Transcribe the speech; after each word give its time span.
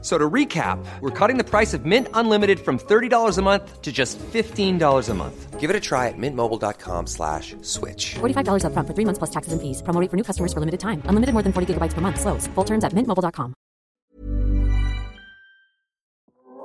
So 0.00 0.16
to 0.16 0.30
recap, 0.30 0.78
we're 1.00 1.10
cutting 1.10 1.38
the 1.38 1.44
price 1.44 1.74
of 1.74 1.84
Mint 1.84 2.06
Unlimited 2.14 2.60
from 2.60 2.78
$30 2.78 3.36
a 3.36 3.42
month 3.42 3.82
to 3.82 3.90
just 3.90 4.16
$15 4.32 5.08
a 5.10 5.14
month. 5.14 5.58
Give 5.58 5.70
it 5.70 5.74
a 5.76 5.80
try 5.80 6.06
at 6.06 6.14
mintmobile.com 6.16 7.08
slash 7.08 7.56
switch. 7.62 8.14
$45 8.20 8.62
upfront 8.62 8.86
for 8.86 8.94
three 8.94 9.04
months 9.04 9.18
plus 9.18 9.30
taxes 9.30 9.52
and 9.52 9.60
fees. 9.60 9.82
Promo 9.82 10.00
rate 10.00 10.08
for 10.10 10.16
new 10.16 10.22
customers 10.22 10.52
for 10.52 10.60
limited 10.60 10.78
time. 10.78 11.02
Unlimited 11.08 11.32
more 11.34 11.42
than 11.42 11.52
40 11.52 11.74
gigabytes 11.74 11.94
per 11.94 12.00
month. 12.00 12.20
Slows. 12.20 12.46
Full 12.54 12.64
terms 12.64 12.84
at 12.84 12.92
mintmobile.com. 12.94 13.54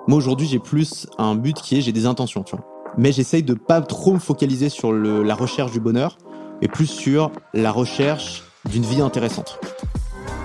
Moi 0.08 0.18
aujourd'hui 0.18 0.48
j'ai 0.48 0.59
plus 0.59 1.08
un 1.18 1.34
but 1.36 1.56
qui 1.56 1.78
est 1.78 1.81
j'ai 1.81 1.92
des 1.94 2.06
intentions, 2.06 2.44
tu 2.44 2.56
vois. 2.56 2.66
Mais 2.98 3.12
j'essaye 3.12 3.42
de 3.42 3.56
pas 3.56 3.81
trop 3.81 4.14
me 4.14 4.20
focaliser 4.20 4.70
sur 4.70 4.92
le- 4.92 5.23
la 5.23 5.34
recherche 5.34 5.72
du 5.72 5.80
bonheur, 5.80 6.18
mais 6.62 6.68
plus 6.68 6.86
sur 6.88 7.31
la 7.54 7.72
recherche 7.72 8.44
d'une 8.70 8.84
vie 8.84 9.02
intéressante. 9.02 9.59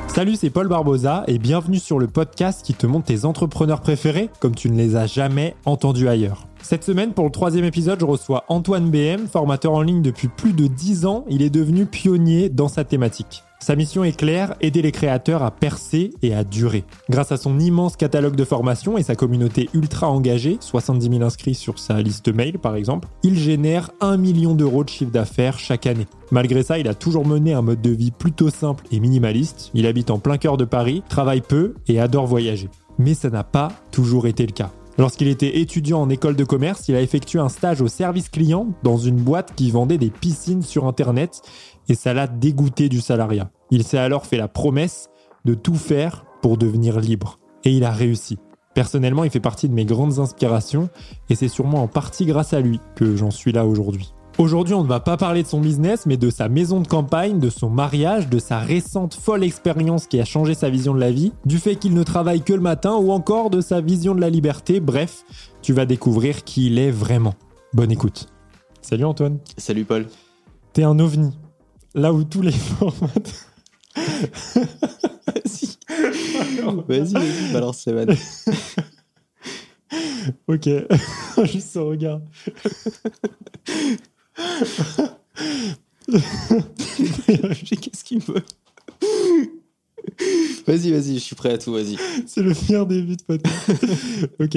Salut, 0.09 0.35
c'est 0.35 0.51
Paul 0.51 0.67
Barbosa 0.67 1.23
et 1.29 1.39
bienvenue 1.39 1.79
sur 1.79 1.99
le 1.99 2.09
podcast 2.09 2.65
qui 2.65 2.75
te 2.75 2.87
montre 2.87 3.07
tes 3.07 3.25
entrepreneurs 3.25 3.81
préférés 3.81 4.31
comme 4.41 4.55
tu 4.55 4.69
ne 4.69 4.77
les 4.77 4.97
as 4.97 5.07
jamais 5.07 5.55
entendus 5.65 6.09
ailleurs. 6.09 6.49
Cette 6.61 6.83
semaine, 6.83 7.13
pour 7.13 7.25
le 7.25 7.31
troisième 7.31 7.65
épisode, 7.65 8.01
je 8.01 8.05
reçois 8.05 8.45
Antoine 8.49 8.91
BM, 8.91 9.29
formateur 9.29 9.73
en 9.73 9.83
ligne 9.83 10.03
depuis 10.03 10.27
plus 10.29 10.55
de 10.55 10.67
10 10.67 11.07
ans. 11.07 11.25
Il 11.29 11.41
est 11.43 11.51
devenu 11.51 11.87
pionnier 11.87 12.49
dans 12.49 12.69
sa 12.69 12.83
thématique. 12.83 13.45
Sa 13.61 13.75
mission 13.75 14.05
est 14.05 14.17
claire, 14.17 14.55
aider 14.61 14.83
les 14.83 14.93
créateurs 14.93 15.43
à 15.43 15.51
percer 15.51 16.11
et 16.23 16.33
à 16.33 16.45
durer. 16.45 16.85
Grâce 17.11 17.33
à 17.33 17.37
son 17.37 17.59
immense 17.59 17.97
catalogue 17.97 18.37
de 18.37 18.45
formations 18.45 18.97
et 18.97 19.03
sa 19.03 19.17
communauté 19.17 19.69
ultra 19.75 20.09
engagée, 20.09 20.59
70 20.61 21.11
000 21.11 21.23
inscrits 21.23 21.55
sur 21.55 21.79
sa 21.79 22.01
liste 22.01 22.27
de 22.27 22.33
mails 22.33 22.59
par 22.59 22.77
exemple, 22.77 23.09
il 23.25 23.37
génère 23.37 23.91
1 24.01 24.17
million 24.17 24.55
d'euros 24.55 24.85
de 24.85 24.89
chiffre 24.89 25.11
d'affaires 25.11 25.59
chaque 25.59 25.87
année. 25.87 26.07
Malgré 26.31 26.63
ça, 26.63 26.79
il 26.79 26.89
a 26.89 26.95
toujours 26.95 27.27
mené 27.27 27.53
un 27.53 27.63
mode 27.63 27.83
de 27.83 27.91
vie 27.91 28.13
plutôt 28.13 28.51
simple 28.51 28.85
et 28.93 29.01
minimaliste. 29.01 29.71
Il 29.75 29.87
habite 29.87 30.11
en 30.11 30.19
plein 30.19 30.39
cœur 30.39 30.57
de 30.57 30.65
Paris, 30.65 31.03
travaille 31.09 31.41
peu 31.41 31.75
et 31.89 31.99
adore 31.99 32.27
voyager. 32.27 32.69
Mais 32.99 33.15
ça 33.15 33.29
n'a 33.29 33.45
pas 33.45 33.69
toujours 33.91 34.27
été 34.29 34.47
le 34.47 34.53
cas. 34.53 34.71
Lorsqu'il 34.99 35.29
était 35.29 35.61
étudiant 35.61 36.01
en 36.01 36.11
école 36.11 36.35
de 36.35 36.43
commerce, 36.43 36.89
il 36.89 36.97
a 36.97 37.01
effectué 37.01 37.39
un 37.39 37.49
stage 37.49 37.81
au 37.81 37.87
service 37.87 38.29
client 38.29 38.67
dans 38.83 38.97
une 38.97 39.15
boîte 39.15 39.53
qui 39.55 39.71
vendait 39.71 39.97
des 39.97 40.11
piscines 40.11 40.63
sur 40.63 40.87
Internet 40.87 41.41
et 41.89 41.95
ça 41.95 42.15
l'a 42.15 42.27
dégoûté 42.27 42.89
du 42.89 43.01
salariat. 43.01 43.51
Il 43.71 43.85
s'est 43.85 43.99
alors 43.99 44.27
fait 44.27 44.37
la 44.37 44.49
promesse 44.49 45.11
de 45.45 45.55
tout 45.55 45.75
faire 45.75 46.25
pour 46.43 46.57
devenir 46.57 47.01
libre. 47.01 47.39
Et 47.65 47.73
il 47.73 47.85
a 47.85 47.91
réussi. 47.91 48.39
Personnellement, 48.75 49.25
il 49.25 49.31
fait 49.31 49.41
partie 49.41 49.69
de 49.69 49.75
mes 49.75 49.85
grandes 49.85 50.19
inspirations 50.19 50.89
et 51.31 51.35
c'est 51.35 51.49
sûrement 51.49 51.83
en 51.83 51.89
partie 51.89 52.27
grâce 52.27 52.53
à 52.53 52.61
lui 52.61 52.81
que 52.95 53.17
j'en 53.17 53.31
suis 53.31 53.53
là 53.53 53.67
aujourd'hui. 53.67 54.13
Aujourd'hui, 54.39 54.75
on 54.75 54.85
ne 54.85 54.89
va 54.89 55.01
pas 55.01 55.17
parler 55.17 55.43
de 55.43 55.49
son 55.49 55.61
business, 55.61 56.07
mais 56.07 56.17
de 56.17 56.31
sa 56.31 56.49
maison 56.49 56.81
de 56.81 56.87
campagne, 56.87 57.41
de 57.41 57.51
son 57.51 57.71
mariage, 57.71 58.29
de 58.29 58.39
sa 58.39 58.61
récente 58.61 59.15
folle 59.15 59.43
expérience 59.43 60.07
qui 60.07 60.21
a 60.21 60.25
changé 60.25 60.55
sa 60.55 60.71
vision 60.71 60.95
de 60.95 61.01
la 61.01 61.11
vie, 61.11 61.33
du 61.45 61.59
fait 61.59 61.75
qu'il 61.75 61.93
ne 61.93 62.05
travaille 62.05 62.43
que 62.43 62.53
le 62.53 62.61
matin 62.61 62.95
ou 62.95 63.11
encore 63.11 63.51
de 63.51 63.61
sa 63.61 63.81
vision 63.81 64.15
de 64.15 64.21
la 64.21 64.31
liberté. 64.31 64.79
Bref, 64.79 65.25
tu 65.61 65.73
vas 65.73 65.87
découvrir 65.87 66.45
qui 66.45 66.69
il 66.69 66.79
est 66.79 66.93
vraiment. 66.93 67.35
Bonne 67.73 67.91
écoute. 67.91 68.29
Salut 68.81 69.07
Antoine. 69.07 69.39
Salut 69.57 69.85
Paul. 69.85 70.07
T'es 70.73 70.85
un 70.85 71.01
ovni. 71.01 71.33
Là 71.99 72.13
où 72.13 72.23
tous 72.23 72.43
les 72.43 72.53
formats. 72.79 73.09
Vas-y, 76.87 77.13
vas-y, 77.13 77.53
balance 77.53 77.79
ces 77.81 77.93
vannes. 77.93 78.15
Ok, 80.47 80.69
juste 81.45 81.71
ce 81.73 81.81
regard. 81.81 82.21
Qu'est-ce 87.81 88.05
qu'il 88.05 88.19
me... 88.19 88.35
Vas-y, 90.67 90.93
vas-y, 90.93 91.15
je 91.15 91.19
suis 91.19 91.35
prêt 91.35 91.55
à 91.55 91.59
tout, 91.59 91.73
vas-y. 91.73 91.97
C'est 92.27 92.43
le 92.43 92.55
pire 92.55 92.87
début 92.87 93.17
de 93.17 93.23
podcast. 93.23 93.73
ok, 94.39 94.57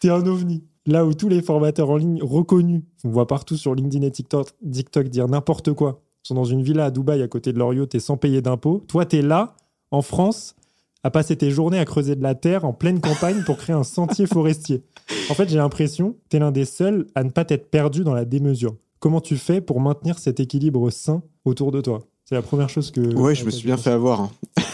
t'es 0.00 0.10
un 0.10 0.26
ovni. 0.26 0.64
Là 0.86 1.06
où 1.06 1.14
tous 1.14 1.28
les 1.28 1.40
formateurs 1.40 1.90
en 1.90 1.98
ligne 1.98 2.20
reconnus, 2.20 2.82
on 3.04 3.10
voit 3.10 3.28
partout 3.28 3.56
sur 3.56 3.76
LinkedIn 3.76 4.04
et 4.04 4.10
TikTok, 4.10 4.48
TikTok 4.68 5.08
dire 5.08 5.28
n'importe 5.28 5.72
quoi, 5.72 6.02
sont 6.22 6.34
dans 6.34 6.44
une 6.44 6.62
villa 6.62 6.86
à 6.86 6.90
Dubaï 6.90 7.22
à 7.22 7.28
côté 7.28 7.52
de 7.52 7.58
leur 7.58 7.72
yacht 7.74 7.94
et 7.94 8.00
sans 8.00 8.16
payer 8.16 8.42
d'impôts. 8.42 8.84
Toi, 8.88 9.04
t'es 9.06 9.22
là, 9.22 9.56
en 9.90 10.02
France, 10.02 10.54
à 11.02 11.10
passer 11.10 11.36
tes 11.36 11.50
journées 11.50 11.78
à 11.78 11.84
creuser 11.84 12.14
de 12.16 12.22
la 12.22 12.34
terre 12.34 12.64
en 12.64 12.72
pleine 12.72 13.00
campagne 13.00 13.42
pour 13.44 13.56
créer 13.56 13.74
un 13.74 13.84
sentier 13.84 14.26
forestier. 14.32 14.82
En 15.30 15.34
fait, 15.34 15.48
j'ai 15.48 15.56
l'impression 15.56 16.12
que 16.12 16.18
t'es 16.28 16.38
l'un 16.38 16.52
des 16.52 16.64
seuls 16.66 17.06
à 17.14 17.24
ne 17.24 17.30
pas 17.30 17.44
t'être 17.44 17.70
perdu 17.70 18.04
dans 18.04 18.14
la 18.14 18.24
démesure. 18.24 18.76
Comment 18.98 19.20
tu 19.20 19.36
fais 19.38 19.60
pour 19.62 19.80
maintenir 19.80 20.18
cet 20.18 20.40
équilibre 20.40 20.90
sain 20.90 21.22
autour 21.44 21.72
de 21.72 21.80
toi? 21.80 22.00
C'est 22.26 22.34
la 22.34 22.42
première 22.42 22.68
chose 22.68 22.90
que. 22.90 23.00
Ouais, 23.14 23.34
je 23.34 23.44
me 23.44 23.50
suis 23.50 23.64
bien 23.66 23.76
fait 23.78 23.90
avoir. 23.90 24.20
hein. 24.20 24.30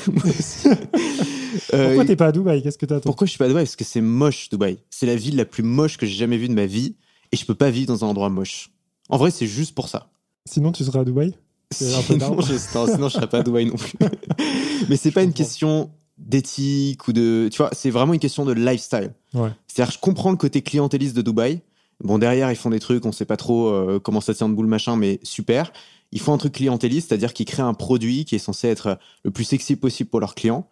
Euh, 1.72 1.86
Pourquoi 1.86 2.04
t'es 2.04 2.16
pas 2.16 2.26
à 2.26 2.32
Dubaï? 2.32 2.62
Qu'est-ce 2.62 2.76
que 2.78 2.84
toi 2.86 3.00
Pourquoi 3.00 3.26
je 3.26 3.30
suis 3.30 3.38
pas 3.38 3.46
à 3.46 3.48
Dubaï? 3.48 3.64
Parce 3.64 3.76
que 3.76 3.84
c'est 3.84 4.02
moche, 4.02 4.50
Dubaï. 4.50 4.78
C'est 4.90 5.06
la 5.06 5.16
ville 5.16 5.36
la 5.36 5.46
plus 5.46 5.62
moche 5.62 5.96
que 5.96 6.04
j'ai 6.04 6.14
jamais 6.14 6.36
vue 6.36 6.48
de 6.48 6.52
ma 6.54 6.66
vie 6.66 6.96
et 7.32 7.36
je 7.36 7.46
peux 7.46 7.54
pas 7.54 7.70
vivre 7.70 7.86
dans 7.88 8.04
un 8.04 8.08
endroit 8.08 8.28
moche. 8.28 8.70
En 9.08 9.16
vrai, 9.16 9.30
c'est 9.30 9.46
juste 9.46 9.74
pour 9.74 9.88
ça. 9.88 10.10
Sinon, 10.46 10.72
tu 10.72 10.84
seras 10.84 11.00
à 11.00 11.04
Dubaï 11.04 11.34
Sinon, 11.72 12.00
je, 12.40 12.52
non, 12.74 12.86
sinon, 12.86 13.08
je 13.08 13.14
serais 13.14 13.28
pas 13.28 13.38
à 13.38 13.42
Dubaï 13.42 13.66
non 13.66 13.74
plus. 13.74 13.98
Mais 14.88 14.96
c'est 14.96 15.10
pas 15.10 15.24
une 15.24 15.32
question 15.32 15.90
d'éthique 16.16 17.08
ou 17.08 17.12
de. 17.12 17.48
Tu 17.50 17.58
vois, 17.58 17.70
c'est 17.72 17.90
vraiment 17.90 18.14
une 18.14 18.20
question 18.20 18.44
de 18.44 18.52
lifestyle. 18.52 19.12
Ouais. 19.34 19.50
C'est-à-dire, 19.66 19.92
je 19.92 19.98
comprends 19.98 20.30
le 20.30 20.36
côté 20.36 20.62
clientéliste 20.62 21.16
de 21.16 21.22
Dubaï. 21.22 21.60
Bon, 22.04 22.18
derrière, 22.18 22.50
ils 22.50 22.56
font 22.56 22.70
des 22.70 22.78
trucs, 22.78 23.04
on 23.04 23.12
sait 23.12 23.24
pas 23.24 23.36
trop 23.36 23.68
euh, 23.68 23.98
comment 23.98 24.20
ça 24.20 24.34
tient 24.34 24.48
de 24.48 24.54
boule, 24.54 24.66
machin, 24.66 24.96
mais 24.96 25.18
super. 25.22 25.72
Ils 26.12 26.20
font 26.20 26.32
un 26.32 26.38
truc 26.38 26.54
clientéliste, 26.54 27.08
c'est-à-dire 27.08 27.32
qu'ils 27.32 27.46
créent 27.46 27.62
un 27.62 27.74
produit 27.74 28.24
qui 28.24 28.36
est 28.36 28.38
censé 28.38 28.68
être 28.68 28.98
le 29.24 29.30
plus 29.30 29.44
sexy 29.44 29.76
possible 29.76 30.08
pour 30.08 30.20
leurs 30.20 30.34
clients. 30.34 30.68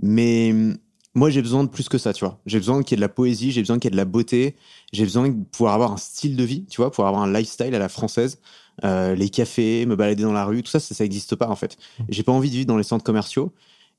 Mais 0.00 0.50
hum, 0.52 0.76
moi, 1.14 1.28
j'ai 1.28 1.42
besoin 1.42 1.64
de 1.64 1.68
plus 1.68 1.88
que 1.88 1.98
ça, 1.98 2.12
tu 2.12 2.24
vois. 2.24 2.40
J'ai 2.46 2.58
besoin 2.58 2.82
qu'il 2.82 2.92
y 2.92 2.94
ait 2.94 3.02
de 3.02 3.02
la 3.02 3.08
poésie, 3.08 3.50
j'ai 3.50 3.60
besoin 3.60 3.78
qu'il 3.78 3.88
y 3.88 3.90
ait 3.90 3.92
de 3.92 3.96
la 3.96 4.04
beauté, 4.04 4.56
j'ai 4.92 5.04
besoin 5.04 5.28
de 5.28 5.44
pouvoir 5.52 5.74
avoir 5.74 5.92
un 5.92 5.96
style 5.96 6.36
de 6.36 6.44
vie, 6.44 6.64
tu 6.70 6.76
vois, 6.76 6.90
pouvoir 6.90 7.08
avoir 7.08 7.24
un 7.24 7.32
lifestyle 7.32 7.74
à 7.74 7.78
la 7.78 7.88
française. 7.88 8.38
Euh, 8.84 9.14
les 9.14 9.28
cafés, 9.28 9.84
me 9.86 9.96
balader 9.96 10.22
dans 10.22 10.32
la 10.32 10.44
rue, 10.44 10.62
tout 10.62 10.70
ça, 10.70 10.80
ça, 10.80 10.94
ça 10.94 11.04
existe 11.04 11.36
pas 11.36 11.48
en 11.48 11.56
fait. 11.56 11.76
J'ai 12.08 12.22
pas 12.22 12.32
envie 12.32 12.48
de 12.48 12.54
vivre 12.54 12.66
dans 12.66 12.76
les 12.78 12.84
centres 12.84 13.04
commerciaux. 13.04 13.52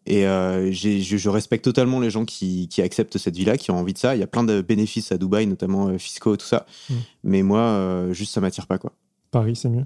Et 0.08 0.26
euh, 0.26 0.72
je, 0.72 1.00
je 1.00 1.30
respecte 1.30 1.64
totalement 1.64 2.00
les 2.00 2.10
gens 2.10 2.26
qui, 2.26 2.68
qui 2.68 2.82
acceptent 2.82 3.18
cette 3.18 3.36
vie-là, 3.36 3.58
qui 3.58 3.70
ont 3.72 3.78
envie 3.78 3.94
de 3.94 4.00
ça. 4.00 4.16
Il 4.16 4.20
y 4.20 4.24
a 4.24 4.28
plein 4.28 4.44
de 4.44 4.62
bénéfices 4.62 5.12
à 5.12 5.18
Dubaï, 5.18 5.46
notamment 5.46 5.90
euh, 5.90 5.98
fiscaux, 5.98 6.36
tout 6.38 6.46
ça. 6.46 6.66
Mm. 6.90 6.94
Mais 7.24 7.44
moi, 7.44 7.60
euh, 7.60 8.14
juste 8.14 8.34
ça 8.34 8.42
m'attire 8.42 8.66
pas 8.66 8.80
quoi. 8.80 8.94
Paris, 9.30 9.56
c'est 9.56 9.70
mieux? 9.70 9.86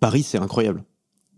Paris, 0.00 0.22
c'est 0.22 0.38
incroyable. 0.38 0.84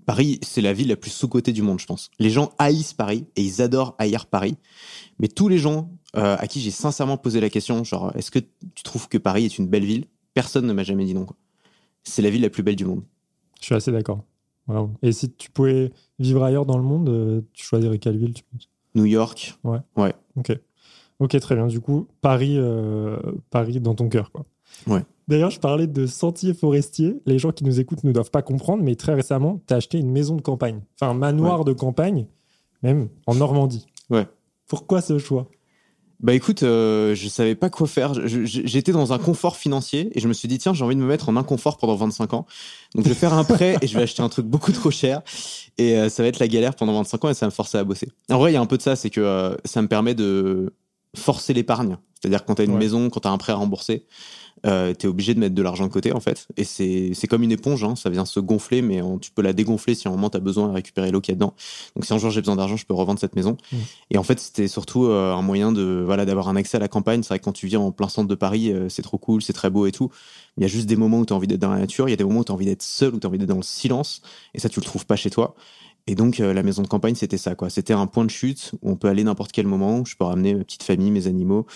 Paris, 0.07 0.39
c'est 0.43 0.63
la 0.63 0.73
ville 0.73 0.89
la 0.89 0.97
plus 0.97 1.11
sous-cotée 1.11 1.53
du 1.53 1.61
monde, 1.61 1.81
je 1.81 1.87
pense. 1.87 2.11
Les 2.19 2.31
gens 2.31 2.53
haïssent 2.59 2.95
Paris 2.95 3.27
et 3.37 3.43
ils 3.43 3.61
adorent 3.61 3.95
haïr 3.99 4.27
Paris. 4.27 4.57
Mais 5.19 5.29
tous 5.29 5.49
les 5.49 5.59
gens 5.59 5.91
à 6.15 6.47
qui 6.47 6.61
j'ai 6.63 6.71
sincèrement 6.71 7.19
posé 7.19 7.39
la 7.41 7.51
question, 7.51 7.85
genre, 7.85 8.17
est-ce 8.17 8.31
que 8.31 8.39
tu 8.39 8.83
trouves 8.83 9.09
que 9.09 9.19
Paris 9.19 9.45
est 9.45 9.59
une 9.59 9.69
belle 9.69 9.85
ville? 9.85 10.07
Personne 10.33 10.67
ne 10.67 10.73
m'a 10.73 10.83
jamais 10.83 11.05
dit 11.05 11.13
non. 11.13 11.27
quoi. 11.27 11.37
C'est 12.09 12.23
la 12.23 12.31
ville 12.31 12.43
la 12.43 12.51
plus 12.51 12.63
belle 12.63 12.77
du 12.77 12.85
monde. 12.85 13.03
Je 13.61 13.67
suis 13.67 13.75
assez 13.75 13.93
d'accord. 13.93 14.25
Et 15.03 15.13
si 15.13 15.31
tu 15.33 15.51
pouvais 15.51 15.93
vivre 16.19 16.43
ailleurs 16.43 16.67
dans 16.67 16.77
le 16.77 16.85
monde, 16.85 17.09
euh, 17.09 17.41
tu 17.53 17.65
choisirais 17.65 17.99
quelle 17.99 18.19
ville 18.19 18.35
tu 18.35 18.45
penses? 18.45 18.69
New 18.95 19.07
York, 19.07 19.59
Ok. 20.37 20.59
Ok, 21.21 21.39
très 21.41 21.55
bien. 21.55 21.67
Du 21.67 21.81
coup, 21.81 22.07
Paris, 22.21 22.57
euh, 22.59 23.19
Paris 23.51 23.81
dans 23.81 23.95
ton 23.95 24.09
cœur. 24.09 24.31
Quoi. 24.31 24.45
Ouais. 24.87 25.05
D'ailleurs, 25.27 25.51
je 25.51 25.59
parlais 25.59 25.87
de 25.87 26.07
sentier 26.07 26.55
forestier. 26.55 27.21
Les 27.27 27.39
gens 27.39 27.51
qui 27.51 27.65
nous 27.65 27.81
écoutent 27.81 28.05
ne 28.05 28.13
doivent 28.13 28.31
pas 28.31 28.43
comprendre, 28.43 28.83
mais 28.83 28.95
très 28.95 29.15
récemment, 29.15 29.61
tu 29.67 29.75
as 29.75 29.79
acheté 29.79 29.99
une 29.99 30.11
maison 30.11 30.37
de 30.37 30.43
campagne. 30.43 30.81
Enfin, 30.95 31.11
un 31.11 31.15
manoir 31.15 31.65
de 31.65 31.73
campagne, 31.73 32.27
même 32.83 33.09
en 33.27 33.35
Normandie. 33.35 33.87
Ouais. 34.11 34.27
Pourquoi 34.67 35.01
ce 35.01 35.19
choix? 35.19 35.49
Bah 36.21 36.35
écoute, 36.35 36.65
euh, 36.65 37.15
je 37.15 37.29
savais 37.29 37.55
pas 37.55 37.71
quoi 37.71 37.87
faire. 37.87 38.13
J'étais 38.27 38.91
dans 38.91 39.13
un 39.13 39.19
confort 39.19 39.57
financier 39.57 40.11
et 40.15 40.21
je 40.21 40.27
me 40.27 40.33
suis 40.33 40.49
dit, 40.49 40.59
tiens, 40.59 40.75
j'ai 40.75 40.85
envie 40.85 40.97
de 40.97 41.01
me 41.01 41.07
mettre 41.07 41.29
en 41.29 41.37
inconfort 41.37 41.77
pendant 41.77 41.95
25 41.95 42.35
ans. 42.35 42.45
Donc 42.97 43.05
je 43.05 43.11
vais 43.11 43.15
faire 43.15 43.35
un 43.35 43.45
prêt 43.45 43.77
et 43.83 43.87
je 43.87 43.97
vais 43.97 44.03
acheter 44.03 44.21
un 44.23 44.29
truc 44.29 44.45
beaucoup 44.47 44.73
trop 44.73 44.91
cher. 44.91 45.23
Et 45.79 45.97
euh, 45.97 46.09
ça 46.09 46.25
va 46.25 46.29
être 46.29 46.41
la 46.41 46.49
galère 46.49 46.75
pendant 46.75 46.93
25 46.95 47.25
ans 47.25 47.29
et 47.31 47.35
ça 47.35 47.47
va 47.47 47.51
me 47.51 47.55
forcer 47.55 47.79
à 47.79 47.85
bosser. 47.85 48.09
En 48.31 48.39
vrai, 48.39 48.51
il 48.51 48.55
y 48.55 48.57
a 48.57 48.61
un 48.61 48.67
peu 48.67 48.77
de 48.77 48.83
ça, 48.83 48.97
c'est 48.97 49.11
que 49.11 49.21
euh, 49.21 49.55
ça 49.65 49.81
me 49.81 49.87
permet 49.87 50.15
de 50.17 50.75
forcer 51.17 51.55
l'épargne. 51.55 51.99
C'est-à-dire 52.21 52.45
quand 52.45 52.57
tu 52.57 52.63
as 52.63 52.65
une 52.65 52.73
Ouais. 52.73 52.79
maison, 52.79 53.11
quand 53.11 53.21
tu 53.21 53.29
as 53.29 53.31
un 53.31 53.39
prêt 53.39 53.53
à 53.53 53.57
rembourser, 53.57 54.05
euh, 54.67 54.93
tu 54.99 55.07
es 55.07 55.09
obligé 55.09 55.35
de 55.35 55.41
mettre 55.41 55.55
de 55.55 55.63
l'argent 55.63 55.87
de 55.87 55.93
côté 55.93 56.13
en 56.13 56.21
fait. 56.21 56.49
Et 56.57 56.65
c'est 56.65 57.27
comme 57.29 57.43
une 57.43 57.53
éponge, 57.53 57.85
hein, 57.85 57.95
ça 57.97 58.11
vient 58.11 58.25
se 58.25 58.41
gonfler, 58.41 58.83
mais 58.83 59.03
on- 59.03 59.19
tu 59.19 59.31
peux 59.31 59.43
la 59.43 59.53
dégonfler 59.53 59.95
si 59.95 60.09
à 60.09 60.11
un 60.11 60.15
moment 60.15 60.31
tu 60.31 60.37
as 60.37 60.41
besoin 60.41 60.69
de 60.69 60.73
récupérer 60.73 61.11
l'eau 61.11 61.21
qu'il 61.21 61.33
y 61.33 61.35
a 61.35 61.37
dedans. 61.37 61.55
Donc 61.95 62.05
si 62.05 62.13
un 62.13 62.19
jour 62.19 62.31
j'ai 62.31 62.41
besoin 62.41 62.57
d'argent, 62.57 62.77
je 62.77 62.87
peux 62.87 62.95
revendre 62.95 63.21
cette 63.21 63.37
maison. 63.37 63.57
Mm. 63.73 63.77
Et 64.11 64.19
en 64.19 64.23
fait, 64.23 64.41
c'était 64.41 64.69
surtout 64.69 65.07
euh, 65.07 65.33
un 65.35 65.43
moyen 65.43 65.73
de 65.73 66.03
voilà 66.05 66.25
d'avoir 66.25 66.49
un 66.49 66.57
accès 66.57 66.77
à 66.77 66.81
la 66.81 66.89
campagne. 66.89 67.23
C'est 67.23 67.29
vrai 67.29 67.39
que 67.39 67.45
quand 67.45 67.53
tu 67.53 67.67
vis 67.67 67.77
en 67.77 67.93
plein 67.93 68.09
centre 68.09 68.29
de 68.29 68.35
Paris, 68.35 68.73
euh, 68.73 68.89
c'est 68.89 69.03
trop 69.03 69.19
cool, 69.19 69.43
c'est 69.43 69.53
très 69.53 69.71
beau 69.71 69.87
et 69.87 69.93
tout. 69.93 70.11
Il 70.57 70.63
y 70.63 70.65
a 70.65 70.69
juste 70.69 70.87
des 70.87 70.97
moments 70.97 71.21
où 71.21 71.27
tu 71.27 71.33
as 71.33 71.37
envie 71.37 71.47
d'être 71.47 71.61
dans 71.61 71.71
la 71.71 71.79
nature, 71.79 72.09
il 72.09 72.11
y 72.11 72.15
a 72.15 72.17
des 72.17 72.25
moments 72.25 72.41
où 72.41 72.45
tu 72.45 72.53
as 72.53 72.55
envie 72.55 72.67
d'être 72.67 72.83
seul, 72.83 73.15
où 73.15 73.21
tu 73.21 73.27
as 73.27 73.31
envie 73.31 73.39
d'être 73.39 73.49
dans 73.49 73.57
le 73.57 73.63
silence. 73.63 74.23
Et 74.55 74.59
ça, 74.59 74.69
tu 74.69 74.81
le 74.81 74.85
trouves 74.85 75.07
pas 75.07 75.17
chez 75.17 75.31
toi. 75.31 75.55
Et 76.09 76.15
donc, 76.15 76.41
euh, 76.41 76.55
la 76.55 76.63
maison 76.63 76.83
de 76.83 76.89
campagne, 76.89 77.15
c'était 77.15 77.37
ça, 77.37 77.55
quoi. 77.55 77.69
C'était 77.69 77.93
un 77.93 78.07
point 78.07 78.25
de 78.25 78.31
chute 78.31 78.73
où 78.83 78.91
on 78.91 78.97
peut 78.97 79.09
aller 79.09 79.25
n'importe 79.25 79.53
quel 79.53 79.67
moment, 79.67 80.01
où 80.01 80.07
je 80.07 80.17
peux 80.17 80.25
ramener 80.25 80.55
ma 80.55 80.65
petite 80.65 80.83
famille, 80.83 81.11
mes 81.11 81.27
animaux, 81.27 81.67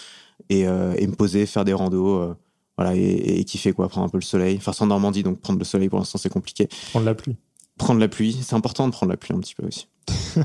et, 0.48 0.66
euh, 0.66 0.94
et 0.96 1.06
me 1.06 1.14
poser, 1.14 1.44
faire 1.44 1.64
des 1.66 1.74
randos, 1.74 2.16
euh, 2.16 2.34
voilà, 2.76 2.96
et, 2.96 3.40
et 3.40 3.44
kiffer, 3.44 3.72
quoi, 3.72 3.88
prendre 3.88 4.06
un 4.06 4.10
peu 4.10 4.18
le 4.18 4.22
soleil. 4.22 4.56
Enfin, 4.56 4.72
c'est 4.72 4.82
en 4.82 4.86
Normandie, 4.86 5.22
donc 5.22 5.40
prendre 5.40 5.58
le 5.58 5.64
soleil, 5.64 5.88
pour 5.88 5.98
l'instant, 5.98 6.18
c'est 6.18 6.32
compliqué. 6.32 6.68
Prendre 6.90 7.06
la 7.06 7.14
pluie. 7.14 7.36
Prendre 7.78 8.00
la 8.00 8.08
pluie, 8.08 8.38
c'est 8.42 8.54
important 8.54 8.86
de 8.86 8.92
prendre 8.92 9.10
la 9.10 9.16
pluie 9.16 9.34
un 9.34 9.40
petit 9.40 9.54
peu 9.54 9.66
aussi. 9.66 9.88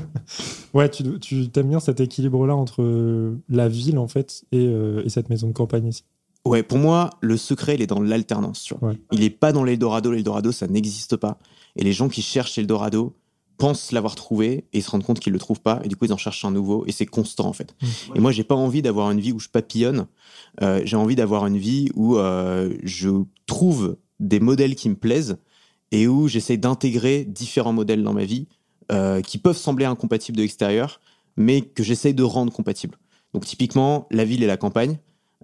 Ouais, 0.74 0.90
tu, 0.90 1.20
tu 1.20 1.48
aimes 1.56 1.70
bien 1.70 1.80
cet 1.80 2.00
équilibre-là 2.00 2.56
entre 2.56 2.84
euh, 2.84 3.38
la 3.50 3.68
ville, 3.70 3.98
en 3.98 4.08
fait, 4.08 4.44
et, 4.52 4.68
euh, 4.68 5.04
et 5.06 5.10
cette 5.10 5.30
maison 5.30 5.48
de 5.48 5.54
campagne 5.54 5.88
ici. 5.88 6.04
Ouais, 6.46 6.64
pour 6.64 6.78
moi, 6.78 7.10
le 7.22 7.36
secret, 7.36 7.76
il 7.76 7.82
est 7.82 7.88
dans 7.88 8.00
l'alternance, 8.00 8.64
tu 8.64 8.76
vois. 8.76 8.90
Ouais. 8.90 9.00
Il 9.12 9.24
est 9.24 9.30
pas 9.30 9.52
dans 9.52 9.64
l'Eldorado. 9.64 10.12
L'Eldorado, 10.12 10.52
ça 10.52 10.68
n'existe 10.68 11.18
pas. 11.18 11.40
Et 11.76 11.84
les 11.84 11.94
gens 11.94 12.10
qui 12.10 12.22
cherchent 12.22 12.56
l'Eldorado 12.58 13.16
pensent 13.58 13.92
l'avoir 13.92 14.16
trouvé 14.16 14.66
et 14.72 14.78
ils 14.80 14.84
se 14.84 14.90
rendent 14.90 15.04
compte 15.04 15.20
qu'ils 15.20 15.34
le 15.34 15.40
trouvent 15.40 15.62
pas. 15.62 15.82
Et 15.84 15.88
du 15.88 15.96
coup, 15.96 16.06
ils 16.06 16.14
en 16.14 16.18
cherchent 16.18 16.46
un 16.46 16.52
nouveau 16.52 16.86
et 16.88 16.92
c'est 16.92 17.06
constant, 17.06 17.46
en 17.46 17.54
fait. 17.54 17.76
Et 18.16 18.20
moi, 18.20 18.32
j'ai 18.32 18.44
pas 18.44 18.56
envie 18.56 18.82
d'avoir 18.82 19.12
une 19.12 19.20
vie 19.20 19.32
où 19.32 19.40
je 19.40 19.50
papillonne. 19.50 20.08
Euh, 20.62 20.82
j'ai 20.86 20.96
envie 20.96 21.16
d'avoir 21.16 21.46
une 21.48 21.58
vie 21.58 21.90
où 21.96 22.18
euh, 22.18 22.74
je 22.84 23.10
trouve 23.46 23.98
des 24.20 24.40
modèles 24.40 24.76
qui 24.76 24.90
me 24.90 24.96
plaisent 24.96 25.38
et 25.92 26.08
où 26.08 26.28
j'essaie 26.28 26.58
d'intégrer 26.58 27.26
différents 27.26 27.74
modèles 27.74 28.04
dans 28.04 28.14
ma 28.14 28.26
vie 28.26 28.48
euh, 28.92 29.22
qui 29.22 29.38
peuvent 29.38 29.58
sembler 29.58 29.86
incompatibles 29.86 30.38
de 30.38 30.44
l'extérieur, 30.44 31.02
mais 31.36 31.62
que 31.62 31.84
j'essaie 31.84 32.14
de 32.14 32.24
rendre 32.24 32.52
compatibles. 32.52 32.98
Donc, 33.34 33.46
typiquement, 33.46 34.08
la 34.12 34.26
ville 34.26 34.44
et 34.44 34.48
la 34.48 34.58
campagne. 34.58 34.98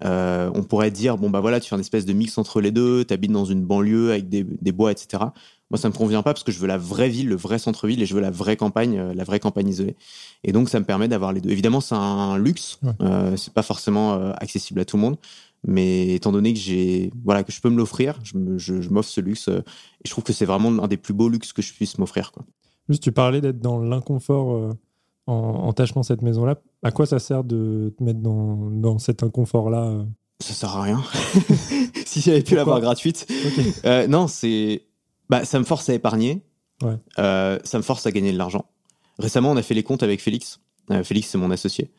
Euh, 0.03 0.49
on 0.55 0.63
pourrait 0.63 0.89
dire 0.89 1.17
bon 1.19 1.29
bah 1.29 1.39
voilà 1.39 1.59
tu 1.59 1.69
fais 1.69 1.75
une 1.75 1.81
espèce 1.81 2.05
de 2.05 2.13
mix 2.13 2.39
entre 2.39 2.61
les 2.61 2.71
deux 2.71 3.05
t'habites 3.05 3.31
dans 3.31 3.45
une 3.45 3.63
banlieue 3.63 4.09
avec 4.09 4.27
des, 4.27 4.43
des 4.43 4.71
bois 4.71 4.91
etc 4.91 5.25
moi 5.73 5.79
ça 5.79 5.89
me 5.89 5.93
convient 5.93 6.21
pas 6.21 6.33
parce 6.33 6.43
que 6.43 6.51
je 6.51 6.59
veux 6.59 6.67
la 6.67 6.77
vraie 6.77 7.09
ville 7.09 7.27
le 7.29 7.35
vrai 7.35 7.57
centre-ville 7.57 7.99
et 7.99 8.05
je 8.05 8.13
veux 8.13 8.21
la 8.21 8.29
vraie 8.29 8.55
campagne 8.55 8.99
euh, 8.99 9.13
la 9.15 9.23
vraie 9.23 9.39
campagne 9.39 9.67
isolée. 9.69 9.95
Et 10.43 10.51
donc 10.51 10.69
ça 10.69 10.79
me 10.79 10.85
permet 10.85 11.07
d'avoir 11.07 11.33
les 11.33 11.41
deux. 11.41 11.49
Évidemment 11.49 11.81
c'est 11.81 11.95
un 11.95 12.37
luxe. 12.37 12.77
Ouais. 12.83 12.91
euh, 13.01 13.35
c'est 13.37 13.51
pas 13.53 13.63
forcément 13.63 14.13
euh, 14.13 14.31
accessible 14.37 14.79
à 14.79 14.85
tout 14.85 14.97
le 14.97 15.01
monde. 15.01 15.17
Mais 15.65 16.09
étant 16.13 16.31
donné 16.31 16.53
que 16.53 16.59
j'ai 16.59 17.09
voilà 17.25 17.43
que 17.43 17.51
je 17.51 17.59
peux 17.59 17.69
me 17.71 17.77
l'offrir 17.77 18.19
je 18.23 18.37
me- 18.37 18.57
je- 18.59 18.81
je 18.81 18.89
m'offre 18.91 19.09
ce 19.09 19.19
luxe 19.19 19.47
euh, 19.47 19.59
et 19.59 20.05
je 20.07 20.11
trouve 20.11 20.23
que 20.23 20.31
c'est 20.33 20.45
vraiment 20.45 20.83
un 20.83 20.87
des 20.87 20.97
plus 20.97 21.13
beaux 21.15 21.27
luxes 21.27 21.53
que 21.53 21.61
je 21.63 21.73
puisse 21.73 21.97
m'offrir 21.97 22.31
quoi. 22.31 22.43
Juste, 22.87 23.01
tu 23.01 23.11
parlais 23.11 23.41
d'être 23.41 23.59
dans 23.59 23.79
l'inconfort 23.79 24.75
en, 25.25 25.73
en 25.95 26.03
cette 26.03 26.21
maison-là. 26.21 26.55
À 26.83 26.91
quoi 26.91 27.05
ça 27.07 27.17
sert 27.17 27.43
de 27.43 27.93
te 27.97 28.03
mettre 28.03 28.19
dans, 28.19 28.69
dans 28.69 28.99
cet 28.99 29.23
inconfort-là 29.23 30.05
ça 30.39 30.53
sert 30.53 30.75
à 30.75 30.81
rien. 30.83 31.01
Si 32.05 32.19
j'avais 32.21 32.41
pu 32.43 32.53
l'avoir 32.55 32.79
gratuite. 32.81 33.25
Non, 34.09 34.27
c'est. 34.27 34.83
Bah, 35.29 35.45
ça 35.45 35.59
me 35.59 35.63
force 35.63 35.89
à 35.89 35.93
épargner. 35.93 36.43
Ouais. 36.81 36.95
Euh, 37.19 37.59
ça 37.63 37.77
me 37.77 37.83
force 37.83 38.05
à 38.05 38.11
gagner 38.11 38.31
de 38.31 38.37
l'argent. 38.37 38.65
Récemment, 39.19 39.51
on 39.51 39.57
a 39.57 39.61
fait 39.61 39.73
les 39.73 39.83
comptes 39.83 40.03
avec 40.03 40.21
Félix. 40.21 40.59
Euh, 40.91 41.03
Félix, 41.03 41.29
c'est 41.29 41.37
mon 41.37 41.51
associé. 41.51 41.91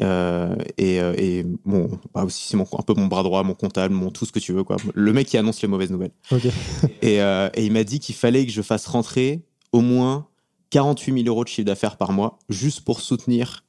Euh, 0.00 0.54
et, 0.76 0.96
et 0.96 1.44
bon, 1.64 1.88
bah 2.14 2.24
aussi, 2.24 2.46
c'est 2.46 2.56
mon, 2.56 2.64
un 2.64 2.82
peu 2.82 2.94
mon 2.94 3.06
bras 3.06 3.24
droit, 3.24 3.42
mon 3.42 3.54
comptable, 3.54 3.94
mon 3.94 4.10
tout 4.10 4.26
ce 4.26 4.32
que 4.32 4.38
tu 4.38 4.52
veux, 4.52 4.62
quoi. 4.62 4.76
Le 4.94 5.12
mec 5.12 5.26
qui 5.26 5.36
annonce 5.36 5.60
les 5.60 5.68
mauvaises 5.68 5.90
nouvelles. 5.90 6.12
Et, 7.02 7.16
et 7.16 7.64
il 7.64 7.72
m'a 7.72 7.84
dit 7.84 7.98
qu'il 7.98 8.14
fallait 8.14 8.46
que 8.46 8.52
je 8.52 8.62
fasse 8.62 8.86
rentrer 8.86 9.42
au 9.72 9.80
moins 9.80 10.28
48 10.70 11.22
000 11.24 11.26
euros 11.26 11.44
de 11.44 11.48
chiffre 11.48 11.66
d'affaires 11.66 11.96
par 11.96 12.12
mois, 12.12 12.38
juste 12.48 12.82
pour 12.82 13.00
soutenir 13.00 13.64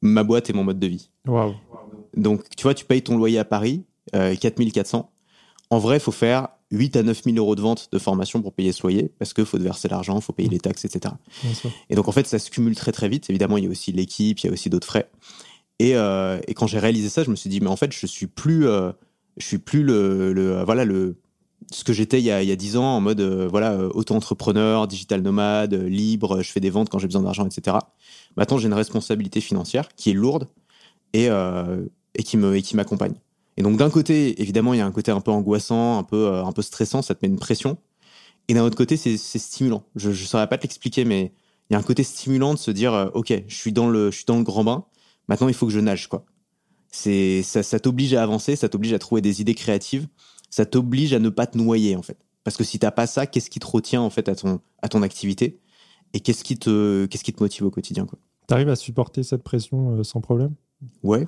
ma 0.00 0.22
boîte 0.22 0.48
et 0.50 0.52
mon 0.52 0.64
mode 0.64 0.78
de 0.78 0.86
vie. 0.86 1.10
Donc, 2.16 2.44
tu 2.56 2.62
vois, 2.62 2.74
tu 2.74 2.84
payes 2.84 3.02
ton 3.02 3.16
loyer 3.16 3.38
à 3.38 3.44
Paris, 3.44 3.84
euh, 4.14 4.34
4400. 4.34 5.10
En 5.70 5.78
vrai, 5.78 5.96
il 5.96 6.00
faut 6.00 6.12
faire 6.12 6.48
8 6.70 6.96
à 6.96 7.02
9 7.02 7.22
000 7.24 7.36
euros 7.38 7.54
de 7.54 7.60
vente 7.62 7.88
de 7.92 7.98
formation 7.98 8.42
pour 8.42 8.52
payer 8.52 8.72
ce 8.72 8.82
loyer, 8.82 9.10
parce 9.18 9.32
qu'il 9.32 9.46
faut 9.46 9.56
te 9.58 9.62
verser 9.62 9.88
l'argent, 9.88 10.16
il 10.16 10.22
faut 10.22 10.32
payer 10.32 10.48
les 10.50 10.58
taxes, 10.60 10.84
etc. 10.84 11.14
Et 11.90 11.94
donc, 11.94 12.08
en 12.08 12.12
fait, 12.12 12.26
ça 12.26 12.38
se 12.38 12.50
cumule 12.50 12.74
très, 12.76 12.92
très 12.92 13.08
vite. 13.08 13.30
Évidemment, 13.30 13.56
il 13.56 13.64
y 13.64 13.66
a 13.66 13.70
aussi 13.70 13.90
l'équipe, 13.92 14.38
il 14.40 14.46
y 14.46 14.50
a 14.50 14.52
aussi 14.52 14.68
d'autres 14.68 14.86
frais. 14.86 15.08
Et, 15.78 15.96
euh, 15.96 16.38
et 16.46 16.54
quand 16.54 16.66
j'ai 16.66 16.78
réalisé 16.78 17.08
ça, 17.08 17.24
je 17.24 17.30
me 17.30 17.36
suis 17.36 17.48
dit, 17.48 17.60
mais 17.60 17.68
en 17.68 17.76
fait, 17.76 17.92
je 17.92 18.06
suis 18.06 18.26
plus, 18.26 18.66
euh, 18.66 18.92
je 19.38 19.46
suis 19.46 19.58
plus 19.58 19.82
le, 19.82 20.32
le- 20.32 20.62
voilà, 20.64 20.84
le, 20.84 21.16
ce 21.70 21.84
que 21.84 21.92
j'étais 21.92 22.18
il 22.18 22.24
y 22.24 22.30
a, 22.30 22.42
il 22.42 22.48
y 22.48 22.52
a 22.52 22.56
10 22.56 22.76
ans, 22.76 22.96
en 22.96 23.00
mode, 23.00 23.20
euh, 23.20 23.48
voilà, 23.48 23.78
auto-entrepreneur, 23.94 24.86
digital 24.88 25.22
nomade, 25.22 25.74
libre, 25.74 26.42
je 26.42 26.50
fais 26.50 26.60
des 26.60 26.70
ventes 26.70 26.88
quand 26.90 26.98
j'ai 26.98 27.06
besoin 27.06 27.22
d'argent, 27.22 27.46
etc. 27.46 27.76
Maintenant, 28.36 28.58
j'ai 28.58 28.66
une 28.66 28.74
responsabilité 28.74 29.40
financière 29.40 29.88
qui 29.96 30.10
est 30.10 30.14
lourde 30.14 30.48
et, 31.14 31.28
et 32.14 32.22
qui 32.22 32.36
m'accompagne. 32.76 33.14
Et 33.58 33.62
donc, 33.62 33.76
d'un 33.76 33.90
côté, 33.90 34.40
évidemment, 34.40 34.72
il 34.72 34.76
y 34.78 34.80
a 34.80 34.86
un 34.86 34.92
côté 34.92 35.10
un 35.10 35.20
peu 35.20 35.32
angoissant, 35.32 35.98
un 35.98 36.04
peu, 36.04 36.28
euh, 36.28 36.44
un 36.44 36.52
peu 36.52 36.62
stressant, 36.62 37.02
ça 37.02 37.16
te 37.16 37.26
met 37.26 37.28
une 37.28 37.40
pression. 37.40 37.76
Et 38.46 38.54
d'un 38.54 38.62
autre 38.62 38.76
côté, 38.76 38.96
c'est 38.96 39.16
stimulant. 39.16 39.82
Je 39.96 40.10
ne 40.10 40.14
saurais 40.14 40.48
pas 40.48 40.58
te 40.58 40.62
l'expliquer, 40.62 41.04
mais 41.04 41.32
il 41.68 41.72
y 41.72 41.76
a 41.76 41.78
un 41.80 41.82
côté 41.82 42.04
stimulant 42.04 42.54
de 42.54 42.58
se 42.58 42.70
dire, 42.70 42.94
euh, 42.94 43.08
OK, 43.14 43.34
je 43.48 43.54
suis 43.56 43.72
dans 43.72 43.90
le, 43.90 44.12
je 44.12 44.16
suis 44.18 44.24
dans 44.26 44.36
le 44.36 44.44
grand 44.44 44.62
bain. 44.62 44.84
Maintenant, 45.26 45.48
il 45.48 45.54
faut 45.54 45.66
que 45.66 45.72
je 45.72 45.80
nage, 45.80 46.06
quoi. 46.06 46.24
C'est, 46.92 47.42
ça, 47.42 47.64
ça 47.64 47.80
t'oblige 47.80 48.14
à 48.14 48.22
avancer, 48.22 48.54
ça 48.54 48.68
t'oblige 48.68 48.92
à 48.92 49.00
trouver 49.00 49.22
des 49.22 49.40
idées 49.40 49.56
créatives, 49.56 50.06
ça 50.50 50.64
t'oblige 50.64 51.12
à 51.12 51.18
ne 51.18 51.28
pas 51.28 51.48
te 51.48 51.58
noyer, 51.58 51.96
en 51.96 52.02
fait. 52.02 52.16
Parce 52.44 52.56
que 52.56 52.62
si 52.62 52.78
t'as 52.78 52.92
pas 52.92 53.08
ça, 53.08 53.26
qu'est-ce 53.26 53.50
qui 53.50 53.58
te 53.58 53.66
retient, 53.66 54.02
en 54.02 54.10
fait, 54.10 54.28
à 54.28 54.36
ton, 54.36 54.60
à 54.82 54.88
ton 54.88 55.02
activité? 55.02 55.58
Et 56.14 56.20
qu'est-ce 56.20 56.44
qui 56.44 56.56
te, 56.56 57.06
qu'est-ce 57.06 57.24
qui 57.24 57.32
te 57.32 57.42
motive 57.42 57.66
au 57.66 57.70
quotidien, 57.72 58.06
quoi? 58.06 58.20
T'arrives 58.46 58.68
à 58.68 58.76
supporter 58.76 59.24
cette 59.24 59.42
pression 59.42 59.98
euh, 59.98 60.04
sans 60.04 60.20
problème? 60.20 60.54
Ouais. 61.02 61.26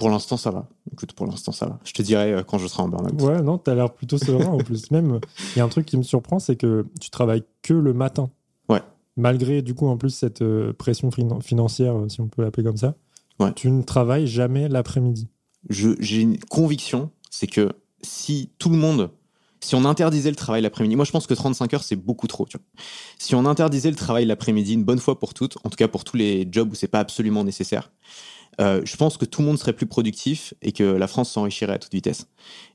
Pour 0.00 0.10
l'instant, 0.10 0.36
ça 0.36 0.50
va. 0.50 0.66
Écoute, 0.92 1.12
pour 1.12 1.26
l'instant, 1.26 1.52
ça 1.52 1.66
va. 1.66 1.78
Je 1.84 1.92
te 1.92 2.02
dirai 2.02 2.32
euh, 2.32 2.42
quand 2.42 2.58
je 2.58 2.66
serai 2.66 2.82
en 2.82 2.88
burn-out. 2.88 3.20
Ouais, 3.22 3.40
non, 3.42 3.58
t'as 3.58 3.74
l'air 3.74 3.92
plutôt 3.92 4.18
serein 4.18 4.46
en 4.46 4.58
plus. 4.58 4.90
Même, 4.90 5.20
il 5.54 5.58
y 5.58 5.60
a 5.60 5.64
un 5.64 5.68
truc 5.68 5.86
qui 5.86 5.96
me 5.96 6.02
surprend, 6.02 6.38
c'est 6.40 6.56
que 6.56 6.86
tu 7.00 7.10
travailles 7.10 7.44
que 7.62 7.74
le 7.74 7.92
matin. 7.92 8.30
Ouais. 8.68 8.80
Malgré, 9.16 9.62
du 9.62 9.74
coup, 9.74 9.86
en 9.86 9.96
plus, 9.98 10.10
cette 10.10 10.42
euh, 10.42 10.72
pression 10.72 11.10
finan- 11.10 11.40
financière, 11.42 11.96
euh, 11.96 12.08
si 12.08 12.20
on 12.20 12.28
peut 12.28 12.42
l'appeler 12.42 12.64
comme 12.66 12.76
ça, 12.78 12.94
Ouais. 13.38 13.52
tu 13.54 13.70
ne 13.70 13.82
travailles 13.82 14.26
jamais 14.26 14.68
l'après-midi. 14.68 15.28
J'ai 15.68 16.20
une 16.20 16.38
conviction, 16.38 17.10
c'est 17.30 17.46
que 17.46 17.70
si 18.02 18.50
tout 18.58 18.70
le 18.70 18.76
monde, 18.78 19.10
si 19.60 19.74
on 19.74 19.84
interdisait 19.84 20.30
le 20.30 20.36
travail 20.36 20.62
l'après-midi, 20.62 20.96
moi 20.96 21.04
je 21.04 21.10
pense 21.10 21.26
que 21.26 21.34
35 21.34 21.74
heures 21.74 21.82
c'est 21.82 21.96
beaucoup 21.96 22.26
trop. 22.26 22.46
Tu 22.46 22.56
vois. 22.56 22.64
Si 23.18 23.34
on 23.34 23.44
interdisait 23.44 23.90
le 23.90 23.96
travail 23.96 24.24
l'après-midi 24.24 24.72
une 24.72 24.84
bonne 24.84 24.98
fois 24.98 25.18
pour 25.20 25.34
toutes, 25.34 25.58
en 25.64 25.68
tout 25.68 25.76
cas 25.76 25.86
pour 25.88 26.04
tous 26.04 26.16
les 26.16 26.48
jobs 26.50 26.72
où 26.72 26.74
c'est 26.74 26.88
pas 26.88 27.00
absolument 27.00 27.44
nécessaire, 27.44 27.92
euh, 28.60 28.80
je 28.84 28.96
pense 28.96 29.16
que 29.16 29.24
tout 29.24 29.40
le 29.40 29.46
monde 29.48 29.58
serait 29.58 29.72
plus 29.72 29.86
productif 29.86 30.54
et 30.62 30.72
que 30.72 30.84
la 30.84 31.06
France 31.06 31.30
s'enrichirait 31.30 31.72
à 31.72 31.78
toute 31.78 31.92
vitesse. 31.92 32.26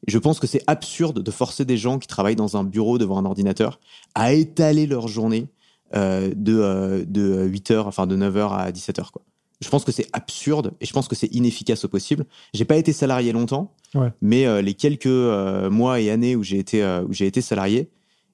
Et 0.07 0.11
je 0.11 0.17
pense 0.17 0.39
que 0.39 0.47
c'est 0.47 0.63
absurde 0.67 1.21
de 1.21 1.31
forcer 1.31 1.63
des 1.65 1.77
gens 1.77 1.99
qui 1.99 2.07
travaillent 2.07 2.35
dans 2.35 2.57
un 2.57 2.63
bureau 2.63 2.97
devant 2.97 3.17
un 3.17 3.25
ordinateur 3.25 3.79
à 4.15 4.33
étaler 4.33 4.87
leur 4.87 5.07
journée 5.07 5.47
euh, 5.95 6.31
de, 6.35 6.57
euh, 6.59 7.05
de 7.07 7.43
8 7.45 7.71
heures, 7.71 7.87
enfin 7.87 8.07
de 8.07 8.15
9 8.15 8.35
heures 8.37 8.53
à 8.53 8.71
17 8.71 8.99
heures. 8.99 9.11
Quoi. 9.11 9.21
Je 9.61 9.69
pense 9.69 9.83
que 9.83 9.91
c'est 9.91 10.07
absurde 10.13 10.73
et 10.81 10.85
je 10.85 10.93
pense 10.93 11.07
que 11.07 11.15
c'est 11.15 11.27
inefficace 11.33 11.85
au 11.85 11.87
possible. 11.87 12.25
J'ai 12.53 12.65
pas 12.65 12.77
été 12.77 12.91
salarié 12.91 13.31
longtemps, 13.31 13.73
Ouais. 13.93 14.11
mais 14.21 14.61
les 14.61 14.73
quelques 14.73 15.05
mois 15.07 16.01
et 16.01 16.09
années 16.09 16.35
où 16.35 16.43
j'ai 16.43 16.59
été, 16.59 16.83
où 17.07 17.13
j'ai 17.13 17.27
été 17.27 17.39
salarié, 17.39 17.89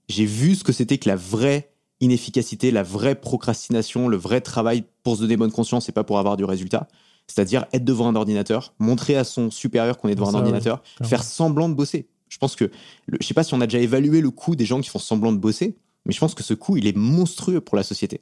j'ai 0.10 0.26
vu 0.26 0.56
ce 0.56 0.64
que 0.64 0.72
c'était 0.72 0.98
que 0.98 1.08
la 1.08 1.16
vraie 1.16 1.70
inefficacité, 2.00 2.72
la 2.72 2.82
vraie 2.82 3.14
procrastination, 3.14 4.08
le 4.08 4.18
vrai 4.18 4.42
travail 4.42 4.84
pour 5.04 5.16
se 5.18 5.22
donner 5.22 5.38
bonne 5.38 5.52
conscience 5.52 5.88
et 5.88 5.92
pas 5.92 6.04
pour 6.04 6.18
avoir 6.18 6.36
du 6.36 6.44
résultat. 6.44 6.88
C'est-à-dire 7.28 7.66
être 7.74 7.86
devant 7.86 8.08
un 8.08 8.16
ordinateur, 8.16 8.74
montrer 8.80 9.16
à 9.16 9.24
son 9.24 9.50
supérieur 9.52 9.98
qu'on 9.98 10.10
est 10.10 10.16
devant 10.16 10.32
Ça, 10.32 10.38
un 10.38 10.42
ordinateur, 10.42 10.84
faire 11.04 11.24
semblant 11.24 11.70
de 11.70 11.74
bosser. 11.74 12.08
Je 12.30 12.38
pense 12.38 12.56
que, 12.56 12.66
le- 13.08 13.18
je 13.22 13.28
sais 13.28 13.34
pas 13.34 13.44
si 13.44 13.54
on 13.54 13.62
a 13.62 13.68
déjà 13.68 13.80
évalué 13.80 14.22
le 14.22 14.32
coût 14.32 14.56
des 14.56 14.66
gens 14.66 14.82
qui 14.82 14.90
font 14.90 15.00
semblant 15.00 15.32
de 15.32 15.38
bosser, 15.38 15.76
mais 16.06 16.14
je 16.14 16.20
pense 16.20 16.34
que 16.34 16.44
ce 16.44 16.54
coût, 16.54 16.78
il 16.78 16.88
est 16.88 16.96
monstrueux 16.98 17.62
pour 17.62 17.78
la 17.78 17.84
société. 17.84 18.22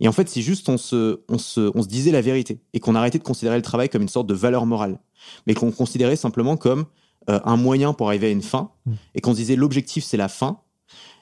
Et 0.00 0.06
en 0.08 0.12
fait, 0.12 0.28
si 0.28 0.40
juste 0.42 0.68
on 0.68 0.78
se, 0.78 1.20
on 1.28 1.36
se, 1.38 1.70
on 1.74 1.82
se 1.82 1.88
disait 1.88 2.12
la 2.12 2.20
vérité 2.20 2.60
et 2.72 2.80
qu'on 2.80 2.94
arrêtait 2.94 3.18
de 3.18 3.24
considérer 3.24 3.56
le 3.56 3.62
travail 3.62 3.88
comme 3.88 4.02
une 4.02 4.08
sorte 4.08 4.26
de 4.28 4.34
valeur 4.34 4.64
morale, 4.66 4.98
mais 5.46 5.54
qu'on 5.54 5.72
considérait 5.72 6.16
simplement 6.16 6.56
comme 6.56 6.84
euh, 7.28 7.40
un 7.44 7.56
moyen 7.56 7.92
pour 7.92 8.08
arriver 8.08 8.28
à 8.28 8.30
une 8.30 8.42
fin, 8.42 8.70
Mm. 8.86 8.92
et 9.16 9.20
qu'on 9.20 9.32
se 9.32 9.36
disait 9.36 9.56
l'objectif 9.56 10.04
c'est 10.04 10.16
la 10.16 10.28
fin, 10.28 10.60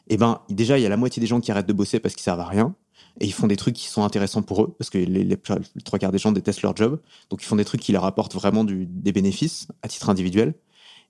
et 0.09 0.17
ben 0.17 0.41
déjà 0.51 0.79
il 0.79 0.83
y 0.83 0.87
a 0.87 0.89
la 0.89 0.97
moitié 0.97 1.21
des 1.21 1.27
gens 1.27 1.41
qui 1.41 1.51
arrêtent 1.51 1.67
de 1.67 1.73
bosser 1.73 1.99
parce 1.99 2.15
qu'ils 2.15 2.23
servent 2.23 2.39
à 2.41 2.47
rien, 2.47 2.75
et 3.21 3.27
ils 3.27 3.33
font 3.33 3.47
des 3.47 3.57
trucs 3.57 3.75
qui 3.75 3.87
sont 3.89 4.03
intéressants 4.05 4.43
pour 4.43 4.63
eux, 4.63 4.75
parce 4.79 4.91
que 4.91 4.99
les, 4.99 5.07
les- 5.07 5.25
les 5.25 5.83
trois 5.85 5.99
quarts 5.99 6.13
des 6.13 6.19
gens 6.19 6.33
détestent 6.33 6.63
leur 6.63 6.77
job, 6.77 7.01
donc 7.31 7.43
ils 7.43 7.47
font 7.47 7.57
des 7.57 7.65
trucs 7.65 7.81
qui 7.81 7.93
leur 7.93 8.05
apportent 8.05 8.35
vraiment 8.35 8.65
du- 8.65 8.87
des 8.87 9.13
bénéfices 9.13 9.69
à 9.83 9.89
titre 9.89 10.11
individuel. 10.11 10.55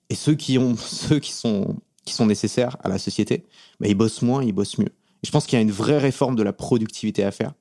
Et 0.09 0.15
ceux 0.15 0.35
qui 0.35 0.57
ont, 0.57 0.75
ceux 0.77 1.19
qui 1.19 1.31
sont, 1.33 1.75
qui 2.05 2.13
sont 2.13 2.25
nécessaires 2.25 2.77
à 2.83 2.89
la 2.89 2.97
société, 2.97 3.45
bah, 3.79 3.87
ils 3.87 3.95
bossent 3.95 4.21
moins, 4.21 4.43
ils 4.43 4.53
bossent 4.53 4.77
mieux. 4.77 4.87
Et 5.23 5.27
je 5.27 5.31
pense 5.31 5.45
qu'il 5.45 5.57
y 5.57 5.59
a 5.59 5.61
une 5.61 5.71
vraie 5.71 5.97
réforme 5.97 6.35
de 6.35 6.43
la 6.43 6.53
productivité 6.53 7.23
à 7.23 7.31
faire. 7.31 7.53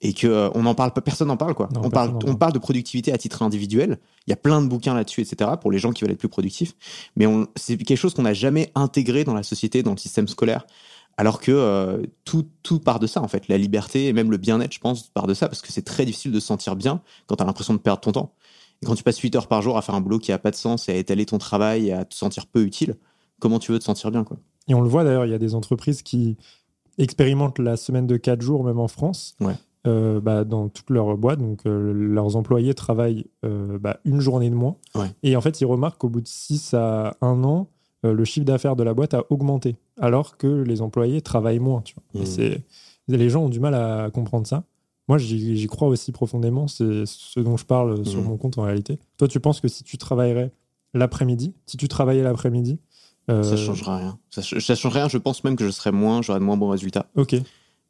Et 0.00 0.12
que 0.12 0.26
euh, 0.26 0.50
on 0.54 0.66
en 0.66 0.74
parle 0.74 0.92
pas, 0.92 1.00
personne 1.00 1.28
n'en 1.28 1.36
parle 1.36 1.54
quoi. 1.54 1.68
Non, 1.72 1.80
on 1.84 1.90
parle, 1.90 2.10
on 2.10 2.18
parle. 2.18 2.38
parle 2.38 2.52
de 2.52 2.58
productivité 2.58 3.12
à 3.12 3.16
titre 3.18 3.42
individuel. 3.42 3.98
Il 4.26 4.30
y 4.30 4.32
a 4.32 4.36
plein 4.36 4.60
de 4.60 4.66
bouquins 4.68 4.92
là-dessus, 4.94 5.22
etc. 5.22 5.52
Pour 5.60 5.70
les 5.70 5.78
gens 5.78 5.92
qui 5.92 6.02
veulent 6.04 6.12
être 6.12 6.18
plus 6.18 6.28
productifs. 6.28 6.74
Mais 7.16 7.26
c'est 7.56 7.76
quelque 7.78 7.96
chose 7.96 8.12
qu'on 8.14 8.22
n'a 8.22 8.34
jamais 8.34 8.70
intégré 8.74 9.24
dans 9.24 9.34
la 9.34 9.42
société, 9.42 9.82
dans 9.82 9.92
le 9.92 9.96
système 9.96 10.28
scolaire. 10.28 10.66
Alors 11.16 11.40
que 11.40 11.52
euh, 11.52 12.02
tout, 12.24 12.46
tout 12.62 12.80
part 12.80 12.98
de 12.98 13.06
ça 13.06 13.22
en 13.22 13.28
fait. 13.28 13.48
La 13.48 13.58
liberté 13.58 14.06
et 14.08 14.12
même 14.12 14.30
le 14.30 14.36
bien-être, 14.36 14.72
je 14.72 14.80
pense, 14.80 15.08
part 15.08 15.26
de 15.26 15.34
ça 15.34 15.48
parce 15.48 15.62
que 15.62 15.72
c'est 15.72 15.82
très 15.82 16.04
difficile 16.04 16.32
de 16.32 16.40
se 16.40 16.46
sentir 16.46 16.76
bien 16.76 17.02
quand 17.26 17.36
tu 17.36 17.42
as 17.42 17.46
l'impression 17.46 17.74
de 17.74 17.78
perdre 17.78 18.00
ton 18.00 18.12
temps. 18.12 18.34
Et 18.82 18.86
quand 18.86 18.94
tu 18.94 19.04
passes 19.04 19.18
8 19.18 19.36
heures 19.36 19.46
par 19.46 19.62
jour 19.62 19.78
à 19.78 19.82
faire 19.82 19.94
un 19.94 20.00
boulot 20.00 20.18
qui 20.18 20.32
a 20.32 20.38
pas 20.38 20.50
de 20.50 20.56
sens 20.56 20.88
et 20.88 20.92
à 20.92 20.96
étaler 20.96 21.24
ton 21.26 21.38
travail 21.38 21.88
et 21.88 21.92
à 21.92 22.04
te 22.04 22.14
sentir 22.14 22.46
peu 22.46 22.62
utile, 22.62 22.96
comment 23.38 23.58
tu 23.58 23.72
veux 23.72 23.78
te 23.78 23.84
sentir 23.84 24.10
bien 24.10 24.24
quoi? 24.24 24.36
Et 24.68 24.74
on 24.74 24.80
le 24.80 24.88
voit 24.88 25.04
d'ailleurs, 25.04 25.26
il 25.26 25.30
y 25.30 25.34
a 25.34 25.38
des 25.38 25.54
entreprises 25.54 26.02
qui 26.02 26.36
expérimentent 26.98 27.58
la 27.58 27.76
semaine 27.76 28.06
de 28.06 28.16
4 28.16 28.40
jours, 28.40 28.64
même 28.64 28.78
en 28.78 28.88
France. 28.88 29.36
Ouais. 29.40 29.54
euh, 29.86 30.20
bah, 30.20 30.44
dans 30.44 30.68
toute 30.68 30.90
leur 30.90 31.16
boîte, 31.18 31.40
donc 31.40 31.66
euh, 31.66 31.92
leurs 31.92 32.36
employés 32.36 32.74
travaillent 32.74 33.26
euh, 33.44 33.78
bah, 33.78 33.98
une 34.04 34.20
journée 34.20 34.48
de 34.48 34.54
moins. 34.54 34.76
Ouais. 34.94 35.10
Et 35.22 35.36
en 35.36 35.40
fait, 35.40 35.60
ils 35.60 35.66
remarquent 35.66 35.98
qu'au 35.98 36.08
bout 36.08 36.22
de 36.22 36.26
6 36.26 36.74
à 36.74 37.16
1 37.20 37.44
an, 37.44 37.68
le 38.02 38.24
chiffre 38.26 38.44
d'affaires 38.44 38.76
de 38.76 38.82
la 38.82 38.92
boîte 38.92 39.14
a 39.14 39.24
augmenté, 39.30 39.76
alors 40.00 40.36
que 40.36 40.46
les 40.62 40.80
employés 40.82 41.20
travaillent 41.22 41.58
moins. 41.60 41.82
Tu 41.82 41.94
vois. 41.94 42.22
Et 42.22 42.26
c'est- 42.26 42.62
les 43.08 43.28
gens 43.30 43.44
ont 43.44 43.48
du 43.48 43.60
mal 43.60 43.74
à 43.74 44.10
comprendre 44.10 44.46
ça. 44.46 44.64
Moi, 45.08 45.18
j'y 45.18 45.66
crois 45.66 45.88
aussi 45.88 46.12
profondément. 46.12 46.66
C'est 46.68 47.04
ce 47.06 47.38
dont 47.40 47.56
je 47.58 47.64
parle 47.66 48.06
sur 48.06 48.20
Mhm. 48.20 48.26
mon 48.28 48.36
compte 48.38 48.56
en 48.58 48.62
réalité. 48.62 48.98
Toi, 49.18 49.28
tu 49.28 49.38
penses 49.40 49.60
que 49.60 49.68
si 49.68 49.84
tu 49.84 49.98
travaillerais 49.98 50.50
l'après-midi, 50.94 51.54
si 51.66 51.76
tu 51.76 51.88
travaillais 51.88 52.22
l'après-midi, 52.22 52.78
euh, 53.30 53.42
Ça 53.42 53.56
changera 53.56 53.98
rien. 53.98 54.18
Ça, 54.30 54.42
ça 54.42 54.74
change 54.74 54.92
rien. 54.94 55.08
Je 55.08 55.18
pense 55.18 55.44
même 55.44 55.56
que 55.56 55.64
je 55.64 55.70
serais 55.70 55.92
moins, 55.92 56.22
j'aurais 56.22 56.38
de 56.40 56.44
moins 56.44 56.56
bons 56.56 56.68
résultats. 56.68 57.06
Ok. 57.16 57.34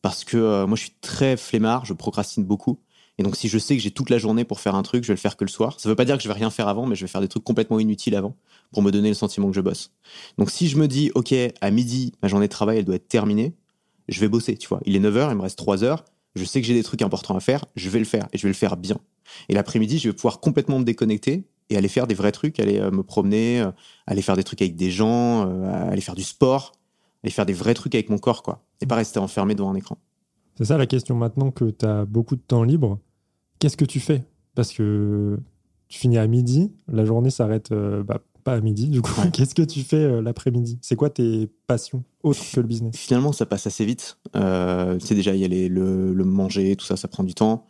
Parce 0.03 0.25
que 0.25 0.37
euh, 0.37 0.67
moi, 0.67 0.77
je 0.77 0.83
suis 0.83 0.95
très 1.01 1.37
flemmard, 1.37 1.85
je 1.85 1.93
procrastine 1.95 2.45
beaucoup. 2.45 2.79
Et 3.19 3.23
donc, 3.23 3.37
si 3.37 3.49
je 3.49 3.59
sais 3.59 3.77
que 3.77 3.83
j'ai 3.83 3.93
toute 3.93 4.11
la 4.11 4.19
journée 4.19 4.45
pour 4.45 4.61
faire 4.61 4.75
un 4.75 4.83
truc, 4.83 5.05
je 5.05 5.09
vais 5.09 5.15
le 5.15 5.21
faire 5.21 5.37
que 5.37 5.45
le 5.45 5.51
soir. 5.51 5.79
Ça 5.79 5.89
veut 5.89 5.95
pas 5.95 6.05
dire 6.05 6.17
que 6.17 6.23
je 6.23 6.29
vais 6.29 6.35
rien 6.35 6.51
faire 6.51 6.67
avant, 6.69 6.87
mais 6.87 6.97
je 6.97 7.03
vais 7.03 7.09
faire 7.09 7.21
des 7.21 7.29
trucs 7.29 7.45
complètement 7.45 7.79
inutiles 7.79 8.17
avant 8.17 8.37
pour 8.73 8.83
me 8.83 8.91
donner 8.91 9.09
le 9.09 9.15
sentiment 9.15 9.49
que 9.49 9.55
je 9.55 9.61
bosse. 9.61 9.93
Donc, 10.37 10.51
si 10.51 10.69
je 10.69 10.77
me 10.77 10.89
dis, 10.89 11.13
OK, 11.15 11.33
à 11.61 11.71
midi, 11.71 12.13
ma 12.23 12.29
journée 12.29 12.47
de 12.47 12.53
travail, 12.53 12.79
elle 12.79 12.85
doit 12.85 12.97
être 12.97 13.09
terminée, 13.09 13.55
je 14.09 14.21
vais 14.21 14.29
bosser, 14.29 14.57
tu 14.57 14.69
vois. 14.69 14.81
Il 14.85 14.97
est 14.97 15.01
9h, 15.01 15.31
il 15.31 15.37
me 15.37 15.43
reste 15.43 15.59
3 15.59 15.85
heures. 15.85 16.05
Je 16.35 16.45
sais 16.45 16.61
que 16.61 16.67
j'ai 16.67 16.75
des 16.75 16.83
trucs 16.83 17.03
importants 17.03 17.37
à 17.37 17.41
faire, 17.41 17.65
je 17.77 17.89
vais 17.89 18.01
le 18.01 18.05
faire 18.05 18.27
et 18.33 18.39
je 18.39 18.43
vais 18.43 18.49
le 18.49 18.55
faire 18.55 18.77
bien. 18.77 18.99
Et 19.49 19.55
l'après-midi, 19.55 19.99
je 19.99 20.09
vais 20.09 20.15
pouvoir 20.15 20.41
complètement 20.41 20.81
me 20.81 20.85
déconnecter 20.85 21.45
et 21.71 21.77
aller 21.77 21.89
faire 21.89 22.07
des 22.07 22.15
vrais 22.15 22.33
trucs, 22.33 22.59
aller 22.61 22.79
euh, 22.79 22.91
me 22.91 23.03
promener, 23.03 23.61
euh, 23.61 23.71
aller 24.07 24.23
faire 24.23 24.37
des 24.37 24.45
trucs 24.45 24.61
avec 24.61 24.77
des 24.77 24.91
gens, 24.91 25.49
euh, 25.49 25.91
aller 25.91 26.01
faire 26.01 26.15
du 26.15 26.25
sport, 26.25 26.73
aller 27.23 27.31
faire 27.31 27.47
des 27.47 27.53
vrais 27.53 27.75
trucs 27.75 27.95
avec 27.95 28.11
mon 28.11 28.19
corps, 28.19 28.43
quoi. 28.43 28.65
Et 28.81 28.87
pas 28.87 28.97
rester 28.97 29.19
enfermé 29.19 29.55
devant 29.55 29.71
un 29.71 29.75
écran. 29.77 29.97
C'est 30.57 30.65
ça 30.67 30.79
la 30.79 30.87
question 30.87 31.15
maintenant 31.17 31.51
que 31.51 31.71
tu 31.71 31.85
as 31.85 32.05
beaucoup 32.05 32.37
de 32.37 32.41
temps 32.41 32.63
libre. 32.63 32.99
Qu'est-ce 33.59 33.77
que 33.77 33.85
tu 33.85 34.01
fais? 34.01 34.25
Parce 34.55 34.73
que 34.73 35.39
tu 35.89 35.99
finis 35.99 36.19
à 36.19 36.27
midi, 36.27 36.73
la 36.89 37.05
journée 37.05 37.31
s'arrête 37.31 37.73
euh, 37.73 38.03
bah, 38.03 38.21
pas 38.45 38.55
à 38.55 38.61
midi, 38.61 38.89
du 38.89 39.03
coup. 39.03 39.11
Ouais. 39.21 39.31
Qu'est-ce 39.33 39.55
que 39.55 39.63
tu 39.63 39.81
fais 39.83 39.97
euh, 40.05 40.23
l'après-midi? 40.23 40.79
C'est 40.83 40.97
quoi 40.97 41.11
tes 41.11 41.49
passions 41.67 42.05
autres 42.23 42.41
que 42.53 42.61
le 42.61 42.67
business? 42.67 42.97
Finalement, 42.97 43.33
ça 43.33 43.47
passe 43.47 43.67
assez 43.67 43.85
vite. 43.85 44.19
Euh, 44.37 44.97
tu 44.99 45.07
sais, 45.07 45.15
déjà, 45.15 45.35
il 45.35 45.41
y 45.41 45.45
a 45.45 45.49
les- 45.49 45.69
le, 45.69 46.13
le 46.13 46.25
manger, 46.25 46.77
tout 46.77 46.85
ça, 46.87 46.97
ça 46.97 47.09
prend 47.09 47.25
du 47.25 47.35
temps. 47.35 47.67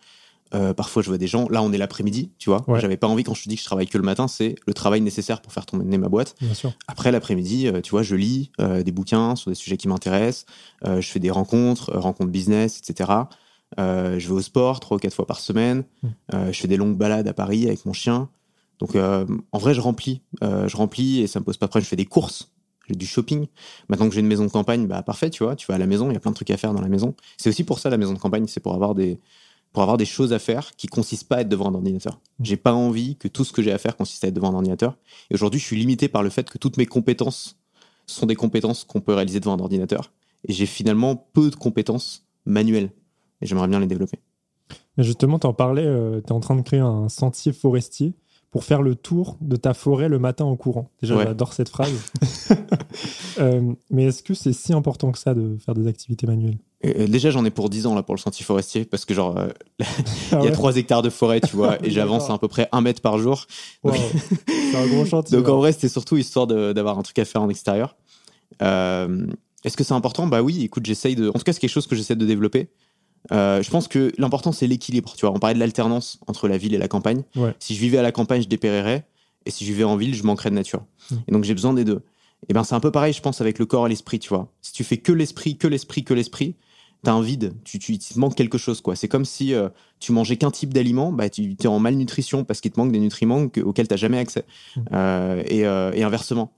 Euh, 0.55 0.73
parfois, 0.73 1.03
je 1.03 1.09
vois 1.09 1.19
des 1.19 1.27
gens. 1.27 1.49
Là, 1.49 1.63
on 1.63 1.73
est 1.73 1.79
l'après-midi, 1.79 2.31
tu 2.39 2.51
vois. 2.51 2.65
Ouais. 2.69 2.81
J'avais 2.81 2.97
pas 2.97 3.09
envie, 3.09 3.25
quand 3.25 3.35
je 3.35 3.43
te 3.43 3.49
dis 3.49 3.57
que 3.57 3.61
je 3.61 3.67
travaille 3.67 3.87
que 3.87 3.99
le 3.99 4.05
matin, 4.05 4.29
c'est 4.29 4.55
le 4.67 4.75
travail 4.75 5.01
nécessaire 5.01 5.43
pour 5.43 5.53
faire 5.53 5.67
tourner 5.67 5.99
ma 5.99 6.09
boîte. 6.09 6.35
Bien 6.41 6.55
sûr. 6.55 6.73
Après, 6.87 7.11
l'après-midi, 7.11 7.67
euh, 7.67 7.81
tu 7.81 7.91
vois, 7.91 8.03
je 8.03 8.15
lis 8.15 8.51
euh, 8.61 8.83
des 8.83 8.93
bouquins 8.93 9.37
sur 9.37 9.51
des 9.51 9.55
sujets 9.55 9.77
qui 9.77 9.89
m'intéressent. 9.89 10.47
Euh, 10.87 11.01
je 11.01 11.11
fais 11.11 11.21
des 11.21 11.31
rencontres, 11.31 11.93
rencontres 11.97 12.31
business, 12.31 12.79
etc. 12.79 13.11
Je 13.77 14.29
vais 14.29 14.35
au 14.35 14.41
sport 14.41 14.79
trois 14.79 14.97
ou 14.97 15.01
quatre 15.01 15.15
fois 15.15 15.27
par 15.27 15.41
semaine. 15.41 15.85
Mm. 16.03 16.09
Je 16.53 16.61
fais 16.61 16.69
des 16.69 16.77
longues 16.77 16.97
balades 16.97 17.27
à 17.27 17.35
Paris 17.35 17.67
avec 17.67 17.85
mon 17.87 17.93
chien. 17.93 18.29
Donc, 18.79 18.95
en 18.95 19.59
vrai, 19.59 19.75
je 19.75 19.81
remplis. 19.81 20.21
Je 20.43 20.77
remplis 20.77 21.21
et 21.21 21.27
ça 21.27 21.41
me 21.41 21.45
pose 21.45 21.57
pas 21.57 21.67
de 21.67 21.71
problème. 21.71 21.85
Je 21.85 21.89
fais 21.89 21.97
des 21.97 22.05
courses. 22.05 22.53
J'ai 22.89 22.95
du 22.95 23.07
shopping. 23.07 23.47
Maintenant 23.89 24.09
que 24.09 24.15
j'ai 24.15 24.21
une 24.21 24.27
maison 24.27 24.45
de 24.45 24.51
campagne, 24.51 24.87
bah 24.87 25.03
parfait, 25.03 25.31
tu 25.31 25.43
vois. 25.43 25.57
Tu 25.57 25.67
vas 25.67 25.75
à 25.75 25.79
la 25.79 25.87
maison, 25.87 26.11
il 26.11 26.15
y 26.15 26.17
a 26.17 26.21
plein 26.21 26.31
de 26.31 26.37
trucs 26.37 26.51
à 26.51 26.57
faire 26.57 26.73
dans 26.75 26.83
la 26.83 26.89
maison. 26.89 27.15
C'est 27.39 27.49
aussi 27.49 27.65
pour 27.65 27.79
ça 27.79 27.91
la 27.91 27.97
maison 27.97 28.13
de 28.13 28.19
campagne, 28.19 28.47
c'est 28.47 28.61
pour 28.61 28.75
avoir 28.75 28.95
des 28.95 29.19
pour 29.75 29.83
avoir 29.83 29.99
des 29.99 30.07
choses 30.07 30.33
à 30.33 30.39
faire 30.39 30.75
qui 30.77 30.87
consistent 30.87 31.29
pas 31.29 31.37
à 31.37 31.41
être 31.43 31.49
devant 31.51 31.69
un 31.69 31.75
ordinateur. 31.75 32.21
J'ai 32.41 32.57
pas 32.57 32.73
envie 32.73 33.17
que 33.17 33.29
tout 33.29 33.45
ce 33.45 33.53
que 33.53 33.61
j'ai 33.61 33.73
à 33.73 33.77
faire 33.79 33.97
consiste 33.97 34.25
à 34.25 34.29
être 34.29 34.35
devant 34.35 34.51
un 34.51 34.55
ordinateur. 34.55 34.97
Et 35.31 35.35
aujourd'hui, 35.35 35.61
je 35.61 35.65
suis 35.67 35.77
limité 35.77 36.09
par 36.09 36.23
le 36.23 36.31
fait 36.31 36.49
que 36.49 36.57
toutes 36.59 36.77
mes 36.79 36.87
compétences 36.87 37.59
sont 38.07 38.25
des 38.25 38.37
compétences 38.37 38.85
qu'on 38.85 39.01
peut 39.01 39.13
réaliser 39.15 39.41
devant 39.41 39.55
un 39.55 39.59
ordinateur. 39.61 40.13
Et 40.49 40.53
j'ai 40.53 40.67
finalement 40.67 41.17
peu 41.33 41.51
de 41.51 41.57
compétences 41.57 42.25
manuelles. 42.47 42.91
Et 43.43 43.47
j'aimerais 43.47 43.69
bien 43.69 43.81
les 43.81 43.87
développer. 43.87 44.21
Justement, 44.97 45.39
tu 45.41 45.47
en 45.49 45.53
parlais, 45.55 45.85
tu 46.23 46.29
es 46.29 46.33
en 46.33 46.41
train 46.41 46.57
de 46.57 46.63
créer 46.63 46.81
un 46.81 47.09
sentier 47.09 47.53
forestier 47.53 48.15
pour 48.53 48.63
faire 48.63 48.81
le 48.83 48.95
tour 48.95 49.37
de 49.41 49.57
ta 49.57 49.75
forêt 49.75 50.09
le 50.09 50.21
matin 50.21 50.45
en 50.45 50.55
courant. 50.55 50.89
Déjà, 51.03 51.17
Ouais. 51.17 51.25
j'adore 51.25 51.53
cette 51.53 51.69
phrase. 51.69 51.93
Euh, 53.41 53.73
mais 53.91 54.05
est-ce 54.05 54.23
que 54.23 54.33
c'est 54.33 54.53
si 54.53 54.73
important 54.73 55.11
que 55.11 55.19
ça 55.19 55.35
de 55.35 55.57
faire 55.59 55.75
des 55.75 55.89
activités 55.89 56.25
manuelles? 56.29 56.59
Euh, 56.85 57.07
déjà, 57.07 57.31
j'en 57.31 57.45
ai 57.45 57.51
pour 57.51 57.71
10 57.71 57.87
ans 57.87 57.95
là 57.95 58.03
pour 58.03 58.15
le 58.15 58.21
sentier 58.21 58.45
forestier 58.45 58.85
parce 58.85 59.05
que 59.05 59.15
genre 59.15 59.37
euh, 59.39 59.49
Ah 59.81 59.87
il 60.33 60.33
y 60.33 60.37
a 60.37 60.41
ouais 60.43 60.51
3 60.51 60.77
hectares 60.77 61.03
de 61.03 61.11
forêt, 61.11 61.41
tu 61.41 61.57
vois, 61.57 61.85
et 61.85 61.91
j'avance 61.91 62.31
à 62.31 62.39
peu 62.39 62.49
près 62.49 62.69
un 62.73 62.81
mètre 62.81 63.01
par 63.01 63.19
jour. 63.19 63.47
Wow. 63.83 63.95
C'est 64.47 64.77
un 64.77 64.87
gros 64.87 65.05
chantier. 65.05 65.37
Donc 65.37 65.47
ouais. 65.47 65.53
en 65.53 65.59
vrai, 65.59 65.73
c'était 65.73 65.89
surtout 65.89 66.17
histoire 66.17 66.47
d'avoir 66.47 66.99
un 66.99 67.03
truc 67.03 67.19
à 67.19 67.25
faire 67.25 67.43
en 67.43 67.49
extérieur. 67.49 67.97
Euh, 68.63 69.27
Est-ce 69.65 69.77
que 69.77 69.85
c'est 69.85 69.95
important? 69.95 70.27
Bah 70.27 70.43
oui, 70.43 70.63
écoute, 70.63 70.87
j'essaye 70.87 71.17
de. 71.17 71.29
En 71.29 71.33
tout 71.33 71.45
cas, 71.45 71.53
c'est 71.53 71.61
quelque 71.61 71.71
chose 71.71 71.87
que 71.87 71.97
j'essaie 71.97 72.17
de 72.17 72.27
développer. 72.27 72.69
Euh, 73.33 73.63
je 73.63 73.71
pense 73.71 73.89
que 73.89 74.13
l'important, 74.19 74.53
c'est 74.53 74.67
l'équilibre. 74.67 75.15
Tu 75.17 75.27
vois, 75.27 75.35
on 75.35 75.39
parlait 75.39 75.55
de 75.55 75.61
l'alternance 75.61 76.19
entre 76.27 76.49
la 76.49 76.59
ville 76.59 76.75
et 76.75 76.79
la 76.79 76.89
campagne. 76.89 77.23
Ouais. 77.37 77.55
Si 77.59 77.75
je 77.75 77.81
vivais 77.81 77.99
à 77.99 78.03
la 78.03 78.13
campagne, 78.13 78.43
je 78.43 78.49
dépérirais. 78.49 79.07
Et 79.47 79.51
si 79.51 79.65
je 79.65 79.73
vivais 79.73 79.85
en 79.85 79.97
ville, 79.97 80.15
je 80.15 80.23
manquerais 80.25 80.51
de 80.51 80.55
nature. 80.55 80.85
Mm. 81.11 81.17
Et 81.29 81.33
donc, 81.33 81.45
j'ai 81.45 81.55
besoin 81.55 81.75
des 81.75 81.85
deux. 81.85 82.03
Et 82.49 82.53
ben, 82.53 82.65
c'est 82.65 82.75
un 82.75 82.81
peu 82.81 82.91
pareil, 82.91 83.13
je 83.13 83.23
pense, 83.23 83.41
avec 83.41 83.59
le 83.59 83.67
corps 83.67 83.87
et 83.87 83.89
l'esprit, 83.89 84.19
tu 84.19 84.29
vois. 84.29 84.53
Si 84.61 84.73
tu 84.73 84.85
fais 84.85 84.99
que 84.99 85.13
l'esprit, 85.13 85.57
que 85.57 85.67
l'esprit, 85.67 86.05
que 86.05 86.15
l'esprit, 86.15 86.57
t'as 87.05 87.13
un 87.13 87.23
vide. 87.23 87.55
Tu, 87.65 87.79
tu, 87.79 87.93
il 87.93 87.99
te 87.99 88.19
manque 88.19 88.35
quelque 88.35 88.59
chose, 88.59 88.81
quoi. 88.81 88.97
C'est 88.97 89.09
comme 89.09 89.25
si 89.25 89.55
euh, 89.55 89.69
tu 90.01 90.13
mangeais 90.13 90.37
qu'un 90.37 90.51
type 90.51 90.75
d'aliment, 90.75 91.13
bah, 91.13 91.31
tu 91.31 91.57
es 91.59 91.67
en 91.67 91.79
malnutrition 91.79 92.45
parce 92.45 92.61
qu'il 92.61 92.73
te 92.73 92.81
manque 92.81 92.93
des 92.93 92.99
nutriments 92.99 93.49
que- 93.49 93.61
auxquels 93.61 93.89
t'as 93.89 93.97
jamais 93.97 94.19
accès. 94.19 94.45
Mm. 94.77 94.81
Euh, 94.93 95.43
et, 95.47 95.67
euh, 95.67 95.93
et 95.95 96.03
inversement. 96.03 96.53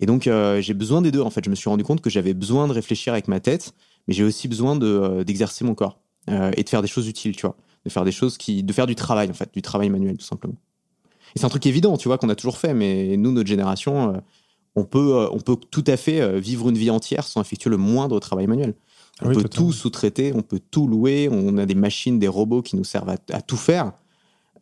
Et 0.00 0.06
donc, 0.06 0.28
j'ai 0.58 0.74
besoin 0.74 1.02
des 1.02 1.12
deux, 1.12 1.20
en 1.20 1.30
fait. 1.30 1.44
Je 1.44 1.50
me 1.50 1.54
suis 1.54 1.70
rendu 1.70 1.84
compte 1.84 2.00
que 2.00 2.10
j'avais 2.10 2.34
besoin 2.34 2.66
de 2.66 2.72
réfléchir 2.72 3.12
avec 3.12 3.28
ma 3.28 3.38
tête, 3.38 3.74
mais 4.08 4.14
j'ai 4.14 4.24
aussi 4.24 4.48
besoin 4.48 4.74
de, 4.74 5.22
d'exercer 5.22 5.64
mon 5.64 5.76
corps 5.76 6.00
et 6.28 6.64
de 6.64 6.68
faire 6.68 6.82
des 6.82 6.88
choses 6.88 7.06
utiles, 7.06 7.36
tu 7.36 7.46
vois. 7.46 7.56
De 7.84 7.90
faire 7.90 8.04
des 8.04 8.10
choses 8.10 8.36
qui. 8.36 8.64
de 8.64 8.72
faire 8.72 8.88
du 8.88 8.96
travail, 8.96 9.30
en 9.30 9.34
fait, 9.34 9.50
du 9.54 9.62
travail 9.62 9.90
manuel, 9.90 10.16
tout 10.16 10.24
simplement. 10.26 10.56
Et 11.36 11.38
c'est 11.38 11.44
un 11.44 11.48
truc 11.48 11.64
évident, 11.66 11.96
tu 11.96 12.08
vois, 12.08 12.18
qu'on 12.18 12.28
a 12.28 12.34
toujours 12.34 12.58
fait, 12.58 12.74
mais 12.74 13.16
nous, 13.16 13.30
notre 13.30 13.48
génération, 13.48 14.20
on, 14.74 14.84
peut, 14.84 15.28
on 15.30 15.38
peut 15.38 15.56
tout 15.70 15.84
à 15.86 15.96
fait 15.96 16.40
vivre 16.40 16.68
une 16.70 16.76
vie 16.76 16.90
entière 16.90 17.22
sans 17.22 17.40
effectuer 17.40 17.70
le 17.70 17.76
moindre 17.76 18.18
travail 18.18 18.48
manuel. 18.48 18.74
On 19.22 19.28
Oui, 19.28 19.34
peut 19.34 19.42
totalement. 19.42 19.68
tout 19.68 19.72
sous-traiter, 19.72 20.32
on 20.34 20.42
peut 20.42 20.60
tout 20.70 20.88
louer, 20.88 21.28
on 21.30 21.56
a 21.58 21.66
des 21.66 21.74
machines, 21.76 22.18
des 22.18 22.28
robots 22.28 22.62
qui 22.62 22.76
nous 22.76 22.84
servent 22.84 23.10
à, 23.10 23.16
à 23.32 23.42
tout 23.42 23.56
faire. 23.56 23.92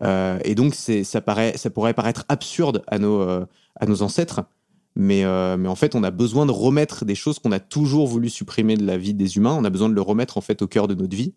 Euh, 0.03 0.39
et 0.45 0.55
donc, 0.55 0.75
ça, 0.75 1.21
paraît, 1.21 1.57
ça 1.57 1.71
pourrait 1.71 1.95
paraître 1.95 2.25
absurde 2.29 2.83
à 2.87 2.99
nos, 2.99 3.21
euh, 3.21 3.47
à 3.77 3.87
nos 3.87 4.03
ancêtres, 4.03 4.43
mais, 4.95 5.25
euh, 5.25 5.57
mais 5.57 5.69
en 5.69 5.75
fait, 5.75 5.95
on 5.95 6.03
a 6.03 6.11
besoin 6.11 6.45
de 6.45 6.51
remettre 6.51 7.05
des 7.07 7.15
choses 7.15 7.39
qu'on 7.39 7.53
a 7.53 7.61
toujours 7.61 8.07
voulu 8.07 8.29
supprimer 8.29 8.77
de 8.77 8.85
la 8.85 8.99
vie 8.99 9.15
des 9.15 9.37
humains. 9.37 9.55
On 9.59 9.65
a 9.65 9.71
besoin 9.71 9.89
de 9.89 9.95
le 9.95 10.03
remettre 10.03 10.37
en 10.37 10.43
fait 10.43 10.61
au 10.61 10.67
cœur 10.67 10.87
de 10.87 10.95
notre 10.95 11.17
vie, 11.17 11.33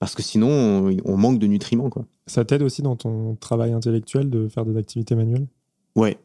parce 0.00 0.14
que 0.16 0.22
sinon, 0.22 0.48
on, 0.48 0.96
on 1.04 1.16
manque 1.16 1.38
de 1.38 1.46
nutriments, 1.46 1.90
quoi. 1.90 2.06
Ça 2.26 2.44
t'aide 2.44 2.62
aussi 2.62 2.82
dans 2.82 2.96
ton 2.96 3.36
travail 3.36 3.72
intellectuel 3.72 4.30
de 4.30 4.48
faire 4.48 4.64
des 4.64 4.76
activités 4.76 5.14
manuelles? 5.14 5.46
Ouais, 5.94 6.18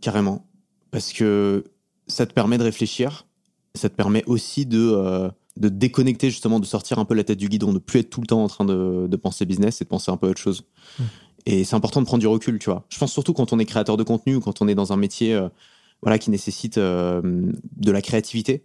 carrément. 0.00 0.46
Parce 0.92 1.12
que 1.12 1.64
ça 2.06 2.26
te 2.26 2.32
permet 2.32 2.58
de 2.58 2.62
réfléchir, 2.62 3.26
ça 3.74 3.88
te 3.88 3.94
permet 3.96 4.22
aussi 4.26 4.66
de, 4.66 5.30
de 5.56 5.68
déconnecter, 5.68 6.30
justement, 6.30 6.60
de 6.60 6.66
sortir 6.66 6.98
un 6.98 7.04
peu 7.04 7.14
la 7.14 7.24
tête 7.24 7.38
du 7.38 7.48
guidon, 7.48 7.72
de 7.72 7.78
plus 7.78 8.00
être 8.00 8.10
tout 8.10 8.20
le 8.20 8.26
temps 8.26 8.42
en 8.42 8.48
train 8.48 8.64
de, 8.64 9.06
de 9.08 9.16
penser 9.16 9.46
business 9.46 9.80
et 9.80 9.84
de 9.84 9.88
penser 9.88 10.10
un 10.10 10.16
peu 10.16 10.26
à 10.26 10.30
autre 10.30 10.40
chose. 10.40 10.64
Mm. 10.98 11.02
Et 11.46 11.64
c'est 11.64 11.76
important 11.76 12.00
de 12.00 12.06
prendre 12.06 12.20
du 12.20 12.26
recul, 12.26 12.58
tu 12.58 12.70
vois. 12.70 12.84
Je 12.88 12.98
pense 12.98 13.12
surtout 13.12 13.34
quand 13.34 13.52
on 13.52 13.58
est 13.58 13.66
créateur 13.66 13.96
de 13.96 14.02
contenu 14.02 14.36
ou 14.36 14.40
quand 14.40 14.62
on 14.62 14.68
est 14.68 14.74
dans 14.74 14.92
un 14.92 14.96
métier 14.96 15.34
euh, 15.34 15.48
voilà, 16.02 16.18
qui 16.18 16.30
nécessite 16.30 16.78
euh, 16.78 17.20
de 17.76 17.90
la 17.90 18.02
créativité. 18.02 18.64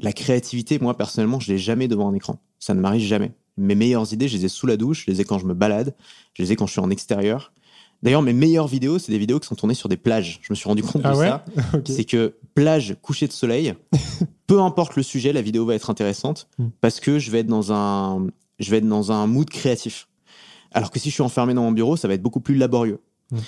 La 0.00 0.12
créativité, 0.12 0.78
moi, 0.78 0.96
personnellement, 0.96 1.40
je 1.40 1.50
l'ai 1.52 1.58
jamais 1.58 1.88
devant 1.88 2.08
un 2.08 2.14
écran. 2.14 2.40
Ça 2.58 2.74
ne 2.74 2.80
m'arrive 2.80 3.06
jamais. 3.06 3.32
Mes 3.56 3.74
meilleures 3.74 4.12
idées, 4.12 4.28
je 4.28 4.36
les 4.36 4.44
ai 4.44 4.48
sous 4.48 4.66
la 4.66 4.76
douche, 4.76 5.04
je 5.06 5.10
les 5.10 5.20
ai 5.20 5.24
quand 5.24 5.38
je 5.38 5.46
me 5.46 5.54
balade, 5.54 5.94
je 6.34 6.42
les 6.42 6.52
ai 6.52 6.56
quand 6.56 6.66
je 6.66 6.72
suis 6.72 6.80
en 6.80 6.90
extérieur. 6.90 7.52
D'ailleurs, 8.02 8.22
mes 8.22 8.32
meilleures 8.32 8.68
vidéos, 8.68 8.98
c'est 8.98 9.10
des 9.10 9.18
vidéos 9.18 9.40
qui 9.40 9.48
sont 9.48 9.56
tournées 9.56 9.74
sur 9.74 9.88
des 9.88 9.96
plages. 9.96 10.38
Je 10.42 10.52
me 10.52 10.54
suis 10.54 10.68
rendu 10.68 10.82
compte 10.82 11.02
Ah 11.04 11.12
de 11.12 11.16
ouais 11.18 11.26
ça. 11.26 11.44
C'est 11.84 12.04
que 12.04 12.36
plage, 12.54 12.96
coucher 13.02 13.26
de 13.26 13.32
soleil, 13.32 13.74
peu 14.46 14.60
importe 14.60 14.94
le 14.96 15.02
sujet, 15.02 15.32
la 15.32 15.42
vidéo 15.42 15.66
va 15.66 15.74
être 15.74 15.90
intéressante 15.90 16.48
Mm. 16.58 16.66
parce 16.80 17.00
que 17.00 17.18
je 17.18 17.30
vais 17.30 17.40
être 17.40 17.48
dans 17.48 17.72
un, 17.72 18.26
je 18.60 18.70
vais 18.70 18.78
être 18.78 18.88
dans 18.88 19.10
un 19.10 19.26
mood 19.26 19.48
créatif. 19.50 20.08
Alors 20.70 20.90
que 20.90 20.98
si 21.00 21.08
je 21.08 21.14
suis 21.14 21.22
enfermé 21.22 21.54
dans 21.54 21.62
mon 21.62 21.72
bureau, 21.72 21.96
ça 21.96 22.06
va 22.08 22.14
être 22.14 22.22
beaucoup 22.22 22.40
plus 22.40 22.54
laborieux. 22.54 23.00
Mm. 23.32 23.38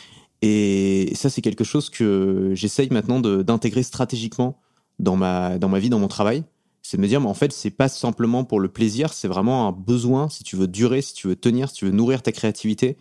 Et 0.42 1.12
ça, 1.14 1.28
c'est 1.30 1.42
quelque 1.42 1.64
chose 1.64 1.90
que 1.90 2.52
j'essaye 2.54 2.88
maintenant 2.90 3.20
d'intégrer 3.20 3.82
stratégiquement 3.82 4.58
dans 4.98 5.16
ma, 5.16 5.58
dans 5.58 5.68
ma 5.68 5.78
vie, 5.78 5.90
dans 5.90 5.98
mon 5.98 6.08
travail. 6.08 6.44
C'est 6.82 6.96
de 6.96 7.02
me 7.02 7.08
dire, 7.08 7.20
mais 7.20 7.28
en 7.28 7.34
fait, 7.34 7.52
c'est 7.52 7.70
pas 7.70 7.88
simplement 7.88 8.44
pour 8.44 8.58
le 8.58 8.68
plaisir, 8.68 9.12
c'est 9.12 9.28
vraiment 9.28 9.68
un 9.68 9.72
besoin 9.72 10.28
si 10.28 10.42
tu 10.42 10.56
veux 10.56 10.66
durer, 10.66 11.02
si 11.02 11.12
tu 11.12 11.28
veux 11.28 11.36
tenir, 11.36 11.68
si 11.68 11.76
tu 11.76 11.84
veux 11.84 11.90
nourrir 11.92 12.22
ta 12.22 12.32
créativité, 12.32 12.96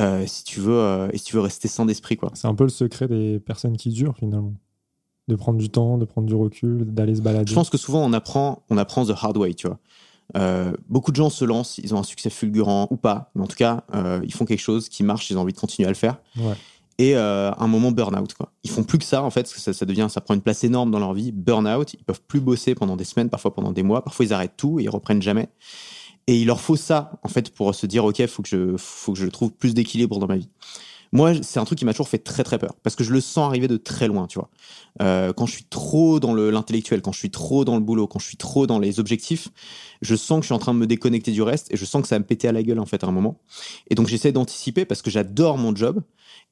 euh, 0.00 0.24
si 0.26 0.44
tu 0.44 0.60
veux, 0.60 0.78
euh, 0.78 1.08
et 1.12 1.18
si 1.18 1.24
tu 1.24 1.36
veux 1.36 1.42
rester 1.42 1.68
sain 1.68 1.84
d'esprit, 1.84 2.16
quoi. 2.16 2.30
C'est 2.34 2.46
un 2.46 2.54
peu 2.54 2.64
le 2.64 2.70
secret 2.70 3.08
des 3.08 3.40
personnes 3.40 3.76
qui 3.76 3.90
durent 3.90 4.16
finalement. 4.16 4.54
De 5.26 5.34
prendre 5.34 5.58
du 5.58 5.68
temps, 5.68 5.98
de 5.98 6.04
prendre 6.04 6.26
du 6.26 6.34
recul, 6.34 6.86
d'aller 6.86 7.14
se 7.14 7.20
balader. 7.20 7.50
Je 7.50 7.54
pense 7.54 7.68
que 7.68 7.76
souvent 7.76 8.02
on 8.02 8.12
apprend, 8.12 8.62
on 8.70 8.78
apprend 8.78 9.04
the 9.04 9.14
hard 9.20 9.36
way, 9.36 9.54
tu 9.54 9.66
vois. 9.66 9.78
Euh, 10.36 10.72
beaucoup 10.88 11.10
de 11.10 11.16
gens 11.16 11.30
se 11.30 11.44
lancent, 11.44 11.78
ils 11.78 11.94
ont 11.94 11.98
un 11.98 12.02
succès 12.02 12.30
fulgurant 12.30 12.86
ou 12.90 12.96
pas, 12.96 13.30
mais 13.34 13.42
en 13.42 13.46
tout 13.46 13.56
cas, 13.56 13.84
ils 14.22 14.32
font 14.32 14.44
quelque 14.44 14.60
chose 14.60 14.88
qui 14.88 15.02
marche, 15.02 15.30
ils 15.30 15.36
ont 15.36 15.42
envie 15.42 15.52
de 15.52 15.58
continuer 15.58 15.86
à 15.86 15.90
le 15.90 15.96
faire. 15.96 16.18
Ouais. 16.38 16.54
et 16.98 17.16
euh, 17.16 17.50
un 17.58 17.66
moment 17.66 17.92
burn-out. 17.92 18.34
Quoi. 18.34 18.52
Ils 18.64 18.70
font 18.70 18.84
plus 18.84 18.98
que 18.98 19.04
ça, 19.04 19.22
en 19.22 19.30
fait, 19.30 19.42
parce 19.42 19.54
que 19.54 19.60
ça, 19.60 19.72
ça, 19.72 19.86
devient, 19.86 20.06
ça 20.10 20.20
prend 20.20 20.34
une 20.34 20.42
place 20.42 20.64
énorme 20.64 20.90
dans 20.90 20.98
leur 20.98 21.14
vie. 21.14 21.32
Burn-out, 21.32 21.94
ils 21.94 22.04
peuvent 22.04 22.22
plus 22.26 22.40
bosser 22.40 22.74
pendant 22.74 22.96
des 22.96 23.04
semaines, 23.04 23.30
parfois 23.30 23.54
pendant 23.54 23.72
des 23.72 23.82
mois, 23.82 24.02
parfois 24.02 24.24
ils 24.24 24.32
arrêtent 24.32 24.56
tout 24.56 24.80
et 24.80 24.84
ils 24.84 24.90
reprennent 24.90 25.22
jamais. 25.22 25.48
Et 26.28 26.36
il 26.36 26.46
leur 26.46 26.60
faut 26.60 26.76
ça, 26.76 27.12
en 27.22 27.28
fait, 27.28 27.48
pour 27.50 27.74
se 27.74 27.86
dire, 27.86 28.04
OK, 28.04 28.24
faut 28.26 28.42
que 28.42 28.48
je, 28.48 28.76
faut 28.76 29.14
que 29.14 29.18
je 29.18 29.26
trouve 29.26 29.50
plus 29.50 29.72
d'équilibre 29.72 30.18
dans 30.18 30.26
ma 30.26 30.36
vie. 30.36 30.50
Moi, 31.10 31.32
c'est 31.42 31.58
un 31.58 31.64
truc 31.64 31.78
qui 31.78 31.86
m'a 31.86 31.94
toujours 31.94 32.10
fait 32.10 32.18
très 32.18 32.44
très 32.44 32.58
peur 32.58 32.74
parce 32.82 32.94
que 32.94 33.02
je 33.02 33.14
le 33.14 33.22
sens 33.22 33.48
arriver 33.48 33.66
de 33.66 33.78
très 33.78 34.08
loin, 34.08 34.26
tu 34.26 34.38
vois. 34.38 34.50
Euh, 35.00 35.32
quand 35.32 35.46
je 35.46 35.52
suis 35.52 35.64
trop 35.64 36.20
dans 36.20 36.34
l'intellectuel, 36.34 37.00
quand 37.00 37.12
je 37.12 37.18
suis 37.18 37.30
trop 37.30 37.64
dans 37.64 37.76
le 37.76 37.80
boulot, 37.80 38.06
quand 38.06 38.18
je 38.18 38.26
suis 38.26 38.36
trop 38.36 38.66
dans 38.66 38.78
les 38.78 39.00
objectifs, 39.00 39.48
je 40.02 40.14
sens 40.16 40.40
que 40.40 40.42
je 40.42 40.48
suis 40.48 40.54
en 40.54 40.58
train 40.58 40.74
de 40.74 40.78
me 40.78 40.86
déconnecter 40.86 41.32
du 41.32 41.40
reste 41.40 41.72
et 41.72 41.78
je 41.78 41.84
sens 41.86 42.02
que 42.02 42.08
ça 42.08 42.16
va 42.16 42.18
me 42.18 42.26
péter 42.26 42.46
à 42.46 42.52
la 42.52 42.62
gueule 42.62 42.78
en 42.78 42.84
fait 42.84 43.02
à 43.04 43.06
un 43.06 43.10
moment. 43.10 43.40
Et 43.88 43.94
donc 43.94 44.08
j'essaie 44.08 44.32
d'anticiper 44.32 44.84
parce 44.84 45.00
que 45.00 45.10
j'adore 45.10 45.56
mon 45.56 45.74
job 45.74 46.02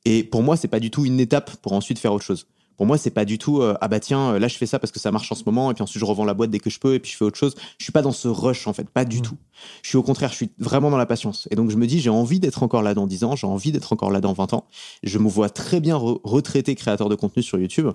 et 0.06 0.24
pour 0.24 0.42
moi 0.42 0.56
c'est 0.56 0.68
pas 0.68 0.80
du 0.80 0.90
tout 0.90 1.04
une 1.04 1.20
étape 1.20 1.54
pour 1.56 1.74
ensuite 1.74 1.98
faire 1.98 2.14
autre 2.14 2.24
chose. 2.24 2.46
Pour 2.76 2.86
moi, 2.86 2.98
c'est 2.98 3.10
pas 3.10 3.24
du 3.24 3.38
tout 3.38 3.62
euh, 3.62 3.74
ah 3.80 3.88
bah 3.88 4.00
tiens, 4.00 4.34
euh, 4.34 4.38
là 4.38 4.48
je 4.48 4.56
fais 4.56 4.66
ça 4.66 4.78
parce 4.78 4.92
que 4.92 4.98
ça 4.98 5.10
marche 5.10 5.30
en 5.32 5.34
ce 5.34 5.44
moment 5.46 5.70
et 5.70 5.74
puis 5.74 5.82
ensuite 5.82 6.00
je 6.00 6.04
revends 6.04 6.24
la 6.24 6.34
boîte 6.34 6.50
dès 6.50 6.58
que 6.58 6.70
je 6.70 6.78
peux 6.78 6.94
et 6.94 6.98
puis 6.98 7.10
je 7.10 7.16
fais 7.16 7.24
autre 7.24 7.38
chose. 7.38 7.54
Je 7.78 7.84
suis 7.84 7.92
pas 7.92 8.02
dans 8.02 8.12
ce 8.12 8.28
rush 8.28 8.66
en 8.66 8.72
fait, 8.72 8.88
pas 8.90 9.04
du 9.04 9.22
tout. 9.22 9.36
Je 9.82 9.88
suis 9.88 9.98
au 9.98 10.02
contraire, 10.02 10.30
je 10.30 10.36
suis 10.36 10.50
vraiment 10.58 10.90
dans 10.90 10.98
la 10.98 11.06
patience. 11.06 11.48
Et 11.50 11.56
donc 11.56 11.70
je 11.70 11.76
me 11.76 11.86
dis 11.86 12.00
j'ai 12.00 12.10
envie 12.10 12.40
d'être 12.40 12.62
encore 12.62 12.82
là 12.82 12.94
dans 12.94 13.06
10 13.06 13.24
ans, 13.24 13.36
j'ai 13.36 13.46
envie 13.46 13.72
d'être 13.72 13.92
encore 13.92 14.10
là 14.10 14.20
dans 14.20 14.32
20 14.32 14.52
ans. 14.52 14.66
Je 15.02 15.18
me 15.18 15.28
vois 15.28 15.48
très 15.48 15.80
bien 15.80 15.96
retraité 15.96 16.74
créateur 16.74 17.08
de 17.08 17.14
contenu 17.14 17.42
sur 17.42 17.58
YouTube. 17.58 17.88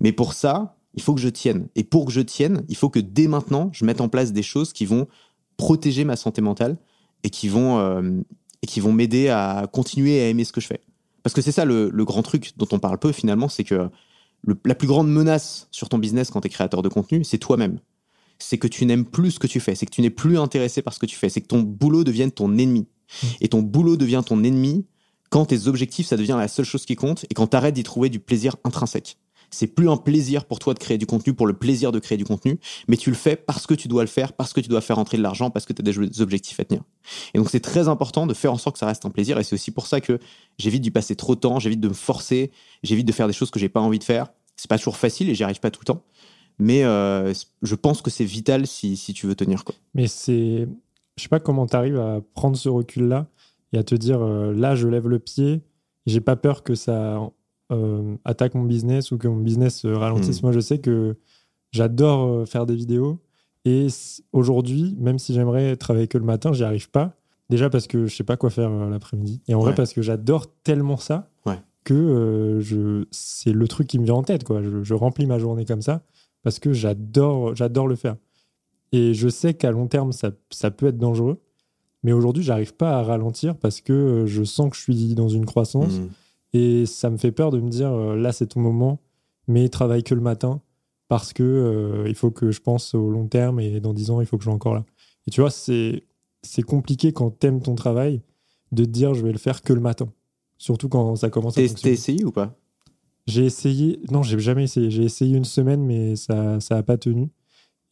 Mais 0.00 0.12
pour 0.12 0.32
ça, 0.32 0.76
il 0.94 1.02
faut 1.02 1.14
que 1.14 1.20
je 1.20 1.28
tienne. 1.28 1.68
Et 1.74 1.84
pour 1.84 2.06
que 2.06 2.12
je 2.12 2.20
tienne, 2.20 2.64
il 2.68 2.76
faut 2.76 2.88
que 2.88 3.00
dès 3.00 3.26
maintenant, 3.26 3.70
je 3.72 3.84
mette 3.84 4.00
en 4.00 4.08
place 4.08 4.32
des 4.32 4.42
choses 4.42 4.72
qui 4.72 4.86
vont 4.86 5.06
protéger 5.56 6.04
ma 6.04 6.16
santé 6.16 6.40
mentale 6.40 6.76
et 7.22 7.30
qui 7.30 7.48
vont 7.48 7.78
euh, 7.78 8.20
et 8.62 8.66
qui 8.66 8.80
vont 8.80 8.92
m'aider 8.92 9.28
à 9.28 9.66
continuer 9.70 10.20
à 10.20 10.28
aimer 10.28 10.44
ce 10.44 10.52
que 10.52 10.60
je 10.60 10.66
fais. 10.66 10.80
Parce 11.22 11.34
que 11.34 11.42
c'est 11.42 11.52
ça 11.52 11.64
le, 11.64 11.90
le, 11.90 12.04
grand 12.04 12.22
truc 12.22 12.52
dont 12.56 12.68
on 12.72 12.78
parle 12.78 12.98
peu 12.98 13.12
finalement, 13.12 13.48
c'est 13.48 13.64
que 13.64 13.88
la 14.64 14.74
plus 14.74 14.88
grande 14.88 15.10
menace 15.10 15.68
sur 15.70 15.88
ton 15.88 15.98
business 15.98 16.30
quand 16.30 16.40
tu 16.40 16.46
es 16.46 16.50
créateur 16.50 16.82
de 16.82 16.88
contenu, 16.88 17.24
c'est 17.24 17.38
toi-même. 17.38 17.78
C'est 18.38 18.58
que 18.58 18.66
tu 18.66 18.84
n'aimes 18.84 19.04
plus 19.04 19.32
ce 19.32 19.38
que 19.38 19.46
tu 19.46 19.60
fais, 19.60 19.74
c'est 19.74 19.86
que 19.86 19.92
tu 19.92 20.02
n'es 20.02 20.10
plus 20.10 20.38
intéressé 20.38 20.82
par 20.82 20.92
ce 20.92 20.98
que 20.98 21.06
tu 21.06 21.16
fais, 21.16 21.28
c'est 21.28 21.40
que 21.40 21.46
ton 21.46 21.60
boulot 21.60 22.04
devienne 22.04 22.32
ton 22.32 22.56
ennemi. 22.58 22.80
Mmh. 23.22 23.26
Et 23.40 23.48
ton 23.48 23.62
boulot 23.62 23.96
devient 23.96 24.22
ton 24.26 24.42
ennemi 24.42 24.86
quand 25.34 25.46
tes 25.46 25.66
objectifs, 25.66 26.06
ça 26.06 26.16
devient 26.16 26.36
la 26.38 26.46
seule 26.46 26.64
chose 26.64 26.86
qui 26.86 26.94
compte 26.94 27.24
et 27.28 27.34
quand 27.34 27.48
tu 27.48 27.56
arrêtes 27.56 27.74
d'y 27.74 27.82
trouver 27.82 28.08
du 28.08 28.20
plaisir 28.20 28.54
intrinsèque. 28.62 29.16
C'est 29.54 29.68
plus 29.68 29.88
un 29.88 29.96
plaisir 29.96 30.44
pour 30.44 30.58
toi 30.58 30.74
de 30.74 30.78
créer 30.78 30.98
du 30.98 31.06
contenu 31.06 31.32
pour 31.32 31.46
le 31.46 31.52
plaisir 31.52 31.92
de 31.92 31.98
créer 31.98 32.18
du 32.18 32.24
contenu, 32.24 32.58
mais 32.88 32.96
tu 32.96 33.10
le 33.10 33.16
fais 33.16 33.36
parce 33.36 33.66
que 33.66 33.74
tu 33.74 33.88
dois 33.88 34.02
le 34.02 34.08
faire, 34.08 34.32
parce 34.32 34.52
que 34.52 34.60
tu 34.60 34.68
dois 34.68 34.80
faire 34.80 34.98
entrer 34.98 35.16
de 35.16 35.22
l'argent, 35.22 35.50
parce 35.50 35.64
que 35.64 35.72
tu 35.72 35.80
as 35.80 35.84
des 35.84 36.20
objectifs 36.20 36.58
à 36.60 36.64
tenir. 36.64 36.82
Et 37.32 37.38
donc 37.38 37.48
c'est 37.50 37.60
très 37.60 37.88
important 37.88 38.26
de 38.26 38.34
faire 38.34 38.52
en 38.52 38.58
sorte 38.58 38.74
que 38.74 38.80
ça 38.80 38.86
reste 38.86 39.06
un 39.06 39.10
plaisir 39.10 39.38
et 39.38 39.44
c'est 39.44 39.54
aussi 39.54 39.70
pour 39.70 39.86
ça 39.86 40.00
que 40.00 40.18
j'évite 40.58 40.82
d'y 40.82 40.90
passer 40.90 41.16
trop 41.16 41.34
de 41.34 41.40
temps, 41.40 41.58
j'évite 41.58 41.80
de 41.80 41.88
me 41.88 41.94
forcer, 41.94 42.50
j'évite 42.82 43.06
de 43.06 43.12
faire 43.12 43.26
des 43.26 43.32
choses 43.32 43.50
que 43.50 43.60
j'ai 43.60 43.68
pas 43.68 43.80
envie 43.80 43.98
de 43.98 44.04
faire. 44.04 44.26
C'est 44.56 44.68
pas 44.68 44.78
toujours 44.78 44.96
facile 44.96 45.30
et 45.30 45.34
j'y 45.34 45.44
arrive 45.44 45.60
pas 45.60 45.70
tout 45.70 45.80
le 45.80 45.86
temps. 45.86 46.04
Mais 46.58 46.84
euh, 46.84 47.32
je 47.62 47.74
pense 47.74 48.02
que 48.02 48.10
c'est 48.10 48.24
vital 48.24 48.66
si, 48.66 48.96
tu 49.14 49.26
veux 49.26 49.34
tenir. 49.34 49.64
Quoi. 49.64 49.74
Mais 49.94 50.06
c'est. 50.06 50.68
Je 51.16 51.22
sais 51.22 51.28
pas 51.28 51.40
comment 51.40 51.66
tu 51.66 51.76
arrives 51.76 51.98
à 51.98 52.20
prendre 52.34 52.56
ce 52.56 52.68
recul-là 52.68 53.28
et 53.72 53.78
à 53.78 53.84
te 53.84 53.94
dire 53.94 54.20
euh, 54.20 54.52
là, 54.52 54.74
je 54.74 54.88
lève 54.88 55.08
le 55.08 55.18
pied, 55.18 55.62
j'ai 56.06 56.20
pas 56.20 56.36
peur 56.36 56.62
que 56.62 56.74
ça 56.74 57.20
euh, 57.72 58.16
attaque 58.24 58.54
mon 58.54 58.64
business 58.64 59.12
ou 59.12 59.18
que 59.18 59.28
mon 59.28 59.40
business 59.40 59.84
ralentisse. 59.84 60.42
Hmm. 60.42 60.46
Moi, 60.46 60.52
je 60.52 60.60
sais 60.60 60.78
que 60.78 61.16
j'adore 61.72 62.46
faire 62.48 62.66
des 62.66 62.74
vidéos 62.76 63.20
et 63.64 63.86
aujourd'hui, 64.32 64.94
même 64.98 65.18
si 65.18 65.32
j'aimerais 65.34 65.76
travailler 65.76 66.08
que 66.08 66.18
le 66.18 66.24
matin, 66.24 66.52
j'y 66.52 66.64
arrive 66.64 66.90
pas. 66.90 67.16
Déjà 67.50 67.70
parce 67.70 67.86
que 67.86 68.06
je 68.06 68.14
sais 68.14 68.24
pas 68.24 68.36
quoi 68.36 68.50
faire 68.50 68.70
l'après-midi. 68.70 69.42
Et 69.48 69.54
en 69.54 69.60
vrai, 69.60 69.74
parce 69.74 69.92
que 69.92 70.02
j'adore 70.02 70.46
tellement 70.62 70.96
ça 70.96 71.30
que 71.84 71.94
euh, 71.94 72.60
je, 72.60 73.04
c'est 73.10 73.52
le 73.52 73.68
truc 73.68 73.86
qui 73.86 73.98
me 73.98 74.04
vient 74.04 74.14
en 74.14 74.22
tête. 74.22 74.42
Quoi. 74.42 74.62
Je, 74.62 74.94
remplis 74.94 75.26
ma 75.26 75.38
journée 75.38 75.64
comme 75.64 75.82
ça 75.82 76.02
parce 76.42 76.58
que 76.58 76.72
j'adore, 76.72 77.54
j'adore 77.54 77.86
le 77.86 77.94
faire. 77.94 78.16
Et 78.92 79.14
je 79.14 79.28
sais 79.28 79.54
qu'à 79.54 79.70
long 79.70 79.86
terme, 79.86 80.12
ça, 80.12 80.30
ça 80.50 80.70
peut 80.70 80.86
être 80.86 80.98
dangereux. 80.98 81.40
Mais 82.02 82.12
aujourd'hui, 82.12 82.42
j'arrive 82.42 82.74
pas 82.74 82.98
à 82.98 83.02
ralentir 83.02 83.56
parce 83.56 83.80
que 83.80 83.92
euh, 83.92 84.26
je 84.26 84.44
sens 84.44 84.70
que 84.70 84.76
je 84.76 84.82
suis 84.82 85.14
dans 85.14 85.28
une 85.28 85.46
croissance. 85.46 85.94
Mmh. 85.94 86.08
Et 86.54 86.86
ça 86.86 87.10
me 87.10 87.18
fait 87.18 87.32
peur 87.32 87.50
de 87.50 87.60
me 87.60 87.68
dire, 87.68 87.92
euh, 87.92 88.16
là, 88.16 88.32
c'est 88.32 88.46
ton 88.46 88.60
moment, 88.60 89.00
mais 89.48 89.68
travaille 89.68 90.02
que 90.02 90.14
le 90.14 90.22
matin 90.22 90.62
parce 91.08 91.34
que 91.34 92.04
il 92.08 92.14
faut 92.14 92.30
que 92.30 92.50
je 92.50 92.62
pense 92.62 92.94
au 92.94 93.10
long 93.10 93.26
terme 93.26 93.60
et 93.60 93.78
dans 93.78 93.92
10 93.92 94.10
ans, 94.10 94.20
il 94.22 94.26
faut 94.26 94.38
que 94.38 94.42
je 94.42 94.46
sois 94.46 94.54
encore 94.54 94.74
là. 94.74 94.86
Et 95.26 95.30
tu 95.30 95.42
vois, 95.42 95.50
c'est, 95.50 96.02
c'est 96.42 96.62
compliqué 96.62 97.12
quand 97.12 97.30
t'aimes 97.30 97.60
ton 97.60 97.74
travail 97.74 98.22
de 98.72 98.84
te 98.84 98.90
dire, 98.90 99.14
je 99.14 99.22
vais 99.22 99.32
le 99.32 99.38
faire 99.38 99.62
que 99.62 99.72
le 99.72 99.80
matin. 99.80 100.08
Surtout 100.58 100.88
quand 100.88 101.16
ça 101.16 101.30
commence 101.30 101.58
à 101.58 101.60
fonctionner. 101.60 101.94
T'as 101.94 102.00
essayé 102.00 102.24
ou 102.24 102.32
pas? 102.32 102.56
J'ai 103.26 103.44
essayé. 103.44 104.00
Non, 104.10 104.22
j'ai 104.22 104.38
jamais 104.38 104.64
essayé. 104.64 104.90
J'ai 104.90 105.04
essayé 105.04 105.36
une 105.36 105.44
semaine, 105.44 105.82
mais 105.82 106.16
ça 106.16 106.58
n'a 106.70 106.82
pas 106.82 106.96
tenu. 106.96 107.28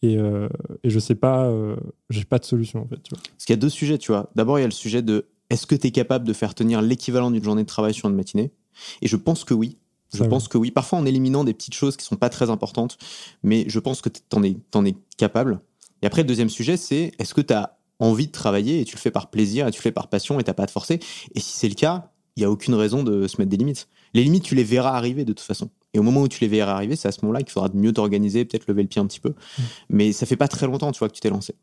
Et, 0.03 0.19
euh, 0.19 0.49
et, 0.83 0.91
je 0.91 0.99
sais 0.99 1.15
pas, 1.15 1.47
euh, 1.47 1.77
j'ai 2.11 2.25
pas 2.25 2.41
de 2.41 2.45
solution 2.45 2.81
en 2.81 2.89
fait. 2.89 3.01
Tu 3.05 3.15
vois. 3.15 3.23
Parce 3.23 3.45
qu'il 3.45 3.53
y 3.53 3.59
a 3.59 3.61
deux 3.61 3.69
sujets, 3.69 3.99
tu 3.99 4.11
vois. 4.11 4.31
D'abord, 4.35 4.59
il 4.59 4.63
y 4.63 4.65
a 4.65 4.69
le 4.69 4.73
sujet 4.73 5.01
de 5.01 5.27
est-ce 5.49 5.67
que 5.67 5.77
tu 5.77 5.87
es 5.87 5.91
capable 5.93 6.27
de 6.27 6.33
faire 6.33 6.55
tenir 6.55 6.83
l'équivalent 6.83 7.31
d'une 7.31 7.45
journée 7.45 7.63
de 7.63 7.69
travail 7.69 7.95
sur 7.95 8.09
une 8.09 8.17
matinée? 8.17 8.53
Et 9.01 9.09
je 9.09 9.17
pense 9.17 9.45
que 9.45 9.55
oui. 9.55 9.79
Je 10.15 10.25
pense 10.25 10.47
que 10.47 10.59
oui. 10.59 10.71
Parfois 10.71 10.99
en 10.99 11.07
éliminant 11.07 11.43
des 11.43 11.55
petites 11.55 11.75
choses 11.75 11.97
qui 11.97 12.05
sont 12.05 12.17
pas 12.17 12.29
très 12.29 12.51
importantes, 12.51 12.99
mais 13.43 13.65
je 13.69 13.79
pense 13.79 14.03
que 14.03 14.11
tu 14.11 14.21
en 14.33 14.43
es, 14.43 14.57
en 14.75 14.85
es 14.85 14.95
capable. 15.17 15.61
Et 16.03 16.07
après, 16.07 16.23
le 16.23 16.29
deuxième 16.29 16.51
sujet, 16.51 16.77
c'est 16.77 17.13
est-ce 17.19 17.33
que 17.33 17.41
tu 17.41 17.55
as 17.55 17.79
envie 17.99 18.27
de 18.27 18.33
travailler 18.33 18.81
et 18.81 18.85
tu 18.85 18.95
le 18.95 19.01
fais 19.01 19.11
par 19.11 19.31
plaisir 19.31 19.67
et 19.67 19.71
tu 19.71 19.79
le 19.79 19.83
fais 19.83 19.93
par 19.93 20.09
passion 20.09 20.39
et 20.39 20.45
t'as 20.45 20.53
pas 20.53 20.65
à 20.65 20.67
te 20.67 20.73
forcer? 20.73 21.01
Et 21.35 21.41
si 21.41 21.53
c'est 21.57 21.69
le 21.69 21.75
cas, 21.75 22.11
il 22.37 22.41
n'y 22.41 22.45
a 22.45 22.51
aucune 22.51 22.75
raison 22.75 23.03
de 23.03 23.27
se 23.27 23.37
mettre 23.39 23.51
des 23.51 23.57
limites. 23.57 23.89
Les 24.15 24.23
limites, 24.23 24.45
tu 24.45 24.55
les 24.55 24.65
verras 24.65 24.97
arriver 24.97 25.25
de 25.25 25.33
toute 25.33 25.47
façon. 25.47 25.71
Et 25.95 25.99
au 25.99 26.03
moment 26.03 26.23
où 26.23 26.29
tu 26.29 26.41
les 26.41 26.49
verras 26.49 26.73
arriver, 26.73 26.97
c'est 26.97 27.09
à 27.09 27.13
ce 27.13 27.21
moment-là 27.23 27.43
qu'il 27.43 27.51
faudra 27.51 27.71
mieux 27.75 27.93
t'organiser, 27.93 28.45
peut-être 28.45 28.67
lever 28.67 28.83
le 28.83 28.89
pied 28.89 29.01
un 29.01 29.07
petit 29.07 29.21
peu. 29.21 29.31
Mm. 29.31 29.63
Mais 29.91 30.13
ça 30.13 30.27
fait 30.27 30.37
pas 30.37 30.49
très 30.49 30.67
longtemps, 30.67 30.93
tu 30.93 30.99
vois, 30.99 31.09
que 31.09 31.15
tu 31.15 31.21
t'es 31.21 31.31
lancé. 31.31 31.55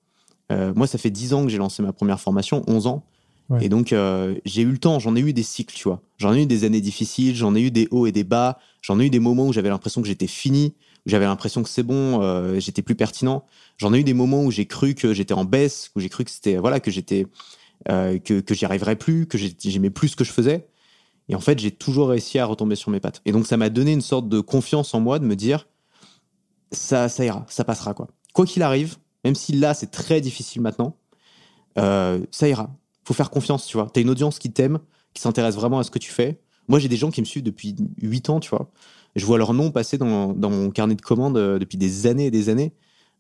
Euh, 0.52 0.74
moi, 0.76 0.88
ça 0.88 0.98
fait 0.98 1.10
10 1.10 1.34
ans 1.34 1.44
que 1.44 1.50
j'ai 1.50 1.58
lancé 1.58 1.84
ma 1.84 1.94
première 1.94 2.20
formation, 2.20 2.64
11 2.68 2.88
ans. 2.88 3.04
Et 3.62 3.70
donc, 3.70 3.94
euh, 3.94 4.36
j'ai 4.46 4.62
eu 4.62 4.72
le 4.72 4.78
temps, 4.78 5.00
j'en 5.00 5.16
ai 5.16 5.22
eu 5.22 5.34
des 5.34 5.44
cycles, 5.44 5.76
tu 5.76 5.86
vois. 5.86 6.02
J'en 6.18 6.34
ai 6.36 6.44
eu 6.44 6.46
des 6.46 6.66
années 6.66 6.82
difficiles, 6.82 7.36
j'en 7.36 7.56
ai 7.56 7.62
eu 7.62 7.72
des 7.72 7.88
hauts 7.90 8.06
et 8.06 8.12
des 8.12 8.24
bas, 8.24 8.60
j'en 8.82 9.00
ai 9.00 9.08
eu 9.08 9.10
des 9.10 9.20
moments 9.20 9.48
où 9.48 9.54
j'avais 9.54 9.70
l'impression 9.70 10.02
que 10.02 10.08
j'étais 10.08 10.28
fini, 10.28 10.76
où 11.06 11.10
j'avais 11.10 11.26
l'impression 11.26 11.64
que 11.64 11.70
c'est 11.70 11.84
bon, 11.84 12.22
euh, 12.22 12.60
j'étais 12.60 12.84
plus 12.84 12.96
pertinent. 12.96 13.46
J'en 13.78 13.94
ai 13.94 14.00
eu 14.00 14.04
des 14.04 14.14
moments 14.14 14.44
où 14.44 14.52
j'ai 14.52 14.68
cru 14.68 14.94
que 14.94 15.14
j'étais 15.14 15.34
en 15.34 15.46
baisse, 15.46 15.90
où 15.96 16.00
j'ai 16.00 16.10
cru 16.10 16.26
que 16.26 16.32
c'était, 16.32 16.58
voilà, 16.58 16.80
que 16.80 16.92
j'étais, 16.92 17.26
que, 17.88 18.40
que 18.40 18.54
j'y 18.54 18.66
arriverais 18.66 18.98
plus, 18.98 19.26
que 19.26 19.38
j'aimais 19.38 19.90
plus 19.90 20.10
ce 20.10 20.16
que 20.16 20.24
je 20.24 20.32
faisais. 20.32 20.68
Et 21.30 21.36
en 21.36 21.40
fait, 21.40 21.60
j'ai 21.60 21.72
toujours 21.72 22.10
réussi 22.10 22.40
à 22.40 22.46
retomber 22.46 22.76
sur 22.76 22.92
mes 22.92 23.00
pattes. 23.00 23.22
Et 23.26 23.32
donc, 23.32 23.46
ça 23.46 23.56
m'a 23.56 23.70
donné 23.70 23.94
une 23.94 24.02
sorte 24.02 24.28
de 24.28 24.42
confiance 24.42 24.94
en 24.94 25.00
moi 25.00 25.20
de 25.20 25.26
me 25.26 25.36
dire, 25.36 25.68
ça, 26.72 27.08
ça 27.08 27.24
ira, 27.24 27.46
ça 27.48 27.64
passera, 27.64 27.94
quoi. 27.94 28.08
Quoi 28.34 28.46
qu'il 28.46 28.64
arrive, 28.64 28.98
même 29.24 29.36
si 29.36 29.54
là, 29.54 29.74
c'est 29.74 29.92
très 29.92 30.22
difficile 30.22 30.62
maintenant, 30.62 30.98
euh, 31.78 32.20
ça 32.32 32.48
ira. 32.48 32.76
Faut 33.10 33.16
faire 33.16 33.32
confiance, 33.32 33.66
tu 33.66 33.76
vois. 33.76 33.90
T'as 33.92 34.02
une 34.02 34.10
audience 34.12 34.38
qui 34.38 34.52
t'aime, 34.52 34.78
qui 35.16 35.22
s'intéresse 35.24 35.56
vraiment 35.56 35.80
à 35.80 35.84
ce 35.84 35.90
que 35.90 35.98
tu 35.98 36.12
fais. 36.12 36.40
Moi, 36.68 36.78
j'ai 36.78 36.90
des 36.90 36.96
gens 36.96 37.10
qui 37.10 37.22
me 37.22 37.26
suivent 37.26 37.42
depuis 37.42 37.76
8 38.04 38.30
ans, 38.30 38.40
tu 38.40 38.52
vois. 38.52 38.70
Je 39.16 39.26
vois 39.26 39.40
leur 39.40 39.56
nom 39.56 39.72
passer 39.72 39.98
dans, 39.98 40.34
dans 40.34 40.52
mon 40.52 40.70
carnet 40.70 40.94
de 40.94 41.02
commandes 41.02 41.36
euh, 41.36 41.58
depuis 41.58 41.80
des 41.80 42.06
années 42.06 42.28
et 42.28 42.32
des 42.32 42.50
années. 42.50 42.72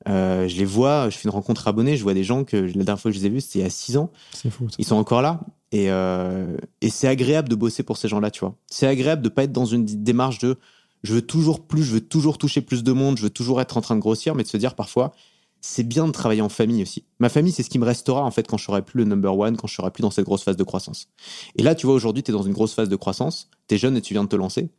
Euh, 0.07 0.47
je 0.47 0.57
les 0.57 0.65
vois, 0.65 1.09
je 1.09 1.17
fais 1.17 1.23
une 1.23 1.31
rencontre 1.31 1.67
abonnée, 1.67 1.97
je 1.97 2.03
vois 2.03 2.13
des 2.13 2.23
gens 2.23 2.43
que 2.43 2.55
la 2.55 2.71
dernière 2.71 2.99
fois 2.99 3.09
que 3.09 3.17
je 3.17 3.21
les 3.21 3.25
ai 3.25 3.29
vus, 3.31 3.41
c'était 3.41 3.57
il 3.57 3.61
y 3.63 3.65
a 3.65 3.71
6 3.71 3.97
ans. 3.97 4.11
C'est 4.31 4.51
fou. 4.51 4.67
Ils 4.77 4.85
sont 4.85 4.95
encore 4.95 5.23
là. 5.23 5.39
Et, 5.71 5.89
euh, 5.89 6.55
et 6.81 6.91
c'est 6.91 7.07
agréable 7.07 7.49
de 7.49 7.55
bosser 7.55 7.81
pour 7.81 7.97
ces 7.97 8.07
gens-là, 8.07 8.29
tu 8.29 8.41
vois. 8.41 8.53
C'est 8.67 8.85
agréable 8.85 9.23
de 9.23 9.29
pas 9.29 9.45
être 9.45 9.51
dans 9.51 9.65
une 9.65 9.85
démarche 9.85 10.37
de 10.37 10.55
je 11.01 11.15
veux 11.15 11.23
toujours 11.23 11.65
plus, 11.65 11.81
je 11.83 11.93
veux 11.93 12.01
toujours 12.01 12.37
toucher 12.37 12.61
plus 12.61 12.83
de 12.83 12.91
monde, 12.91 13.17
je 13.17 13.23
veux 13.23 13.29
toujours 13.31 13.59
être 13.59 13.75
en 13.75 13.81
train 13.81 13.95
de 13.95 14.01
grossir, 14.01 14.35
mais 14.35 14.43
de 14.43 14.47
se 14.47 14.57
dire 14.57 14.75
parfois, 14.75 15.13
c'est 15.61 15.83
bien 15.83 16.07
de 16.07 16.11
travailler 16.11 16.41
en 16.41 16.49
famille 16.49 16.81
aussi. 16.81 17.05
Ma 17.19 17.29
famille, 17.29 17.51
c'est 17.51 17.63
ce 17.63 17.69
qui 17.69 17.79
me 17.79 17.85
restera 17.85 18.23
en 18.23 18.31
fait 18.31 18.47
quand 18.47 18.57
je 18.57 18.65
serai 18.65 18.81
plus 18.81 18.99
le 18.99 19.05
number 19.05 19.37
one, 19.37 19.57
quand 19.57 19.67
je 19.67 19.75
serai 19.75 19.91
plus 19.91 20.01
dans 20.01 20.11
cette 20.11 20.25
grosse 20.25 20.43
phase 20.43 20.57
de 20.57 20.63
croissance. 20.63 21.09
Et 21.55 21.63
là, 21.63 21.75
tu 21.75 21.85
vois, 21.85 21.95
aujourd'hui, 21.95 22.23
tu 22.23 22.31
es 22.31 22.33
dans 22.33 22.43
une 22.43 22.53
grosse 22.53 22.73
phase 22.73 22.89
de 22.89 22.95
croissance, 22.95 23.49
tu 23.67 23.75
es 23.75 23.77
jeune 23.77 23.97
et 23.97 24.01
tu 24.01 24.13
viens 24.13 24.23
de 24.23 24.29
te 24.29 24.35
lancer. 24.35 24.69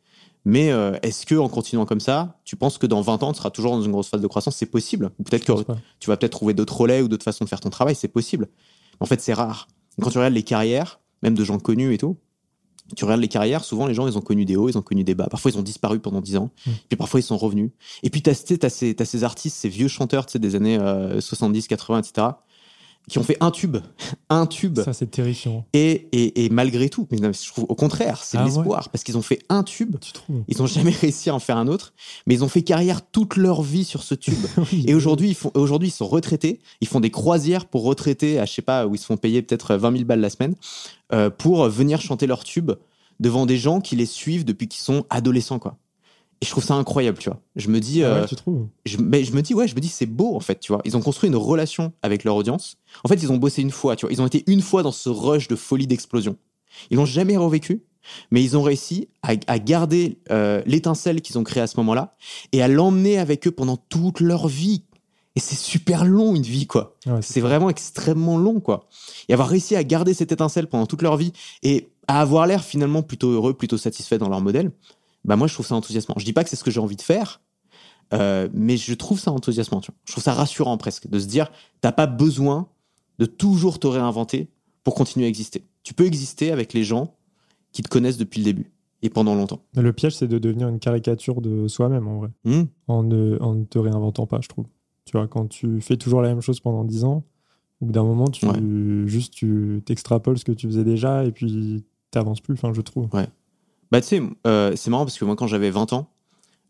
Mais 0.45 0.73
euh, 0.73 0.97
est-ce 1.03 1.27
que 1.27 1.35
en 1.35 1.49
continuant 1.49 1.85
comme 1.85 2.01
ça, 2.01 2.39
tu 2.45 2.57
penses 2.57 2.79
que 2.79 2.87
dans 2.87 3.03
20 3.03 3.23
ans, 3.23 3.33
tu 3.33 3.39
seras 3.39 3.51
toujours 3.51 3.73
dans 3.73 3.83
une 3.83 3.93
grosse 3.93 4.09
phase 4.09 4.23
de 4.23 4.27
croissance? 4.27 4.57
C'est 4.57 4.67
possible. 4.67 5.11
Ou 5.19 5.23
peut-être 5.23 5.45
que 5.45 5.53
tu 5.99 6.09
vas 6.09 6.17
peut-être 6.17 6.33
trouver 6.33 6.55
d'autres 6.55 6.77
relais 6.81 7.03
ou 7.03 7.09
d'autres 7.09 7.25
façons 7.25 7.45
de 7.45 7.49
faire 7.51 7.61
ton 7.61 7.71
travail, 7.71 7.95
c'est 7.95 8.09
possible. 8.09 8.49
En 9.01 9.07
fait, 9.07 9.21
c'est 9.21 9.35
rare. 9.35 9.69
Quand 10.01 10.11
tu 10.11 10.19
regardes 10.19 10.35
les 10.35 10.43
carrières, 10.43 11.01
même 11.23 11.35
de 11.35 11.45
gens 11.45 11.59
connus 11.59 11.93
et 11.93 11.99
tout, 11.99 12.17
tu 12.97 13.05
regardes 13.05 13.21
les 13.21 13.29
carrières, 13.29 13.65
souvent 13.65 13.87
les 13.87 13.95
gens, 13.95 14.07
ils 14.07 14.19
ont 14.19 14.23
connu 14.23 14.45
des 14.45 14.57
hauts, 14.57 14.69
ils 14.69 14.79
ont 14.79 14.83
connu 14.83 15.05
des 15.05 15.15
bas. 15.15 15.29
Parfois, 15.31 15.51
ils 15.51 15.59
ont 15.59 15.63
disparu 15.63 16.01
pendant 16.01 16.21
10 16.21 16.37
ans, 16.37 16.51
mmh. 16.67 16.71
puis 16.89 16.97
parfois, 16.97 17.21
ils 17.21 17.25
sont 17.25 17.37
revenus. 17.37 17.71
Et 18.03 18.11
puis, 18.11 18.23
tu 18.23 18.31
as, 18.31 18.35
ces, 18.35 18.59
as 18.65 19.05
ces 19.05 19.25
artistes, 19.25 19.57
ces 19.57 19.69
vieux 19.69 19.89
chanteurs 19.89 20.27
des 20.35 20.55
années 20.55 20.79
70, 21.21 21.69
80, 21.69 21.99
etc., 22.01 22.27
qui 23.09 23.19
ont 23.19 23.23
fait 23.23 23.37
un 23.41 23.51
tube, 23.51 23.79
un 24.29 24.47
tube. 24.47 24.81
Ça, 24.81 24.93
c'est 24.93 25.11
terrifiant. 25.11 25.67
Et, 25.73 26.09
et, 26.13 26.45
et, 26.45 26.49
malgré 26.49 26.89
tout, 26.89 27.07
mais 27.11 27.19
je 27.19 27.49
trouve 27.49 27.67
au 27.69 27.75
contraire, 27.75 28.23
c'est 28.23 28.39
ah 28.39 28.45
l'espoir, 28.45 28.89
parce 28.91 29.05
qu'ils 29.05 29.19
ont 29.19 29.23
fait 29.23 29.41
un 29.49 29.63
tube, 29.63 29.97
ils 30.49 30.59
n'ont 30.59 30.67
jamais 30.67 30.91
réussi 31.01 31.31
à 31.31 31.35
en 31.35 31.39
faire 31.39 31.57
un 31.57 31.67
autre, 31.67 31.93
mais 32.27 32.35
ils 32.35 32.45
ont 32.45 32.49
fait 32.49 32.63
carrière 32.63 33.03
toute 33.03 33.37
leur 33.37 33.63
vie 33.63 33.85
sur 33.85 34.03
ce 34.03 34.15
tube. 34.15 34.39
et 34.87 34.95
aujourd'hui, 34.95 35.31
ils, 35.31 35.35
font, 35.35 35.51
aujourd'hui, 35.55 35.89
ils 35.89 35.93
sont 35.93 36.07
retraités, 36.07 36.61
ils 36.81 36.89
font 36.89 37.01
des 37.01 37.11
croisières 37.11 37.67
pour 37.67 37.83
retraités 37.83 38.39
à, 38.39 38.45
je 38.45 38.53
sais 38.53 38.63
pas, 38.63 38.87
où 38.87 38.95
ils 38.95 38.99
se 38.99 39.07
font 39.07 39.17
payer 39.17 39.43
peut-être 39.43 39.75
20 39.75 39.93
000 39.93 40.05
balles 40.05 40.21
la 40.21 40.31
semaine, 40.31 40.55
euh, 41.13 41.31
pour 41.31 41.69
venir 41.69 42.01
chanter 42.01 42.27
leur 42.27 42.45
tube 42.45 42.73
devant 43.19 43.45
des 43.45 43.59
gens 43.59 43.81
qui 43.81 43.97
les 43.97 44.07
suivent 44.07 44.45
depuis 44.45 44.69
qu'ils 44.69 44.83
sont 44.83 45.05
adolescents, 45.11 45.59
quoi. 45.59 45.77
Et 46.43 46.47
je 46.47 46.51
trouve 46.51 46.65
ça 46.65 46.75
incroyable, 46.75 47.19
tu 47.19 47.29
vois. 47.29 47.39
Je 47.57 47.69
me 47.69 47.81
dis, 47.81 48.03
Ah 48.03 48.13
ouais, 48.15 48.19
euh, 48.21 48.27
tu 48.27 48.35
je, 48.87 48.97
mais 48.97 49.25
je 49.25 49.33
me 49.33 49.43
dis, 49.43 49.53
ouais, 49.53 49.69
je 49.69 49.75
me 49.75 49.81
dis, 49.81 49.89
c'est 49.89 50.07
beau, 50.07 50.35
en 50.35 50.41
fait, 50.41 50.59
tu 50.59 50.73
vois. 50.73 50.81
Ils 50.85 50.97
ont 50.97 51.03
construit 51.03 51.29
une 51.29 51.37
relation 51.37 51.93
avec 52.03 52.25
leur 52.25 52.35
audience. 52.37 52.77
En 53.05 53.09
fait, 53.09 53.17
ils 53.23 53.31
ont 53.31 53.37
bossé 53.37 53.61
une 53.61 53.71
fois, 53.71 53.95
tu 53.95 54.07
vois. 54.07 54.13
Ils 54.13 54.23
ont 54.23 54.27
été 54.27 54.45
une 54.47 54.63
fois 54.63 54.83
dans 54.83 54.93
ce 54.93 55.11
rush 55.11 55.49
de 55.49 55.57
folie 55.57 55.87
d'explosion. 55.87 56.37
Ils 56.91 56.97
l'ont 56.97 57.05
jamais 57.05 57.37
revécu, 57.37 57.83
mais 58.31 58.43
ils 58.43 58.57
ont 58.57 58.63
réussi 58.63 59.09
à, 59.23 59.33
à 59.49 59.59
garder 59.59 60.19
euh, 60.31 60.63
l'étincelle 60.65 61.21
qu'ils 61.21 61.39
ont 61.39 61.45
créée 61.45 61.63
à 61.63 61.67
ce 61.67 61.77
moment-là 61.77 62.17
et 62.53 62.63
à 62.63 62.69
l'emmener 62.69 63.19
avec 63.19 63.47
eux 63.47 63.51
pendant 63.51 63.77
toute 63.77 64.21
leur 64.21 64.49
vie. 64.49 64.85
Et 65.37 65.41
c'est 65.41 65.57
super 65.57 66.05
long, 66.05 66.35
une 66.35 66.43
vie, 66.43 66.67
quoi. 66.67 66.97
Ouais, 67.07 67.21
C'est 67.23 67.41
vraiment 67.41 67.69
extrêmement 67.71 68.39
long, 68.39 68.61
quoi. 68.61 68.89
Et 69.29 69.35
avoir 69.35 69.49
réussi 69.49 69.77
à 69.77 69.85
garder 69.85 70.15
cette 70.15 70.33
étincelle 70.33 70.67
pendant 70.69 70.87
toute 70.87 71.03
leur 71.03 71.17
vie 71.17 71.33
et 71.63 71.89
à 72.09 72.21
avoir 72.21 72.47
l'air 72.47 72.65
finalement 72.65 73.03
plutôt 73.03 73.31
heureux, 73.31 73.55
plutôt 73.55 73.79
satisfait 73.79 74.19
dans 74.19 74.29
leur 74.29 74.41
modèle, 74.41 74.73
bah 75.25 75.37
moi 75.37 75.47
je 75.47 75.55
trouve 75.55 75.67
ça 75.67 75.75
enthousiasmant. 75.75 76.15
Je 76.19 76.25
dis 76.25 76.33
pas 76.33 76.45
que 76.45 76.51
c'est 76.51 76.57
ce 76.57 76.65
que 76.65 76.71
j'ai 76.71 76.81
envie 76.81 76.97
de 76.97 77.03
faire, 77.03 77.41
euh, 78.13 78.49
mais 78.53 78.77
je 78.77 78.95
trouve 78.95 79.21
ça 79.21 79.31
enthousiasmant. 79.33 79.81
Tu 79.81 79.91
vois. 79.91 79.99
Je 80.05 80.13
trouve 80.13 80.25
ça 80.25 80.33
rassurant 80.35 80.77
presque 80.79 81.09
de 81.09 81.19
se 81.19 81.27
dire 81.27 81.51
t'as 81.81 81.93
pas 81.93 82.07
besoin 82.07 82.69
de 83.19 83.27
toujours 83.27 83.79
te 83.79 83.87
réinventer 83.87 84.49
pour 84.85 84.95
continuer 84.95 85.27
à 85.27 85.29
exister. 85.29 85.65
Tu 85.83 85.95
peux 85.95 86.07
exister 86.07 86.53
avec 86.53 86.73
les 86.73 86.85
gens 86.85 87.15
qui 87.73 87.83
te 87.83 87.89
connaissent 87.89 88.17
depuis 88.17 88.41
le 88.41 88.45
début 88.47 88.73
et 89.03 89.11
pendant 89.11 89.35
longtemps. 89.35 89.61
Le 89.75 89.93
piège, 89.93 90.17
c'est 90.17 90.27
de 90.29 90.39
devenir 90.39 90.69
une 90.69 90.79
caricature 90.79 91.41
de 91.41 91.69
soi-même, 91.69 92.07
en 92.09 92.19
vrai, 92.19 92.29
Hmm. 92.45 92.65
en 92.89 93.03
ne, 93.03 93.39
en 93.41 93.55
ne 93.55 93.65
te 93.65 93.79
réinventant 93.79 94.27
pas, 94.27 94.41
je 94.43 94.49
trouve. 94.49 94.67
Tu 95.07 95.13
vois, 95.17 95.27
quand 95.29 95.47
tu 95.49 95.81
fais 95.81 95.97
toujours 95.97 96.21
la 96.23 96.29
même 96.29 96.41
chose 96.43 96.61
pendant 96.61 96.85
10 96.85 97.05
ans, 97.05 97.25
au 97.81 97.87
bout 97.87 97.93
d'un 97.93 98.05
moment, 98.05 98.29
tu 98.29 98.47
Ouais. 98.47 98.59
juste 99.07 99.33
tu 99.33 99.83
t'extrapoles 99.87 100.39
ce 100.39 100.45
que 100.45 100.53
tu 100.53 100.67
faisais 100.67 100.85
déjà 100.85 101.25
et 101.25 101.33
puis 101.33 101.85
t'avances 102.11 102.41
plus, 102.41 102.55
enfin, 102.55 102.73
je 102.75 102.81
trouve. 102.83 103.09
Bah 103.91 104.01
tu 104.01 104.07
sais, 104.07 104.23
euh, 104.47 104.75
c'est 104.77 104.91
marrant 104.91 105.05
parce 105.05 105.19
que 105.19 105.25
moi 105.25 105.37
quand 105.37 105.47
j'avais 105.47 105.71
20 105.71 105.93
ans, 105.93 106.11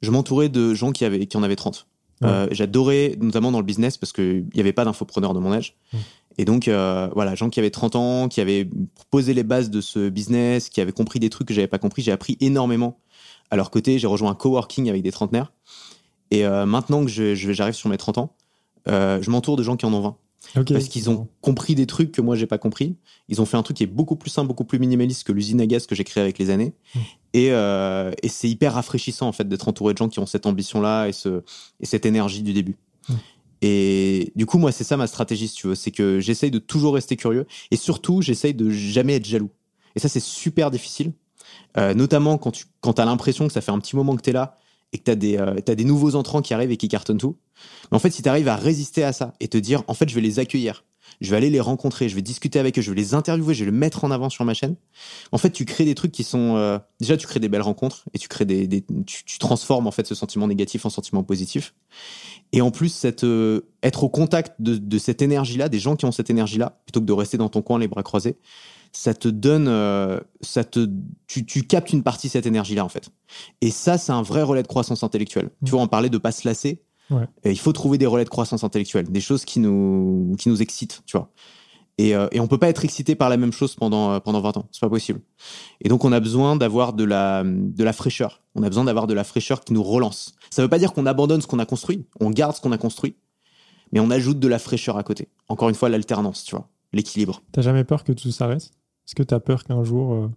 je 0.03 0.11
m'entourais 0.11 0.49
de 0.49 0.75
gens 0.75 0.93
qui, 0.93 1.05
avaient, 1.05 1.27
qui 1.27 1.37
en 1.37 1.43
avaient 1.43 1.57
30. 1.57 1.87
Euh, 2.23 2.49
J'adorais, 2.51 3.17
notamment 3.21 3.51
dans 3.51 3.59
le 3.59 3.65
business, 3.65 3.97
parce 3.97 4.13
qu'il 4.13 4.47
n'y 4.55 4.61
avait 4.61 4.73
pas 4.73 4.85
d'infopreneurs 4.85 5.35
de 5.35 5.41
mon 5.41 5.53
âge. 5.53 5.77
Mm. 5.93 5.99
Et 6.39 6.45
donc, 6.45 6.69
euh, 6.69 7.09
voilà, 7.15 7.35
gens 7.35 7.51
qui 7.51 7.61
avaient 7.61 7.71
30 7.71 7.97
ans, 7.97 8.29
qui 8.29 8.41
avaient 8.41 8.69
posé 9.11 9.35
les 9.35 9.43
bases 9.43 9.71
de 9.71 9.81
ce 9.81 10.09
business, 10.09 10.69
qui 10.69 10.81
avaient 10.81 10.93
compris 10.93 11.19
des 11.19 11.31
trucs 11.31 11.49
que 11.49 11.55
j'avais 11.55 11.67
pas 11.67 11.79
compris. 11.79 12.03
J'ai 12.03 12.13
appris 12.13 12.37
énormément 12.41 12.99
à 13.51 13.57
leur 13.57 13.71
côté. 13.71 13.99
J'ai 13.99 14.07
rejoint 14.07 14.31
un 14.31 14.35
coworking 14.35 14.89
avec 14.89 15.03
des 15.03 15.13
trentenaires. 15.13 15.53
Et 16.31 16.47
euh, 16.47 16.67
maintenant 16.67 17.05
que 17.05 17.11
j'arrive 17.11 17.75
sur 17.75 17.89
mes 17.89 17.97
30 17.97 18.19
ans, 18.19 18.37
je 18.87 19.31
m'entoure 19.31 19.57
de 19.57 19.63
gens 19.63 19.77
qui 19.77 19.87
en 19.87 19.93
ont 19.93 20.01
20 20.01 20.17
Parce 20.55 20.89
qu'ils 20.89 21.11
ont 21.11 21.29
compris 21.41 21.75
des 21.75 21.87
trucs 21.87 22.13
que 22.13 22.21
moi 22.21 22.37
j'ai 22.37 22.47
pas 22.47 22.59
compris. 22.59 22.97
Ils 23.29 23.41
ont 23.41 23.47
fait 23.47 23.57
un 23.57 23.63
truc 23.63 23.77
qui 23.77 23.85
est 23.85 23.87
beaucoup 23.87 24.17
plus 24.17 24.31
simple, 24.31 24.49
beaucoup 24.49 24.65
plus 24.65 24.79
minimaliste 24.79 25.25
que 25.25 25.33
l'usine 25.33 25.61
à 25.61 25.67
gaz 25.67 25.87
que 25.87 25.95
j'ai 25.95 26.05
créé 26.05 26.23
avec 26.23 26.39
les 26.39 26.51
années. 26.51 26.73
Mm. 26.95 26.99
Et, 27.35 27.53
euh, 27.53 28.13
et 28.23 28.29
c'est 28.29 28.49
hyper 28.49 28.75
rafraîchissant 28.75 29.29
en 29.29 29.33
fait 29.33 29.49
d'être 29.49 29.69
entouré 29.69 29.93
de 29.95 29.99
gens 29.99 30.09
qui 30.09 30.19
ont 30.19 30.27
cette 30.27 30.47
ambition-là 30.47 31.07
et, 31.07 31.13
ce, 31.13 31.43
et 31.81 31.87
cette 31.87 32.07
énergie 32.07 32.43
du 32.43 32.53
début. 32.53 32.77
Mm. 33.09 33.15
Et 33.63 34.33
du 34.37 34.47
coup, 34.47 34.59
moi, 34.59 34.73
c'est 34.73 34.85
ça 34.85 34.97
ma 34.97 35.07
stratégie, 35.07 35.47
si 35.49 35.55
tu 35.55 35.67
veux. 35.67 35.75
C'est 35.75 35.91
que 35.91 36.19
j'essaye 36.19 36.51
de 36.51 36.59
toujours 36.59 36.95
rester 36.95 37.17
curieux 37.17 37.47
et 37.71 37.77
surtout, 37.77 38.23
j'essaye 38.23 38.55
de 38.55 38.71
jamais 38.71 39.17
être 39.17 39.27
jaloux. 39.27 39.51
Et 39.95 40.01
ça, 40.01 40.09
c'est 40.09 40.21
super 40.21 40.71
difficile, 40.71 41.13
Euh, 41.77 41.95
notamment 41.95 42.37
quand 42.37 42.51
tu 42.51 42.65
quand 42.81 42.99
as 42.99 43.05
l'impression 43.05 43.47
que 43.47 43.53
ça 43.53 43.61
fait 43.61 43.71
un 43.71 43.79
petit 43.79 43.95
moment 43.95 44.17
que 44.17 44.23
tu 44.23 44.31
es 44.31 44.33
là 44.33 44.57
et 44.93 44.99
que 44.99 45.05
tu 45.05 45.11
as, 45.11 45.17
des, 45.17 45.39
euh, 45.39 45.55
des 45.55 45.85
nouveaux 45.85 46.15
entrants 46.15 46.43
qui 46.43 46.55
arrivent 46.55 46.71
et 46.73 46.77
qui 46.77 46.89
cartonnent 46.89 47.19
tout. 47.19 47.37
Mais 47.91 47.97
en 47.97 48.01
fait, 48.01 48.11
si 48.11 48.23
tu 48.23 48.29
arrives 48.29 48.49
à 48.49 48.57
résister 48.57 49.05
à 49.05 49.13
ça 49.13 49.35
et 49.41 49.49
te 49.49 49.59
dire, 49.59 49.83
en 49.87 49.95
fait, 49.95 50.09
je 50.09 50.15
vais 50.15 50.21
les 50.21 50.39
accueillir, 50.39 50.85
je 51.21 51.31
vais 51.31 51.37
aller 51.37 51.51
les 51.51 51.61
rencontrer, 51.61 52.09
je 52.09 52.15
vais 52.15 52.23
discuter 52.23 52.59
avec 52.59 52.79
eux, 52.79 52.83
je 52.83 52.91
vais 52.91 52.97
les 52.97 53.15
interviewer, 53.15 53.53
je 53.55 53.65
vais 53.65 53.71
les 53.71 53.77
mettre 53.77 54.05
en 54.05 54.11
avant 54.11 54.31
sur 54.31 54.45
ma 54.45 54.55
chaîne. 54.55 54.77
En 55.33 55.39
fait, 55.39 55.51
tu 55.51 55.65
crées 55.65 55.85
des 55.85 55.95
trucs 55.95 56.13
qui 56.13 56.25
sont 56.25 56.57
euh, 56.57 56.79
déjà 57.01 57.17
tu 57.17 57.27
crées 57.27 57.41
des 57.41 57.49
belles 57.49 57.63
rencontres 57.63 58.05
et 58.15 58.19
tu 58.19 58.29
crées 58.29 58.45
des, 58.47 58.67
des- 58.67 58.85
tu, 59.07 59.25
tu 59.25 59.39
transformes 59.39 59.87
en 59.87 59.91
fait 59.91 60.07
ce 60.07 60.15
sentiment 60.15 60.47
négatif 60.47 60.87
en 60.87 60.91
sentiment 60.91 61.23
positif. 61.23 61.75
Et 62.53 62.61
en 62.63 62.71
plus, 62.71 62.89
cette, 62.89 63.25
euh, 63.25 63.69
être 63.83 64.03
au 64.05 64.09
contact 64.09 64.55
de, 64.61 64.77
de 64.77 64.99
cette 64.99 65.21
énergie-là, 65.23 65.69
des 65.69 65.79
gens 65.79 65.97
qui 65.97 66.05
ont 66.05 66.13
cette 66.13 66.31
énergie-là, 66.31 66.81
plutôt 66.87 67.01
que 67.01 67.07
de 67.07 67.13
rester 67.13 67.37
dans 67.37 67.49
ton 67.49 67.63
coin 67.63 67.79
les 67.79 67.89
bras 67.89 68.03
croisés, 68.03 68.37
ça 68.93 69.15
te 69.15 69.29
donne, 69.29 69.69
euh, 69.69 70.21
ça 70.41 70.65
te, 70.65 70.89
tu, 71.27 71.47
tu 71.47 71.63
captes 71.63 71.93
une 71.93 72.03
partie 72.03 72.27
de 72.27 72.33
cette 72.33 72.47
énergie-là 72.47 72.85
en 72.85 72.89
fait. 72.89 73.11
Et 73.61 73.71
ça, 73.71 73.99
c'est 73.99 74.13
un 74.13 74.23
vrai 74.23 74.43
relais 74.43 74.63
de 74.63 74.69
croissance 74.69 75.03
intellectuelle. 75.03 75.51
Tu 75.65 75.71
vois, 75.71 75.81
on 75.81 75.89
parlait 75.89 76.11
de 76.11 76.19
pas 76.19 76.33
se 76.33 76.47
lasser. 76.47 76.83
Ouais. 77.11 77.27
Et 77.45 77.51
il 77.51 77.59
faut 77.59 77.73
trouver 77.73 77.99
des 77.99 78.07
relais 78.07 78.25
de 78.25 78.29
croissance 78.29 78.63
intellectuelle, 78.65 79.11
des 79.11 79.21
choses 79.21 79.45
qui 79.45 79.59
nous, 79.59 80.35
qui 80.39 80.49
nous 80.49 80.63
excitent, 80.63 81.03
tu 81.07 81.17
vois. 81.17 81.31
Et, 81.99 82.15
euh, 82.15 82.29
et 82.33 82.41
on 82.41 82.47
peut 82.47 82.57
pas 82.57 82.69
être 82.69 82.85
excité 82.85 83.15
par 83.15 83.29
la 83.29 83.37
même 83.37 83.53
chose 83.53 83.75
pendant, 83.75 84.13
euh, 84.13 84.21
pendant 84.21 84.41
20 84.41 84.57
ans. 84.57 84.67
C'est 84.71 84.81
pas 84.81 84.89
possible. 84.89 85.21
Et 85.83 85.89
donc, 85.91 86.05
on 86.05 86.13
a 86.13 86.21
besoin 86.21 86.57
d'avoir 86.57 86.95
de 86.95 87.05
la, 87.05 87.43
de 87.45 87.85
la 87.85 87.93
fraîcheur. 87.93 88.43
On 88.55 88.63
a 88.63 88.69
besoin 88.69 88.85
d'avoir 88.85 89.07
de 89.07 89.13
la 89.13 89.23
fraîcheur 89.23 89.63
qui 89.63 89.75
nous 89.75 89.83
relance. 89.83 90.35
Ça 90.51 90.63
veut 90.63 90.69
pas 90.69 90.79
dire 90.79 90.95
qu'on 90.95 91.05
abandonne 91.05 91.43
ce 91.43 91.47
qu'on 91.47 91.59
a 91.59 91.67
construit. 91.67 92.07
On 92.19 92.31
garde 92.31 92.57
ce 92.57 92.61
qu'on 92.63 92.73
a 92.73 92.79
construit. 92.79 93.17
Mais 93.93 94.01
on 94.01 94.11
ajoute 94.11 94.39
de 94.39 94.49
la 94.49 94.59
fraîcheur 94.59 94.97
à 94.97 95.03
côté. 95.03 95.29
Encore 95.49 95.69
une 95.69 95.75
fois, 95.75 95.91
l'alternance, 95.91 96.45
tu 96.45 96.53
vois. 96.55 96.71
L'équilibre. 96.93 97.43
T'as 97.53 97.63
jamais 97.63 97.85
peur 97.85 98.03
que 98.03 98.13
tout 98.13 98.31
s'arrête? 98.31 98.71
Est-ce 99.11 99.17
que 99.17 99.25
t'as 99.25 99.41
peur 99.41 99.65
qu'un 99.65 99.83
jour 99.83 100.13
euh, 100.15 100.29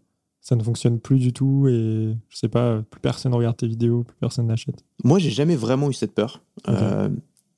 ça 0.41 0.55
ne 0.55 0.63
fonctionne 0.63 0.99
plus 0.99 1.19
du 1.19 1.31
tout 1.31 1.67
et 1.67 2.17
je 2.27 2.35
sais 2.35 2.47
pas, 2.47 2.81
plus 2.89 2.99
personne 2.99 3.31
regarde 3.35 3.55
tes 3.55 3.67
vidéos, 3.67 4.01
plus 4.01 4.17
personne 4.19 4.47
n'achète? 4.47 4.83
Moi, 5.03 5.19
j'ai 5.19 5.29
jamais 5.29 5.55
vraiment 5.55 5.91
eu 5.91 5.93
cette 5.93 6.15
peur. 6.15 6.41
Euh, 6.67 7.07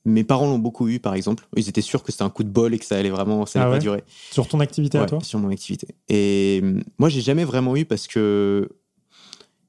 mes 0.03 0.25
parents 0.25 0.45
l'ont 0.45 0.59
beaucoup 0.59 0.89
eu, 0.89 0.99
par 0.99 1.13
exemple. 1.15 1.47
Ils 1.55 1.69
étaient 1.69 1.79
sûrs 1.79 2.03
que 2.03 2.11
c'était 2.11 2.25
un 2.25 2.29
coup 2.29 2.43
de 2.43 2.49
bol 2.49 2.73
et 2.73 2.79
que 2.79 2.83
ça 2.83 2.97
allait 2.97 3.11
vraiment, 3.11 3.45
ça 3.45 3.61
allait 3.61 3.69
Ah 3.69 3.73
pas 3.75 3.79
durer. 3.79 4.03
Sur 4.29 4.49
ton 4.49 4.59
activité 4.59 4.97
à 4.97 5.05
toi? 5.05 5.21
sur 5.21 5.39
mon 5.39 5.47
activité. 5.51 5.87
Et 6.09 6.59
hum, 6.61 6.83
moi, 6.97 7.07
j'ai 7.07 7.21
jamais 7.21 7.45
vraiment 7.45 7.77
eu 7.77 7.85
parce 7.85 8.07
que, 8.07 8.67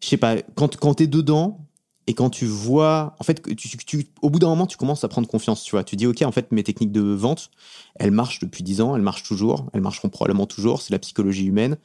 je 0.01 0.09
sais 0.09 0.17
pas, 0.17 0.43
quand, 0.57 0.77
quand 0.77 0.95
t'es 0.95 1.07
dedans 1.07 1.65
et 2.07 2.15
quand 2.15 2.31
tu 2.31 2.45
vois, 2.47 3.17
en 3.19 3.25
fait, 3.25 3.43
tu, 3.57 3.77
tu- 3.79 4.07
au 4.23 4.31
bout 4.31 4.39
d'un 4.39 4.49
moment, 4.49 4.67
tu 4.67 4.77
commences 4.77 5.03
à 5.05 5.09
prendre 5.09 5.27
confiance, 5.29 5.63
tu 5.65 5.73
vois. 5.73 5.83
Tu 5.85 5.97
dis, 5.97 6.07
OK, 6.07 6.23
en 6.23 6.33
fait, 6.33 6.53
mes 6.53 6.63
techniques 6.63 6.93
de 6.93 7.01
vente, 7.01 7.51
elles 7.97 8.11
marchent 8.13 8.39
depuis 8.41 8.63
10 8.63 8.81
ans, 8.81 8.95
elles 8.95 9.03
marchent 9.03 9.25
toujours, 9.25 9.67
elles 9.73 9.81
marcheront 9.81 10.09
probablement 10.09 10.47
toujours, 10.47 10.83
c'est 10.83 10.93
la 10.93 10.99
psychologie 11.01 11.47
humaine. 11.47 11.77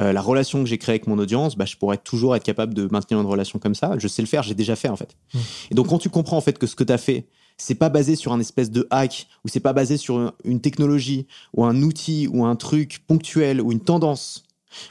Euh, 0.00 0.12
la 0.12 0.20
relation 0.22 0.62
que 0.62 0.68
j'ai 0.68 0.78
créée 0.78 0.94
avec 0.94 1.06
mon 1.06 1.18
audience, 1.18 1.56
bah, 1.56 1.64
je 1.66 1.76
pourrais 1.76 1.98
toujours 1.98 2.34
être 2.36 2.44
capable 2.44 2.72
de 2.74 2.88
maintenir 2.90 3.20
une 3.20 3.26
relation 3.26 3.58
comme 3.58 3.74
ça. 3.74 3.94
Je 3.98 4.08
sais 4.08 4.22
le 4.22 4.28
faire, 4.28 4.42
j'ai 4.42 4.54
déjà 4.54 4.74
fait, 4.76 4.88
en 4.88 4.96
fait. 4.96 5.16
Mm. 5.34 5.38
Et 5.70 5.74
donc, 5.74 5.88
quand 5.88 5.98
tu 5.98 6.08
comprends, 6.10 6.36
en 6.38 6.40
fait, 6.40 6.58
que 6.58 6.66
ce 6.66 6.74
que 6.76 6.84
tu 6.84 6.92
as 6.92 6.98
fait, 6.98 7.26
c'est 7.58 7.74
pas 7.74 7.90
basé 7.90 8.16
sur 8.16 8.32
un 8.32 8.40
espèce 8.40 8.70
de 8.70 8.86
hack 8.90 9.26
ou 9.44 9.48
c'est 9.48 9.60
pas 9.60 9.72
basé 9.74 9.96
sur 9.98 10.16
un- 10.18 10.32
une 10.44 10.60
technologie 10.60 11.26
ou 11.54 11.64
un 11.64 11.82
outil 11.82 12.26
ou 12.32 12.44
un 12.44 12.56
truc 12.56 13.04
ponctuel 13.06 13.60
ou 13.60 13.70
une 13.72 13.80
tendance, 13.80 14.44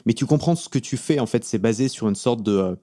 mais 0.06 0.14
tu 0.14 0.24
comprends 0.26 0.54
ce 0.54 0.68
que 0.68 0.78
tu 0.78 0.96
fais 0.96 1.18
en 1.18 1.26
fait, 1.26 1.44
c'est 1.44 1.58
basé 1.58 1.88
sur 1.88 2.08
une 2.08 2.14
sorte 2.14 2.42
de 2.44 2.52
euh, 2.52 2.74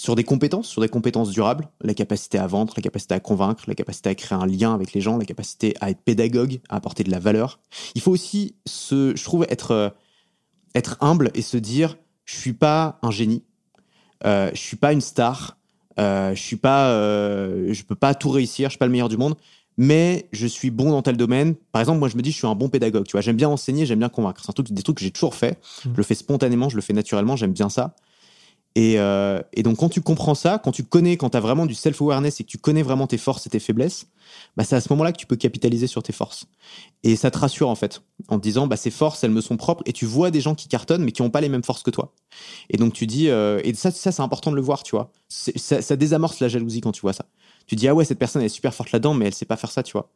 sur 0.00 0.16
des 0.16 0.24
compétences, 0.24 0.66
sur 0.66 0.80
des 0.80 0.88
compétences 0.88 1.28
durables, 1.28 1.68
la 1.82 1.92
capacité 1.92 2.38
à 2.38 2.46
vendre, 2.46 2.72
la 2.74 2.82
capacité 2.82 3.14
à 3.14 3.20
convaincre, 3.20 3.64
la 3.66 3.74
capacité 3.74 4.08
à 4.08 4.14
créer 4.14 4.38
un 4.38 4.46
lien 4.46 4.74
avec 4.74 4.94
les 4.94 5.02
gens, 5.02 5.18
la 5.18 5.26
capacité 5.26 5.74
à 5.82 5.90
être 5.90 6.00
pédagogue, 6.00 6.60
à 6.70 6.76
apporter 6.76 7.04
de 7.04 7.10
la 7.10 7.18
valeur. 7.18 7.60
Il 7.94 8.00
faut 8.00 8.10
aussi 8.10 8.54
se, 8.64 9.14
je 9.14 9.22
trouve, 9.22 9.44
être 9.50 9.72
euh, 9.72 9.90
être 10.74 10.96
humble 11.02 11.30
et 11.34 11.42
se 11.42 11.58
dire, 11.58 11.98
je 12.24 12.34
suis 12.34 12.54
pas 12.54 12.98
un 13.02 13.10
génie, 13.10 13.42
euh, 14.24 14.50
je 14.54 14.58
suis 14.58 14.78
pas 14.78 14.94
une 14.94 15.02
star, 15.02 15.58
euh, 15.98 16.34
je 16.34 16.40
suis 16.40 16.56
pas, 16.56 16.92
euh, 16.92 17.74
je 17.74 17.82
peux 17.82 17.94
pas 17.94 18.14
tout 18.14 18.30
réussir, 18.30 18.70
je 18.70 18.72
suis 18.72 18.78
pas 18.78 18.86
le 18.86 18.92
meilleur 18.92 19.10
du 19.10 19.18
monde, 19.18 19.34
mais 19.76 20.30
je 20.32 20.46
suis 20.46 20.70
bon 20.70 20.92
dans 20.92 21.02
tel 21.02 21.18
domaine. 21.18 21.56
Par 21.72 21.80
exemple, 21.82 21.98
moi, 21.98 22.08
je 22.08 22.16
me 22.16 22.22
dis, 22.22 22.30
je 22.30 22.38
suis 22.38 22.46
un 22.46 22.54
bon 22.54 22.70
pédagogue. 22.70 23.04
Tu 23.04 23.12
vois, 23.12 23.20
j'aime 23.20 23.36
bien 23.36 23.50
enseigner, 23.50 23.84
j'aime 23.84 23.98
bien 23.98 24.08
convaincre. 24.08 24.40
C'est 24.42 24.48
un 24.48 24.54
truc, 24.54 24.72
des 24.72 24.82
trucs 24.82 24.96
que 24.96 25.04
j'ai 25.04 25.10
toujours 25.10 25.34
fait. 25.34 25.58
Mhm. 25.84 25.92
Je 25.92 25.96
le 25.98 26.02
fais 26.04 26.14
spontanément, 26.14 26.70
je 26.70 26.76
le 26.76 26.82
fais 26.82 26.94
naturellement, 26.94 27.36
j'aime 27.36 27.52
bien 27.52 27.68
ça. 27.68 27.94
Et, 28.76 28.98
euh, 28.98 29.40
et 29.52 29.62
donc, 29.62 29.78
quand 29.78 29.88
tu 29.88 30.00
comprends 30.00 30.34
ça, 30.36 30.60
quand 30.62 30.70
tu 30.70 30.84
connais, 30.84 31.16
quand 31.16 31.30
tu 31.30 31.36
as 31.36 31.40
vraiment 31.40 31.66
du 31.66 31.74
self-awareness 31.74 32.40
et 32.40 32.44
que 32.44 32.48
tu 32.48 32.58
connais 32.58 32.82
vraiment 32.82 33.06
tes 33.06 33.18
forces 33.18 33.46
et 33.46 33.50
tes 33.50 33.58
faiblesses, 33.58 34.06
bah, 34.56 34.62
c'est 34.62 34.76
à 34.76 34.80
ce 34.80 34.92
moment-là 34.92 35.12
que 35.12 35.18
tu 35.18 35.26
peux 35.26 35.36
capitaliser 35.36 35.88
sur 35.88 36.02
tes 36.02 36.12
forces. 36.12 36.46
Et 37.02 37.16
ça 37.16 37.32
te 37.32 37.38
rassure, 37.38 37.68
en 37.68 37.74
fait, 37.74 38.02
en 38.28 38.38
te 38.38 38.42
disant, 38.42 38.68
bah, 38.68 38.76
ces 38.76 38.90
forces, 38.90 39.24
elles 39.24 39.32
me 39.32 39.40
sont 39.40 39.56
propres. 39.56 39.82
Et 39.86 39.92
tu 39.92 40.06
vois 40.06 40.30
des 40.30 40.40
gens 40.40 40.54
qui 40.54 40.68
cartonnent, 40.68 41.02
mais 41.02 41.10
qui 41.10 41.22
n'ont 41.22 41.30
pas 41.30 41.40
les 41.40 41.48
mêmes 41.48 41.64
forces 41.64 41.82
que 41.82 41.90
toi. 41.90 42.14
Et 42.68 42.76
donc, 42.76 42.92
tu 42.92 43.06
dis, 43.06 43.28
euh, 43.28 43.60
et 43.64 43.74
ça, 43.74 43.90
c'est 43.90 44.20
important 44.20 44.52
de 44.52 44.56
le 44.56 44.62
voir, 44.62 44.84
tu 44.84 44.92
vois. 44.94 45.12
Ça, 45.28 45.82
ça 45.82 45.96
désamorce 45.96 46.38
la 46.38 46.48
jalousie 46.48 46.80
quand 46.80 46.92
tu 46.92 47.00
vois 47.00 47.12
ça. 47.12 47.26
Tu 47.66 47.74
dis, 47.74 47.88
ah 47.88 47.94
ouais, 47.94 48.04
cette 48.04 48.18
personne, 48.18 48.42
elle 48.42 48.46
est 48.46 48.50
super 48.50 48.72
forte 48.72 48.92
là-dedans, 48.92 49.14
mais 49.14 49.26
elle 49.26 49.34
sait 49.34 49.46
pas 49.46 49.56
faire 49.56 49.72
ça, 49.72 49.82
tu 49.82 49.92
vois. 49.92 50.10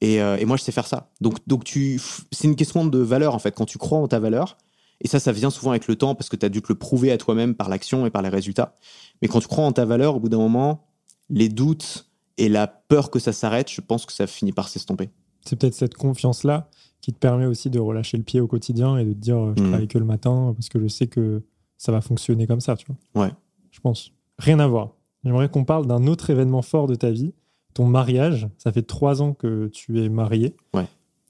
Et, 0.00 0.22
euh, 0.22 0.36
et 0.38 0.44
moi, 0.44 0.56
je 0.56 0.62
sais 0.62 0.72
faire 0.72 0.86
ça. 0.86 1.10
Donc, 1.20 1.38
donc 1.46 1.64
tu, 1.64 2.00
c'est 2.30 2.46
une 2.46 2.56
question 2.56 2.86
de 2.86 2.98
valeur, 2.98 3.34
en 3.34 3.40
fait. 3.40 3.52
Quand 3.52 3.66
tu 3.66 3.78
crois 3.78 3.98
en 3.98 4.06
ta 4.06 4.20
valeur, 4.20 4.56
et 5.00 5.08
ça, 5.08 5.18
ça 5.20 5.32
vient 5.32 5.50
souvent 5.50 5.70
avec 5.70 5.86
le 5.88 5.96
temps 5.96 6.14
parce 6.14 6.28
que 6.28 6.36
tu 6.36 6.44
as 6.46 6.48
dû 6.48 6.60
te 6.62 6.66
le 6.70 6.78
prouver 6.78 7.10
à 7.12 7.18
toi-même 7.18 7.54
par 7.54 7.68
l'action 7.68 8.06
et 8.06 8.10
par 8.10 8.22
les 8.22 8.28
résultats. 8.28 8.74
Mais 9.22 9.28
quand 9.28 9.40
tu 9.40 9.48
crois 9.48 9.64
en 9.64 9.72
ta 9.72 9.84
valeur, 9.84 10.16
au 10.16 10.20
bout 10.20 10.28
d'un 10.28 10.38
moment, 10.38 10.86
les 11.28 11.48
doutes 11.48 12.08
et 12.38 12.48
la 12.48 12.66
peur 12.66 13.10
que 13.10 13.18
ça 13.18 13.32
s'arrête, 13.32 13.70
je 13.70 13.80
pense 13.80 14.06
que 14.06 14.12
ça 14.12 14.26
finit 14.26 14.52
par 14.52 14.68
s'estomper. 14.68 15.10
C'est 15.44 15.56
peut-être 15.56 15.74
cette 15.74 15.94
confiance-là 15.94 16.68
qui 17.00 17.12
te 17.12 17.18
permet 17.18 17.46
aussi 17.46 17.70
de 17.70 17.78
relâcher 17.78 18.16
le 18.18 18.22
pied 18.24 18.40
au 18.40 18.46
quotidien 18.46 18.98
et 18.98 19.04
de 19.04 19.12
te 19.12 19.18
dire 19.18 19.36
euh, 19.38 19.54
je 19.56 19.62
Mhm. 19.62 19.68
travaille 19.70 19.88
que 19.88 19.98
le 19.98 20.04
matin 20.04 20.52
parce 20.54 20.68
que 20.68 20.78
je 20.80 20.88
sais 20.88 21.06
que 21.06 21.42
ça 21.78 21.92
va 21.92 22.00
fonctionner 22.02 22.46
comme 22.46 22.60
ça, 22.60 22.76
tu 22.76 22.86
vois. 22.86 23.24
Ouais. 23.24 23.32
Je 23.70 23.80
pense. 23.80 24.12
Rien 24.38 24.58
à 24.58 24.66
voir. 24.66 24.90
J'aimerais 25.24 25.48
qu'on 25.48 25.64
parle 25.64 25.86
d'un 25.86 26.06
autre 26.06 26.28
événement 26.30 26.60
fort 26.62 26.86
de 26.86 26.94
ta 26.94 27.10
vie, 27.10 27.32
ton 27.72 27.86
mariage. 27.86 28.48
Ça 28.58 28.70
fait 28.72 28.82
trois 28.82 29.22
ans 29.22 29.32
que 29.32 29.68
tu 29.68 30.02
es 30.02 30.08
marié. 30.10 30.54
Ouais. 30.74 30.86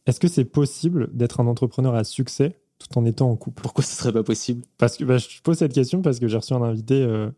Est-ce 0.07 0.19
que 0.19 0.29
c'est 0.29 0.45
possible 0.45 1.09
d'être 1.13 1.41
un 1.41 1.47
entrepreneur 1.47 1.95
à 1.95 2.03
succès 2.05 2.60
tout 2.81 2.99
en 2.99 3.05
étant 3.05 3.31
en 3.31 3.37
couple. 3.37 3.63
Pourquoi 3.63 3.85
ce 3.85 3.95
serait 3.95 4.13
pas 4.13 4.25
possible? 4.25 4.63
Parce 4.79 4.97
que 4.97 5.05
bah, 5.05 5.19
je 5.19 5.41
pose 5.43 5.59
cette 5.59 5.73
question 5.73 6.03
parce 6.03 6.19
que 6.19 6.27
j'ai 6.27 6.37
reçu 6.37 6.53
un 6.55 6.63
invité, 6.63 7.03
euh, 7.03 7.31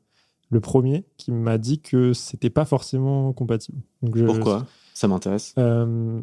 le 0.50 0.60
premier, 0.60 1.04
qui 1.18 1.30
m'a 1.32 1.58
dit 1.58 1.80
que 1.80 2.12
c'était 2.14 2.48
pas 2.50 2.64
forcément 2.64 3.32
compatible. 3.32 3.78
Donc 4.02 4.16
je- 4.16 4.24
Pourquoi? 4.24 4.66
Ça 4.94 5.08
m'intéresse. 5.08 5.52
Euh, 5.58 6.20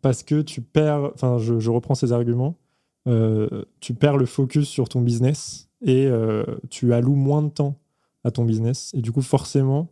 Parce 0.00 0.22
que 0.22 0.40
tu 0.40 0.62
perds, 0.62 1.10
enfin, 1.14 1.36
je, 1.38 1.58
je 1.58 1.70
reprends 1.70 1.94
ces 1.94 2.12
arguments, 2.12 2.56
euh, 3.08 3.64
tu 3.80 3.92
perds 3.94 4.16
le 4.16 4.24
focus 4.26 4.66
sur 4.68 4.88
ton 4.88 5.02
business 5.02 5.68
et 5.84 6.08
tu 6.70 6.92
alloues 6.94 7.14
moins 7.16 7.42
de 7.42 7.48
temps 7.50 7.76
à 8.24 8.30
ton 8.30 8.44
business. 8.44 8.90
Et 8.94 9.02
du 9.02 9.10
coup, 9.12 9.20
forcément, 9.22 9.88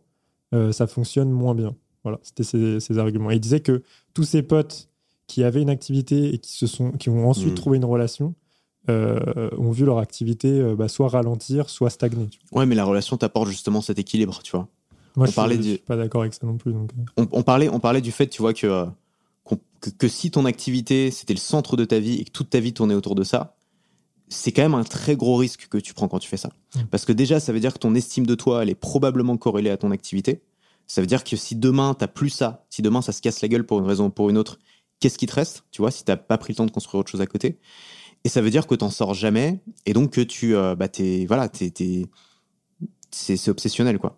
ça 0.71 0.87
fonctionne 0.87 1.29
moins 1.29 1.53
bien. 1.53 1.75
Voilà, 2.03 2.19
c'était 2.23 2.43
ces 2.79 2.97
arguments. 2.97 3.29
Et 3.31 3.35
il 3.35 3.39
disait 3.41 3.59
que 3.59 3.83
tous 4.13 4.23
ses 4.23 4.41
potes 4.41 4.89
qui 5.27 5.43
avaient 5.43 5.61
une 5.61 5.69
activité 5.69 6.33
et 6.33 6.37
qui, 6.39 6.53
se 6.53 6.65
sont, 6.65 6.91
qui 6.93 7.09
ont 7.09 7.29
ensuite 7.29 7.51
Mm. 7.51 7.55
trouvé 7.55 7.77
une 7.77 7.85
relation 7.85 8.33
euh, 8.89 9.49
ont 9.57 9.71
vu 9.71 9.85
leur 9.85 9.99
activité 9.99 10.49
euh, 10.49 10.75
bah, 10.75 10.87
soit 10.87 11.07
ralentir, 11.09 11.69
soit 11.69 11.89
stagner. 11.89 12.29
Ouais, 12.51 12.65
mais 12.65 12.75
la 12.75 12.83
relation 12.85 13.17
t'apporte 13.17 13.47
justement 13.49 13.81
cet 13.81 13.99
équilibre, 13.99 14.41
tu 14.43 14.51
vois. 14.51 14.67
Moi, 15.15 15.27
On 15.27 15.29
je, 15.29 15.35
parlait 15.35 15.55
suis, 15.55 15.63
je 15.63 15.69
du- 15.69 15.75
suis 15.75 15.85
pas 15.85 15.97
d'accord 15.97 16.21
avec 16.21 16.33
ça 16.33 16.45
non 16.47 16.57
plus. 16.57 16.73
Donc, 16.73 16.89
euh. 16.97 17.03
on, 17.17 17.27
on 17.39 17.43
parlait, 17.43 17.69
on 17.69 17.79
parlait 17.79 18.01
du 18.01 18.11
fait, 18.11 18.27
tu 18.27 18.41
vois, 18.41 18.53
euh, 18.63 18.85
que, 19.81 19.89
que 19.89 20.07
si 20.07 20.31
ton 20.31 20.45
activité, 20.45 21.11
c'était 21.11 21.33
le 21.33 21.39
centre 21.39 21.75
de 21.77 21.85
ta 21.85 21.99
vie 21.99 22.15
et 22.19 22.23
que 22.25 22.31
toute 22.31 22.49
ta 22.49 22.59
vie 22.59 22.73
tournait 22.73 22.95
autour 22.95 23.15
de 23.15 23.23
ça, 23.23 23.55
c'est 24.29 24.51
quand 24.53 24.61
même 24.61 24.75
un 24.75 24.83
très 24.83 25.15
gros 25.17 25.35
risque 25.35 25.67
que 25.69 25.77
tu 25.77 25.93
prends 25.93 26.07
quand 26.07 26.19
tu 26.19 26.29
fais 26.29 26.37
ça. 26.37 26.49
Mm. 26.75 26.79
Parce 26.89 27.03
que 27.05 27.11
déjà, 27.11 27.39
ça 27.39 27.51
veut 27.51 27.59
dire 27.59 27.73
que 27.73 27.79
ton 27.79 27.93
estime 27.95 28.25
de 28.25 28.35
toi, 28.35 28.63
elle 28.63 28.69
est 28.69 28.75
probablement 28.75 29.35
corrélée 29.37 29.69
à 29.69 29.77
ton 29.77 29.91
activité. 29.91 30.41
Ça 30.87 31.01
veut 31.01 31.07
dire 31.07 31.23
que 31.23 31.35
si 31.35 31.55
demain, 31.55 31.93
t'as 31.93 32.07
plus 32.07 32.29
ça, 32.29 32.65
si 32.69 32.81
demain, 32.81 33.01
ça 33.01 33.11
se 33.11 33.21
casse 33.21 33.41
la 33.41 33.47
gueule 33.47 33.65
pour 33.65 33.79
une 33.79 33.85
raison 33.85 34.05
ou 34.05 34.09
pour 34.09 34.29
une 34.29 34.37
autre, 34.37 34.59
qu'est-ce 35.01 35.17
qui 35.17 35.25
te 35.25 35.33
reste, 35.33 35.63
tu 35.71 35.81
vois, 35.81 35.91
si 35.91 36.03
t'as 36.05 36.15
pas 36.17 36.37
pris 36.37 36.53
le 36.53 36.57
temps 36.57 36.65
de 36.65 36.71
construire 36.71 36.99
autre 37.01 37.11
chose 37.11 37.21
à 37.21 37.25
côté? 37.25 37.57
Et 38.23 38.29
ça 38.29 38.41
veut 38.41 38.49
dire 38.49 38.67
que 38.67 38.75
t'en 38.75 38.89
sors 38.89 39.13
jamais 39.13 39.61
et 39.85 39.93
donc 39.93 40.11
que 40.11 40.21
tu, 40.21 40.55
euh, 40.55 40.75
bah, 40.75 40.87
t'es, 40.87 41.25
voilà, 41.27 41.49
t'es, 41.49 41.71
t'es- 41.71 42.05
c'est, 43.09 43.49
obsessionnel, 43.49 43.97
quoi. 43.99 44.17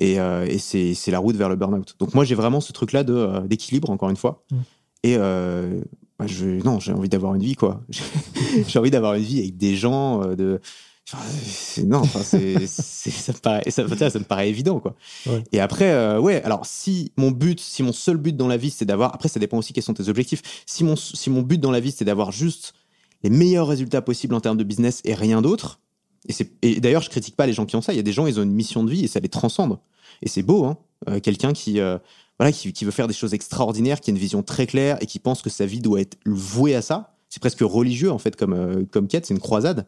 Et, 0.00 0.18
euh, 0.18 0.46
et 0.46 0.58
c'est, 0.58 0.94
c'est 0.94 1.10
la 1.10 1.18
route 1.18 1.36
vers 1.36 1.48
le 1.48 1.56
burn-out. 1.56 1.96
Donc 1.98 2.14
moi, 2.14 2.24
j'ai 2.24 2.34
vraiment 2.34 2.60
ce 2.60 2.72
truc-là 2.72 3.04
de, 3.04 3.14
euh, 3.14 3.40
d'équilibre, 3.40 3.90
encore 3.90 4.10
une 4.10 4.16
fois. 4.16 4.44
Mm. 4.50 4.56
Et 5.04 5.16
euh, 5.18 5.80
bah, 6.18 6.26
je, 6.26 6.46
non, 6.64 6.80
j'ai 6.80 6.92
envie 6.92 7.08
d'avoir 7.08 7.34
une 7.34 7.42
vie, 7.42 7.54
quoi. 7.54 7.82
j'ai 8.68 8.78
envie 8.78 8.90
d'avoir 8.90 9.14
une 9.14 9.22
vie 9.22 9.40
avec 9.40 9.56
des 9.56 9.76
gens, 9.76 10.22
euh, 10.22 10.34
de. 10.34 10.60
enfin, 11.12 11.22
non, 11.84 11.98
enfin, 11.98 12.20
c'est, 12.22 12.66
ça, 12.66 13.32
me 13.32 13.38
paraît, 13.38 13.70
ça, 13.70 13.86
ça, 13.88 14.10
ça 14.10 14.18
me 14.18 14.24
paraît 14.24 14.48
évident, 14.48 14.80
quoi. 14.80 14.94
Ouais. 15.26 15.42
Et 15.52 15.60
après, 15.60 15.92
euh, 15.92 16.18
ouais, 16.18 16.42
alors 16.42 16.66
si 16.66 17.12
mon 17.16 17.30
but, 17.30 17.60
si 17.60 17.82
mon 17.82 17.92
seul 17.92 18.16
but 18.16 18.36
dans 18.36 18.48
la 18.48 18.56
vie, 18.56 18.70
c'est 18.70 18.86
d'avoir. 18.86 19.14
Après, 19.14 19.28
ça 19.28 19.40
dépend 19.40 19.58
aussi 19.58 19.72
quels 19.72 19.84
sont 19.84 19.94
tes 19.94 20.08
objectifs. 20.08 20.42
Si 20.66 20.84
mon, 20.84 20.96
si 20.96 21.30
mon 21.30 21.42
but 21.42 21.60
dans 21.60 21.70
la 21.70 21.80
vie, 21.80 21.92
c'est 21.92 22.04
d'avoir 22.04 22.32
juste 22.32 22.74
les 23.24 23.30
meilleurs 23.30 23.66
résultats 23.66 24.02
possibles 24.02 24.34
en 24.34 24.40
termes 24.40 24.58
de 24.58 24.64
business 24.64 25.00
et 25.04 25.14
rien 25.14 25.42
d'autre. 25.42 25.80
Et, 26.28 26.34
et 26.62 26.80
d'ailleurs, 26.80 27.02
je 27.02 27.10
critique 27.10 27.34
pas 27.34 27.46
les 27.46 27.52
gens 27.52 27.66
qui 27.66 27.74
ont 27.74 27.82
ça. 27.82 27.92
Il 27.92 27.96
y 27.96 28.00
a 28.00 28.02
des 28.02 28.12
gens, 28.12 28.26
ils 28.26 28.38
ont 28.38 28.42
une 28.42 28.52
mission 28.52 28.84
de 28.84 28.90
vie 28.90 29.04
et 29.04 29.08
ça 29.08 29.18
les 29.18 29.28
transcende. 29.28 29.78
Et 30.22 30.28
c'est 30.28 30.42
beau, 30.42 30.64
hein. 30.64 30.78
Euh, 31.08 31.20
Quelqu'un 31.20 31.52
qui, 31.52 31.80
euh, 31.80 31.98
voilà, 32.38 32.52
qui, 32.52 32.72
qui 32.72 32.84
veut 32.84 32.90
faire 32.90 33.08
des 33.08 33.14
choses 33.14 33.34
extraordinaires, 33.34 34.00
qui 34.00 34.10
a 34.10 34.12
une 34.12 34.18
vision 34.18 34.42
très 34.42 34.66
claire 34.66 34.98
et 35.00 35.06
qui 35.06 35.18
pense 35.18 35.42
que 35.42 35.50
sa 35.50 35.66
vie 35.66 35.80
doit 35.80 36.00
être 36.00 36.18
vouée 36.24 36.74
à 36.74 36.82
ça. 36.82 37.16
C'est 37.28 37.40
presque 37.40 37.60
religieux, 37.60 38.12
en 38.12 38.18
fait, 38.18 38.36
comme, 38.36 38.52
euh, 38.52 38.84
comme 38.90 39.08
quête. 39.08 39.26
C'est 39.26 39.34
une 39.34 39.40
croisade. 39.40 39.86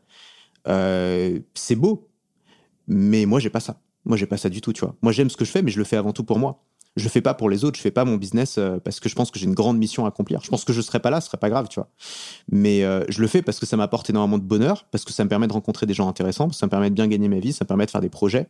C'est 0.67 1.77
beau. 1.77 2.09
Mais 2.89 3.25
moi, 3.25 3.39
j'ai 3.39 3.51
pas 3.51 3.61
ça. 3.61 3.81
Moi, 4.05 4.17
j'ai 4.17 4.27
pas 4.27 4.37
ça 4.37 4.49
du 4.49 4.61
tout, 4.61 4.73
tu 4.73 4.81
vois. 4.81 4.97
Moi, 5.03 5.13
j'aime 5.13 5.31
ce 5.31 5.37
que 5.37 5.45
je 5.45 5.51
fais, 5.51 5.63
mais 5.63 5.71
je 5.71 5.79
le 5.79 5.85
fais 5.85 5.97
avant 5.97 6.13
tout 6.13 6.25
pour 6.25 6.39
moi. 6.39 6.65
Je 6.97 7.09
fais 7.09 7.21
pas 7.21 7.35
pour 7.35 7.51
les 7.51 7.65
autres. 7.65 7.77
Je 7.77 7.83
fais 7.83 7.91
pas 7.91 8.05
mon 8.05 8.17
business 8.17 8.57
euh, 8.59 8.79
parce 8.79 9.01
que 9.01 9.09
je 9.09 9.15
pense 9.15 9.31
que 9.31 9.39
j'ai 9.39 9.47
une 9.47 9.55
grande 9.55 9.79
mission 9.79 10.05
à 10.07 10.09
accomplir. 10.09 10.41
Je 10.43 10.49
pense 10.49 10.65
que 10.65 10.73
je 10.73 10.81
serais 10.81 11.01
pas 11.01 11.11
là, 11.11 11.21
ce 11.21 11.29
serait 11.29 11.39
pas 11.39 11.51
grave, 11.51 11.69
tu 11.69 11.79
vois. 11.79 11.89
Mais 12.51 12.85
euh, 12.85 13.05
je 13.09 13.21
le 13.21 13.29
fais 13.29 13.43
parce 13.43 13.61
que 13.61 13.67
ça 13.67 13.77
m'apporte 13.77 14.09
énormément 14.11 14.39
de 14.39 14.45
bonheur, 14.45 14.87
parce 14.91 15.05
que 15.05 15.13
ça 15.13 15.23
me 15.25 15.29
permet 15.29 15.47
de 15.47 15.53
rencontrer 15.53 15.87
des 15.87 15.95
gens 15.95 16.09
intéressants, 16.09 16.47
parce 16.47 16.57
que 16.57 16.61
ça 16.61 16.67
me 16.67 16.71
permet 16.71 16.91
de 16.91 16.95
bien 16.95 17.07
gagner 17.07 17.29
ma 17.29 17.39
vie, 17.39 17.53
ça 17.53 17.65
me 17.65 17.69
permet 17.69 17.87
de 17.87 17.91
faire 17.91 18.01
des 18.01 18.09
projets, 18.09 18.49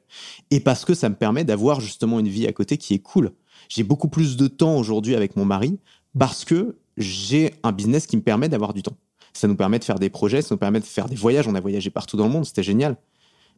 et 0.50 0.60
parce 0.60 0.84
que 0.84 0.94
ça 0.94 1.08
me 1.08 1.16
permet 1.16 1.44
d'avoir 1.44 1.80
justement 1.80 2.20
une 2.20 2.28
vie 2.28 2.46
à 2.46 2.52
côté 2.52 2.78
qui 2.78 2.94
est 2.94 3.00
cool. 3.00 3.32
J'ai 3.68 3.82
beaucoup 3.82 4.08
plus 4.08 4.36
de 4.36 4.46
temps 4.46 4.76
aujourd'hui 4.76 5.16
avec 5.16 5.36
mon 5.36 5.44
mari 5.44 5.78
parce 6.18 6.44
que 6.44 6.76
j'ai 6.96 7.54
un 7.62 7.72
business 7.72 8.06
qui 8.06 8.16
me 8.16 8.22
permet 8.22 8.48
d'avoir 8.48 8.72
du 8.72 8.82
temps. 8.82 8.96
Ça 9.32 9.48
nous 9.48 9.56
permet 9.56 9.78
de 9.78 9.84
faire 9.84 9.98
des 9.98 10.08
projets, 10.08 10.40
ça 10.40 10.54
nous 10.54 10.58
permet 10.58 10.80
de 10.80 10.84
faire 10.84 11.08
des 11.08 11.16
voyages. 11.16 11.46
On 11.46 11.54
a 11.54 11.60
voyagé 11.60 11.90
partout 11.90 12.16
dans 12.16 12.26
le 12.26 12.32
monde, 12.32 12.46
c'était 12.46 12.62
génial. 12.62 12.96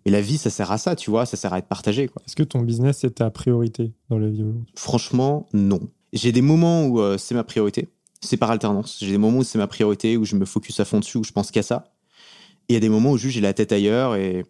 Mais 0.06 0.12
la 0.12 0.20
vie, 0.20 0.38
ça 0.38 0.50
sert 0.50 0.70
à 0.72 0.78
ça, 0.78 0.96
tu 0.96 1.10
vois, 1.10 1.26
ça 1.26 1.36
sert 1.36 1.52
à 1.52 1.58
être 1.58 1.66
partagé, 1.68 2.08
quoi. 2.08 2.22
Est-ce 2.26 2.36
que 2.36 2.42
ton 2.42 2.62
business 2.62 3.04
est 3.04 3.16
ta 3.16 3.30
priorité 3.30 3.92
dans 4.08 4.18
la 4.18 4.28
vie 4.28 4.42
aujourd'hui? 4.42 4.64
Franchement, 4.74 5.46
non. 5.52 5.80
J'ai 6.12 6.32
des 6.32 6.40
moments 6.42 6.86
où 6.86 7.00
euh, 7.00 7.18
c'est 7.18 7.34
ma 7.34 7.44
priorité. 7.44 7.88
C'est 8.20 8.36
par 8.36 8.50
alternance. 8.50 8.98
J'ai 9.00 9.10
des 9.12 9.18
moments 9.18 9.38
où 9.38 9.44
c'est 9.44 9.58
ma 9.58 9.66
priorité, 9.66 10.16
où 10.16 10.24
je 10.24 10.34
me 10.36 10.44
focus 10.44 10.80
à 10.80 10.84
fond 10.84 10.98
dessus, 11.00 11.18
où 11.18 11.24
je 11.24 11.32
pense 11.32 11.50
qu'à 11.50 11.62
ça. 11.62 11.84
Et 12.68 12.72
il 12.72 12.74
y 12.74 12.76
a 12.76 12.80
des 12.80 12.88
moments 12.88 13.12
où 13.12 13.18
juste 13.18 13.34
j'ai 13.34 13.40
la 13.40 13.52
tête 13.52 13.70
ailleurs. 13.72 14.14
Et 14.16 14.44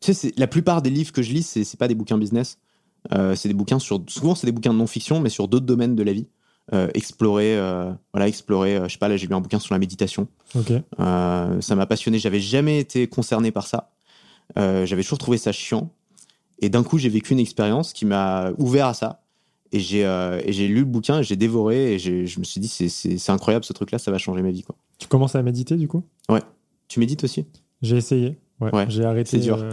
tu 0.00 0.06
sais, 0.06 0.14
c'est- 0.14 0.38
la 0.38 0.46
plupart 0.46 0.82
des 0.82 0.90
livres 0.90 1.12
que 1.12 1.22
je 1.22 1.32
lis, 1.32 1.42
c'est 1.42 1.64
c'est 1.64 1.78
pas 1.78 1.88
des 1.88 1.94
bouquins 1.94 2.18
business. 2.18 2.58
Euh, 3.12 3.34
c'est 3.34 3.48
des 3.48 3.54
bouquins 3.54 3.78
sur. 3.78 4.02
Souvent, 4.08 4.34
c'est 4.34 4.46
des 4.46 4.52
bouquins 4.52 4.72
de 4.72 4.78
non-fiction, 4.78 5.20
mais 5.20 5.28
sur 5.30 5.48
d'autres 5.48 5.66
domaines 5.66 5.94
de 5.96 6.02
la 6.02 6.12
vie. 6.12 6.26
Euh, 6.72 6.88
explorer, 6.94 7.56
euh, 7.58 7.90
voilà, 8.12 8.28
explorer. 8.28 8.76
euh, 8.76 8.84
je 8.88 8.92
sais 8.92 8.98
pas, 8.98 9.08
là, 9.08 9.16
j'ai 9.16 9.26
lu 9.26 9.34
un 9.34 9.40
bouquin 9.40 9.58
sur 9.58 9.74
la 9.74 9.78
méditation. 9.80 10.28
Ça 10.98 11.74
m'a 11.76 11.86
passionné. 11.86 12.18
J'avais 12.18 12.40
jamais 12.40 12.78
été 12.78 13.06
concerné 13.08 13.50
par 13.50 13.66
ça. 13.66 13.90
Euh, 14.58 14.86
J'avais 14.86 15.02
toujours 15.02 15.18
trouvé 15.18 15.38
ça 15.38 15.52
chiant. 15.52 15.90
Et 16.60 16.68
d'un 16.68 16.82
coup, 16.82 16.98
j'ai 16.98 17.08
vécu 17.08 17.32
une 17.32 17.38
expérience 17.40 17.92
qui 17.92 18.04
m'a 18.06 18.52
ouvert 18.58 18.86
à 18.86 18.94
ça. 18.94 19.22
Et 19.72 19.80
j'ai 19.80 20.04
euh, 20.04 20.40
lu 20.42 20.80
le 20.80 20.84
bouquin, 20.84 21.22
j'ai 21.22 21.34
dévoré, 21.36 21.94
et 21.94 21.98
je 21.98 22.38
me 22.38 22.44
suis 22.44 22.60
dit, 22.60 22.68
c'est- 22.68 23.30
incroyable 23.30 23.64
ce 23.64 23.72
truc-là, 23.72 23.98
ça 23.98 24.10
va 24.10 24.18
changer 24.18 24.42
ma 24.42 24.50
vie. 24.50 24.62
Quoi. 24.62 24.76
Tu 24.98 25.08
commences 25.08 25.34
à 25.34 25.42
méditer 25.42 25.76
du 25.76 25.88
coup? 25.88 26.04
Tu 26.88 27.00
médites 27.00 27.24
aussi? 27.24 27.46
J'ai 27.80 27.96
essayé. 27.96 28.38
Ouais. 28.60 28.72
Ouais, 28.74 28.84
j'ai 28.90 29.02
arrêté. 29.04 29.30
c'est 29.30 29.38
dur. 29.38 29.56
euh, 29.58 29.72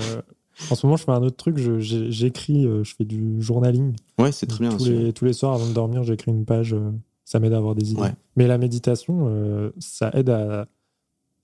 En 0.72 0.76
ce 0.76 0.86
moment, 0.86 0.96
je 0.96 1.04
fais 1.04 1.12
un 1.12 1.22
autre 1.22 1.36
truc. 1.36 1.58
J'écris, 1.58 2.64
je 2.64 2.96
fais 2.98 3.04
du 3.04 3.42
journaling. 3.42 3.94
Ouais, 4.18 4.32
c'est 4.32 4.46
très 4.46 4.60
bien. 4.68 4.70
tous, 4.78 4.86
les, 4.88 5.12
tous 5.12 5.26
les 5.26 5.34
soirs 5.34 5.54
avant 5.56 5.68
de 5.68 5.74
dormir, 5.74 6.04
j'écris 6.04 6.32
une 6.32 6.46
page. 6.46 6.74
ça 7.26 7.40
m'aide 7.40 7.52
à 7.54 7.58
avoir 7.58 7.76
des 7.76 7.92
idées. 7.92 8.02
Ouais. 8.02 8.14
Mais 8.38 8.48
la 8.48 8.58
méditation, 8.58 9.26
euh, 9.30 9.72
ça 9.80 10.12
aide 10.14 10.30
à, 10.30 10.66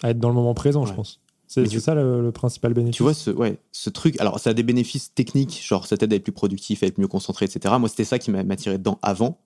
à 0.01 0.09
être 0.11 0.19
dans 0.19 0.29
le 0.29 0.35
moment 0.35 0.53
présent, 0.53 0.85
je 0.85 0.91
Ouais. 0.91 0.95
pense. 0.95 1.19
C'est 1.47 1.67
ça 1.79 1.93
le, 1.93 2.21
le 2.21 2.31
principal 2.31 2.73
bénéfice. 2.73 2.97
Tu 2.97 3.03
vois, 3.03 3.13
ce, 3.13 3.29
ouais, 3.31 3.57
ce 3.71 3.89
truc, 3.89 4.19
alors 4.19 4.39
ça 4.39 4.49
a 4.49 4.53
des 4.53 4.63
bénéfices 4.63 5.13
techniques, 5.13 5.61
genre 5.65 5.85
ça 5.85 5.97
t'aide 5.97 6.11
à 6.11 6.15
être 6.15 6.23
plus 6.23 6.31
productif, 6.31 6.83
à 6.83 6.87
être 6.87 6.97
mieux 6.97 7.07
concentré, 7.07 7.45
etc. 7.45 7.75
Moi, 7.79 7.89
c'était 7.89 8.03
ça 8.03 8.19
qui 8.19 8.31
m'a 8.31 8.43
m'a 8.43 8.55
tiré 8.55 8.77
dedans 8.77 8.99
avant. 9.01 9.39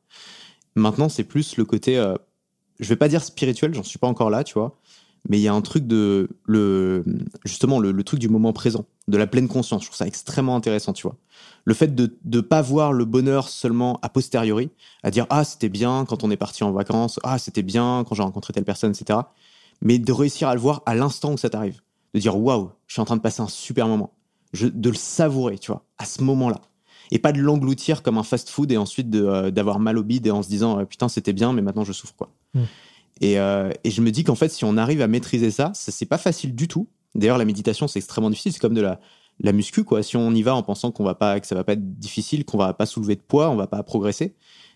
Maintenant, 0.75 1.09
c'est 1.09 1.23
plus 1.23 1.57
le 1.57 1.65
côté, 1.65 1.97
euh, 1.97 2.15
je 2.79 2.87
vais 2.89 2.95
pas 2.95 3.09
dire 3.09 3.23
spirituel, 3.23 3.73
j'en 3.73 3.83
suis 3.83 3.99
pas 3.99 4.07
encore 4.07 4.29
là, 4.29 4.43
tu 4.43 4.53
vois, 4.53 4.79
mais 5.27 5.37
il 5.37 5.41
y 5.41 5.47
a 5.47 5.53
un 5.53 5.61
truc 5.61 5.87
de, 5.87 6.29
le, 6.45 7.03
justement, 7.43 7.79
le, 7.79 7.91
le 7.91 8.03
truc 8.03 8.19
du 8.19 8.29
moment 8.29 8.53
présent, 8.53 8.85
de 9.07 9.17
la 9.17 9.27
pleine 9.27 9.47
conscience. 9.47 9.81
Je 9.81 9.87
trouve 9.87 9.97
ça 9.97 10.07
extrêmement 10.07 10.55
intéressant, 10.55 10.93
tu 10.93 11.03
vois. 11.03 11.17
Le 11.65 11.73
fait 11.73 11.93
de 11.93 12.17
ne 12.25 12.39
pas 12.41 12.61
voir 12.61 12.93
le 12.93 13.05
bonheur 13.05 13.49
seulement 13.49 13.99
a 14.01 14.09
posteriori, 14.09 14.69
à 15.03 15.11
dire, 15.11 15.25
ah, 15.29 15.43
c'était 15.43 15.69
bien 15.69 16.05
quand 16.07 16.23
on 16.23 16.31
est 16.31 16.37
parti 16.37 16.63
en 16.63 16.71
vacances, 16.71 17.19
ah, 17.23 17.37
c'était 17.37 17.63
bien 17.63 18.05
quand 18.07 18.15
j'ai 18.15 18.23
rencontré 18.23 18.53
telle 18.53 18.63
personne, 18.63 18.91
etc. 18.91 19.19
Mais 19.81 19.99
de 19.99 20.11
réussir 20.11 20.47
à 20.47 20.55
le 20.55 20.61
voir 20.61 20.81
à 20.85 20.95
l'instant 20.95 21.33
où 21.33 21.37
ça 21.37 21.49
t'arrive 21.49 21.81
de 22.13 22.19
dire 22.19 22.37
waouh, 22.37 22.71
je 22.87 22.93
suis 22.93 23.01
en 23.01 23.05
train 23.05 23.17
de 23.17 23.21
passer 23.21 23.41
un 23.41 23.47
super 23.47 23.87
moment. 23.87 24.13
Je, 24.53 24.67
de 24.67 24.89
le 24.89 24.95
savourer, 24.95 25.59
tu 25.59 25.71
vois, 25.71 25.85
à 25.97 26.05
ce 26.05 26.23
moment-là. 26.23 26.61
Et 27.11 27.19
pas 27.19 27.31
de 27.31 27.39
l'engloutir 27.39 28.03
comme 28.03 28.17
un 28.17 28.23
fast-food 28.23 28.71
et 28.71 28.77
ensuite 28.77 29.13
euh, 29.15 29.51
d'avoir 29.51 29.79
mal 29.79 29.97
au 29.97 30.03
bide 30.03 30.27
et 30.27 30.31
en 30.31 30.43
se 30.43 30.49
disant 30.49 30.79
euh, 30.79 30.85
putain, 30.85 31.09
c'était 31.09 31.33
bien, 31.33 31.53
mais 31.53 31.61
maintenant 31.61 31.83
je 31.83 31.93
souffre, 31.93 32.15
quoi. 32.15 32.31
Mm. 32.53 32.63
Et, 33.21 33.39
euh, 33.39 33.71
et 33.83 33.91
je 33.91 34.01
me 34.01 34.11
dis 34.11 34.23
qu'en 34.23 34.35
fait, 34.35 34.49
si 34.49 34.63
on 34.63 34.77
arrive 34.77 35.01
à 35.01 35.07
maîtriser 35.07 35.51
ça, 35.51 35.71
ça 35.73 35.91
c'est 35.91 36.05
pas 36.05 36.17
facile 36.17 36.55
du 36.55 36.67
tout. 36.67 36.87
D'ailleurs, 37.15 37.37
la 37.37 37.45
méditation, 37.45 37.87
c'est 37.87 37.99
extrêmement 37.99 38.29
difficile. 38.29 38.53
C'est 38.53 38.59
comme 38.59 38.75
de 38.75 38.81
la, 38.81 38.99
la 39.39 39.51
muscu, 39.51 39.83
quoi. 39.83 40.03
Si 40.03 40.17
on 40.17 40.31
y 40.31 40.43
va 40.43 40.55
en 40.55 40.63
pensant 40.63 40.91
qu'on 40.91 41.03
va 41.03 41.15
pas, 41.15 41.39
que 41.39 41.47
ça 41.47 41.55
va 41.55 41.63
pas 41.63 41.73
être 41.73 41.99
difficile, 41.99 42.45
qu'on 42.45 42.57
va 42.57 42.73
pas 42.73 42.85
soulever 42.85 43.15
de 43.15 43.21
poids, 43.21 43.49
on 43.49 43.55
va 43.55 43.67
pas 43.67 43.81
progresser. 43.83 44.35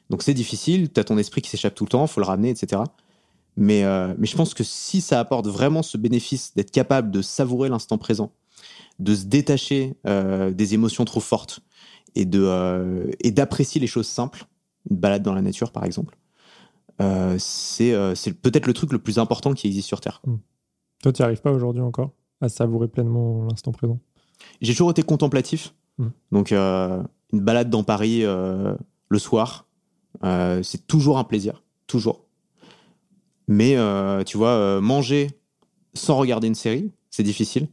Donc 0.10 0.24
c'est 0.24 0.34
difficile. 0.34 0.90
T'as 0.90 1.04
ton 1.04 1.18
esprit 1.18 1.42
qui 1.42 1.50
s'échappe 1.50 1.76
tout 1.76 1.86
le 1.86 1.90
temps, 1.90 2.08
faut 2.08 2.20
le 2.20 2.26
ramener, 2.26 2.50
etc. 2.50 2.82
Mais, 3.56 3.84
euh, 3.84 4.14
mais 4.18 4.26
je 4.26 4.36
pense 4.36 4.54
que 4.54 4.64
si 4.64 5.02
ça 5.02 5.20
apporte 5.20 5.48
vraiment 5.48 5.84
ce 5.84 5.98
bénéfice 5.98 6.54
d'être 6.56 6.72
capable 6.72 7.12
de 7.12 7.22
savourer 7.22 7.70
l'instant 7.70 7.98
présent, 7.98 8.32
de 9.00 9.16
se 9.16 9.26
détacher 9.26 9.96
euh, 10.08 10.52
des 10.52 10.74
émotions 10.74 11.06
trop 11.06 11.20
fortes 11.20 11.60
et 12.16 12.26
de 12.26 12.42
euh, 12.44 13.12
et 13.20 13.32
d'apprécier 13.32 13.80
les 13.80 13.88
choses 13.88 14.08
simples, 14.08 14.46
une 14.90 14.98
balade 14.98 15.24
dans 15.24 15.34
la 15.34 15.42
nature 15.42 15.72
par 15.72 15.84
exemple, 15.84 16.18
c'est 17.38 18.16
c'est 18.16 18.34
peut-être 18.34 18.66
le 18.66 18.74
truc 18.74 18.92
le 18.92 19.00
plus 19.00 19.20
important 19.20 19.54
qui 19.54 19.68
existe 19.68 19.88
sur 19.88 20.00
Terre. 20.00 20.22
quoi. 20.24 20.34
Toi, 21.02 21.12
tu 21.12 21.22
n'y 21.22 21.26
arrives 21.26 21.42
pas 21.42 21.52
aujourd'hui 21.52 21.82
encore 21.82 22.12
à 22.40 22.50
savourer 22.50 22.88
pleinement 22.88 23.46
l'instant 23.50 23.72
présent? 23.72 24.00
J'ai 24.62 24.74
toujours 24.74 24.92
été 24.92 25.04
contemplatif, 25.04 25.74
Mm. 26.00 26.08
donc 26.32 26.52
une 26.52 27.06
balade 27.34 27.70
dans 27.70 27.84
Paris 27.84 28.24
le 28.24 29.20
soir, 29.20 29.68
c'est 30.24 30.88
toujours 30.88 31.18
un 31.18 31.24
plaisir, 31.24 31.64
toujours. 31.88 32.23
Mais 33.48 33.76
euh, 33.76 34.24
tu 34.24 34.38
vois, 34.38 34.50
euh, 34.50 34.82
manger 34.82 35.30
sans 35.94 36.18
regarder 36.18 36.48
une 36.48 36.56
série, 36.56 36.92
c'est 37.10 37.24
difficile. 37.24 37.68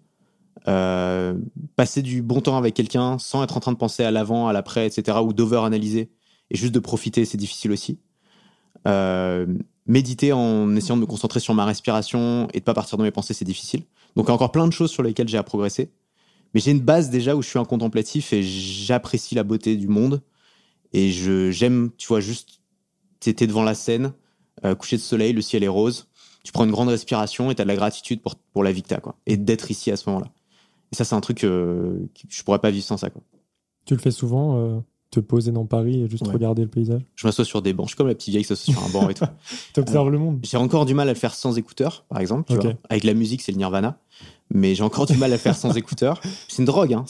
Euh, 0.69 1.35
passer 1.77 2.03
du 2.03 2.23
bon 2.23 2.41
temps 2.41 2.59
avec 2.59 2.75
quelqu'un 2.75 3.19
sans 3.19 3.43
être 3.43 3.57
en 3.57 3.61
train 3.61 3.73
de 3.73 3.79
penser 3.79 4.05
à 4.05 4.11
l'avant, 4.11 4.49
à 4.49 4.53
l'après, 4.53 4.87
etc., 4.87 5.19
ou 5.23 5.33
d'over-analyser, 5.33 6.11
et 6.51 6.57
juste 6.57 6.75
de 6.75 6.81
profiter, 6.81 7.25
c'est 7.25 7.39
difficile 7.39 7.73
aussi. 7.73 7.99
Euh, 8.87 9.47
méditer 9.87 10.33
en 10.33 10.75
essayant 10.77 10.97
de 10.97 11.03
me 11.03 11.07
concentrer 11.07 11.41
sur 11.41 11.55
ma 11.55 11.65
respiration 11.65 12.49
et 12.53 12.61
de 12.61 12.65
pas 12.65 12.75
partir 12.75 12.99
dans 12.99 13.05
mes 13.05 13.11
pensées, 13.11 13.35
c'est 13.35 13.45
difficile. 13.45 13.83
Donc, 14.17 14.27
il 14.27 14.29
y 14.29 14.31
a 14.33 14.35
encore 14.35 14.53
plein 14.53 14.67
de 14.67 14.73
choses 14.73 14.91
sur 14.91 15.03
lesquelles 15.03 15.29
j'ai 15.29 15.39
à 15.39 15.43
progresser. 15.43 15.91
Mais 16.53 16.61
j'ai 16.61 16.73
une 16.73 16.81
base 16.81 17.11
déjà 17.11 17.37
où 17.37 17.43
je 17.43 17.49
suis 17.49 17.59
un 17.59 17.65
contemplatif 17.65 18.33
et 18.33 18.43
j'apprécie 18.43 19.35
la 19.35 19.45
beauté 19.45 19.77
du 19.77 19.89
monde. 19.89 20.23
Et 20.93 21.11
j'aime, 21.11 21.91
tu 21.97 22.09
vois, 22.09 22.21
juste, 22.21 22.61
t'étais 23.21 23.47
devant 23.47 23.63
la 23.63 23.75
scène, 23.75 24.13
euh, 24.65 24.75
coucher 24.75 24.97
de 24.97 25.03
soleil, 25.03 25.33
le 25.33 25.43
ciel 25.43 25.65
est 25.65 25.69
rose. 25.69 26.07
Tu 26.43 26.53
prends 26.53 26.65
une 26.65 26.71
grande 26.71 26.89
respiration 26.89 27.51
et 27.51 27.55
t'as 27.55 27.65
de 27.65 27.69
la 27.69 27.77
gratitude 27.77 28.21
pour, 28.23 28.35
pour 28.37 28.65
la 28.65 28.73
vie 28.73 28.83
que 28.83 28.89
t'as, 28.89 29.01
quoi. 29.01 29.15
Et 29.27 29.37
d'être 29.37 29.71
ici 29.71 29.91
à 29.91 29.97
ce 29.97 30.09
moment-là. 30.09 30.31
Et 30.93 30.97
ça, 30.97 31.05
c'est 31.05 31.15
un 31.15 31.21
truc 31.21 31.45
euh, 31.45 31.99
que 32.15 32.23
je 32.29 32.43
pourrais 32.43 32.59
pas 32.59 32.71
vivre 32.71 32.85
sans 32.85 32.97
ça, 32.97 33.11
quoi. 33.11 33.23
Tu 33.85 33.95
le 33.95 34.01
fais 34.01 34.11
souvent, 34.11 34.57
euh, 34.57 34.79
te 35.11 35.21
poser 35.21 35.51
dans 35.53 35.67
Paris 35.67 36.03
et 36.03 36.09
juste 36.09 36.27
Ouais. 36.27 36.33
regarder 36.33 36.63
le 36.63 36.69
paysage? 36.69 37.03
Je 37.17 37.27
m'assois 37.27 37.45
sur 37.45 37.63
des 37.63 37.73
bancs. 37.73 37.87
Je 37.87 37.91
suis 37.91 37.97
comme 37.97 38.07
la 38.09 38.15
petite 38.15 38.31
vieille 38.31 38.43
qui 38.43 38.49
s'assoit 38.49 38.73
sur 38.75 38.83
un 38.85 38.89
banc 38.91 39.09
et 39.11 39.15
tout. 39.15 39.25
T'observes 39.75 40.11
le 40.11 40.19
monde 40.19 40.39
J'ai 40.43 40.57
encore 40.57 40.87
du 40.87 40.95
mal 40.95 41.09
à 41.09 41.13
le 41.13 41.19
faire 41.19 41.35
sans 41.35 41.59
écouteurs, 41.59 42.05
par 42.09 42.21
exemple. 42.21 42.53
Tu 42.53 42.59
vois. 42.59 42.73
Avec 42.89 43.05
la 43.05 43.15
musique, 43.15 43.43
c'est 43.43 43.53
le 43.53 43.59
nirvana. 43.59 43.99
Mais 44.53 44.75
j'ai 44.75 44.83
encore 44.83 45.07
du 45.07 45.17
mal 45.17 45.31
à 45.33 45.37
le 45.37 45.41
faire 45.41 45.57
sans 45.57 45.73
écouteurs. 45.77 46.21
C'est 46.49 46.59
une 46.59 46.65
drogue, 46.65 46.93
hein. 46.95 47.05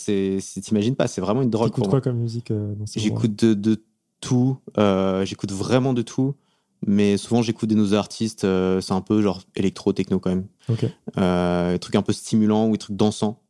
T'imagines 0.63 0.97
pas, 0.97 1.07
c'est 1.09 1.21
vraiment 1.21 1.43
une 1.43 1.51
drogue 1.51 1.69
T'écoutes 1.71 1.85
quoi 1.85 1.93
moi. 1.93 2.01
comme 2.01 2.17
musique 2.19 2.51
euh, 2.51 2.75
J'écoute 2.97 3.37
de, 3.45 3.55
de 3.55 3.83
tout. 4.21 4.57
euh, 4.79 5.25
j'écoute 5.25 5.53
vraiment 5.53 5.93
de 5.93 6.03
tout. 6.03 6.35
Mais 6.87 7.17
souvent, 7.19 7.43
j'écoute 7.43 7.69
des 7.69 7.75
nouveaux 7.75 7.95
artistes. 7.95 8.45
euh, 8.45 8.81
c'est 8.81 8.93
un 8.93 9.01
peu 9.03 9.21
genre 9.23 9.43
électro-techno 9.55 10.19
quand 10.19 10.31
même. 10.31 10.47
Ok. 10.69 10.87
Euh, 11.19 11.77
trucs 11.79 11.95
un 11.95 12.03
peu 12.03 12.13
stimulants 12.13 12.69
ou 12.69 12.73
des 12.73 12.79
trucs 12.79 12.97
dansants. 12.97 13.43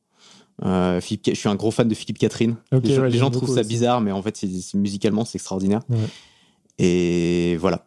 Euh, 0.64 1.01
Philippe, 1.01 1.27
je 1.29 1.35
suis 1.35 1.49
un 1.49 1.55
gros 1.55 1.71
fan 1.71 1.88
de 1.88 1.95
Philippe 1.95 2.19
Catherine. 2.19 2.57
Ok, 2.73 2.85
les 2.85 2.95
gens, 2.95 3.03
ouais, 3.03 3.11
les 3.11 3.19
gens 3.19 3.31
trouvent 3.31 3.55
ça 3.55 3.61
aussi. 3.61 3.69
bizarre, 3.69 4.01
mais 4.01 4.12
en 4.12 4.21
fait, 4.21 4.37
c'est- 4.37 4.75
musicalement, 4.75 5.25
c'est 5.25 5.37
extraordinaire. 5.37 5.81
Ouais. 5.88 5.97
Et 6.79 7.57
voilà. 7.57 7.87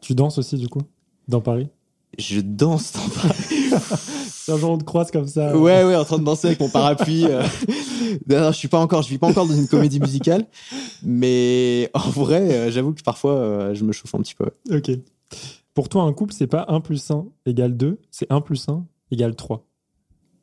Tu 0.00 0.14
danses 0.14 0.38
aussi, 0.38 0.56
du 0.56 0.68
coup 0.68 0.80
Dans 1.28 1.40
Paris? 1.40 1.68
Je 2.20 2.40
danse 2.40 2.92
dans 2.92 3.08
Paris. 3.22 3.70
C'est 4.28 4.52
un 4.52 4.58
jour 4.58 4.70
on 4.70 4.78
te 4.78 4.84
croise 4.84 5.10
comme 5.10 5.26
ça. 5.26 5.56
Ouais, 5.56 5.84
ouais, 5.84 5.96
en 5.96 6.04
train 6.04 6.18
de 6.18 6.24
danser 6.24 6.48
avec 6.48 6.60
mon 6.60 6.68
parapluie. 6.68 7.24
Non, 8.28 8.40
non, 8.40 8.52
je 8.52 8.56
suis 8.56 8.68
pas 8.68 8.78
encore, 8.80 9.02
je 9.02 9.08
vis 9.08 9.18
pas 9.18 9.28
encore 9.28 9.46
dans 9.46 9.54
une 9.54 9.68
comédie 9.68 10.00
musicale, 10.00 10.46
mais 11.02 11.90
en 11.94 12.10
vrai, 12.10 12.40
euh, 12.52 12.70
j'avoue 12.70 12.92
que 12.92 13.02
parfois, 13.02 13.34
euh, 13.34 13.74
je 13.74 13.84
me 13.84 13.92
chauffe 13.92 14.14
un 14.14 14.18
petit 14.18 14.34
peu. 14.34 14.44
ouais. 14.70 14.76
Ok. 14.78 14.90
Pour 15.74 15.88
toi, 15.88 16.02
un 16.02 16.12
couple, 16.12 16.32
c'est 16.34 16.48
pas 16.48 16.66
1 16.68 16.80
plus 16.80 17.10
1 17.10 17.26
égale 17.46 17.76
2, 17.76 17.98
c'est 18.10 18.26
1 18.30 18.40
plus 18.40 18.68
1 18.68 18.84
égale 19.12 19.36
3. 19.36 19.64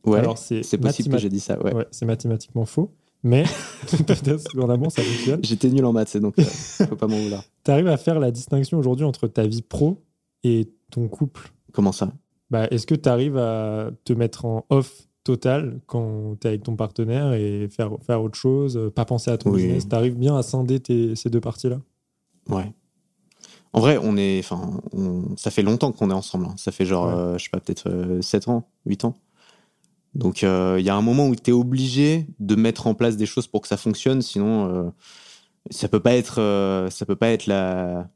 Ouais, 0.06 0.20
Alors, 0.20 0.38
c'est 0.38 0.63
c'est 0.63 0.78
possible 0.78 1.13
que 1.16 1.22
j'ai 1.22 1.30
dit 1.30 1.42
ça. 1.42 1.62
Ouais. 1.62 1.74
Ouais, 1.74 1.86
c'est 1.92 2.06
mathématiquement 2.06 2.66
faux, 2.66 2.94
mais 3.24 3.44
amont, 4.70 4.90
ça 4.90 5.02
fonctionne. 5.02 5.42
J'étais 5.44 5.70
nul 5.70 5.84
en 5.84 5.92
maths, 5.92 6.10
c'est 6.10 6.22
donc 6.22 6.40
euh, 6.40 6.44
faut 6.90 6.96
pas 6.96 7.08
m'en 7.08 7.18
vouloir. 7.18 7.44
Tu 7.66 7.72
arrives 7.72 7.88
à 7.90 7.98
faire 7.98 8.20
la 8.20 8.32
distinction 8.32 8.78
aujourd'hui 8.78 9.06
entre 9.06 9.28
ta 9.28 9.46
vie 9.46 9.62
pro 9.62 10.02
et 10.46 10.70
ton 10.92 11.10
couple? 11.10 11.52
Comment 11.78 11.92
ça? 11.92 12.12
Bah, 12.50 12.66
Est-ce 12.72 12.88
que 12.88 12.96
tu 12.96 13.08
arrives 13.08 13.38
à 13.38 13.92
te 14.04 14.12
mettre 14.13 14.46
en 14.46 14.66
off 14.72 15.04
total 15.24 15.80
quand 15.86 16.36
tu 16.42 16.48
es 16.48 16.50
avec 16.50 16.63
ton 16.63 16.76
partenaire 16.76 17.34
et 17.34 17.68
faire, 17.70 17.92
faire 18.02 18.24
autre 18.24 18.36
chose, 18.36 18.78
euh, 18.78 18.90
pas 18.90 19.06
penser 19.06 19.30
à 19.30 19.38
ton 19.38 19.52
Oui. 19.52 19.62
business? 19.62 19.88
Tu 19.88 19.96
arrives 19.96 20.18
bien 20.18 20.36
à 20.36 20.42
scinder 20.42 20.80
tes- 20.80 21.16
ces 21.16 21.30
deux 21.30 21.40
parties-là? 21.40 21.78
Ouais. 22.50 22.74
En 23.74 23.80
vrai, 23.80 24.00
on 24.02 24.18
est, 24.18 24.40
enfin, 24.40 24.82
ça 25.36 25.52
fait 25.52 25.62
longtemps 25.62 25.92
qu'on 25.92 26.10
est 26.10 26.13
ensemble. 26.16 26.46
hein. 26.46 26.56
Ça 26.58 26.72
fait 26.72 26.86
genre, 26.86 27.06
Ouais. 27.06 27.13
euh, 27.13 27.38
je 27.38 27.44
sais 27.44 27.50
pas, 27.52 27.60
peut-être 27.60 27.88
euh, 27.92 28.24
7 28.24 28.48
ans, 28.48 28.68
8 28.88 29.06
ans. 29.06 29.13
Donc, 30.16 30.44
euh, 30.44 30.78
il 30.80 30.86
y 30.86 30.90
a 30.90 30.96
un 30.96 31.04
moment 31.04 31.28
où 31.28 31.36
tu 31.36 31.52
es 31.52 31.54
obligé 31.54 32.26
de 32.40 32.56
mettre 32.56 32.88
en 32.88 32.96
place 32.96 33.18
des 33.18 33.28
choses 33.28 33.46
pour 33.46 33.62
que 33.62 33.68
ça 33.68 33.78
fonctionne, 33.78 34.24
sinon, 34.24 34.66
euh, 34.68 34.90
ça 35.70 35.88
peut 35.90 36.00
pas 36.00 36.16
être, 36.16 36.42
euh, 36.42 36.90
ça 36.90 37.06
peut 37.06 37.16
pas 37.16 37.30
être 37.30 37.46
la, 37.46 38.10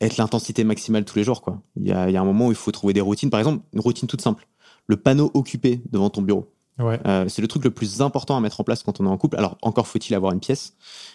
être 0.00 0.16
l'intensité 0.16 0.64
maximale 0.64 1.04
tous 1.04 1.16
les 1.16 1.24
jours, 1.24 1.42
quoi. 1.42 1.62
Il 1.76 1.86
y 1.86 1.92
a, 1.92 2.08
il 2.08 2.12
y 2.12 2.16
a 2.16 2.20
un 2.20 2.24
moment 2.24 2.46
où 2.46 2.52
il 2.52 2.56
faut 2.56 2.72
trouver 2.72 2.92
des 2.92 3.00
routines. 3.00 3.30
Par 3.30 3.40
exemple, 3.40 3.64
une 3.72 3.80
routine 3.80 4.08
toute 4.08 4.22
simple. 4.22 4.46
Le 4.86 4.96
panneau 4.96 5.30
occupé 5.34 5.82
devant 5.90 6.10
ton 6.10 6.22
bureau. 6.22 6.52
Ouais. 6.78 6.98
Euh, 7.06 7.26
c'est 7.28 7.42
le 7.42 7.48
truc 7.48 7.64
le 7.64 7.70
plus 7.70 8.00
important 8.00 8.36
à 8.36 8.40
mettre 8.40 8.60
en 8.60 8.64
place 8.64 8.82
quand 8.82 9.00
on 9.00 9.06
est 9.06 9.10
en 9.10 9.18
couple. 9.18 9.36
Alors, 9.36 9.58
encore 9.60 9.86
faut-il 9.86 10.14
avoir 10.14 10.32
une 10.32 10.40
pièce, 10.40 10.74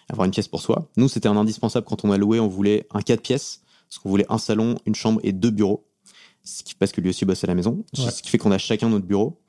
avoir 0.09 0.25
une 0.25 0.31
pièce 0.31 0.47
pour 0.47 0.61
soi. 0.61 0.89
Nous, 0.97 1.07
c'était 1.07 1.27
un 1.27 1.37
indispensable 1.37 1.85
quand 1.87 2.05
on 2.05 2.11
a 2.11 2.17
loué. 2.17 2.39
On 2.39 2.47
voulait 2.47 2.87
un 2.93 3.01
4 3.01 3.21
pièces, 3.21 3.61
parce 3.89 3.99
qu'on 3.99 4.09
voulait 4.09 4.27
un 4.29 4.37
salon, 4.37 4.75
une 4.85 4.95
chambre 4.95 5.19
et 5.23 5.31
deux 5.31 5.49
bureaux. 5.49 5.87
Ce 6.43 6.61
qui, 6.61 6.75
parce 6.75 6.91
que 6.91 7.01
lui 7.01 7.09
aussi 7.09 7.25
bosse 7.25 7.43
à 7.43 7.47
la 7.47 7.55
maison. 7.55 7.83
Ouais. 7.97 8.11
Ce 8.11 8.21
qui 8.21 8.29
fait 8.29 8.37
qu'on 8.37 8.51
a 8.51 8.59
chacun 8.59 8.89
notre 8.89 9.07
bureau. 9.07 9.41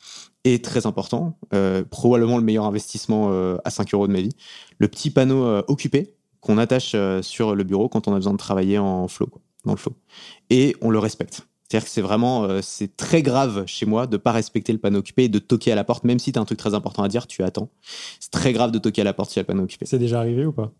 Et 0.45 0.63
très 0.63 0.87
important, 0.87 1.39
euh, 1.53 1.83
probablement 1.85 2.39
le 2.39 2.45
meilleur 2.45 2.65
investissement 2.65 3.33
euh, 3.33 3.57
à 3.65 3.71
5 3.71 3.93
euros 3.93 4.07
de 4.07 4.13
ma 4.13 4.21
vie, 4.21 4.31
le 4.79 4.87
petit 4.87 5.11
panneau 5.11 5.45
euh, 5.45 5.63
occupé 5.67 6.15
qu'on 6.47 6.59
attache 6.59 6.93
euh, 6.95 7.23
sur 7.23 7.57
le 7.57 7.65
bureau 7.65 7.89
quand 7.89 8.07
on 8.07 8.13
a 8.13 8.17
besoin 8.17 8.33
de 8.33 8.39
travailler 8.39 8.79
en 8.79 9.09
flow, 9.09 9.27
quoi, 9.27 9.41
dans 9.65 9.73
le 9.73 9.79
flow. 9.79 9.95
Et 10.49 10.77
on 10.81 10.91
le 10.91 10.99
respecte. 10.99 11.47
C'est-à-dire 11.69 11.85
que 11.85 11.91
c'est 11.91 12.01
vraiment, 12.01 12.45
euh, 12.45 12.61
c'est 12.63 12.97
très 12.97 13.23
grave 13.23 13.65
chez 13.67 13.87
moi 13.87 14.07
de 14.07 14.17
pas 14.17 14.31
respecter 14.31 14.73
le 14.73 14.79
panneau 14.79 15.01
occupé 15.01 15.25
et 15.25 15.29
de 15.29 15.41
toquer 15.41 15.73
à 15.73 15.75
la 15.75 15.83
porte, 15.83 16.05
même 16.05 16.21
si 16.21 16.31
tu 16.31 16.39
as 16.39 16.43
un 16.43 16.45
truc 16.45 16.59
très 16.59 16.75
important 16.75 17.03
à 17.03 17.09
dire, 17.09 17.27
tu 17.27 17.43
attends. 17.43 17.69
C'est 18.21 18.31
très 18.31 18.53
grave 18.53 18.71
de 18.71 18.79
toquer 18.79 19.01
à 19.01 19.05
la 19.05 19.13
porte 19.13 19.35
y 19.35 19.41
a 19.41 19.43
le 19.43 19.47
panneau 19.47 19.65
occupé. 19.65 19.85
C'est 19.87 19.99
déjà 19.99 20.21
arrivé 20.21 20.47
ou 20.47 20.53
pas? 20.53 20.73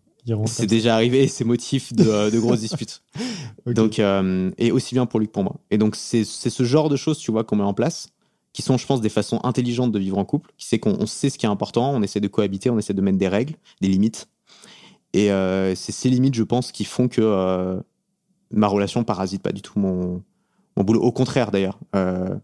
C'est 0.45 0.67
déjà 0.67 0.95
arrivé 0.95 1.23
et 1.23 1.27
c'est 1.27 1.45
motif 1.45 1.93
de, 1.93 2.07
euh, 2.07 2.31
de 2.31 2.39
grosses 2.39 2.59
disputes. 2.59 3.01
Donc, 3.65 3.99
euh, 3.99 4.51
et 4.57 4.71
aussi 4.71 4.95
bien 4.95 5.05
pour 5.05 5.19
lui 5.19 5.27
que 5.27 5.31
pour 5.31 5.43
moi. 5.43 5.57
Et 5.71 5.77
donc, 5.77 5.95
c'est 5.95 6.23
ce 6.25 6.63
genre 6.63 6.89
de 6.89 6.95
choses, 6.95 7.17
tu 7.17 7.31
vois, 7.31 7.43
qu'on 7.43 7.57
met 7.57 7.63
en 7.63 7.73
place, 7.73 8.09
qui 8.53 8.61
sont, 8.61 8.77
je 8.77 8.85
pense, 8.85 9.01
des 9.01 9.09
façons 9.09 9.39
intelligentes 9.43 9.91
de 9.91 9.99
vivre 9.99 10.17
en 10.17 10.25
couple, 10.25 10.51
qui 10.57 10.65
c'est 10.65 10.79
qu'on 10.79 10.97
on 10.99 11.05
sait 11.05 11.29
ce 11.29 11.37
qui 11.37 11.45
est 11.45 11.49
important, 11.49 11.91
on 11.93 12.01
essaie 12.01 12.19
de 12.19 12.27
cohabiter, 12.27 12.69
on 12.69 12.77
essaie 12.77 12.93
de 12.93 13.01
mettre 13.01 13.17
des 13.17 13.27
règles, 13.27 13.55
des 13.81 13.87
limites. 13.87 14.27
Et 15.17 15.31
euh, 15.31 15.73
c'est 15.73 15.91
ces 15.91 16.11
limites, 16.11 16.35
je 16.35 16.43
pense, 16.43 16.71
qui 16.71 16.85
font 16.85 17.07
que 17.07 17.21
euh, 17.23 17.79
ma 18.51 18.67
relation 18.67 19.03
parasite 19.03 19.41
pas 19.41 19.51
du 19.51 19.63
tout 19.63 19.79
mon, 19.79 20.21
boulot. 20.75 21.01
Au 21.01 21.11
contraire, 21.11 21.49
d'ailleurs. 21.49 21.79
Euh, 21.95 22.35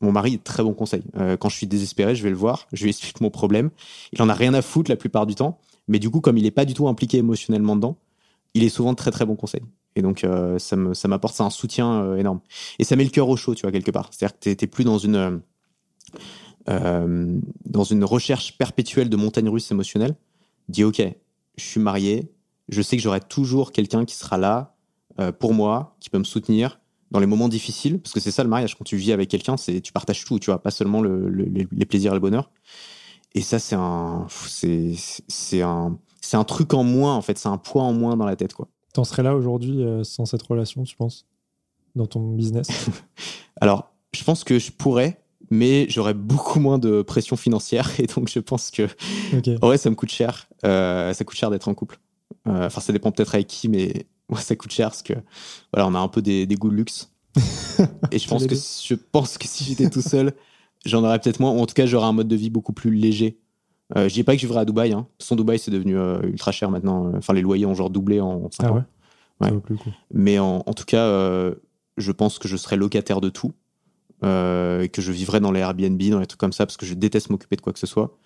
mon 0.00 0.10
mari 0.10 0.34
est 0.34 0.44
très 0.44 0.62
bon 0.62 0.74
conseil. 0.74 1.02
Quand 1.40 1.48
je 1.48 1.56
suis 1.56 1.66
désespéré, 1.66 2.14
je 2.14 2.22
vais 2.22 2.28
le 2.28 2.36
voir, 2.36 2.66
je 2.74 2.82
lui 2.82 2.90
explique 2.90 3.22
mon 3.22 3.30
problème. 3.30 3.70
Il 4.12 4.20
en 4.20 4.28
a 4.28 4.34
rien 4.34 4.52
à 4.52 4.60
foutre 4.60 4.90
la 4.90 4.96
plupart 4.96 5.24
du 5.24 5.34
temps, 5.34 5.58
mais 5.88 5.98
du 5.98 6.10
coup, 6.10 6.20
comme 6.20 6.36
il 6.36 6.44
est 6.44 6.50
pas 6.50 6.66
du 6.66 6.74
tout 6.74 6.88
impliqué 6.88 7.16
émotionnellement 7.18 7.74
dedans, 7.74 7.96
il 8.52 8.64
est 8.64 8.68
souvent 8.68 8.94
très 8.94 9.10
très 9.10 9.24
bon 9.24 9.34
conseil. 9.34 9.62
Et 9.96 10.02
donc, 10.02 10.26
ça 10.58 11.08
m'apporte 11.08 11.40
un 11.40 11.48
soutien 11.48 12.16
énorme. 12.16 12.40
Et 12.78 12.84
ça 12.84 12.96
met 12.96 13.04
le 13.04 13.10
cœur 13.10 13.30
au 13.30 13.36
chaud, 13.36 13.54
tu 13.54 13.62
vois, 13.62 13.72
quelque 13.72 13.92
part. 13.92 14.10
C'est-à-dire 14.10 14.34
que 14.34 14.40
t'es- 14.40 14.56
t'es 14.56 14.66
plus 14.66 14.84
dans 14.84 14.98
une, 14.98 15.40
dans 16.66 17.84
une 17.84 18.04
recherche 18.04 18.58
perpétuelle 18.58 19.08
de 19.08 19.16
montagne 19.16 19.48
russe 19.48 19.70
émotionnelle. 19.70 20.16
Dis, 20.68 20.84
OK, 20.84 21.00
je 21.56 21.64
suis 21.64 21.80
marié, 21.80 22.32
je 22.68 22.82
sais 22.82 22.96
que 22.96 23.02
j'aurai 23.02 23.20
toujours 23.20 23.72
quelqu'un 23.72 24.04
qui 24.04 24.14
sera 24.14 24.38
là 24.38 24.74
euh, 25.20 25.32
pour 25.32 25.54
moi, 25.54 25.96
qui 26.00 26.10
peut 26.10 26.18
me 26.18 26.24
soutenir 26.24 26.80
dans 27.10 27.20
les 27.20 27.26
moments 27.26 27.48
difficiles. 27.48 28.00
Parce 28.00 28.12
que 28.12 28.20
c'est 28.20 28.30
ça 28.30 28.42
le 28.42 28.48
mariage, 28.48 28.74
quand 28.74 28.84
tu 28.84 28.96
vis 28.96 29.12
avec 29.12 29.28
quelqu'un, 29.28 29.56
c'est 29.56 29.80
tu 29.80 29.92
partages 29.92 30.24
tout, 30.24 30.38
tu 30.38 30.50
vois, 30.50 30.60
pas 30.62 30.70
seulement 30.70 31.00
le- 31.00 31.28
le- 31.28 31.44
les, 31.44 31.68
les 31.70 31.86
plaisirs 31.86 32.12
et 32.12 32.14
le 32.16 32.20
bonheur. 32.20 32.50
Et 33.34 33.40
ça, 33.42 33.58
c'est 33.58 33.76
un, 33.76 34.26
c'est, 34.48 34.94
c'est 35.28 35.62
un, 35.62 35.98
c'est 36.20 36.36
un 36.36 36.44
truc 36.44 36.72
en 36.74 36.84
moins, 36.84 37.14
en 37.14 37.22
fait, 37.22 37.38
c'est 37.38 37.48
un 37.48 37.58
poids 37.58 37.82
en 37.82 37.92
moins 37.92 38.16
dans 38.16 38.26
la 38.26 38.36
tête, 38.36 38.54
quoi. 38.54 38.68
T'en 38.92 39.04
serais 39.04 39.22
là 39.24 39.34
aujourd'hui 39.34 39.82
euh, 39.82 40.04
sans 40.04 40.24
cette 40.24 40.42
relation, 40.42 40.84
tu 40.84 40.96
penses? 40.96 41.26
Dans 41.96 42.06
ton 42.06 42.20
business? 42.32 42.68
Alors, 43.60 43.92
je 44.12 44.22
pense 44.24 44.42
que 44.44 44.58
je 44.58 44.70
pourrais, 44.72 45.20
mais 45.50 45.86
j'aurais 45.88 46.14
beaucoup 46.14 46.60
moins 46.60 46.78
de 46.78 47.02
pression 47.02 47.36
financière 47.36 47.90
et 48.00 48.06
donc 48.06 48.28
je 48.28 48.38
pense 48.40 48.70
que 48.70 48.82
Ok. 49.36 49.48
en 49.60 49.66
vrai 49.66 49.78
ça 49.78 49.90
me 49.90 49.94
coûte 49.94 50.10
cher. 50.10 50.46
Euh, 50.64 51.12
ça 51.12 51.24
coûte 51.24 51.36
cher 51.36 51.50
d'être 51.50 51.68
en 51.68 51.74
couple. 51.74 51.98
Euh, 52.48 52.66
Enfin, 52.66 52.80
ça 52.80 52.92
dépend 52.92 53.10
peut-être 53.12 53.34
avec 53.34 53.46
qui, 53.46 53.68
mais 53.68 54.06
moi 54.28 54.40
ça 54.40 54.56
coûte 54.56 54.72
cher 54.72 54.88
parce 54.88 55.02
que 55.02 55.14
voilà, 55.72 55.86
on 55.88 55.94
a 55.94 55.98
un 55.98 56.08
peu 56.08 56.22
des, 56.22 56.46
des 56.46 56.54
goûts 56.56 56.70
de 56.70 56.76
luxe. 56.76 57.10
et 58.12 58.18
je 58.18 58.28
pense 58.28 58.46
que 58.46 58.54
je 58.54 58.94
pense 58.94 59.38
que 59.38 59.46
si 59.48 59.64
j'étais 59.64 59.90
tout 59.90 60.00
seul, 60.02 60.34
j'en 60.86 61.02
aurais 61.04 61.18
peut-être 61.18 61.40
moins. 61.40 61.50
Ou 61.52 61.58
en 61.60 61.66
tout 61.66 61.74
cas, 61.74 61.84
j'aurais 61.86 62.06
un 62.06 62.12
mode 62.12 62.28
de 62.28 62.36
vie 62.36 62.50
beaucoup 62.50 62.72
plus 62.72 62.94
léger. 62.94 63.38
Euh, 63.96 64.08
je 64.08 64.14
dis 64.14 64.22
pas 64.24 64.32
que 64.34 64.40
je 64.40 64.46
vivrais 64.46 64.60
à 64.60 64.64
Dubaï. 64.64 64.92
Hein. 64.92 65.06
Son 65.18 65.34
Dubaï, 65.36 65.58
c'est 65.58 65.70
devenu 65.72 65.96
euh, 65.98 66.20
ultra 66.22 66.52
cher 66.52 66.70
maintenant. 66.70 67.12
Enfin, 67.16 67.32
les 67.34 67.42
loyers 67.42 67.66
ont 67.66 67.74
genre 67.74 67.90
doublé 67.90 68.20
en 68.20 68.48
5 68.52 68.64
Ah 68.66 68.70
ans. 68.72 68.74
ouais? 68.76 68.82
Ça 69.42 69.52
Ouais. 69.52 69.60
plus. 69.60 69.76
Mais 70.12 70.38
en, 70.38 70.62
en 70.64 70.72
tout 70.74 70.84
cas, 70.84 71.06
je 71.96 72.12
pense 72.12 72.38
que 72.38 72.46
je 72.48 72.56
serais 72.56 72.76
locataire 72.76 73.20
de 73.20 73.28
tout. 73.30 73.52
Euh, 74.24 74.86
que 74.88 75.02
je 75.02 75.12
vivrais 75.12 75.40
dans 75.40 75.52
les 75.52 75.60
Airbnb, 75.60 76.00
dans 76.10 76.18
les 76.20 76.26
trucs 76.26 76.40
comme 76.40 76.52
ça, 76.52 76.66
parce 76.66 76.76
que 76.76 76.86
je 76.86 76.94
déteste 76.94 77.30
m'occuper 77.30 77.56
de 77.56 77.60
quoi 77.60 77.72
que 77.72 77.78
ce 77.78 77.86
soit. 77.86 78.16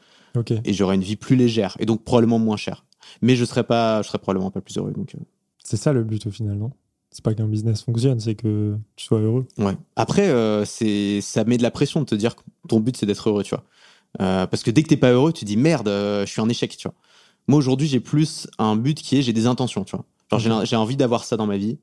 Et 0.64 0.72
j'aurais 0.72 0.94
une 0.94 1.02
vie 1.02 1.16
plus 1.16 1.36
légère, 1.36 1.76
et 1.80 1.86
donc 1.86 2.04
probablement 2.04 2.38
moins 2.38 2.56
chère. 2.56 2.84
Mais 3.22 3.34
je 3.34 3.44
serais 3.44 3.64
pas, 3.64 4.02
je 4.02 4.08
serais 4.08 4.18
probablement 4.18 4.50
pas 4.50 4.60
plus 4.60 4.76
heureux. 4.76 4.92
Donc, 4.92 5.14
euh, 5.14 5.18
C'est 5.64 5.76
ça 5.76 5.92
le 5.92 6.04
but 6.04 6.26
au 6.26 6.30
final, 6.30 6.56
non? 6.56 6.70
C'est 7.10 7.24
pas 7.24 7.34
qu'un 7.34 7.46
business 7.48 7.82
fonctionne, 7.82 8.20
c'est 8.20 8.34
que 8.34 8.76
tu 8.94 9.06
sois 9.06 9.18
heureux. 9.18 9.46
ouais. 9.56 9.76
Après, 9.96 10.28
euh, 10.28 10.64
c'est, 10.64 11.20
ça 11.22 11.44
met 11.44 11.56
de 11.56 11.62
la 11.62 11.70
pression 11.70 12.00
de 12.00 12.04
te 12.04 12.14
dire 12.14 12.36
que 12.36 12.42
ton 12.68 12.80
but 12.80 12.96
c'est 12.96 13.06
d'être 13.06 13.28
heureux, 13.28 13.42
tu 13.42 13.54
vois. 13.54 13.64
Euh, 14.20 14.46
parce 14.46 14.62
que 14.62 14.70
dès 14.70 14.82
que 14.82 14.88
t'es 14.88 14.96
pas 14.96 15.10
heureux, 15.10 15.32
tu 15.32 15.44
dis 15.44 15.56
merde, 15.56 15.88
je 15.88 16.26
suis 16.26 16.40
un 16.40 16.48
échec, 16.48 16.76
tu 16.76 16.86
vois. 16.86 16.94
Moi 17.48 17.58
aujourd'hui, 17.58 17.88
j'ai 17.88 18.00
plus 18.00 18.46
un 18.58 18.76
but 18.76 19.00
qui 19.00 19.18
est 19.18 19.22
j'ai 19.22 19.32
des 19.32 19.46
intentions, 19.46 19.84
tu 19.84 19.96
vois. 19.96 20.04
Genre 20.30 20.60
j'ai, 20.60 20.66
j'ai 20.66 20.76
envie 20.76 20.96
d'avoir 20.96 21.24
ça 21.24 21.36
dans 21.36 21.46
ma 21.46 21.56
vie. 21.56 21.78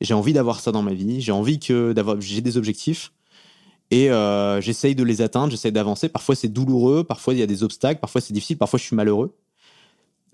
J'ai 0.00 0.14
envie 0.14 0.32
d'avoir 0.32 0.60
ça 0.60 0.72
dans 0.72 0.82
ma 0.82 0.94
vie. 0.94 1.20
J'ai 1.20 1.32
envie 1.32 1.58
que 1.58 1.92
d'avoir, 1.92 2.20
j'ai 2.20 2.40
des 2.40 2.56
objectifs. 2.56 3.12
Et 3.90 4.10
euh, 4.10 4.60
j'essaye 4.60 4.94
de 4.94 5.02
les 5.02 5.20
atteindre, 5.20 5.50
j'essaye 5.50 5.72
d'avancer. 5.72 6.08
Parfois 6.08 6.34
c'est 6.34 6.48
douloureux, 6.48 7.04
parfois 7.04 7.34
il 7.34 7.40
y 7.40 7.42
a 7.42 7.46
des 7.46 7.62
obstacles, 7.62 8.00
parfois 8.00 8.20
c'est 8.20 8.32
difficile, 8.32 8.58
parfois 8.58 8.78
je 8.78 8.84
suis 8.84 8.96
malheureux. 8.96 9.36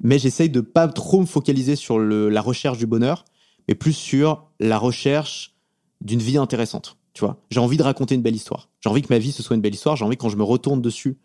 Mais 0.03 0.19
j'essaye 0.19 0.51
de 0.51 0.61
pas 0.61 0.89
trop 0.89 1.21
me 1.21 1.27
focaliser 1.27 1.75
sur 1.75 1.99
le, 1.99 2.29
la 2.29 2.43
recherche 2.43 2.77
du 2.77 2.87
bonheur, 2.87 3.25
mais 3.67 3.75
plus 3.75 3.95
sur 3.95 4.51
la 4.61 4.79
recherche 4.79 5.55
d'une 6.03 6.21
vie 6.21 6.37
intéressante. 6.37 6.99
Tu 7.15 7.21
vois, 7.25 7.39
j'ai 7.51 7.61
envie 7.61 7.79
de 7.79 7.83
raconter 7.83 8.15
une 8.15 8.21
belle 8.21 8.37
histoire. 8.37 8.69
J'ai 8.81 8.91
envie 8.91 9.01
que 9.01 9.11
ma 9.11 9.19
vie 9.19 9.33
ce 9.33 9.43
soit 9.43 9.57
une 9.57 9.63
belle 9.63 9.75
histoire. 9.75 9.97
J'ai 9.97 10.05
envie 10.05 10.19
quand 10.19 10.29
je 10.29 10.37
me 10.37 10.43
retourne 10.43 10.83
dessus 10.83 11.17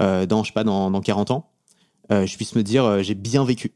euh, 0.00 0.24
dans, 0.24 0.42
je 0.42 0.48
sais 0.48 0.54
pas, 0.54 0.64
dans, 0.64 0.90
dans 0.90 1.02
40 1.02 1.30
ans, 1.32 1.50
euh, 2.10 2.26
je 2.26 2.36
puisse 2.36 2.54
me 2.54 2.62
dire 2.62 2.84
euh, 2.84 3.02
j'ai 3.02 3.14
bien 3.14 3.44
vécu. 3.44 3.72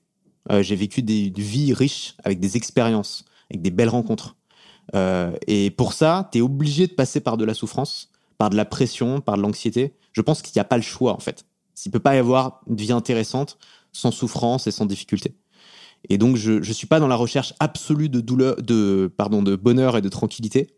Euh, 0.50 0.62
j'ai 0.62 0.76
vécu 0.76 1.02
des, 1.02 1.30
des 1.30 1.42
vies 1.42 1.74
riches 1.74 2.14
avec 2.24 2.40
des 2.40 2.56
expériences, 2.56 3.24
avec 3.50 3.62
des 3.62 3.70
belles 3.70 3.88
rencontres. 3.88 4.36
Euh, 4.94 5.32
et 5.46 5.70
pour 5.70 5.92
ça, 5.92 6.28
tu 6.32 6.38
es 6.38 6.40
obligé 6.40 6.86
de 6.86 6.92
passer 6.92 7.20
par 7.20 7.36
de 7.36 7.44
la 7.44 7.54
souffrance, 7.54 8.10
par 8.38 8.50
de 8.50 8.56
la 8.56 8.64
pression, 8.64 9.20
par 9.20 9.36
de 9.36 9.42
l'anxiété. 9.42 9.94
Je 10.12 10.22
pense 10.22 10.42
qu'il 10.42 10.52
n'y 10.56 10.60
a 10.60 10.64
pas 10.64 10.76
le 10.76 10.82
choix 10.82 11.12
en 11.12 11.18
fait. 11.18 11.44
Il 11.84 11.92
peut 11.92 12.00
pas 12.00 12.16
y 12.16 12.18
avoir 12.18 12.60
une 12.68 12.76
vie 12.76 12.92
intéressante 12.92 13.58
sans 13.92 14.10
souffrance 14.10 14.66
et 14.66 14.70
sans 14.70 14.86
difficulté. 14.86 15.36
Et 16.08 16.18
donc 16.18 16.36
je 16.36 16.62
je 16.62 16.72
suis 16.72 16.86
pas 16.86 17.00
dans 17.00 17.08
la 17.08 17.16
recherche 17.16 17.54
absolue 17.60 18.08
de 18.08 18.20
douleur, 18.20 18.56
de 18.56 19.12
pardon, 19.16 19.42
de 19.42 19.56
bonheur 19.56 19.96
et 19.96 20.02
de 20.02 20.08
tranquillité. 20.08 20.74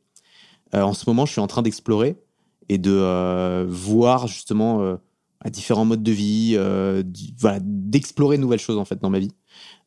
Euh, 0.75 0.83
en 0.83 0.93
ce 0.93 1.09
moment, 1.09 1.27
je 1.27 1.33
suis 1.33 1.41
en 1.41 1.47
train 1.47 1.63
d'explorer 1.63 2.17
et 2.69 2.79
de 2.79 2.93
euh, 2.93 3.67
voir 3.69 4.29
justement 4.29 4.99
à 5.41 5.51
différents 5.51 5.85
modes 5.85 6.03
de 6.03 6.13
vie, 6.13 6.57
d'explorer 7.63 8.37
de 8.37 8.43
nouvelles 8.43 8.61
choses 8.61 8.79
en 8.79 8.85
fait 8.85 9.01
dans 9.01 9.11
ma 9.11 9.19
vie. 9.19 9.33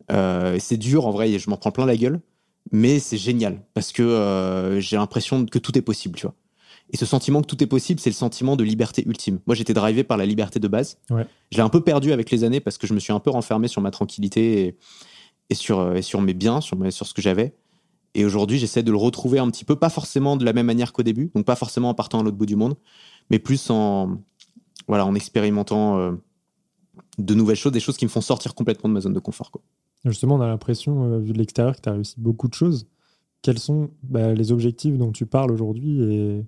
C'est 0.09 0.78
dur 0.78 1.07
en 1.07 1.11
vrai, 1.11 1.32
et 1.32 1.39
je 1.39 1.49
m'en 1.49 1.57
prends 1.57 1.71
plein 1.71 1.86
la 1.86 1.95
gueule, 1.95 2.19
mais 2.72 2.99
c'est 2.99 3.18
génial 3.18 3.61
parce 3.74 3.91
que 3.91 4.01
euh, 4.03 4.80
j'ai 4.80 4.95
l'impression 4.97 5.45
que 5.45 5.59
tout 5.59 5.78
est 5.78 5.82
possible, 5.82 6.16
tu 6.18 6.26
vois. 6.26 6.36
Et 6.91 6.97
ce 6.97 7.05
sentiment 7.05 7.41
que 7.41 7.47
tout 7.47 7.64
est 7.64 7.68
possible, 7.68 7.99
c'est 7.99 8.09
le 8.09 8.16
sentiment 8.16 8.55
de 8.55 8.64
liberté 8.64 9.03
ultime. 9.07 9.39
Moi, 9.47 9.55
j'étais 9.55 9.74
drivé 9.74 10.03
par 10.03 10.18
la 10.18 10.26
liberté 10.26 10.59
de 10.59 10.68
base. 10.68 10.97
Ouais. 11.09 11.26
Je 11.51 11.57
l'ai 11.57 11.64
un 11.64 11.70
peu 11.70 11.82
perdu 11.82 12.11
avec 12.11 12.30
les 12.30 12.43
années 12.43 12.59
parce 12.59 12.78
que 12.78 12.86
je 12.88 12.93
me 12.93 12.99
suis 12.99 13.14
un 13.14 13.20
peu 13.20 13.30
renfermé 13.32 13.68
sur 13.68 13.82
ma 13.82 13.89
tranquillité 13.89 14.66
et, 14.68 14.78
et 15.49 15.55
sur, 15.55 15.80
euh, 15.80 15.95
et 15.95 16.01
sur 16.01 16.22
mes 16.22 16.34
biens, 16.34 16.61
sur, 16.61 16.78
mes- 16.78 16.91
sur 16.91 17.07
ce 17.07 17.14
que 17.14 17.22
j'avais. 17.22 17.55
Et 18.16 18.26
aujourd'hui, 18.26 18.59
j'essaie 18.59 18.84
de 18.84 18.91
le 18.91 18.97
retrouver 18.97 19.39
un 19.39 19.49
petit 19.49 19.66
peu, 19.66 19.76
pas 19.76 19.89
forcément 19.89 20.38
de 20.38 20.45
la 20.45 20.53
même 20.53 20.68
manière 20.68 20.93
qu'au 20.93 21.01
début, 21.03 21.32
donc 21.34 21.45
pas 21.45 21.55
forcément 21.55 21.89
en 21.89 21.93
partant 21.95 22.20
à 22.20 22.24
l'autre 22.24 22.38
bout 22.38 22.45
du 22.45 22.55
monde, 22.55 22.76
mais 23.32 23.39
plus 23.39 23.72
en, 23.72 24.20
voilà, 24.88 25.05
en 25.07 25.16
expérimentant 25.16 25.97
euh, 25.97 26.11
de 27.18 27.34
nouvelles 27.34 27.55
choses, 27.57 27.72
des 27.72 27.80
choses 27.80 27.97
qui 27.97 28.05
me 28.05 28.09
font 28.11 28.22
sortir 28.22 28.53
complètement 28.53 28.88
de 28.88 28.93
ma 28.93 29.01
zone 29.01 29.14
de 29.14 29.20
confort. 29.20 29.49
Quoi. 29.49 29.64
Justement, 30.06 30.36
on 30.36 30.41
a 30.41 30.47
l'impression, 30.47 31.06
euh, 31.06 31.20
vu 31.20 31.34
de 31.34 31.38
l'extérieur, 31.38 31.76
que 31.76 31.82
tu 31.82 31.89
as 31.89 31.93
réussi 31.93 32.16
beaucoup 32.18 32.47
de 32.47 32.54
choses. 32.54 32.88
Quels 33.41 33.60
sont 33.60 33.89
bah, 34.04 34.34
les 34.34 34.51
objectifs 34.51 34.97
dont 34.97 35.12
tu 35.12 35.26
parles 35.26 35.51
aujourd'hui 35.51 36.01
et, 36.01 36.45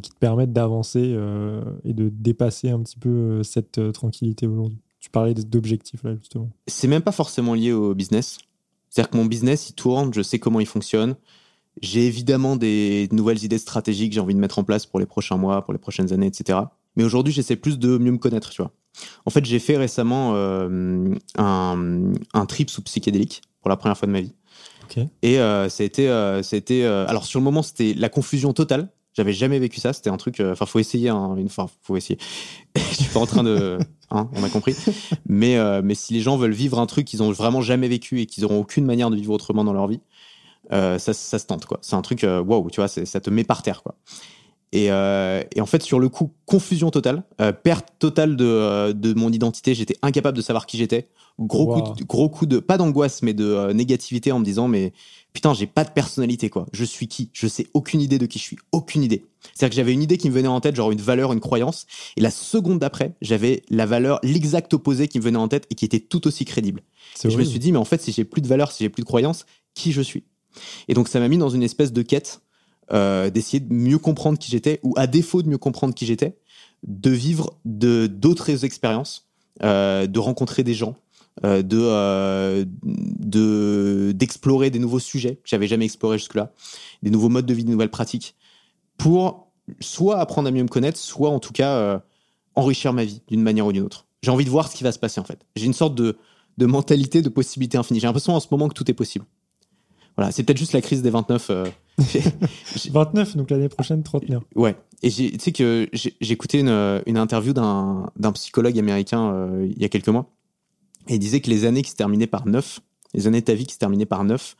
qui 0.00 0.10
te 0.10 0.18
permettent 0.18 0.52
d'avancer 0.52 1.12
euh, 1.14 1.64
et 1.84 1.92
de 1.92 2.08
dépasser 2.08 2.70
un 2.70 2.80
petit 2.80 2.98
peu 2.98 3.08
euh, 3.08 3.42
cette 3.42 3.92
tranquillité 3.92 4.46
aujourd'hui? 4.46 4.78
Tu 5.00 5.10
parlais 5.10 5.34
d'objectifs 5.34 6.02
là, 6.04 6.14
justement. 6.16 6.50
C'est 6.66 6.88
même 6.88 7.02
pas 7.02 7.12
forcément 7.12 7.54
lié 7.54 7.72
au 7.72 7.94
business. 7.94 8.38
C'est-à-dire 8.90 9.10
que 9.10 9.16
mon 9.16 9.26
business, 9.26 9.70
il 9.70 9.74
tourne, 9.74 10.12
je 10.14 10.22
sais 10.22 10.38
comment 10.38 10.60
il 10.60 10.66
fonctionne. 10.66 11.16
J'ai 11.82 12.06
évidemment 12.06 12.56
des 12.56 13.08
nouvelles 13.12 13.44
idées 13.44 13.58
stratégiques 13.58 14.10
que 14.10 14.14
j'ai 14.14 14.20
envie 14.20 14.34
de 14.34 14.40
mettre 14.40 14.58
en 14.58 14.64
place 14.64 14.86
pour 14.86 14.98
les 14.98 15.06
prochains 15.06 15.36
mois, 15.36 15.62
pour 15.62 15.72
les 15.72 15.78
prochaines 15.78 16.12
années, 16.12 16.26
etc. 16.26 16.58
Mais 16.96 17.04
aujourd'hui, 17.04 17.32
j'essaie 17.32 17.56
plus 17.56 17.78
de 17.78 17.98
mieux 17.98 18.10
me 18.10 18.18
connaître, 18.18 18.50
tu 18.50 18.62
vois. 18.62 18.72
En 19.26 19.30
fait, 19.30 19.44
j'ai 19.44 19.58
fait 19.58 19.76
récemment 19.76 20.32
euh, 20.34 21.14
un, 21.36 22.12
un 22.34 22.46
trip 22.46 22.70
sous 22.70 22.82
psychédélique 22.82 23.42
pour 23.60 23.68
la 23.70 23.76
première 23.76 23.96
fois 23.98 24.06
de 24.06 24.12
ma 24.12 24.20
vie. 24.20 24.34
Et 25.22 25.38
euh, 25.38 25.68
ça 25.68 25.82
a 25.82 25.86
été, 25.86 26.08
euh, 26.08 26.40
euh, 26.70 27.06
alors 27.08 27.24
sur 27.26 27.38
le 27.40 27.44
moment, 27.44 27.62
c'était 27.62 27.94
la 27.94 28.08
confusion 28.08 28.52
totale. 28.52 28.88
J'avais 29.14 29.32
jamais 29.32 29.58
vécu 29.58 29.80
ça. 29.80 29.92
C'était 29.92 30.10
un 30.10 30.16
truc. 30.16 30.40
euh, 30.40 30.52
Enfin, 30.52 30.64
faut 30.64 30.78
essayer. 30.78 31.08
Hein, 31.08 31.34
une 31.36 31.48
fois, 31.48 31.68
faut 31.82 31.96
essayer. 31.96 32.18
Je 32.76 32.94
suis 32.94 33.12
pas 33.12 33.20
en 33.20 33.26
train 33.26 33.42
de. 33.42 33.78
Hein, 34.10 34.30
on 34.34 34.44
a 34.44 34.48
compris. 34.48 34.74
Mais 35.26 35.58
mais 35.82 35.94
si 35.94 36.14
les 36.14 36.20
gens 36.20 36.36
veulent 36.36 36.52
vivre 36.52 36.78
un 36.78 36.86
truc 36.86 37.04
qu'ils 37.06 37.22
ont 37.22 37.30
vraiment 37.32 37.60
jamais 37.60 37.88
vécu 37.88 38.20
et 38.20 38.26
qu'ils 38.26 38.44
auront 38.44 38.60
aucune 38.60 38.86
manière 38.86 39.10
de 39.10 39.16
vivre 39.16 39.32
autrement 39.32 39.64
dans 39.64 39.72
leur 39.74 39.88
vie, 39.88 40.00
ça, 40.70 40.98
ça 40.98 41.38
se 41.38 41.46
tente 41.46 41.66
quoi. 41.66 41.78
C'est 41.82 41.96
un 41.96 42.02
truc. 42.02 42.24
Waouh, 42.24 42.70
tu 42.70 42.80
vois, 42.80 42.88
ça 42.88 43.20
te 43.20 43.28
met 43.30 43.44
par 43.44 43.62
terre 43.62 43.82
quoi. 43.82 43.96
Et, 44.72 44.90
euh, 44.90 45.42
et 45.54 45.60
en 45.60 45.66
fait, 45.66 45.82
sur 45.82 45.98
le 45.98 46.08
coup, 46.08 46.32
confusion 46.44 46.90
totale, 46.90 47.22
euh, 47.40 47.52
perte 47.52 47.88
totale 47.98 48.36
de, 48.36 48.44
euh, 48.44 48.92
de 48.92 49.14
mon 49.14 49.32
identité. 49.32 49.74
J'étais 49.74 49.96
incapable 50.02 50.36
de 50.36 50.42
savoir 50.42 50.66
qui 50.66 50.76
j'étais. 50.76 51.08
Gros 51.40 51.66
Wow. 51.66 51.82
coup, 51.82 51.94
de, 51.94 52.04
gros 52.04 52.28
coup 52.28 52.46
de 52.46 52.58
pas 52.58 52.76
d'angoisse, 52.78 53.22
mais 53.22 53.32
de 53.32 53.44
euh, 53.44 53.72
négativité 53.72 54.32
en 54.32 54.40
me 54.40 54.44
disant 54.44 54.66
mais 54.66 54.92
putain, 55.32 55.54
j'ai 55.54 55.68
pas 55.68 55.84
de 55.84 55.90
personnalité 55.90 56.50
quoi. 56.50 56.66
Je 56.72 56.84
suis 56.84 57.06
qui? 57.06 57.30
Je 57.32 57.46
sais 57.46 57.68
aucune 57.74 58.00
idée 58.00 58.18
de 58.18 58.26
qui 58.26 58.40
je 58.40 58.44
suis, 58.44 58.58
aucune 58.72 59.04
idée. 59.04 59.24
C'est-à-dire 59.54 59.70
que 59.70 59.76
j'avais 59.76 59.92
une 59.92 60.02
idée 60.02 60.18
qui 60.18 60.28
me 60.30 60.34
venait 60.34 60.48
en 60.48 60.60
tête, 60.60 60.74
genre 60.74 60.90
une 60.90 61.00
valeur, 61.00 61.32
une 61.32 61.38
croyance, 61.38 61.86
et 62.16 62.20
la 62.20 62.32
seconde 62.32 62.80
d'après, 62.80 63.14
j'avais 63.22 63.62
la 63.70 63.86
valeur, 63.86 64.18
l'exact 64.24 64.74
opposé 64.74 65.06
qui 65.06 65.20
me 65.20 65.24
venait 65.24 65.38
en 65.38 65.46
tête 65.46 65.66
et 65.70 65.76
qui 65.76 65.84
était 65.84 66.00
tout 66.00 66.26
aussi 66.26 66.44
crédible. 66.44 66.82
Et 67.24 67.30
je 67.30 67.38
me 67.38 67.44
suis 67.44 67.60
dit 67.60 67.70
mais 67.70 67.78
en 67.78 67.84
fait, 67.84 68.02
si 68.02 68.10
j'ai 68.10 68.24
plus 68.24 68.42
de 68.42 68.48
valeur, 68.48 68.72
si 68.72 68.82
j'ai 68.82 68.90
plus 68.90 69.02
de 69.02 69.06
croyance, 69.06 69.46
qui 69.74 69.92
je 69.92 70.02
suis? 70.02 70.24
Et 70.88 70.94
donc 70.94 71.06
ça 71.06 71.20
m'a 71.20 71.28
mis 71.28 71.38
dans 71.38 71.50
une 71.50 71.62
espèce 71.62 71.92
de 71.92 72.02
quête 72.02 72.40
euh, 72.92 73.30
d'essayer 73.30 73.60
de 73.60 73.72
mieux 73.72 73.98
comprendre 73.98 74.38
qui 74.38 74.50
j'étais, 74.50 74.80
ou 74.82 74.94
à 74.96 75.06
défaut 75.06 75.42
de 75.42 75.48
mieux 75.48 75.58
comprendre 75.58 75.94
qui 75.94 76.06
j'étais, 76.06 76.38
de 76.86 77.10
vivre 77.10 77.54
de 77.64 78.06
d'autres 78.06 78.64
expériences, 78.64 79.28
euh, 79.62 80.06
de 80.06 80.18
rencontrer 80.18 80.64
des 80.64 80.74
gens, 80.74 80.96
euh, 81.44 81.62
de 81.62 82.66
de 82.84 84.12
d'explorer 84.12 84.70
des 84.70 84.78
nouveaux 84.78 85.00
sujets 85.00 85.36
que 85.36 85.48
j'avais 85.48 85.66
jamais 85.66 85.84
explorés 85.84 86.18
jusque-là, 86.18 86.52
des 87.02 87.10
nouveaux 87.10 87.28
modes 87.28 87.46
de 87.46 87.54
vie, 87.54 87.64
des 87.64 87.72
nouvelles 87.72 87.90
pratiques, 87.90 88.36
pour 88.96 89.48
soit 89.80 90.18
apprendre 90.18 90.48
à 90.48 90.50
mieux 90.50 90.62
me 90.62 90.68
connaître, 90.68 90.98
soit 90.98 91.30
en 91.30 91.40
tout 91.40 91.52
cas 91.52 92.02
enrichir 92.54 92.92
ma 92.92 93.04
vie 93.04 93.22
d'une 93.28 93.42
manière 93.42 93.66
ou 93.66 93.72
d'une 93.72 93.84
autre. 93.84 94.06
J'ai 94.22 94.30
envie 94.30 94.44
de 94.44 94.50
voir 94.50 94.70
ce 94.70 94.76
qui 94.76 94.82
va 94.82 94.92
se 94.92 94.98
passer 94.98 95.20
en 95.20 95.24
fait. 95.24 95.44
J'ai 95.56 95.66
une 95.66 95.74
sorte 95.74 95.94
de 95.94 96.16
de 96.56 96.66
mentalité 96.66 97.22
de 97.22 97.28
possibilité 97.28 97.78
infinie. 97.78 98.00
J'ai 98.00 98.06
l'impression 98.06 98.34
en 98.34 98.40
ce 98.40 98.48
moment 98.50 98.68
que 98.68 98.74
tout 98.74 98.90
est 98.90 98.94
possible. 98.94 99.24
Voilà, 100.18 100.32
c'est 100.32 100.42
peut-être 100.42 100.58
juste 100.58 100.72
la 100.74 100.80
crise 100.82 101.00
des 101.00 101.10
29. 101.10 101.46
euh, 101.50 101.64
29, 102.92 103.36
donc 103.36 103.50
l'année 103.50 103.68
prochaine, 103.68 104.02
trentenaire. 104.02 104.40
Ouais. 104.54 104.76
Et 105.02 105.10
tu 105.10 105.30
sais 105.38 105.52
que 105.52 105.88
j'ai 105.92 106.14
j'ai 106.20 106.32
écouté 106.32 106.58
une, 106.60 107.02
une 107.06 107.16
interview 107.16 107.52
d'un 107.52 108.10
d'un 108.16 108.32
psychologue 108.32 108.78
américain 108.78 109.32
euh, 109.32 109.66
il 109.70 109.80
y 109.80 109.84
a 109.84 109.88
quelques 109.88 110.08
mois. 110.08 110.26
Et 111.08 111.14
il 111.14 111.18
disait 111.18 111.40
que 111.40 111.48
les 111.48 111.64
années 111.64 111.82
qui 111.82 111.90
se 111.90 111.96
terminaient 111.96 112.26
par 112.26 112.46
9, 112.46 112.80
les 113.14 113.26
années 113.26 113.40
de 113.40 113.44
ta 113.46 113.54
vie 113.54 113.64
qui 113.64 113.74
se 113.74 113.78
terminaient 113.78 114.06
par 114.06 114.24
9, 114.24 114.56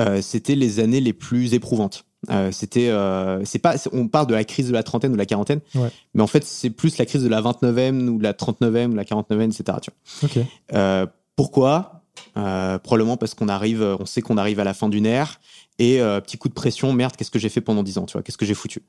euh, 0.00 0.20
c'était 0.22 0.54
les 0.56 0.80
années 0.80 1.00
les 1.00 1.12
plus 1.12 1.54
éprouvantes. 1.54 2.04
Euh, 2.28 2.50
c'était, 2.52 2.88
euh, 2.90 3.42
c'est 3.46 3.58
pas, 3.60 3.76
on 3.92 4.06
parle 4.08 4.26
de 4.26 4.34
la 4.34 4.44
crise 4.44 4.68
de 4.68 4.72
la 4.74 4.82
trentaine 4.82 5.12
ou 5.12 5.14
de 5.14 5.18
la 5.18 5.24
quarantaine, 5.24 5.60
Ouais. 5.74 5.88
mais 6.12 6.22
en 6.22 6.26
fait 6.26 6.44
c'est 6.44 6.68
plus 6.68 6.98
la 6.98 7.06
crise 7.06 7.22
de 7.22 7.28
la 7.28 7.40
29e 7.40 8.08
ou 8.08 8.18
de 8.18 8.22
la 8.24 8.34
39e 8.34 8.90
ou 8.90 8.94
la 8.94 9.04
49e, 9.04 9.50
etc. 9.58 9.78
Tu 9.80 9.90
vois. 10.20 10.30
Euh, 10.74 11.06
pourquoi? 11.36 11.99
Euh, 12.36 12.78
Probablement 12.78 13.16
parce 13.16 13.34
qu'on 13.34 13.48
arrive, 13.48 13.82
on 14.00 14.06
sait 14.06 14.22
qu'on 14.22 14.36
arrive 14.36 14.60
à 14.60 14.64
la 14.64 14.74
fin 14.74 14.88
d'une 14.88 15.06
ère 15.06 15.40
et 15.80 16.00
euh, 16.02 16.20
petit 16.20 16.36
coup 16.36 16.48
de 16.50 16.54
pression, 16.54 16.92
merde, 16.92 17.16
qu'est-ce 17.16 17.30
que 17.30 17.38
j'ai 17.38 17.48
fait 17.48 17.62
pendant 17.62 17.82
10 17.82 17.96
ans, 17.98 18.04
tu 18.04 18.12
vois, 18.12 18.22
qu'est-ce 18.22 18.36
que 18.36 18.44
j'ai 18.44 18.52
foutu 18.54 18.82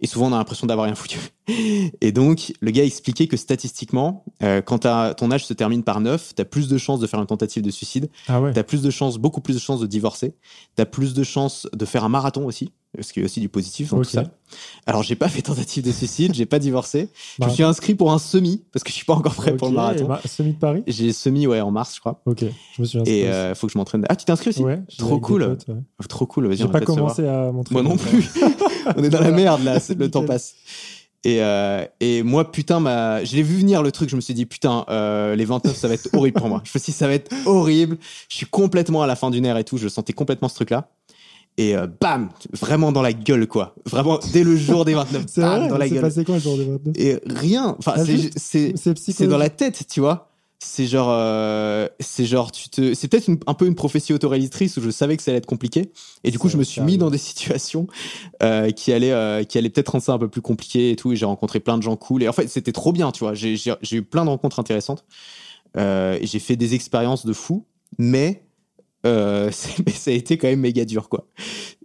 Et 0.00 0.06
souvent 0.06 0.28
on 0.28 0.32
a 0.32 0.38
l'impression 0.38 0.66
d'avoir 0.68 0.84
rien 0.86 0.94
foutu. 0.94 1.18
Et 2.00 2.12
donc 2.12 2.52
le 2.60 2.70
gars 2.70 2.84
expliquait 2.84 3.26
que 3.26 3.36
statistiquement, 3.36 4.24
euh, 4.44 4.62
quand 4.62 4.86
ton 5.16 5.30
âge 5.32 5.44
se 5.44 5.52
termine 5.54 5.82
par 5.82 6.00
9, 6.00 6.34
t'as 6.36 6.44
plus 6.44 6.68
de 6.68 6.78
chances 6.78 7.00
de 7.00 7.06
faire 7.08 7.20
une 7.20 7.26
tentative 7.26 7.64
de 7.64 7.70
suicide, 7.72 8.08
Ah 8.28 8.40
ouais. 8.40 8.52
plus 8.62 8.80
de 8.82 8.90
chances, 8.90 9.18
beaucoup 9.18 9.40
plus 9.40 9.54
de 9.54 9.60
chances 9.60 9.80
de 9.80 9.88
divorcer, 9.88 10.34
t'as 10.76 10.86
plus 10.86 11.14
de 11.14 11.24
chances 11.24 11.66
de 11.72 11.84
faire 11.84 12.04
un 12.04 12.08
marathon 12.08 12.46
aussi, 12.46 12.70
qu'il 13.12 13.22
y 13.22 13.24
a 13.24 13.26
aussi 13.26 13.40
du 13.40 13.48
positif 13.48 13.90
dans 13.90 13.98
Ok. 13.98 14.04
tout 14.04 14.10
ça. 14.10 14.24
Alors 14.86 15.02
j'ai 15.02 15.16
pas 15.16 15.28
fait 15.30 15.42
tentative 15.42 15.84
de 15.84 15.92
suicide, 15.92 16.34
j'ai 16.34 16.46
pas 16.46 16.58
divorcé, 16.58 17.00
je 17.00 17.04
me 17.04 17.10
Marathon. 17.40 17.54
suis 17.54 17.64
inscrit 17.64 17.94
pour 17.94 18.12
un 18.12 18.18
semi 18.18 18.62
parce 18.72 18.82
que 18.84 18.90
je 18.90 18.94
suis 18.94 19.04
pas 19.04 19.14
encore 19.14 19.34
prêt 19.34 19.56
pour 19.56 19.68
le 19.68 19.74
marathon. 19.74 20.08
ma- 20.08 20.20
Semi 20.26 20.52
de 20.52 20.58
Paris 20.58 20.82
J'ai 20.86 21.12
semi 21.12 21.46
ouais 21.46 21.60
en 21.60 21.70
mars 21.70 21.94
je 21.94 22.00
crois. 22.00 22.20
Ok, 22.26 22.40
je 22.76 22.80
me 22.82 22.86
suis 22.86 22.98
inscrit. 22.98 23.14
Et 23.18 23.28
euh, 23.28 23.54
faut 23.54 23.66
que 23.66 23.72
je 23.72 23.78
m'entraîne. 23.78 24.04
Ah, 24.08 24.16
tu 24.16 24.24
t'es 24.24 24.32
inscrit 24.32 24.50
aussi 24.50 24.62
Ouais, 24.62 24.80
Trop 24.98 25.18
cool. 25.20 25.46
potes, 25.46 25.66
ouais. 25.68 26.06
Trop 26.08 26.26
cool. 26.26 26.46
Vas-y, 26.48 26.56
J'ai 26.58 26.68
pas 26.68 26.80
commencé 26.80 27.26
à 27.26 27.50
m'entraîner. 27.52 27.82
Moi 27.82 27.90
non 27.90 27.96
plus. 27.96 28.28
on 28.96 29.02
est 29.02 29.10
dans 29.10 29.20
la 29.20 29.30
merde 29.32 29.62
là, 29.64 29.78
le 29.98 30.10
temps 30.10 30.24
passe. 30.24 30.54
Et, 31.24 31.42
euh, 31.42 31.84
et 31.98 32.22
moi, 32.22 32.52
putain, 32.52 32.78
ma... 32.78 33.24
je 33.24 33.34
l'ai 33.34 33.42
vu 33.42 33.56
venir 33.56 33.82
le 33.82 33.90
truc. 33.90 34.08
Je 34.08 34.14
me 34.14 34.20
suis 34.20 34.32
dit, 34.34 34.46
putain, 34.46 34.84
euh, 34.88 35.34
les 35.34 35.44
29, 35.44 35.74
ça 35.74 35.88
va 35.88 35.94
être 35.94 36.08
horrible 36.12 36.38
pour 36.38 36.48
moi. 36.48 36.62
Je 36.64 36.70
me 36.72 36.78
suis 36.80 36.92
dit, 36.92 36.96
ça 36.96 37.08
va 37.08 37.14
être 37.14 37.34
horrible. 37.46 37.96
Je 38.28 38.36
suis 38.36 38.46
complètement 38.46 39.02
à 39.02 39.08
la 39.08 39.16
fin 39.16 39.30
d'une 39.32 39.44
ère 39.44 39.56
et 39.56 39.64
tout. 39.64 39.76
Je 39.76 39.88
sentais 39.88 40.12
complètement 40.12 40.48
ce 40.48 40.54
truc-là. 40.54 40.88
Et 41.58 41.74
euh, 41.76 41.86
bam, 42.00 42.28
vraiment 42.52 42.92
dans 42.92 43.02
la 43.02 43.12
gueule, 43.12 43.46
quoi. 43.46 43.74
Vraiment, 43.86 44.18
dès 44.32 44.44
le 44.44 44.56
jour 44.56 44.84
des 44.84 44.94
29, 44.94 45.24
C'est 45.26 45.40
bam, 45.40 45.60
vrai, 45.60 45.68
dans 45.68 45.78
la 45.78 45.88
gueule. 45.88 46.00
passé 46.02 46.24
quoi 46.24 46.34
le 46.34 46.40
jour 46.40 46.58
des 46.58 46.64
29 46.64 46.94
Et 46.98 47.18
rien. 47.26 47.76
Enfin, 47.78 47.94
Ah, 47.96 48.04
c'est, 48.36 48.74
c'est, 48.76 49.26
dans 49.26 49.38
la 49.38 49.48
tête, 49.48 49.86
tu 49.88 50.00
vois. 50.00 50.30
C'est 50.58 50.86
genre, 50.86 51.08
euh, 51.10 51.86
c'est 52.00 52.24
genre, 52.24 52.50
tu 52.50 52.70
te, 52.70 52.94
c'est 52.94 53.08
peut-être 53.08 53.30
un 53.46 53.54
peu 53.54 53.66
une 53.66 53.74
prophétie 53.74 54.14
autoréalisatrice 54.14 54.76
où 54.78 54.80
je 54.80 54.88
savais 54.88 55.16
que 55.16 55.22
ça 55.22 55.30
allait 55.30 55.38
être 55.38 55.46
compliqué. 55.46 55.92
Et 56.24 56.30
du 56.30 56.38
coup, 56.38 56.48
je 56.48 56.56
me 56.56 56.64
suis 56.64 56.80
mis 56.80 56.96
bien. 56.96 57.06
dans 57.06 57.10
des 57.10 57.18
situations 57.18 57.86
euh, 58.42 58.70
qui 58.70 58.90
allaient, 58.92 59.12
euh, 59.12 59.44
qui 59.44 59.58
allaient 59.58 59.68
peut-être 59.68 59.90
rendre 59.90 60.04
ça 60.04 60.14
un 60.14 60.18
peu 60.18 60.28
plus 60.28 60.40
compliqué 60.40 60.90
et 60.90 60.96
tout. 60.96 61.12
Et 61.12 61.16
j'ai 61.16 61.26
rencontré 61.26 61.60
plein 61.60 61.76
de 61.76 61.82
gens 61.82 61.94
cool. 61.96 62.22
Et 62.22 62.28
en 62.28 62.32
fait, 62.32 62.48
c'était 62.48 62.72
trop 62.72 62.92
bien, 62.92 63.12
tu 63.12 63.20
vois. 63.20 63.34
J'ai, 63.34 63.56
eu 63.92 64.02
plein 64.02 64.24
de 64.24 64.30
rencontres 64.30 64.58
intéressantes. 64.58 65.04
Euh, 65.76 66.18
j'ai 66.22 66.38
fait 66.38 66.56
des 66.56 66.74
expériences 66.74 67.26
de 67.26 67.34
fou, 67.34 67.66
mais, 67.98 68.45
euh, 69.06 69.50
mais 69.86 69.92
ça 69.92 70.10
a 70.10 70.14
été 70.14 70.38
quand 70.38 70.48
même 70.48 70.60
méga 70.60 70.84
dur, 70.84 71.08
quoi. 71.08 71.26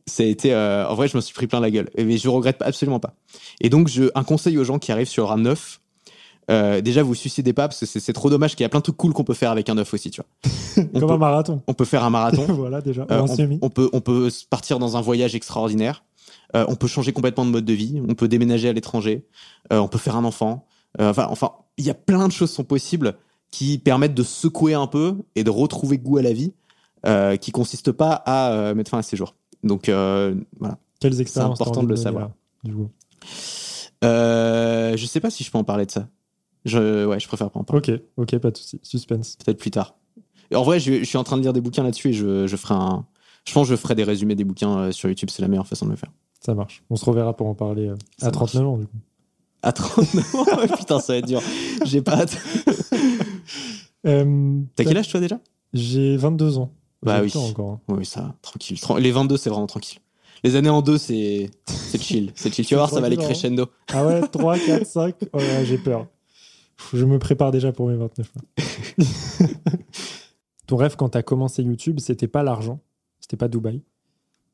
Ça 0.07 0.23
a 0.23 0.25
été, 0.25 0.53
euh, 0.53 0.87
en 0.87 0.95
vrai, 0.95 1.07
je 1.07 1.15
me 1.15 1.21
suis 1.21 1.33
pris 1.33 1.47
plein 1.47 1.59
la 1.59 1.71
gueule. 1.71 1.89
Mais 1.97 2.17
je 2.17 2.27
regrette 2.27 2.57
pas, 2.57 2.65
absolument 2.65 2.99
pas. 2.99 3.13
Et 3.61 3.69
donc, 3.69 3.87
je, 3.87 4.05
un 4.15 4.23
conseil 4.23 4.57
aux 4.57 4.63
gens 4.63 4.79
qui 4.79 4.91
arrivent 4.91 5.07
sur 5.07 5.31
un 5.31 5.37
9, 5.37 5.81
euh, 6.49 6.81
déjà, 6.81 7.03
vous 7.03 7.15
suicidez 7.15 7.53
pas 7.53 7.67
parce 7.67 7.79
que 7.79 7.85
c'est 7.85 8.13
trop 8.13 8.29
dommage 8.29 8.55
qu'il 8.55 8.63
y 8.63 8.65
a 8.65 8.69
plein 8.69 8.79
de 8.79 8.83
trucs 8.83 8.97
cool 8.97 9.13
qu'on 9.13 9.23
peut 9.23 9.33
faire 9.33 9.51
avec 9.51 9.69
un 9.69 9.75
9 9.75 9.93
aussi, 9.93 10.11
tu 10.11 10.21
vois. 10.21 10.83
On 10.93 10.99
Comme 10.99 11.07
peut, 11.07 11.13
un 11.13 11.17
marathon. 11.17 11.61
on 11.67 11.73
peut 11.73 11.85
faire 11.85 12.03
un 12.03 12.09
marathon. 12.09 12.45
voilà 12.49 12.81
déjà. 12.81 13.05
Euh, 13.09 13.25
on, 13.61 13.69
peut, 13.69 13.89
on 13.93 14.01
peut 14.01 14.29
partir 14.49 14.79
dans 14.79 14.97
un 14.97 15.01
voyage 15.01 15.35
extraordinaire. 15.35 16.03
Euh, 16.55 16.65
on 16.67 16.75
peut 16.75 16.87
changer 16.87 17.13
complètement 17.13 17.45
de 17.45 17.51
mode 17.51 17.65
de 17.65 17.73
vie. 17.73 18.01
On 18.07 18.15
peut 18.15 18.27
déménager 18.27 18.67
à 18.67 18.73
l'étranger. 18.73 19.25
On 19.69 19.87
peut 19.87 19.97
faire 19.97 20.15
un 20.15 20.25
enfant. 20.25 20.65
Enfin, 20.99 21.27
enfin, 21.29 21.51
il 21.77 21.85
y 21.85 21.89
a 21.89 21.93
plein 21.93 22.27
de 22.27 22.33
choses 22.33 22.51
sont 22.51 22.65
possibles 22.65 23.15
qui 23.51 23.77
permettent 23.77 24.13
de 24.13 24.23
secouer 24.23 24.73
un 24.73 24.87
peu 24.87 25.15
et 25.35 25.43
de 25.43 25.49
retrouver 25.49 25.97
goût 25.97 26.17
à 26.17 26.21
la 26.21 26.33
vie, 26.33 26.53
euh, 27.05 27.35
qui 27.37 27.51
consiste 27.51 27.91
pas 27.91 28.11
à 28.13 28.51
euh, 28.51 28.75
mettre 28.75 28.91
fin 28.91 28.97
à 28.99 29.03
ses 29.03 29.17
jours. 29.17 29.35
Donc 29.63 29.89
euh, 29.89 30.35
voilà. 30.59 30.77
Quelles 30.99 31.19
expériences 31.21 31.57
t'as 31.59 31.63
important 31.65 31.83
de 31.83 31.87
le 31.89 31.95
savoir. 31.95 32.27
là, 32.29 32.31
du 32.63 32.73
coup 32.75 32.89
Euh, 34.03 34.95
je 34.97 35.05
sais 35.05 35.19
pas 35.19 35.29
si 35.29 35.43
je 35.43 35.51
peux 35.51 35.57
en 35.57 35.63
parler 35.63 35.85
de 35.85 35.91
ça. 35.91 36.07
Je, 36.65 37.05
ouais, 37.05 37.19
je 37.19 37.27
préfère 37.27 37.49
pas 37.49 37.59
en 37.59 37.63
parler. 37.63 37.93
Ok, 37.93 38.01
ok, 38.17 38.37
pas 38.39 38.51
de 38.51 38.57
soucis. 38.57 38.79
Suspense. 38.83 39.35
Peut-être 39.43 39.57
plus 39.57 39.71
tard. 39.71 39.95
En 40.53 40.63
vrai, 40.63 40.79
je, 40.79 40.99
je 40.99 41.03
suis 41.03 41.17
en 41.17 41.23
train 41.23 41.37
de 41.37 41.41
lire 41.41 41.53
des 41.53 41.61
bouquins 41.61 41.83
là-dessus 41.83 42.09
et 42.09 42.13
je, 42.13 42.45
je 42.47 42.55
ferai 42.55 42.75
un. 42.75 43.05
Je 43.47 43.53
pense 43.53 43.67
que 43.67 43.75
je 43.75 43.79
ferai 43.79 43.95
des 43.95 44.03
résumés 44.03 44.35
des 44.35 44.43
bouquins 44.43 44.77
euh, 44.77 44.91
sur 44.91 45.09
YouTube. 45.09 45.29
C'est 45.31 45.41
la 45.41 45.47
meilleure 45.47 45.65
façon 45.67 45.85
de 45.85 45.91
le 45.91 45.97
faire. 45.97 46.11
Ça 46.39 46.53
marche. 46.53 46.83
On 46.89 46.95
se 46.95 47.05
reverra 47.05 47.35
pour 47.35 47.47
en 47.47 47.55
parler 47.55 47.87
euh, 47.87 47.95
à 48.21 48.29
39 48.31 48.67
ans, 48.67 48.77
du 48.77 48.85
coup. 48.85 48.97
À 49.63 49.71
39 49.71 50.35
ans, 50.35 50.45
putain, 50.77 50.99
ça 50.99 51.13
va 51.13 51.17
être 51.19 51.27
dur. 51.27 51.41
J'ai 51.85 52.01
pas 52.01 52.21
hâte. 52.21 52.37
Euh, 54.07 54.59
T'as 54.75 54.83
quel 54.83 54.97
âge 54.97 55.09
toi 55.09 55.19
déjà? 55.19 55.39
J'ai 55.73 56.17
22 56.17 56.57
ans. 56.57 56.71
Bah 57.03 57.25
J'ai 57.27 57.37
oui. 57.39 57.49
encore. 57.49 57.71
hein. 57.71 57.79
Oui, 57.89 58.05
ça, 58.05 58.35
tranquille. 58.41 58.79
Tran- 58.79 58.97
Les 58.97 59.11
22, 59.11 59.37
c'est 59.37 59.49
vraiment 59.49 59.67
tranquille. 59.67 59.99
Les 60.43 60.55
années 60.55 60.69
en 60.69 60.81
deux, 60.81 60.97
c'est 60.97 61.49
chill. 61.99 62.31
C'est 62.35 62.53
chill. 62.53 62.65
Tu 62.65 62.73
vas 62.75 62.81
voir, 62.81 62.89
ça 62.89 62.99
va 62.99 63.07
aller 63.07 63.17
crescendo. 63.17 63.67
Ah 63.93 64.05
ouais, 64.05 64.21
3, 64.27 64.57
4, 64.57 64.85
5. 64.85 65.15
Oh 65.33 65.37
là 65.37 65.43
là, 65.45 65.63
j'ai 65.63 65.77
peur. 65.77 66.07
Je 66.93 67.05
me 67.05 67.19
prépare 67.19 67.51
déjà 67.51 67.71
pour 67.71 67.87
mes 67.87 67.95
29 67.95 68.31
ans. 68.37 68.63
Ton 70.67 70.77
rêve 70.77 70.95
quand 70.95 71.09
t'as 71.09 71.21
commencé 71.21 71.61
YouTube, 71.63 71.99
c'était 71.99 72.27
pas 72.27 72.43
l'argent, 72.43 72.79
c'était 73.19 73.37
pas 73.37 73.47
Dubaï, 73.47 73.83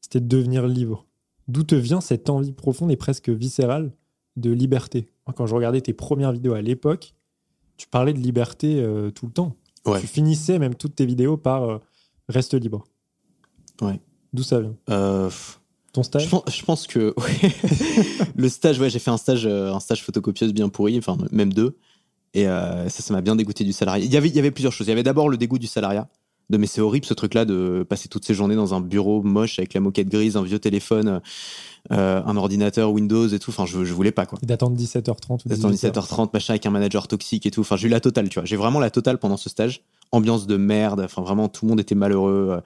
c'était 0.02 0.20
de 0.20 0.28
devenir 0.28 0.68
libre. 0.68 1.06
D'où 1.48 1.64
te 1.64 1.76
vient 1.76 2.02
cette 2.02 2.30
envie 2.30 2.52
profonde 2.54 2.92
et 2.92 2.98
presque 2.98 3.30
viscérale 3.30 3.92
de 4.36 4.52
liberté? 4.52 5.10
Quand 5.36 5.46
je 5.46 5.56
regardais 5.56 5.82
tes 5.82 5.94
premières 5.94 6.32
vidéos 6.32 6.54
à 6.54 6.62
l'époque, 6.62 7.14
tu 7.78 7.88
parlais 7.88 8.14
de 8.14 8.20
liberté 8.20 8.80
euh, 8.82 9.12
tout 9.12 9.28
le 9.28 9.32
temps. 9.32 9.56
Ouais. 9.86 10.02
Tu 10.02 10.08
finissais 10.08 10.60
même 10.60 10.76
toutes 10.76 10.96
tes 10.96 11.06
vidéos 11.06 11.38
par 11.38 11.64
euh, 11.70 11.78
reste 12.30 12.54
libre. 12.54 12.86
Ouais. 13.82 14.00
D'où 14.34 14.44
ça 14.44 14.60
vient? 14.60 14.76
Euh, 14.90 15.30
Ton 15.94 16.02
je, 16.04 16.08
stage 16.08 16.30
pense, 16.30 16.44
je 16.50 16.64
pense 16.64 16.88
que 16.88 17.14
ouais. 17.18 17.52
le 18.36 18.50
stage, 18.50 18.80
ouais, 18.80 18.90
j'ai 18.90 19.00
fait 19.00 19.12
un 19.12 19.18
stage, 19.18 19.46
euh, 19.46 19.74
un 19.74 19.80
stage 19.80 20.04
photocopieuse 20.04 20.54
bien 20.54 20.70
pourri, 20.70 20.98
enfin 20.98 21.18
même 21.32 21.54
deux. 21.54 21.78
Et 22.34 22.48
euh, 22.48 22.90
ça, 22.90 23.02
ça 23.02 23.14
m'a 23.14 23.22
bien 23.22 23.36
dégoûté 23.36 23.64
du 23.64 23.74
salariat. 23.74 24.04
Il 24.04 24.12
y 24.12 24.18
avait, 24.18 24.28
il 24.30 24.36
y 24.36 24.40
avait 24.40 24.52
plusieurs 24.52 24.74
choses. 24.74 24.88
Il 24.88 24.92
y 24.92 24.94
avait 24.94 25.04
d'abord 25.04 25.30
le 25.30 25.38
dégoût 25.38 25.58
du 25.58 25.68
salariat. 25.68 26.08
De 26.50 26.58
mais 26.58 26.68
c'est 26.68 26.80
horrible 26.80 27.06
ce 27.06 27.14
truc-là 27.14 27.44
de 27.44 27.86
passer 27.90 28.08
toutes 28.08 28.24
ces 28.24 28.34
journées 28.34 28.56
dans 28.56 28.74
un 28.74 28.80
bureau 28.80 29.22
moche 29.22 29.60
avec 29.60 29.74
la 29.74 29.82
moquette 29.82 30.08
grise, 30.08 30.38
un 30.38 30.44
vieux 30.44 30.60
téléphone, 30.60 31.20
euh, 31.92 32.22
un 32.24 32.38
ordinateur 32.38 32.92
Windows 32.92 33.28
et 33.28 33.40
tout. 33.40 33.52
Enfin, 33.52 33.66
je, 33.66 33.84
je 33.84 33.94
voulais 33.94 34.14
pas 34.14 34.26
quoi. 34.26 34.40
D'attendre 34.44 34.78
17h30 34.78 35.42
ou 35.46 35.50
D'attendre 35.50 35.74
18h. 35.74 35.92
17h30, 35.92 36.30
machin, 36.32 36.54
avec 36.54 36.66
un 36.66 36.70
manager 36.70 37.08
toxique 37.10 37.46
et 37.46 37.52
tout. 37.52 37.62
Enfin, 37.62 37.76
j'ai 37.76 37.88
eu 37.88 37.92
la 37.92 38.00
totale, 38.00 38.30
tu 38.30 38.40
vois. 38.40 38.46
J'ai 38.46 38.56
vraiment 38.56 38.80
la 38.80 38.90
totale 38.90 39.18
pendant 39.18 39.36
ce 39.36 39.50
stage. 39.50 39.82
Ambiance 40.12 40.48
de 40.48 40.58
merde. 40.58 41.02
Enfin, 41.02 41.22
vraiment, 41.22 41.48
tout 41.50 41.66
le 41.66 41.70
monde 41.70 41.80
était 41.80 41.96
malheureux. 41.96 42.62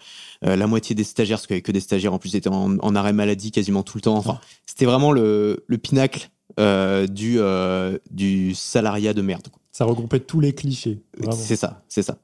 Euh, 0.46 0.56
la 0.56 0.68
moitié 0.68 0.96
des 0.96 1.04
stagiaires, 1.04 1.38
parce 1.38 1.48
qu'il 1.48 1.56
y 1.56 1.58
avait 1.58 1.62
que 1.62 1.72
des 1.72 1.80
stagiaires, 1.80 2.14
en 2.14 2.20
plus, 2.20 2.36
étaient 2.36 2.50
en, 2.50 2.78
en 2.78 2.96
arrêt 2.96 3.14
maladie 3.14 3.52
quasiment 3.52 3.84
tout 3.84 3.98
le 3.98 4.02
temps. 4.02 4.16
Enfin, 4.18 4.39
c'était 4.66 4.86
vraiment 4.86 5.12
le, 5.12 5.64
le 5.68 5.78
pinacle 5.78 6.30
euh, 6.60 7.08
du, 7.08 7.39
euh, 7.39 7.98
du 8.10 8.54
salariat 8.56 9.14
de 9.14 9.22
merde. 9.22 9.48
quoi. 9.50 9.62
Ça 9.72 9.86
regroupait 9.86 10.20
tous 10.20 10.39
les 10.39 10.54
clichés. 10.54 11.02
C'est 11.32 11.56
ça, 11.56 11.84
c'est 11.88 12.04
ça. 12.04 12.18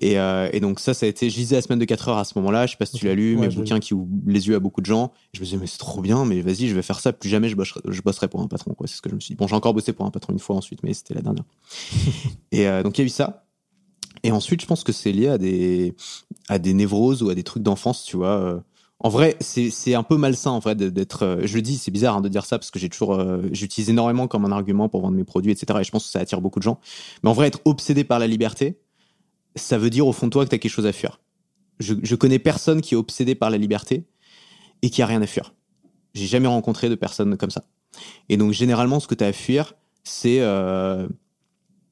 Et, 0.00 0.18
euh, 0.18 0.48
et 0.52 0.60
donc 0.60 0.78
ça, 0.80 0.94
ça 0.94 1.04
a 1.06 1.08
été, 1.08 1.28
je 1.30 1.36
lisais 1.36 1.56
la 1.56 1.62
semaine 1.62 1.78
de 1.80 1.84
4 1.84 2.08
heures 2.08 2.18
à 2.18 2.24
ce 2.24 2.38
moment-là, 2.38 2.66
je 2.66 2.72
sais 2.72 2.76
pas 2.76 2.86
si 2.86 2.96
tu 2.96 3.06
l'as 3.06 3.14
lu, 3.14 3.36
Ouais, 3.36 3.48
l'ai 3.48 3.54
bouquins 3.54 3.80
qui 3.80 3.92
ouvrent 3.92 4.08
les 4.24 4.46
yeux 4.46 4.54
à 4.54 4.60
beaucoup 4.60 4.80
de 4.80 4.86
gens. 4.86 5.12
Je 5.32 5.40
me 5.40 5.44
disais, 5.44 5.56
mais 5.56 5.66
c'est 5.66 5.78
trop 5.78 6.00
bien, 6.00 6.24
mais 6.24 6.40
vas-y, 6.42 6.68
je 6.68 6.74
vais 6.74 6.82
faire 6.82 7.00
ça, 7.00 7.12
plus 7.12 7.28
jamais 7.28 7.48
je 7.48 7.56
bosserai, 7.56 7.80
je 7.88 8.00
bosserai 8.00 8.28
pour 8.28 8.40
un 8.40 8.46
patron. 8.46 8.74
C'est 8.84 8.96
ce 8.96 9.02
que 9.02 9.10
je 9.10 9.14
me 9.16 9.20
suis 9.20 9.34
dit. 9.34 9.36
Bon, 9.36 9.48
j'ai 9.48 9.54
encore 9.56 9.74
bossé 9.74 9.92
pour 9.92 10.06
un 10.06 10.10
patron 10.10 10.32
une 10.32 10.38
fois 10.38 10.56
ensuite, 10.56 10.82
mais 10.84 10.94
c'était 10.94 11.14
la 11.14 11.22
dernière. 11.22 11.44
et 12.52 12.68
euh, 12.68 12.82
donc 12.82 12.98
il 12.98 13.02
y 13.02 13.04
a 13.04 13.06
eu 13.06 13.10
ça. 13.10 13.44
Et 14.22 14.32
ensuite, 14.32 14.60
je 14.60 14.66
pense 14.66 14.84
que 14.84 14.92
c'est 14.92 15.12
lié 15.12 15.28
à 15.28 15.38
des, 15.38 15.94
à 16.48 16.58
des 16.58 16.74
névroses 16.74 17.22
ou 17.22 17.30
à 17.30 17.34
des 17.34 17.42
trucs 17.42 17.62
d'enfance, 17.62 18.04
tu 18.04 18.16
vois. 18.16 18.38
euh. 18.40 18.60
En 19.02 19.08
vrai, 19.08 19.36
c'est 19.40 19.94
un 19.94 20.02
peu 20.02 20.18
malsain, 20.18 20.50
en 20.50 20.58
vrai, 20.58 20.74
d'être. 20.74 21.22
euh, 21.22 21.40
Je 21.44 21.54
le 21.56 21.62
dis, 21.62 21.78
c'est 21.78 21.90
bizarre 21.90 22.16
hein, 22.18 22.20
de 22.20 22.28
dire 22.28 22.44
ça 22.44 22.58
parce 22.58 22.70
que 22.70 22.78
j'ai 22.78 22.90
toujours, 22.90 23.14
euh, 23.14 23.40
j'utilise 23.50 23.88
énormément 23.88 24.28
comme 24.28 24.44
un 24.44 24.52
argument 24.52 24.90
pour 24.90 25.00
vendre 25.00 25.16
mes 25.16 25.24
produits, 25.24 25.52
etc. 25.52 25.80
Et 25.80 25.84
je 25.84 25.90
pense 25.90 26.04
que 26.04 26.10
ça 26.10 26.18
attire 26.20 26.42
beaucoup 26.42 26.58
de 26.58 26.64
gens. 26.64 26.78
Mais 27.22 27.30
en 27.30 27.32
vrai, 27.32 27.46
être 27.46 27.60
obsédé 27.64 28.04
par 28.04 28.18
la 28.18 28.26
liberté, 28.26 28.78
ça 29.56 29.78
veut 29.78 29.88
dire 29.88 30.06
au 30.06 30.12
fond 30.12 30.26
de 30.26 30.32
toi 30.32 30.44
que 30.44 30.50
tu 30.50 30.54
as 30.54 30.58
quelque 30.58 30.70
chose 30.70 30.86
à 30.86 30.92
fuir. 30.92 31.18
Je, 31.78 31.94
je 32.02 32.14
connais 32.14 32.38
personne 32.38 32.82
qui 32.82 32.92
est 32.92 32.98
obsédé 32.98 33.34
par 33.34 33.48
la 33.48 33.56
liberté 33.56 34.04
et 34.82 34.90
qui 34.90 35.00
a 35.00 35.06
rien 35.06 35.22
à 35.22 35.26
fuir. 35.26 35.54
J'ai 36.12 36.26
jamais 36.26 36.48
rencontré 36.48 36.90
de 36.90 36.94
personne 36.94 37.38
comme 37.38 37.50
ça. 37.50 37.64
Et 38.28 38.36
donc, 38.36 38.52
généralement, 38.52 39.00
ce 39.00 39.06
que 39.06 39.14
tu 39.14 39.24
as 39.24 39.28
à 39.28 39.32
fuir, 39.32 39.72
c'est 40.04 40.40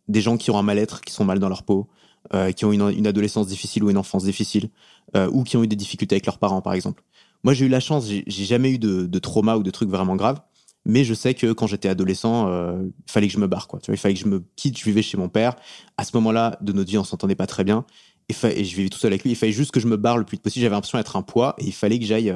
des 0.09 0.21
gens 0.21 0.37
qui 0.37 0.51
ont 0.51 0.59
un 0.59 0.63
mal-être, 0.63 1.01
qui 1.01 1.13
sont 1.13 1.25
mal 1.25 1.39
dans 1.39 1.49
leur 1.49 1.63
peau, 1.63 1.89
euh, 2.35 2.53
qui 2.53 2.65
ont 2.65 2.73
une, 2.73 2.89
une 2.91 3.07
adolescence 3.07 3.47
difficile 3.47 3.85
ou 3.85 3.91
une 3.91 3.97
enfance 3.97 4.25
difficile, 4.25 4.71
euh, 5.17 5.29
ou 5.33 5.45
qui 5.45 5.57
ont 5.57 5.65
eu 5.65 5.69
des 5.69 5.77
difficultés 5.77 6.15
avec 6.15 6.27
leurs 6.27 6.39
parents, 6.39 6.61
par 6.63 6.75
exemple. 6.75 7.03
Moi, 7.45 7.55
j'ai 7.55 7.67
eu 7.67 7.69
la 7.69 7.81
chance, 7.81 8.07
j'ai 8.09 8.45
jamais 8.45 8.71
eu 8.73 8.79
de, 8.79 9.07
de 9.07 9.19
trauma 9.19 9.57
ou 9.57 9.63
de 9.63 9.71
trucs 9.71 9.89
vraiment 9.89 10.17
graves, 10.17 10.41
mais 10.85 11.05
je 11.05 11.15
sais 11.15 11.35
que 11.35 11.53
quand 11.53 11.67
j'étais 11.67 11.89
adolescent, 11.89 12.49
euh, 12.49 12.83
il 12.85 13.11
fallait 13.11 13.29
que 13.29 13.33
je 13.33 13.39
me 13.39 13.47
barre, 13.47 13.69
quoi. 13.69 13.79
Il 13.89 13.97
fallait 13.97 14.15
que 14.15 14.21
je 14.21 14.27
me 14.27 14.45
quitte, 14.57 14.79
je 14.79 14.85
vivais 14.85 15.03
chez 15.03 15.17
mon 15.17 15.29
père. 15.29 15.55
À 15.97 16.05
ce 16.05 16.11
moment-là 16.17 16.59
de 16.61 16.73
notre 16.73 16.91
vie, 16.91 16.99
on 16.99 17.05
s'entendait 17.05 17.37
pas 17.37 17.47
très 17.47 17.65
bien, 17.65 17.85
et, 18.29 18.35
et 18.47 18.65
je 18.65 18.77
vivais 18.77 18.89
tout 18.89 18.99
seul 18.99 19.13
avec 19.13 19.23
lui. 19.25 19.31
Il 19.31 19.37
fallait 19.37 19.53
juste 19.53 19.71
que 19.71 19.81
je 19.81 19.87
me 19.87 19.97
barre 19.97 20.19
le 20.19 20.25
plus 20.25 20.39
possible. 20.39 20.63
J'avais 20.63 20.75
l'impression 20.75 20.99
d'être 20.99 21.17
un 21.17 21.23
poids, 21.23 21.55
et 21.59 21.65
il 21.65 21.73
fallait 21.75 21.99
que 21.99 22.05
j'aille. 22.05 22.35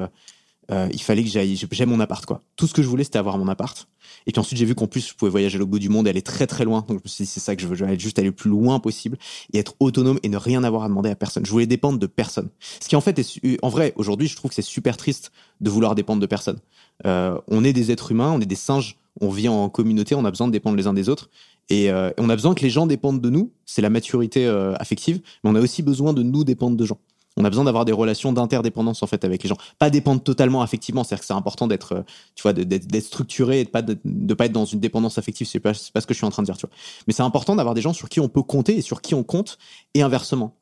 Euh, 0.71 0.73
euh, 0.73 0.89
il 0.93 1.03
fallait 1.03 1.23
que 1.23 1.29
j'aille. 1.29 1.61
J'aime 1.71 1.91
mon 1.91 2.01
appart, 2.01 2.25
quoi. 2.25 2.43
Tout 2.57 2.67
ce 2.67 2.75
que 2.75 2.83
je 2.83 2.89
voulais, 2.89 3.05
c'était 3.05 3.19
avoir 3.19 3.37
mon 3.39 3.49
appart. 3.49 3.89
Et 4.27 4.33
puis 4.33 4.41
ensuite, 4.41 4.59
j'ai 4.59 4.65
vu 4.65 4.75
qu'en 4.75 4.87
plus, 4.87 5.09
je 5.09 5.15
pouvais 5.15 5.31
voyager 5.31 5.59
l'autre 5.59 5.71
bout 5.71 5.79
du 5.79 5.89
monde 5.89 6.07
et 6.07 6.11
aller 6.11 6.23
très 6.23 6.47
très 6.47 6.65
loin. 6.65 6.85
Donc 6.87 6.99
je 6.99 7.05
me 7.05 7.09
suis 7.09 7.25
dit, 7.25 7.31
c'est 7.31 7.41
ça 7.41 7.57
que 7.57 7.63
je 7.63 7.67
veux. 7.67 7.77
Juste 7.99 8.19
aller 8.19 8.29
le 8.29 8.35
plus 8.35 8.51
loin 8.51 8.79
possible 8.79 9.19
et 9.53 9.59
être 9.59 9.75
autonome 9.81 10.19
et 10.23 10.29
ne 10.29 10.37
rien 10.37 10.65
avoir 10.65 10.85
à 10.85 10.89
demander 10.89 11.11
à 11.11 11.17
personne. 11.17 11.45
Je 11.45 11.51
voulais 11.51 11.67
dépendre 11.67 11.99
de 11.99 12.07
personne. 12.07 12.49
Ce 12.81 12.89
qui 12.89 12.97
en 12.97 13.01
fait 13.01 13.19
est, 13.19 13.23
su- 13.23 13.59
en 13.63 13.69
vrai, 13.69 13.93
aujourd'hui, 13.97 14.29
je 14.29 14.37
trouve 14.37 14.51
que 14.51 14.55
c'est 14.55 14.63
super 14.63 14.97
triste 14.97 15.33
de 15.61 15.71
vouloir 15.71 15.95
dépendre 15.95 16.21
de 16.21 16.27
personne. 16.27 16.59
Euh, 17.07 17.39
on 17.49 17.65
est 17.65 17.73
des 17.73 17.91
êtres 17.91 18.13
humains, 18.13 18.31
on 18.33 18.41
est 18.41 18.47
des 18.47 18.55
singes, 18.55 18.97
on 19.21 19.31
vit 19.31 19.49
en 19.49 19.69
communauté, 19.69 20.15
on 20.15 20.25
a 20.25 20.31
besoin 20.31 20.47
de 20.47 20.53
dépendre 20.53 20.77
les 20.77 20.87
uns 20.87 20.95
des 20.95 21.09
autres. 21.09 21.29
Et 21.69 21.91
euh, 21.91 22.11
on 22.19 22.29
a 22.29 22.35
besoin 22.37 22.55
que 22.55 22.63
les 22.63 22.71
gens 22.71 22.87
dépendent 22.87 23.21
de 23.21 23.31
nous, 23.31 23.53
c'est 23.67 23.83
la 23.83 23.91
maturité 23.91 24.47
euh, 24.47 24.75
affective, 24.77 25.21
mais 25.43 25.51
on 25.51 25.55
a 25.55 25.61
aussi 25.61 25.83
besoin 25.83 26.13
de 26.13 26.23
nous 26.23 26.45
dépendre 26.45 26.77
de 26.77 26.85
gens. 26.85 26.99
On 27.37 27.45
a 27.45 27.49
besoin 27.49 27.65
d'avoir 27.65 27.85
des 27.85 27.93
relations 27.93 28.33
d'interdépendance 28.33 29.03
en 29.03 29.07
fait 29.07 29.25
avec 29.25 29.43
les 29.43 29.49
gens, 29.49 29.57
pas 29.79 29.91
dépendre 29.91 30.23
totalement 30.23 30.63
affectivement. 30.63 31.03
C'est-à-dire 31.03 31.21
que 31.21 31.27
c'est 31.27 31.33
important 31.33 31.67
d'être, 31.67 31.93
euh, 31.93 32.03
tu 32.35 32.43
vois, 32.43 32.53
d'être 32.53 33.05
structuré 33.05 33.61
et 33.61 33.65
de 33.65 33.71
pas 33.71 33.83
de, 33.83 34.35
pas 34.35 34.47
être 34.47 34.53
dans 34.53 34.65
une 34.65 34.81
dépendance 34.81 35.19
affective. 35.19 35.47
C'est 35.47 35.61
pas, 35.61 35.73
pas 35.93 36.01
ce 36.01 36.07
que 36.07 36.15
je 36.15 36.19
suis 36.19 36.27
en 36.27 36.31
train 36.31 36.43
de 36.43 36.47
dire, 36.47 36.57
tu 36.57 36.67
vois. 36.67 36.75
Mais 37.07 37.13
c'est 37.13 37.23
important 37.23 37.57
d'avoir 37.57 37.75
des 37.75 37.81
gens 37.81 37.93
sur 37.93 38.09
qui 38.09 38.21
on 38.21 38.29
peut 38.29 38.43
compter 38.43 38.77
et 38.77 38.83
sur 38.83 39.01
qui 39.01 39.15
on 39.15 39.23
compte, 39.23 39.59
et 39.95 40.03
inversement. 40.03 40.57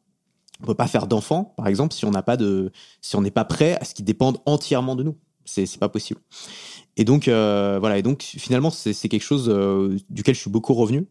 On 0.62 0.66
peut 0.66 0.74
pas 0.74 0.86
faire 0.86 1.06
d'enfants, 1.06 1.54
par 1.56 1.66
exemple, 1.66 1.94
si 1.94 2.04
on 2.04 2.10
n'a 2.10 2.22
pas 2.22 2.36
de, 2.36 2.70
si 3.00 3.16
on 3.16 3.22
n'est 3.22 3.30
pas 3.30 3.44
prêt 3.44 3.78
à 3.80 3.84
ce 3.84 3.94
qu'ils 3.94 4.04
dépendent 4.04 4.38
entièrement 4.46 4.94
de 4.94 5.02
nous. 5.02 5.16
C'est 5.46 5.78
pas 5.78 5.88
possible. 5.88 6.20
Et 6.96 7.04
donc 7.04 7.26
euh, 7.26 7.78
voilà. 7.80 7.98
Et 7.98 8.02
donc 8.02 8.22
finalement, 8.22 8.70
c'est 8.70 8.92
c'est 8.92 9.08
quelque 9.08 9.22
chose 9.22 9.48
euh, 9.48 9.96
duquel 10.10 10.34
je 10.34 10.40
suis 10.40 10.50
beaucoup 10.50 10.74
revenu. 10.74 11.06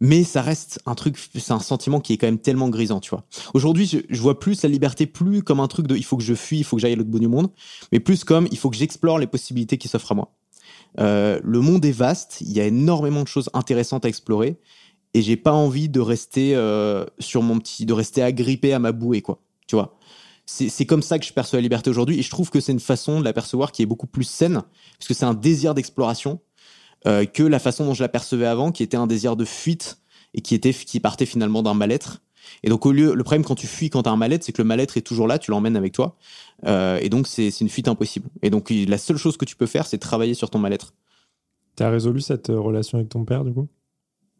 Mais 0.00 0.24
ça 0.24 0.40
reste 0.40 0.80
un 0.86 0.94
truc, 0.94 1.18
c'est 1.34 1.52
un 1.52 1.60
sentiment 1.60 2.00
qui 2.00 2.14
est 2.14 2.16
quand 2.16 2.26
même 2.26 2.38
tellement 2.38 2.70
grisant, 2.70 3.00
tu 3.00 3.10
vois. 3.10 3.24
Aujourd'hui, 3.52 3.86
je, 3.86 3.98
je 4.08 4.20
vois 4.22 4.40
plus 4.40 4.62
la 4.62 4.70
liberté 4.70 5.06
plus 5.06 5.42
comme 5.42 5.60
un 5.60 5.68
truc 5.68 5.86
de 5.86 5.96
il 5.96 6.04
faut 6.04 6.16
que 6.16 6.22
je 6.22 6.34
fuis, 6.34 6.58
il 6.58 6.64
faut 6.64 6.76
que 6.76 6.82
j'aille 6.82 6.94
à 6.94 6.96
l'autre 6.96 7.10
bout 7.10 7.18
du 7.18 7.28
monde, 7.28 7.50
mais 7.92 8.00
plus 8.00 8.24
comme 8.24 8.48
il 8.50 8.56
faut 8.56 8.70
que 8.70 8.76
j'explore 8.76 9.18
les 9.18 9.26
possibilités 9.26 9.76
qui 9.76 9.88
s'offrent 9.88 10.12
à 10.12 10.14
moi. 10.14 10.32
Euh, 10.98 11.38
le 11.44 11.60
monde 11.60 11.84
est 11.84 11.92
vaste, 11.92 12.38
il 12.40 12.52
y 12.52 12.60
a 12.60 12.64
énormément 12.64 13.22
de 13.22 13.28
choses 13.28 13.50
intéressantes 13.52 14.04
à 14.04 14.08
explorer, 14.08 14.58
et 15.14 15.22
j'ai 15.22 15.36
pas 15.36 15.52
envie 15.52 15.88
de 15.88 16.00
rester 16.00 16.54
euh, 16.54 17.04
sur 17.18 17.42
mon 17.42 17.58
petit, 17.58 17.84
de 17.84 17.92
rester 17.92 18.22
agrippé 18.22 18.72
à 18.72 18.78
ma 18.78 18.92
bouée, 18.92 19.22
quoi. 19.22 19.42
Tu 19.66 19.76
vois. 19.76 19.96
C'est 20.46 20.84
comme 20.84 21.02
ça 21.02 21.20
que 21.20 21.24
je 21.24 21.32
perçois 21.32 21.58
la 21.58 21.62
liberté 21.62 21.90
aujourd'hui, 21.90 22.18
et 22.18 22.22
je 22.22 22.30
trouve 22.30 22.50
que 22.50 22.58
c'est 22.58 22.72
une 22.72 22.80
façon 22.80 23.20
de 23.20 23.24
l'apercevoir 23.24 23.70
qui 23.70 23.82
est 23.82 23.86
beaucoup 23.86 24.08
plus 24.08 24.24
saine, 24.24 24.62
parce 24.98 25.06
que 25.06 25.14
c'est 25.14 25.24
un 25.24 25.34
désir 25.34 25.74
d'exploration 25.74 26.40
euh, 27.06 27.24
que 27.24 27.42
la 27.42 27.58
façon 27.58 27.84
dont 27.84 27.94
je 27.94 28.02
l'apercevais 28.02 28.46
avant, 28.46 28.72
qui 28.72 28.82
était 28.82 28.96
un 28.96 29.06
désir 29.06 29.36
de 29.36 29.44
fuite 29.44 29.98
et 30.34 30.40
qui 30.40 30.54
était 30.54 30.72
qui 30.72 31.00
partait 31.00 31.26
finalement 31.26 31.62
d'un 31.62 31.74
mal-être. 31.74 32.22
Et 32.62 32.68
donc 32.68 32.84
au 32.86 32.92
lieu, 32.92 33.14
le 33.14 33.22
problème 33.22 33.44
quand 33.44 33.54
tu 33.54 33.66
fuis 33.66 33.90
quand 33.90 34.02
t'as 34.02 34.10
un 34.10 34.16
mal-être, 34.16 34.44
c'est 34.44 34.52
que 34.52 34.62
le 34.62 34.68
mal-être 34.68 34.96
est 34.96 35.02
toujours 35.02 35.26
là, 35.26 35.38
tu 35.38 35.50
l'emmènes 35.50 35.76
avec 35.76 35.92
toi, 35.92 36.16
Euh, 36.66 36.98
et 37.00 37.08
donc 37.08 37.26
c'est 37.26 37.48
une 37.60 37.70
fuite 37.70 37.88
impossible. 37.88 38.28
Et 38.42 38.50
donc 38.50 38.70
la 38.70 38.98
seule 38.98 39.16
chose 39.16 39.36
que 39.36 39.46
tu 39.46 39.56
peux 39.56 39.66
faire, 39.66 39.86
c'est 39.86 39.98
travailler 39.98 40.34
sur 40.34 40.50
ton 40.50 40.58
mal-être. 40.58 40.92
T'as 41.76 41.88
résolu 41.88 42.20
cette 42.20 42.50
euh, 42.50 42.60
relation 42.60 42.98
avec 42.98 43.08
ton 43.08 43.24
père, 43.24 43.44
du 43.44 43.52
coup? 43.52 43.68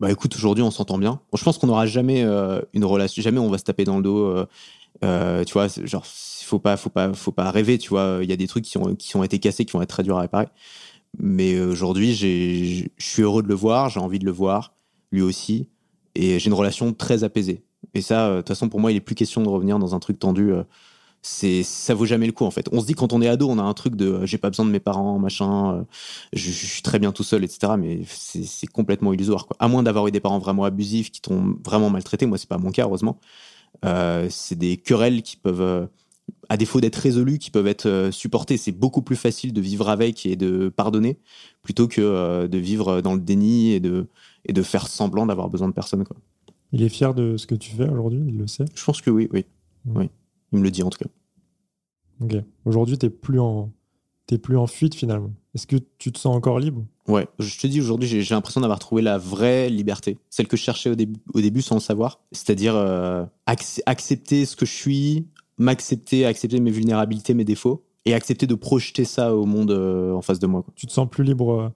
Bah 0.01 0.11
écoute, 0.11 0.35
aujourd'hui 0.35 0.63
on 0.63 0.71
s'entend 0.71 0.99
bien. 0.99 1.21
Bon, 1.31 1.39
je 1.39 1.45
pense 1.45 1.57
qu'on 1.59 1.67
n'aura 1.67 1.87
jamais 1.87 2.23
euh, 2.25 2.61
une 2.73 2.85
relation, 2.85 3.23
jamais 3.23 3.39
on 3.39 3.49
va 3.49 3.59
se 3.59 3.65
taper 3.65 3.85
dans 3.85 3.97
le 3.97 4.03
dos. 4.03 4.47
euh, 5.05 5.45
tu 5.45 5.53
vois, 5.53 5.69
genre 5.69 6.05
faut 6.05 6.59
pas, 6.59 6.77
faut 6.77 6.91
pas, 6.91 7.13
faut 7.15 7.33
pas 7.33 7.51
rêver. 7.51 7.79
Tu 7.79 7.91
vois, 7.91 8.19
il 8.23 8.29
y 8.29 8.33
a 8.33 8.37
des 8.37 8.49
trucs 8.49 8.65
qui 8.65 8.77
ont 8.77 8.95
qui 8.97 9.17
ont 9.17 9.25
été 9.25 9.39
cassés, 9.39 9.65
qui 9.65 9.73
vont 9.73 9.83
être 9.83 9.91
très 9.91 10.03
durs 10.03 10.19
à 10.19 10.23
réparer. 10.23 10.49
Mais 11.19 11.61
aujourd'hui, 11.61 12.15
je 12.15 12.87
suis 12.99 13.23
heureux 13.23 13.43
de 13.43 13.49
le 13.49 13.55
voir, 13.55 13.89
j'ai 13.89 14.01
envie 14.01 14.19
de 14.19 14.25
le 14.25 14.31
voir, 14.31 14.75
lui 15.13 15.23
aussi, 15.23 15.69
et 16.15 16.39
j'ai 16.39 16.47
une 16.47 16.55
relation 16.55 16.93
très 16.93 17.25
apaisée. 17.25 17.65
Et 17.95 18.03
ça, 18.03 18.27
euh, 18.27 18.37
de 18.37 18.41
toute 18.41 18.49
façon, 18.49 18.69
pour 18.69 18.81
moi, 18.81 18.93
il 18.93 18.97
est 18.97 19.01
plus 19.01 19.15
question 19.15 19.43
de 19.43 19.49
revenir 19.49 19.79
dans 19.79 19.95
un 19.95 19.99
truc 20.01 20.19
tendu. 20.19 20.53
euh, 20.53 20.65
c'est 21.23 21.63
ça 21.63 21.95
vaut 21.95 22.07
jamais 22.07 22.25
le 22.27 22.33
coup 22.33 22.47
en 22.47 22.51
fait. 22.51 22.67
On 22.73 22.81
se 22.81 22.87
dit 22.87 22.95
quand 22.95 23.13
on 23.13 23.21
est 23.21 23.29
ado, 23.29 23.47
on 23.51 23.59
a 23.59 23.63
un 23.63 23.75
truc 23.75 23.95
de 23.95 24.07
euh, 24.07 24.27
j'ai 24.27 24.39
pas 24.39 24.49
besoin 24.49 24.65
de 24.65 24.71
mes 24.71 24.81
parents, 24.81 25.19
machin, 25.19 25.85
je, 26.33 26.51
je 26.51 26.67
suis 26.67 26.83
très 26.83 26.99
bien 26.99 27.13
tout 27.13 27.25
seul, 27.25 27.45
etc. 27.45 27.75
Mais 27.79 28.01
c'est 28.07 28.67
complètement 28.67 29.13
illusoire. 29.13 29.47
À 29.59 29.69
moins 29.69 29.83
d'avoir 29.83 30.07
eu 30.07 30.13
des 30.13 30.21
parents 30.21 30.39
vraiment 30.39 30.65
abusifs 30.65 31.11
qui 31.11 31.21
t'ont 31.21 31.57
vraiment 31.65 31.91
maltraité. 31.91 32.25
Moi, 32.27 32.39
c'est 32.39 32.49
pas 32.49 32.59
mon 32.59 32.71
cas 32.71 32.85
heureusement. 32.85 33.19
C'est 34.31 34.57
des 34.57 34.77
querelles 34.79 35.23
qui 35.23 35.37
peuvent, 35.37 35.89
à 36.49 36.57
défaut 36.57 36.81
d'être 36.81 36.97
résolues, 36.97 37.39
qui 37.39 37.51
peuvent 37.51 37.67
être 37.67 37.87
euh, 37.87 38.11
supportées. 38.11 38.57
C'est 38.57 38.73
beaucoup 38.73 39.03
plus 39.03 39.17
facile 39.17 39.53
de 39.53 39.61
vivre 39.61 39.89
avec 39.89 40.27
et 40.27 40.37
de 40.37 40.69
pardonner 40.69 41.19
plutôt 41.63 41.89
que 41.89 42.01
euh, 42.01 42.49
de 42.49 42.59
vivre 42.59 43.01
dans 43.01 43.15
le 43.15 43.21
déni 43.21 43.73
et 43.73 43.81
de 43.81 44.07
et 44.45 44.53
de 44.53 44.63
faire 44.63 44.89
semblant 44.89 45.27
d'avoir 45.27 45.51
besoin 45.51 45.69
de 45.69 45.75
personne 45.75 46.05
quoi. 46.05 46.17
Il 46.73 46.83
est 46.83 46.89
fier 46.89 47.15
de 47.15 47.37
ce 47.37 47.47
que 47.47 47.55
tu 47.55 47.71
fais 47.73 47.89
aujourd'hui, 47.89 48.23
il 48.27 48.39
le 48.39 48.47
sait? 48.47 48.65
Je 48.75 48.85
pense 48.85 49.01
que 49.01 49.11
oui, 49.11 49.29
oui, 49.33 49.45
oui. 49.87 50.09
Il 50.53 50.59
me 50.59 50.65
le 50.65 50.71
dit 50.71 50.83
en 50.83 50.91
tout 50.91 50.99
cas. 50.99 51.11
Ok. 52.21 52.37
Aujourd'hui, 52.65 52.99
t'es 52.99 53.11
plus 53.11 53.41
en, 53.41 53.73
plus 54.43 54.57
en 54.57 54.67
fuite 54.67 54.95
finalement. 54.95 55.33
Est-ce 55.55 55.67
que 55.67 55.77
tu 55.99 56.13
te 56.13 56.19
sens 56.19 56.37
encore 56.37 56.61
libre? 56.61 56.85
Ouais, 57.09 57.27
je 57.41 57.59
te 57.59 57.67
dis 57.67 57.81
aujourd'hui, 57.81 58.09
j'ai 58.09 58.23
j'ai 58.23 58.35
l'impression 58.35 58.61
d'avoir 58.61 58.79
trouvé 58.79 59.03
la 59.03 59.19
vraie 59.19 59.69
liberté, 59.69 60.19
celle 60.29 60.47
que 60.47 60.57
je 60.57 60.63
cherchais 60.63 60.91
au 60.91 60.95
début, 60.95 61.19
au 61.35 61.41
début 61.41 61.63
sans 61.63 61.75
le 61.75 61.81
savoir, 61.81 62.21
c'est-à-dire 62.31 62.77
euh, 62.77 63.25
ac- 63.49 63.81
accepter 63.87 64.47
ce 64.47 64.55
que 64.55 64.65
je 64.65 64.73
suis, 64.73 65.27
m'accepter, 65.61 66.27
accepter 66.27 66.59
mes 66.59 66.71
vulnérabilités, 66.73 67.35
mes 67.35 67.45
défauts, 67.45 67.85
et 68.07 68.15
accepter 68.15 68.47
de 68.49 68.55
projeter 68.55 69.05
ça 69.05 69.37
au 69.37 69.45
monde 69.47 69.71
euh, 69.71 70.13
en 70.15 70.23
face 70.23 70.39
de 70.41 70.47
moi. 70.49 70.63
quoi. 70.63 70.73
Tu 70.75 70.87
te 70.87 70.93
sens 70.93 71.09
plus 71.09 71.23
libre 71.23 71.51
euh, 71.53 71.69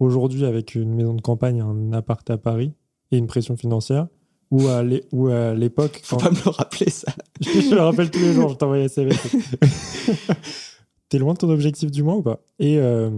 aujourd'hui 0.00 0.44
avec 0.44 0.74
une 0.74 0.92
maison 0.94 1.14
de 1.14 1.20
campagne, 1.22 1.60
un 1.60 1.92
appart 1.92 2.28
à 2.30 2.36
Paris 2.36 2.72
et 3.12 3.16
une 3.16 3.26
pression 3.28 3.56
financière 3.56 4.08
ou 4.50 4.66
à 4.66 4.82
l'époque 4.82 6.00
Faut 6.02 6.16
quand- 6.16 6.24
pas 6.24 6.30
me 6.30 6.36
le 6.44 6.50
rappeler 6.50 6.90
ça. 6.90 7.12
je 7.40 7.74
le 7.74 7.80
rappelle 7.80 8.10
tous 8.10 8.18
les 8.18 8.32
jours, 8.32 8.48
je 8.50 8.54
t'envoie 8.56 8.78
SMS. 8.78 9.36
T'es 11.08 11.18
loin 11.18 11.32
de 11.34 11.38
ton 11.38 11.48
objectif 11.50 11.90
du 11.90 12.02
mois 12.02 12.16
ou 12.16 12.22
pas? 12.22 12.40
Et 12.58 12.78
euh, 12.78 13.10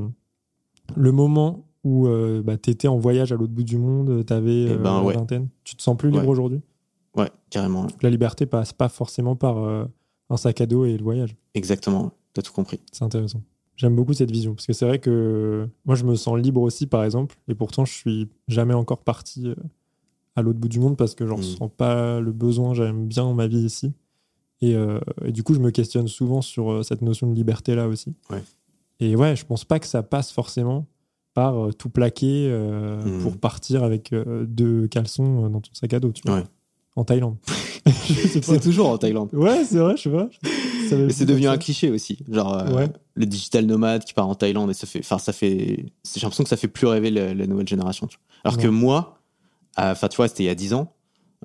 le 0.96 1.12
moment 1.12 1.66
où 1.82 2.06
euh, 2.06 2.42
bah, 2.42 2.56
t'étais 2.56 2.88
en 2.88 2.98
voyage 2.98 3.32
à 3.32 3.36
l'autre 3.36 3.52
bout 3.52 3.62
du 3.64 3.78
monde, 3.78 4.24
t'avais 4.26 4.64
Eh 4.64 4.70
euh, 4.72 4.76
ben, 4.76 5.02
ouais. 5.02 5.14
vingtaine, 5.14 5.48
tu 5.64 5.76
te 5.76 5.82
sens 5.82 5.96
plus 5.96 6.10
libre 6.10 6.24
Ouais. 6.24 6.28
aujourd'hui? 6.30 6.60
Ouais, 7.16 7.30
carrément. 7.50 7.86
La 8.02 8.10
liberté 8.10 8.46
passe 8.46 8.72
pas 8.72 8.88
forcément 8.88 9.34
par 9.34 9.58
euh, 9.58 9.84
un 10.30 10.36
sac 10.36 10.60
à 10.60 10.66
dos 10.66 10.84
et 10.84 10.96
le 10.96 11.02
voyage. 11.04 11.36
exactement. 11.54 12.12
T'as 12.32 12.42
tout 12.42 12.52
compris. 12.52 12.78
C'est 12.92 13.02
intéressant. 13.04 13.42
J'aime 13.76 13.96
beaucoup 13.96 14.12
cette 14.12 14.30
vision 14.30 14.54
parce 14.54 14.66
que 14.66 14.72
c'est 14.72 14.86
vrai 14.86 14.98
que 15.00 15.68
moi 15.84 15.96
je 15.96 16.04
me 16.04 16.14
sens 16.14 16.38
libre 16.38 16.60
aussi 16.62 16.86
par 16.86 17.02
exemple 17.02 17.36
et 17.48 17.54
pourtant 17.54 17.84
je 17.84 17.92
suis 17.92 18.28
jamais 18.46 18.74
encore 18.74 19.02
parti 19.02 19.48
euh, 19.48 19.54
à 20.36 20.42
l'autre 20.42 20.58
bout 20.60 20.68
du 20.68 20.78
monde 20.78 20.96
parce 20.96 21.14
que 21.16 21.26
j'en 21.26 21.34
Mm. 21.36 21.40
ressens 21.40 21.68
pas 21.70 22.20
le 22.20 22.30
besoin, 22.30 22.72
j'aime 22.74 23.06
bien 23.08 23.32
ma 23.34 23.46
vie 23.48 23.64
ici. 23.64 23.92
Et, 24.60 24.76
euh, 24.76 25.00
et 25.24 25.32
du 25.32 25.42
coup 25.42 25.54
je 25.54 25.58
me 25.60 25.70
questionne 25.70 26.06
souvent 26.08 26.40
sur 26.42 26.70
euh, 26.70 26.82
cette 26.82 27.02
notion 27.02 27.26
de 27.28 27.34
liberté 27.34 27.74
là 27.74 27.88
aussi. 27.88 28.14
Ouais. 28.30 28.42
Et 29.00 29.16
ouais, 29.16 29.34
je 29.34 29.44
pense 29.46 29.64
pas 29.64 29.80
que 29.80 29.86
ça 29.86 30.02
passe 30.04 30.30
forcément 30.30 30.86
par 31.34 31.74
tout 31.76 31.88
plaquer 31.90 32.48
euh, 32.50 33.02
Mm. 33.02 33.22
pour 33.22 33.38
partir 33.38 33.82
avec 33.82 34.12
euh, 34.12 34.44
deux 34.46 34.86
caleçons 34.88 35.48
dans 35.48 35.60
ton 35.60 35.70
sac 35.72 35.94
à 35.94 36.00
dos, 36.00 36.12
tu 36.12 36.22
vois. 36.26 36.36
Ouais. 36.40 36.44
En 36.96 37.04
Thaïlande. 37.04 37.36
C'est 38.42 38.60
toujours 38.60 38.88
en 38.90 38.98
Thaïlande. 38.98 39.30
Ouais, 39.32 39.64
c'est 39.64 39.78
vrai, 39.78 39.96
je 39.96 40.02
sais 40.02 40.10
pas. 40.10 40.28
Mais 40.42 41.10
c'est 41.12 41.24
venu 41.24 41.26
devenu 41.26 41.46
un 41.48 41.56
cliché 41.56 41.90
aussi. 41.90 42.18
Genre, 42.28 42.58
euh, 42.58 42.74
Ouais. 42.74 42.88
le 43.14 43.26
digital 43.26 43.64
nomade 43.64 44.04
qui 44.04 44.12
part 44.12 44.28
en 44.28 44.34
Thaïlande 44.34 44.70
et 44.70 44.74
ça 44.74 44.86
fait. 44.86 44.98
Enfin, 44.98 45.18
ça 45.18 45.32
fait. 45.32 45.86
J'ai 46.04 46.20
l'impression 46.20 46.42
que 46.44 46.50
ça 46.50 46.56
fait 46.56 46.68
plus 46.68 46.86
rêver 46.88 47.10
la, 47.10 47.32
la 47.32 47.46
nouvelle 47.46 47.68
génération. 47.68 48.08
Alors 48.44 48.58
que 48.58 48.66
moi, 48.66 49.18
à- 49.76 49.92
enfin, 49.92 50.08
tu 50.08 50.16
vois, 50.16 50.26
c'était 50.28 50.42
il 50.42 50.46
y 50.46 50.50
a 50.50 50.54
10 50.54 50.74
ans. 50.74 50.92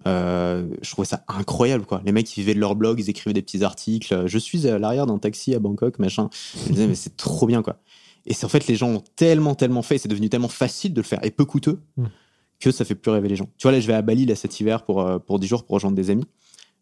euh, 0.07 0.67
je 0.81 0.91
trouvais 0.91 1.05
ça 1.07 1.23
incroyable, 1.27 1.85
quoi. 1.85 2.01
Les 2.05 2.11
mecs, 2.11 2.35
ils 2.35 2.41
vivaient 2.41 2.53
de 2.55 2.59
leur 2.59 2.75
blog, 2.75 2.99
ils 2.99 3.09
écrivaient 3.09 3.33
des 3.33 3.41
petits 3.43 3.63
articles. 3.63 4.23
Je 4.27 4.37
suis 4.37 4.67
à 4.67 4.77
l'arrière 4.79 5.05
d'un 5.05 5.19
taxi 5.19 5.53
à 5.55 5.59
Bangkok, 5.59 5.99
machin. 5.99 6.29
Je 6.63 6.69
me 6.69 6.73
disais, 6.73 6.87
mais 6.87 6.95
c'est 6.95 7.15
trop 7.15 7.45
bien, 7.45 7.61
quoi. 7.61 7.77
Et 8.25 8.33
c'est 8.33 8.45
en 8.45 8.49
fait, 8.49 8.65
les 8.67 8.75
gens 8.75 8.89
ont 8.89 9.03
tellement, 9.15 9.53
tellement 9.55 9.83
fait, 9.83 9.97
c'est 9.99 10.09
devenu 10.09 10.29
tellement 10.29 10.47
facile 10.49 10.93
de 10.93 10.99
le 11.01 11.05
faire 11.05 11.23
et 11.23 11.31
peu 11.31 11.45
coûteux 11.45 11.79
Mm. 11.97 12.05
Que 12.59 12.71
ça 12.71 12.85
fait 12.85 12.95
plus 12.95 13.11
rêver 13.11 13.27
les 13.29 13.35
gens. 13.35 13.47
Tu 13.57 13.63
vois, 13.63 13.71
là, 13.71 13.79
je 13.79 13.87
vais 13.87 13.93
à 13.93 14.01
Bali, 14.01 14.25
là, 14.25 14.35
cet 14.35 14.59
hiver, 14.59 14.83
pour, 14.83 15.01
euh, 15.01 15.19
pour 15.19 15.39
10 15.39 15.47
jours, 15.47 15.63
pour 15.65 15.75
rejoindre 15.75 15.95
des 15.95 16.09
amis. 16.09 16.25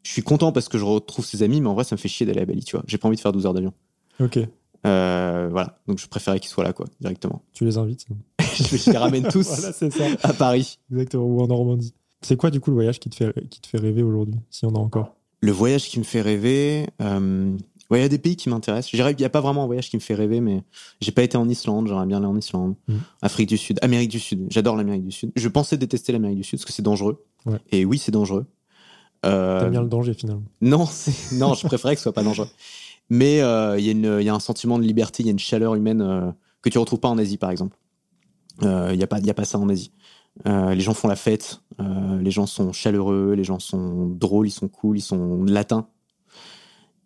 Je 0.04 0.12
suis 0.12 0.22
content 0.24 0.52
parce 0.52 0.68
que 0.70 0.78
je 0.78 0.84
retrouve 0.86 1.26
ces 1.26 1.44
amis, 1.44 1.62
mais 1.62 1.68
en 1.70 1.74
vrai, 1.74 1.84
ça 1.84 1.96
me 1.96 2.00
fait 2.00 2.10
chier 2.10 2.26
d'aller 2.26 2.42
à 2.42 2.46
Bali, 2.46 2.64
tu 2.64 2.76
vois. 2.76 2.84
J'ai 2.88 2.98
pas 2.98 3.08
envie 3.08 3.16
de 3.18 3.22
faire 3.22 3.32
12 3.32 3.46
heures 3.46 3.54
d'avion. 3.54 3.74
Ok, 4.20 4.38
Euh, 4.86 5.48
voilà. 5.52 5.80
Donc, 5.88 5.98
je 6.00 6.08
préférais 6.08 6.40
qu'ils 6.40 6.50
soient 6.50 6.64
là, 6.64 6.74
quoi, 6.74 6.86
directement. 7.00 7.42
tu 7.54 7.64
les 7.66 7.78
invites. 7.78 8.06
je 8.40 8.92
les 8.92 8.98
ramène 8.98 9.24
tous 9.30 9.48
voilà, 9.48 9.72
c'est 9.72 9.92
ça. 9.94 10.04
à 10.24 10.34
Paris. 10.34 10.78
Exactement, 10.92 11.24
ou 11.24 11.42
en 11.42 11.48
Normandie. 11.48 11.94
C'est 12.22 12.36
quoi 12.38 12.52
du 12.52 12.60
coup 12.60 12.70
le 12.70 12.76
voyage 12.76 13.00
qui 13.00 13.10
te 13.10 13.16
fait, 13.16 13.34
qui 13.50 13.60
te 13.62 13.68
fait 13.68 13.80
rêver 13.80 14.04
aujourd'hui, 14.04 14.36
s'il 14.50 14.68
y 14.70 14.72
en 14.72 14.76
a 14.76 14.80
encore? 14.80 15.16
Le 15.42 15.52
voyage 15.52 15.90
qui 15.90 16.00
me 16.00 16.04
fait 16.06 16.22
rêver. 16.22 16.88
euh, 17.02 17.56
il 18.00 18.02
y 18.02 18.06
a 18.06 18.10
des 18.10 18.18
pays 18.18 18.36
qui 18.36 18.50
m'intéressent. 18.50 18.91
Qu'il 18.91 19.16
n'y 19.18 19.26
a 19.26 19.30
pas 19.30 19.41
vraiment 19.41 19.64
un 19.64 19.66
voyage 19.68 19.89
qui 19.89 19.96
me 19.98 20.02
fait 20.02 20.16
rêver, 20.16 20.39
mais 20.41 20.64
j'ai 21.02 21.12
pas 21.12 21.24
été 21.24 21.38
en 21.38 21.48
Islande. 21.50 21.88
J'aimerais 21.88 22.06
bien 22.06 22.18
aller 22.18 22.26
en 22.26 22.38
Islande. 22.38 22.76
Mhm. 22.88 23.00
Afrique 23.22 23.50
du 23.50 23.58
Sud, 23.58 23.80
Amérique 23.82 24.10
du 24.10 24.20
Sud. 24.20 24.48
J'adore 24.50 24.76
l'Amérique 24.76 25.04
du 25.06 25.12
Sud. 25.12 25.32
Je 25.36 25.48
pensais 25.50 25.78
détester 25.78 26.12
l'Amérique 26.12 26.38
du 26.38 26.44
Sud 26.44 26.60
parce 26.60 26.66
que 26.66 26.74
c'est 26.74 26.82
dangereux. 26.84 27.26
Ouais. 27.46 27.60
Et 27.72 27.86
oui, 27.86 27.98
c'est 27.98 28.12
dangereux. 28.12 28.46
Euh, 29.26 29.60
T'aimes 29.62 29.72
bien 29.72 29.82
le 29.82 29.88
danger 29.89 30.14
finalement. 30.14 30.44
Non, 31.34 31.54
je 31.54 31.66
préférais 31.68 31.96
que 31.96 32.00
ce 32.00 32.04
soit 32.04 32.14
pas 32.14 32.24
dangereux. 32.24 32.50
Mais 33.10 33.41
euh, 33.41 33.78
il 33.80 33.86
y, 33.86 33.89
a 33.89 33.91
une- 33.91 34.18
il 34.20 34.26
y 34.26 34.30
a 34.30 34.34
un 34.34 34.39
sentiment 34.39 34.78
de 34.80 34.84
liberté, 34.84 35.24
il 35.24 35.26
y 35.28 35.30
a 35.30 35.32
une 35.32 35.39
chaleur 35.39 35.76
humaine 35.76 36.02
euh, 36.02 36.32
que 36.62 36.70
tu 36.70 36.78
retrouves 36.78 37.00
pas 37.00 37.10
en 37.10 37.18
Asie, 37.18 37.38
par 37.38 37.52
exemple. 37.52 37.78
Euh, 38.64 38.89
Il 38.91 38.98
n'y 38.98 39.04
a, 39.04 39.08
pas- 39.08 39.20
il 39.20 39.26
y 39.26 39.30
a 39.30 39.34
pas 39.34 39.46
ça 39.46 39.58
en 39.60 39.68
Asie. 39.70 39.91
Euh, 40.48 40.74
les 40.74 40.82
gens 40.82 40.94
font 40.94 41.08
la 41.08 41.16
fête, 41.16 41.62
euh, 41.80 42.20
les 42.20 42.32
gens 42.32 42.48
sont 42.48 42.72
chaleureux, 42.74 43.34
les 43.34 43.44
gens 43.44 43.60
sont 43.60 44.08
drôles, 44.08 44.48
ils 44.48 44.52
sont 44.52 44.68
cool, 44.68 44.98
ils 44.98 45.02
sont 45.02 45.44
latins. 45.44 45.88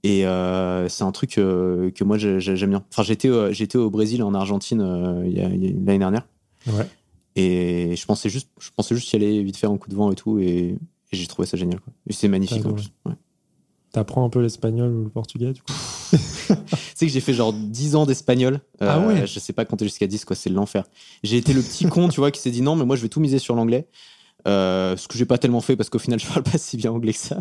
Et 0.03 0.25
euh, 0.27 0.87
c'est 0.89 1.03
un 1.03 1.11
truc 1.11 1.37
euh, 1.37 1.89
que 1.91 2.03
moi 2.03 2.17
j'ai- 2.17 2.39
j'ai- 2.39 2.55
j'aime 2.55 2.69
bien. 2.69 2.83
Enfin, 2.91 3.03
j'étais 3.03 3.29
euh, 3.29 3.51
j'étais 3.51 3.77
au 3.77 3.89
Brésil 3.89 4.23
en 4.23 4.33
Argentine 4.33 4.79
l'année 4.81 5.99
dernière. 5.99 6.27
Ouais. 6.67 6.87
Et 7.35 7.95
je 7.95 8.05
pensais 8.05 8.29
juste, 8.29 8.49
je 8.59 8.69
pensais 8.75 8.95
juste 8.95 9.11
y 9.13 9.15
aller 9.15 9.43
vite 9.43 9.57
faire 9.57 9.71
un 9.71 9.77
coup 9.77 9.89
de 9.89 9.95
vent 9.95 10.11
et 10.11 10.15
tout, 10.15 10.39
et, 10.39 10.47
et 10.69 10.77
j'ai 11.11 11.27
trouvé 11.27 11.47
ça 11.47 11.55
génial. 11.57 11.79
C'est 12.09 12.27
magnifique 12.27 12.65
en 12.65 12.73
plus. 12.73 12.89
Ouais. 13.05 13.13
T'apprends 13.91 14.25
un 14.25 14.29
peu 14.29 14.41
l'espagnol 14.41 14.91
ou 14.91 15.03
le 15.05 15.09
portugais 15.09 15.53
du 15.53 15.61
coup 15.61 15.73
Tu 16.11 16.55
sais 16.95 17.05
que 17.05 17.11
j'ai 17.11 17.19
fait 17.19 17.33
genre 17.33 17.53
10 17.53 17.95
ans 17.95 18.05
d'espagnol. 18.05 18.55
Euh, 18.81 18.87
Ah 18.89 18.99
ouais. 19.05 19.25
Je 19.27 19.39
sais 19.39 19.53
pas 19.53 19.65
compter 19.65 19.85
jusqu'à 19.85 20.07
10, 20.07 20.25
quoi, 20.25 20.35
c'est 20.35 20.49
l'enfer. 20.49 20.83
J'ai 21.23 21.37
été 21.37 21.53
le 21.53 21.61
petit 21.61 21.85
con, 21.85 22.09
tu 22.09 22.19
vois, 22.19 22.31
qui 22.31 22.39
s'est 22.41 22.51
dit 22.51 22.61
non, 22.61 22.75
mais 22.75 22.85
moi 22.85 22.95
je 22.95 23.01
vais 23.01 23.09
tout 23.09 23.19
miser 23.19 23.39
sur 23.39 23.55
l'anglais. 23.55 23.87
Euh, 24.47 24.95
ce 24.95 25.07
que 25.07 25.17
j'ai 25.17 25.25
pas 25.25 25.37
tellement 25.37 25.59
fait 25.59 25.75
parce 25.75 25.89
qu'au 25.89 25.99
final 25.99 26.19
je 26.19 26.27
parle 26.27 26.43
pas 26.43 26.57
si 26.57 26.77
bien 26.77 26.91
anglais 26.91 27.13
que 27.13 27.19
ça. 27.19 27.39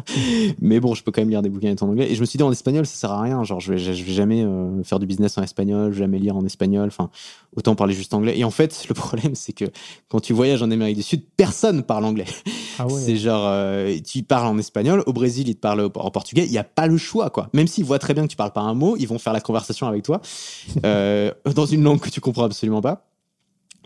Mais 0.61 0.81
bon, 0.81 0.95
je 0.95 1.05
peux 1.05 1.13
quand 1.13 1.21
même 1.21 1.31
lire 1.31 1.43
des 1.43 1.49
bouquins 1.49 1.75
en 1.81 1.87
anglais. 1.87 2.11
Et 2.11 2.15
je 2.15 2.21
me 2.21 2.27
suis 2.27 2.37
dit 2.37 2.43
en 2.43 2.51
espagnol, 2.51 2.85
ça 2.87 2.97
sert 2.97 3.13
à 3.13 3.21
rien. 3.21 3.45
Genre, 3.45 3.61
je 3.61 3.73
vais, 3.73 3.79
je 3.79 4.05
vais 4.05 4.13
jamais 4.13 4.43
euh, 4.43 4.83
faire 4.83 4.99
du 4.99 5.07
business 5.07 5.39
en 5.39 5.43
espagnol, 5.43 5.93
je 5.93 5.99
vais 5.99 6.05
jamais 6.05 6.19
lire 6.19 6.37
en 6.37 6.45
espagnol. 6.45 6.89
Enfin, 6.89 7.11
autant 7.57 7.75
parler 7.77 7.95
juste 7.95 8.13
anglais. 8.15 8.39
Et 8.39 8.45
en 8.45 8.51
fait, 8.51 8.85
le 8.89 8.95
problème, 8.95 9.35
c'est 9.35 9.53
que 9.53 9.67
quand 10.09 10.21
tu 10.21 10.33
voyages 10.33 10.63
en 10.63 10.71
Amérique 10.71 10.97
du 10.97 11.03
Sud, 11.03 11.23
personne 11.37 11.83
parle 11.83 12.05
anglais. 12.05 12.27
Ah 12.79 12.87
ouais. 12.87 13.01
C'est 13.01 13.17
genre, 13.17 13.47
euh, 13.47 13.97
tu 14.05 14.23
parles 14.23 14.49
en 14.49 14.59
espagnol, 14.59 15.03
au 15.07 15.13
Brésil, 15.13 15.49
ils 15.49 15.55
te 15.55 15.61
parlent 15.61 15.91
en 15.95 16.11
portugais, 16.11 16.45
il 16.45 16.51
n'y 16.51 16.59
a 16.59 16.65
pas 16.65 16.87
le 16.89 16.97
choix, 16.97 17.31
quoi. 17.31 17.49
Même 17.53 17.67
s'ils 17.67 17.85
voient 17.85 17.99
très 17.99 18.15
bien 18.15 18.25
que 18.25 18.31
tu 18.31 18.37
parles 18.37 18.53
pas 18.53 18.61
un 18.61 18.75
mot, 18.75 18.97
ils 18.99 19.07
vont 19.07 19.19
faire 19.19 19.33
la 19.33 19.41
conversation 19.41 19.87
avec 19.87 20.03
toi 20.03 20.21
dans 20.83 21.67
une 21.67 21.83
langue 21.83 22.01
que 22.01 22.11
tu 22.11 22.21
comprends 22.21 22.45
absolument 22.45 22.81
pas. 22.81 23.07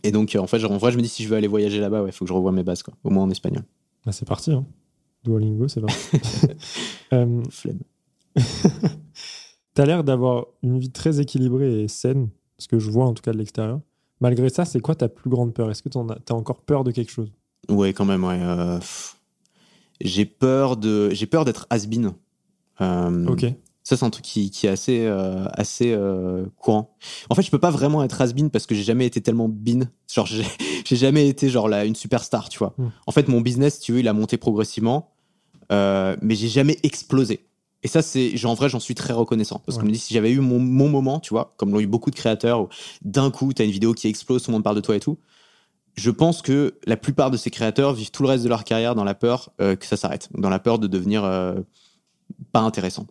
Et 0.03 0.13
donc, 0.13 0.35
euh, 0.35 0.39
en 0.39 0.47
fait, 0.47 0.65
en 0.65 0.77
vrai, 0.79 0.93
je 0.93 0.97
me 0.97 1.03
dis, 1.03 1.09
si 1.09 1.23
je 1.25 1.29
veux 1.29 1.37
aller 1.37 1.47
voyager 1.49 1.81
là-bas, 1.81 2.05
il 2.07 2.13
faut 2.13 2.25
que 2.25 2.29
je 2.29 2.33
revoie 2.35 2.53
mes 2.53 2.63
bases, 2.63 2.83
quoi. 2.83 2.95
Au 3.05 3.11
moins 3.11 3.25
en 3.25 3.31
espagnol. 3.31 3.65
Bah, 4.05 4.13
c'est 4.13 4.27
parti. 4.27 4.53
Hein. 4.53 4.65
Duolingo, 5.25 5.69
c'est 5.69 5.81
parti. 5.81 6.17
Euh, 7.13 7.43
Flemme. 7.51 7.81
T'as 9.75 9.85
l'air 9.85 10.05
d'avoir 10.05 10.47
une 10.63 10.79
vie 10.79 10.91
très 10.91 11.21
équilibrée 11.21 11.83
et 11.83 11.89
saine, 11.89 12.29
ce 12.59 12.69
que 12.69 12.79
je 12.79 12.91
vois 12.91 13.05
en 13.05 13.15
tout 13.15 13.23
cas 13.23 13.33
de 13.33 13.39
l'extérieur. 13.39 13.81
Malgré 14.21 14.49
ça, 14.49 14.65
c'est 14.65 14.81
quoi 14.81 14.95
ta 14.95 15.09
plus 15.09 15.29
grande 15.31 15.53
peur? 15.55 15.71
Est-ce 15.71 15.83
que 15.83 15.89
t'en 15.89 16.09
as, 16.09 16.19
t'as 16.25 16.35
encore 16.35 16.61
peur 16.61 16.85
de 16.85 16.91
quelque 16.93 17.11
chose? 17.11 17.33
Ouais, 17.69 17.93
quand 17.93 18.05
même, 18.05 18.23
ouais. 18.25 18.39
euh, 18.41 18.79
j'ai 20.01 20.25
peur 20.25 20.77
de, 20.77 21.11
j'ai 21.11 21.27
peur 21.27 21.45
d'être 21.45 21.67
has-been. 21.71 22.13
Euh, 22.81 23.27
Ok. 23.27 23.47
Ça, 23.83 23.97
c'est 23.97 24.05
un 24.05 24.11
truc 24.11 24.25
qui, 24.25 24.51
qui 24.51 24.67
est 24.67 24.71
assez, 24.71 25.07
euh, 25.07 25.47
assez 25.53 25.93
euh, 25.93 26.45
courant. 26.59 26.95
En 27.31 27.35
fait, 27.35 27.43
je 27.43 27.51
peux 27.51 27.59
pas 27.59 27.71
vraiment 27.71 28.03
être 28.03 28.21
has-been 28.21 28.51
parce 28.51 28.67
que 28.67 28.75
j'ai 28.75 28.83
jamais 28.83 29.07
été 29.07 29.21
tellement 29.23 29.49
bin. 29.49 29.81
Genre, 30.07 30.27
j'ai 30.85 30.97
jamais 30.97 31.29
été 31.29 31.49
genre 31.49 31.69
là, 31.69 31.85
une 31.87 31.97
superstar, 31.97 32.49
tu 32.51 32.59
vois. 32.59 32.75
Hmm. 32.77 32.89
En 33.07 33.13
fait, 33.13 33.27
mon 33.29 33.41
business, 33.41 33.77
si 33.77 33.81
tu 33.81 33.93
veux, 33.93 34.01
il 34.01 34.09
a 34.09 34.13
monté 34.13 34.37
progressivement, 34.37 35.13
euh, 35.73 36.15
mais 36.21 36.35
j'ai 36.35 36.49
jamais 36.49 36.79
explosé. 36.83 37.47
Et 37.83 37.89
ça, 37.89 38.03
c'est, 38.03 38.35
en 38.45 38.53
vrai, 38.53 38.69
j'en 38.69 38.81
suis 38.81 38.95
très 38.95 39.15
reconnaissant. 39.15 39.63
Parce 39.65 39.79
que 39.79 39.83
Ouais. 39.83 39.87
je 39.87 39.91
me 39.91 39.95
dis, 39.95 39.99
si 39.99 40.13
j'avais 40.13 40.31
eu 40.31 40.41
mon, 40.41 40.59
mon 40.59 40.91
moment, 40.91 41.19
tu 41.19 41.31
vois, 41.31 41.55
comme 41.57 41.73
l'ont 41.73 41.81
eu 41.81 41.87
beaucoup 41.87 42.11
de 42.11 42.17
créateurs, 42.17 42.61
où 42.61 42.69
d'un 43.03 43.31
coup, 43.31 43.55
t'as 43.55 43.65
une 43.65 43.71
vidéo 43.71 43.95
qui 43.95 44.07
explose, 44.09 44.43
tout 44.43 44.51
le 44.51 44.57
monde 44.57 44.65
parle 44.65 44.77
de 44.77 44.83
toi 44.83 44.95
et 44.95 45.01
tout. 45.01 45.17
Je 45.95 46.11
pense 46.11 46.43
que 46.43 46.79
la 46.87 46.99
plupart 46.99 47.31
de 47.31 47.39
ces 47.39 47.51
créateurs 47.51 47.95
vivent 47.95 48.11
tout 48.11 48.23
le 48.23 48.29
reste 48.29 48.45
de 48.45 48.49
leur 48.51 48.65
carrière 48.65 48.95
dans 48.95 49.05
la 49.05 49.15
peur 49.15 49.51
euh, 49.63 49.75
que 49.75 49.87
ça 49.87 49.97
s'arrête, 49.97 50.29
dans 50.35 50.51
la 50.51 50.59
peur 50.59 50.79
de 50.79 50.87
devenir 50.87 51.23
pas 52.53 52.61
intéressant. 52.61 53.07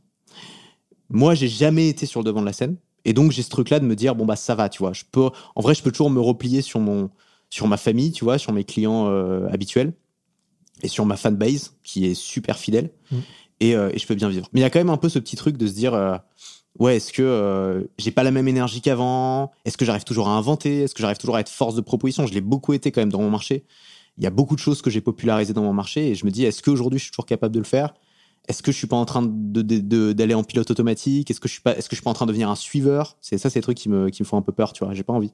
Moi, 1.09 1.33
j'ai 1.35 1.47
jamais 1.47 1.89
été 1.89 2.05
sur 2.05 2.19
le 2.19 2.25
devant 2.25 2.41
de 2.41 2.45
la 2.45 2.53
scène, 2.53 2.77
et 3.05 3.13
donc 3.13 3.31
j'ai 3.31 3.41
ce 3.41 3.49
truc-là 3.49 3.79
de 3.79 3.85
me 3.85 3.95
dire 3.95 4.15
bon 4.15 4.25
bah 4.25 4.35
ça 4.35 4.55
va, 4.55 4.69
tu 4.69 4.79
vois. 4.79 4.93
Je 4.93 5.03
peux, 5.09 5.29
en 5.55 5.61
vrai, 5.61 5.73
je 5.73 5.81
peux 5.81 5.91
toujours 5.91 6.09
me 6.09 6.19
replier 6.19 6.61
sur 6.61 6.79
mon, 6.79 7.09
sur 7.49 7.67
ma 7.67 7.77
famille, 7.77 8.11
tu 8.11 8.23
vois, 8.23 8.37
sur 8.37 8.53
mes 8.53 8.63
clients 8.63 9.07
euh, 9.07 9.47
habituels 9.49 9.93
et 10.83 10.87
sur 10.87 11.05
ma 11.05 11.17
fanbase 11.17 11.73
qui 11.83 12.05
est 12.05 12.13
super 12.13 12.57
fidèle. 12.57 12.91
Mm. 13.11 13.17
et, 13.59 13.75
euh, 13.75 13.89
et 13.93 13.97
je 13.97 14.07
peux 14.07 14.15
bien 14.15 14.29
vivre. 14.29 14.47
Mais 14.53 14.59
il 14.59 14.63
y 14.63 14.65
a 14.65 14.69
quand 14.69 14.79
même 14.79 14.89
un 14.89 14.97
peu 14.97 15.09
ce 15.09 15.19
petit 15.19 15.35
truc 15.35 15.57
de 15.57 15.67
se 15.67 15.73
dire, 15.73 15.93
euh, 15.93 16.15
ouais, 16.77 16.97
est-ce 16.97 17.11
que 17.11 17.89
j'ai 17.97 18.11
pas 18.11 18.23
la 18.23 18.31
même 18.31 18.47
énergie 18.47 18.81
qu'avant? 18.81 19.51
Est-ce 19.65 19.77
que 19.77 19.85
j'arrive 19.85 20.03
toujours 20.03 20.27
à 20.27 20.37
inventer? 20.37 20.83
Est-ce 20.83 20.93
que 20.93 21.01
j'arrive 21.01 21.17
toujours 21.17 21.35
à 21.35 21.41
être 21.41 21.49
force 21.49 21.75
de 21.75 21.81
proposition? 21.81 22.27
Je 22.27 22.33
l'ai 22.33 22.41
beaucoup 22.41 22.73
été 22.73 22.91
quand 22.91 23.01
même 23.01 23.11
dans 23.11 23.21
mon 23.21 23.31
marché. 23.31 23.65
Il 24.17 24.23
y 24.23 24.27
a 24.27 24.29
beaucoup 24.29 24.55
de 24.55 24.59
choses 24.59 24.81
que 24.81 24.89
j'ai 24.89 25.01
popularisées 25.01 25.53
dans 25.53 25.63
mon 25.63 25.73
marché 25.73 26.09
et 26.09 26.15
je 26.15 26.25
me 26.25 26.31
dis, 26.31 26.43
est-ce 26.43 26.61
qu'aujourd'hui 26.61 26.99
je 26.99 27.05
suis 27.05 27.11
toujours 27.11 27.25
capable 27.25 27.53
de 27.53 27.59
le 27.59 27.65
faire? 27.65 27.93
Est-ce 28.47 28.63
que 28.63 28.71
je 28.71 28.77
suis 28.77 28.87
pas 28.87 28.95
en 28.95 29.05
train 29.05 29.21
de, 29.21 29.61
de- 29.61 29.79
de- 29.79 30.13
d'aller 30.13 30.33
en 30.33 30.43
pilote 30.43 30.71
automatique? 30.71 31.29
Est-ce 31.29 31.39
que 31.39 31.47
je 31.47 31.53
suis 31.53 31.61
pas, 31.61 31.77
est-ce 31.77 31.87
que 31.87 31.95
je 31.95 31.97
suis 31.97 32.03
pas 32.03 32.09
en 32.09 32.15
train 32.15 32.25
de 32.25 32.31
devenir 32.31 32.49
un 32.49 32.55
suiveur? 32.55 33.17
C'est 33.21 33.37
ça, 33.37 33.49
c'est 33.49 33.59
des 33.59 33.63
trucs 33.63 33.77
qui 33.77 33.89
me, 33.89 34.09
qui 34.09 34.23
me 34.23 34.25
font 34.27 34.37
un 34.37 34.41
peu 34.41 34.51
peur, 34.51 34.73
tu 34.73 34.83
vois. 34.83 34.93
J'ai 34.93 35.03
pas 35.03 35.13
envie. 35.13 35.33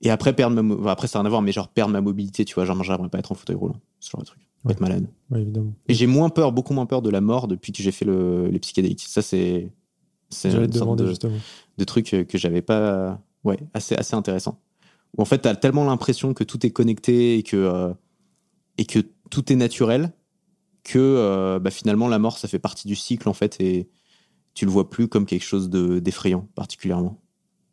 Et 0.00 0.10
après 0.10 0.32
perdre 0.32 0.62
ma, 0.62 0.74
enfin, 0.74 0.90
après 0.90 1.08
ça 1.08 1.18
n'a 1.18 1.22
rien 1.22 1.26
à 1.26 1.30
voir, 1.30 1.42
mais 1.42 1.50
genre 1.50 1.68
perdre 1.68 1.92
ma 1.92 2.00
mobilité, 2.00 2.44
tu 2.44 2.54
vois. 2.54 2.64
Genre, 2.64 2.82
j'aimerais 2.84 3.08
pas 3.08 3.18
être 3.18 3.32
en 3.32 3.34
fauteuil 3.34 3.56
roulant, 3.56 3.80
ce 3.98 4.10
genre 4.10 4.20
de 4.20 4.26
truc. 4.26 4.40
Ouais. 4.64 4.72
Être 4.72 4.80
malade. 4.80 5.08
Ouais, 5.30 5.42
évidemment. 5.42 5.72
Et 5.88 5.94
j'ai 5.94 6.06
moins 6.06 6.28
peur, 6.28 6.52
beaucoup 6.52 6.72
moins 6.72 6.86
peur 6.86 7.02
de 7.02 7.10
la 7.10 7.20
mort 7.20 7.48
depuis 7.48 7.72
que 7.72 7.82
j'ai 7.82 7.90
fait 7.92 8.04
le, 8.04 8.48
les 8.48 8.60
psychédéliques. 8.60 9.04
Ça, 9.08 9.22
c'est, 9.22 9.72
c'est 10.30 10.52
une 10.52 10.68
te 10.70 10.78
sorte 10.78 10.98
de, 10.98 11.06
justement. 11.08 11.36
de 11.78 11.84
truc 11.84 12.14
euh, 12.14 12.24
que 12.24 12.38
j'avais 12.38 12.62
pas, 12.62 13.20
ouais, 13.42 13.58
assez, 13.74 13.96
assez 13.96 14.14
intéressant. 14.14 14.60
Où 15.16 15.22
en 15.22 15.24
fait, 15.24 15.38
t'as 15.38 15.56
tellement 15.56 15.84
l'impression 15.84 16.32
que 16.34 16.44
tout 16.44 16.64
est 16.64 16.70
connecté 16.70 17.38
et 17.38 17.42
que, 17.42 17.56
euh, 17.56 17.92
et 18.76 18.84
que 18.84 19.00
tout 19.30 19.52
est 19.52 19.56
naturel 19.56 20.12
que 20.88 20.98
euh, 20.98 21.58
bah, 21.58 21.70
finalement 21.70 22.08
la 22.08 22.18
mort, 22.18 22.38
ça 22.38 22.48
fait 22.48 22.58
partie 22.58 22.88
du 22.88 22.96
cycle 22.96 23.28
en 23.28 23.34
fait 23.34 23.60
et 23.60 23.88
tu 24.54 24.64
le 24.64 24.70
vois 24.70 24.88
plus 24.88 25.06
comme 25.06 25.26
quelque 25.26 25.44
chose 25.44 25.68
de, 25.68 25.98
d'effrayant 25.98 26.48
particulièrement. 26.54 27.20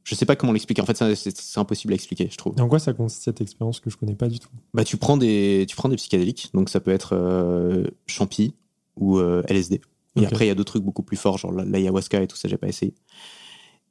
Je 0.03 0.13
sais 0.13 0.25
pas 0.25 0.35
comment 0.35 0.51
l'expliquer. 0.51 0.81
En 0.81 0.85
fait, 0.85 1.15
c'est, 1.15 1.57
impossible 1.57 1.93
à 1.93 1.95
expliquer, 1.95 2.27
je 2.29 2.37
trouve. 2.37 2.53
Et 2.57 2.61
en 2.61 2.67
quoi 2.67 2.77
ça 2.77 2.93
consiste 2.93 3.23
cette 3.23 3.41
expérience 3.41 3.79
que 3.79 3.89
je 3.89 3.97
connais 3.97 4.13
pas 4.13 4.27
du 4.27 4.39
tout? 4.39 4.49
Bah, 4.73 4.83
tu 4.83 4.97
prends 4.97 5.17
des, 5.17 5.65
tu 5.67 5.75
prends 5.75 5.89
des 5.89 5.95
psychédéliques, 5.95 6.51
donc 6.53 6.69
ça 6.69 6.79
peut 6.79 6.91
être 6.91 7.13
euh, 7.13 7.85
champi 8.05 8.53
ou 8.97 9.17
euh, 9.17 9.41
LSD. 9.47 9.81
Et 10.17 10.25
après, 10.25 10.45
il 10.45 10.47
y 10.47 10.51
a 10.51 10.55
d'autres 10.55 10.73
trucs 10.73 10.83
beaucoup 10.83 11.03
plus 11.03 11.17
forts, 11.17 11.37
genre 11.37 11.51
la- 11.51 11.65
l'ayahuasca 11.65 12.21
et 12.21 12.27
tout 12.27 12.37
ça, 12.37 12.47
j'ai 12.47 12.57
pas 12.57 12.67
essayé. 12.67 12.93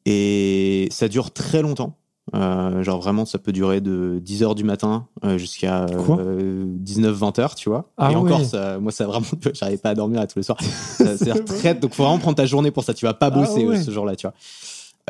Et 0.07 0.89
ça 0.91 1.09
dure 1.09 1.33
très 1.33 1.62
longtemps. 1.62 1.99
Euh, 2.35 2.83
genre 2.83 3.01
vraiment, 3.01 3.27
ça 3.27 3.39
peut 3.39 3.53
durer 3.53 3.83
de 3.83 4.20
10h 4.25 4.55
du 4.55 4.64
matin 4.64 5.07
euh, 5.25 5.37
jusqu'à 5.37 5.85
Quoi 6.07 6.16
19-20 6.16 7.41
heures, 7.41 7.55
tu 7.55 7.68
vois. 7.68 7.91
Ah 7.99 8.12
et 8.12 8.16
encore, 8.16 8.43
ça, 8.45 8.79
moi, 8.79 8.93
ça 8.93 9.07
vraiment, 9.07 9.27
j'arrivais 9.53 9.79
pas 9.79 9.91
à 9.91 9.95
dormir 9.95 10.20
à 10.20 10.27
tous 10.27 10.39
les 10.39 10.43
soirs. 10.43 10.59
Très, 11.47 11.75
donc 11.75 11.93
faut 11.93 12.03
vraiment 12.03 12.18
prendre 12.18 12.37
ta 12.37 12.47
journée 12.47 12.70
pour 12.70 12.83
ça. 12.85 12.95
Tu 12.95 13.05
vas 13.05 13.14
pas 13.14 13.27
Ah 13.27 13.31
bosser 13.31 13.66
ouais. 13.66 13.77
euh, 13.77 13.83
ce 13.83 13.91
jour-là, 13.91 14.16
tu 14.16 14.27
vois. 14.27 14.35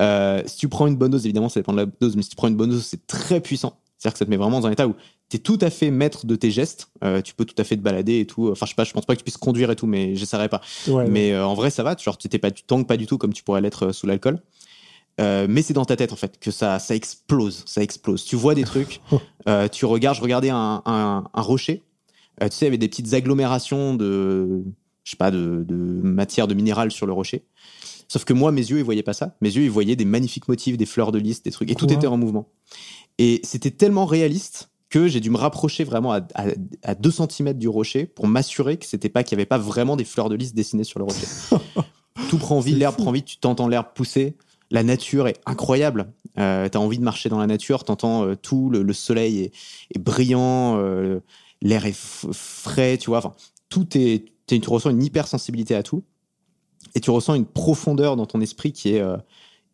Euh, 0.01 0.43
si 0.47 0.57
tu 0.57 0.69
prends 0.69 0.89
une 0.89 0.97
bonne 0.97 1.13
dose, 1.13 1.25
évidemment, 1.25 1.49
ça 1.49 1.61
dépend 1.61 1.73
de 1.73 1.79
la 1.83 1.87
dose, 2.01 2.17
mais 2.17 2.23
si 2.23 2.31
tu 2.31 2.37
prends 2.37 2.49
une 2.49 2.57
bonne 2.57 2.71
dose, 2.71 2.85
c'est 2.85 3.07
très 3.07 3.41
puissant. 3.41 3.79
C'est-à-dire 3.97 4.15
que 4.15 4.19
ça 4.19 4.25
te 4.25 4.31
met 4.31 4.37
vraiment 4.37 4.61
dans 4.61 4.67
un 4.67 4.73
état 4.73 4.89
où 4.89 4.95
tu 5.31 5.37
es 5.37 5.39
tout 5.41 5.59
à 5.61 5.71
fait 5.71 5.91
maître 5.91 6.27
de 6.27 6.35
tes 6.37 6.51
gestes. 6.51 6.89
Euh, 7.05 7.23
tu 7.23 7.33
peux 7.33 7.45
tout 7.45 7.55
à 7.59 7.65
fait 7.65 7.77
te 7.77 7.81
balader 7.81 8.19
et 8.19 8.27
tout. 8.27 8.51
Enfin, 8.51 8.67
je 8.67 8.71
sais 8.71 8.75
pas, 8.75 8.85
je 8.85 8.93
pense 8.93 9.07
pas 9.07 9.15
que 9.15 9.21
tu 9.21 9.25
puisses 9.25 9.37
conduire 9.37 9.71
et 9.71 9.77
tout, 9.77 9.87
mais 9.87 10.17
j'essaierai 10.17 10.49
pas. 10.49 10.61
Ouais, 10.89 11.07
Mais 11.09 11.33
euh, 11.33 11.47
en 11.47 11.55
vrai, 11.55 11.71
ça 11.71 11.83
va. 11.85 11.97
Genre, 11.97 12.19
tu 12.19 12.29
t'es 12.29 12.39
pas, 12.39 12.51
tu 12.51 12.65
tangues 12.65 12.87
pas 12.89 12.97
du 12.97 13.07
tout 13.07 13.19
comme 13.19 13.33
tu 13.33 13.43
pourrais 13.45 13.61
l'être 13.61 13.87
euh, 13.87 13.93
sous 13.93 14.07
l'alcool. 14.07 14.41
Euh, 15.21 15.47
mais 15.49 15.63
c'est 15.63 15.75
dans 15.75 15.85
ta 15.85 15.97
tête 15.97 16.13
en 16.13 16.17
fait 16.17 16.39
que 16.41 16.51
ça, 16.51 16.79
ça 16.79 16.95
explose, 16.95 17.63
ça 17.67 17.83
explose. 17.83 18.25
Tu 18.25 18.37
vois 18.37 18.55
des 18.55 18.65
trucs. 18.65 19.01
euh, 19.49 19.69
tu 19.69 19.85
regardes, 19.85 20.17
je 20.17 20.23
regardais 20.23 20.51
un, 20.51 20.83
un, 20.85 21.25
un 21.33 21.41
rocher. 21.41 21.83
Euh, 22.43 22.49
tu 22.49 22.57
sais, 22.57 22.65
il 22.65 22.69
y 22.69 22.69
avait 22.69 22.79
des 22.79 22.89
petites 22.89 23.15
agglomérations 23.15 23.95
de, 23.95 24.65
je 25.05 25.11
sais 25.11 25.17
pas, 25.17 25.31
de, 25.31 25.65
de 25.67 25.75
matière, 25.75 26.49
de 26.49 26.55
minéral 26.55 26.91
sur 26.91 27.07
le 27.07 27.13
rocher. 27.13 27.45
Sauf 28.09 28.25
que 28.25 28.33
moi, 28.33 28.53
mes 28.53 28.61
yeux, 28.61 28.79
ils 28.79 28.85
voyaient 28.85 29.03
pas 29.03 29.13
ça. 29.13 29.37
Mes 29.41 29.55
yeux, 29.55 29.63
ils 29.63 29.71
voyaient 29.71 29.97
des 29.97 30.05
magnifiques 30.05 30.49
motifs, 30.49 30.77
des 30.77 30.87
fleurs 30.87 31.13
de 31.13 31.19
lys, 31.19 31.43
des 31.43 31.51
trucs, 31.51 31.71
et 31.71 31.75
tout 31.75 31.91
était 31.93 32.07
en 32.07 32.17
mouvement. 32.17 32.49
Et 33.19 33.41
c'était 33.45 33.71
tellement 33.71 34.05
réaliste 34.05 34.71
que 34.91 35.09
j'ai 35.09 35.21
dû 35.21 35.31
me 35.31 35.37
rapprocher 35.37 35.85
vraiment 35.85 36.13
à, 36.13 36.21
à, 36.35 36.45
à 36.83 36.95
2 36.95 37.11
cm 37.11 37.55
du 37.55 37.69
rocher 37.69 38.07
pour 38.07 38.29
m'assurer 38.29 38.77
que 38.77 38.87
c'était 38.87 39.09
pas 39.09 39.25
qu'il 39.25 39.33
y 39.33 39.37
avait 39.37 39.47
pas 39.47 39.59
vraiment 39.59 39.97
des 39.97 40.05
fleurs 40.05 40.29
de 40.29 40.37
lys 40.37 40.55
dessinées 40.55 40.85
sur 40.85 40.99
le 40.99 41.05
rocher. 41.05 41.27
tout 42.31 42.39
prend 42.39 42.61
vie, 42.61 42.75
l'herbe 42.75 42.97
prend 42.97 43.11
vie, 43.11 43.23
tu 43.23 43.39
t'entends 43.39 43.69
l'herbe 43.69 43.87
pousser. 43.95 44.37
La 44.71 44.83
nature 44.83 45.29
est 45.29 45.41
incroyable. 45.47 46.13
Euh, 46.39 46.69
T'as 46.69 46.79
envie 46.79 46.99
de 46.99 47.05
marcher 47.05 47.29
dans 47.29 47.39
la 47.39 47.47
nature, 47.47 47.85
t'entends 47.85 48.27
euh, 48.27 48.35
tout, 48.35 48.71
le, 48.71 48.83
le 48.83 48.93
soleil 48.93 49.51
est, 49.95 49.99
brillant, 49.99 50.77
euh, 50.79 51.21
l'air 51.63 51.87
est 51.87 51.97
frais, 51.97 52.99
tu 52.99 53.11
vois. 53.11 53.35
Tout 53.69 53.87
est, 53.97 54.25
tu 54.47 54.61
ressens 54.69 54.91
une 54.91 55.03
hypersensibilité 55.03 55.75
à 55.75 55.83
tout, 55.83 56.03
et 56.95 57.01
tu 57.01 57.11
ressens 57.11 57.35
une 57.35 57.47
profondeur 57.47 58.17
dans 58.17 58.27
ton 58.27 58.41
esprit 58.41 58.73
qui 58.73 58.95
est 58.95 59.01
euh, 59.01 59.17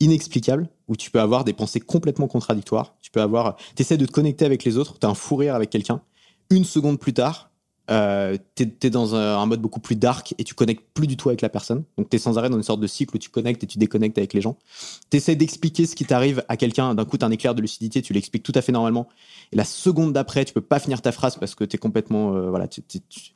inexplicable, 0.00 0.68
où 0.88 0.96
tu 0.96 1.10
peux 1.10 1.20
avoir 1.20 1.44
des 1.44 1.52
pensées 1.52 1.80
complètement 1.80 2.28
contradictoires. 2.28 2.96
Tu 3.00 3.10
peux 3.10 3.20
avoir, 3.20 3.56
t'essaies 3.74 3.96
de 3.96 4.06
te 4.06 4.12
connecter 4.12 4.44
avec 4.44 4.64
les 4.64 4.76
autres, 4.76 4.98
t'as 4.98 5.08
un 5.08 5.14
fou 5.14 5.36
rire 5.36 5.54
avec 5.54 5.70
quelqu'un. 5.70 6.02
Une 6.50 6.64
seconde 6.64 6.98
plus 6.98 7.12
tard, 7.12 7.49
euh, 7.90 8.36
t'es 8.54 8.72
es 8.84 8.90
dans 8.90 9.14
un, 9.14 9.38
un 9.38 9.46
mode 9.46 9.60
beaucoup 9.60 9.80
plus 9.80 9.96
dark 9.96 10.34
et 10.38 10.44
tu 10.44 10.54
connectes 10.54 10.84
plus 10.94 11.06
du 11.06 11.16
tout 11.16 11.28
avec 11.28 11.40
la 11.40 11.48
personne. 11.48 11.82
Donc 11.98 12.08
t'es 12.08 12.18
sans 12.18 12.38
arrêt 12.38 12.48
dans 12.48 12.56
une 12.56 12.62
sorte 12.62 12.80
de 12.80 12.86
cycle 12.86 13.16
où 13.16 13.18
tu 13.18 13.30
connectes 13.30 13.64
et 13.64 13.66
tu 13.66 13.78
déconnectes 13.78 14.16
avec 14.18 14.32
les 14.32 14.40
gens. 14.40 14.56
T'essaies 15.10 15.34
d'expliquer 15.36 15.86
ce 15.86 15.96
qui 15.96 16.04
t'arrive 16.04 16.44
à 16.48 16.56
quelqu'un. 16.56 16.94
D'un 16.94 17.04
coup, 17.04 17.16
t'as 17.18 17.26
un 17.26 17.30
éclair 17.30 17.54
de 17.54 17.60
lucidité, 17.60 18.00
tu 18.02 18.12
l'expliques 18.12 18.42
tout 18.44 18.52
à 18.54 18.62
fait 18.62 18.72
normalement. 18.72 19.08
Et 19.52 19.56
la 19.56 19.64
seconde 19.64 20.12
d'après, 20.12 20.44
tu 20.44 20.52
peux 20.52 20.60
pas 20.60 20.78
finir 20.78 21.02
ta 21.02 21.10
phrase 21.12 21.36
parce 21.36 21.54
que 21.54 21.64
t'es 21.64 21.78
complètement, 21.78 22.34
euh, 22.34 22.50
voilà, 22.50 22.68
tu- 22.68 22.82
tu- 22.82 23.00
tu- 23.00 23.32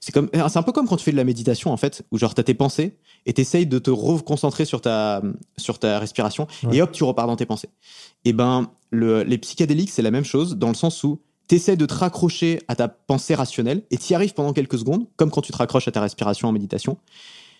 c'est 0.00 0.12
comme, 0.12 0.30
c'est 0.32 0.56
un 0.56 0.62
peu 0.62 0.72
comme 0.72 0.88
quand 0.88 0.96
tu 0.96 1.04
fais 1.04 1.12
de 1.12 1.16
la 1.16 1.24
méditation 1.24 1.70
en 1.72 1.76
fait, 1.76 2.02
où 2.10 2.16
genre 2.16 2.32
t'as 2.34 2.42
tes 2.42 2.54
pensées 2.54 2.96
et 3.26 3.34
t'essayes 3.34 3.66
de 3.66 3.78
te 3.78 3.90
reconcentrer 3.90 4.64
sur 4.64 4.80
ta, 4.80 5.20
sur 5.58 5.78
ta 5.78 5.98
respiration 5.98 6.46
Ouais. 6.64 6.76
et 6.76 6.82
hop, 6.82 6.90
tu 6.92 7.04
repars 7.04 7.26
dans 7.26 7.36
tes 7.36 7.44
pensées. 7.44 7.68
Et 8.24 8.32
ben, 8.32 8.70
le, 8.90 9.24
les 9.24 9.36
psychédéliques, 9.36 9.90
c'est 9.90 10.00
la 10.02 10.10
même 10.10 10.24
chose 10.24 10.56
dans 10.56 10.68
le 10.68 10.74
sens 10.74 11.04
où 11.04 11.20
t'essaies 11.50 11.76
de 11.76 11.84
te 11.84 11.94
raccrocher 11.94 12.60
à 12.68 12.76
ta 12.76 12.86
pensée 12.86 13.34
rationnelle 13.34 13.82
et 13.90 13.96
t'y 13.98 14.14
arrives 14.14 14.34
pendant 14.34 14.52
quelques 14.52 14.78
secondes, 14.78 15.06
comme 15.16 15.30
quand 15.32 15.40
tu 15.42 15.50
te 15.50 15.56
raccroches 15.56 15.88
à 15.88 15.90
ta 15.90 16.00
respiration 16.00 16.46
en 16.48 16.52
méditation. 16.52 16.96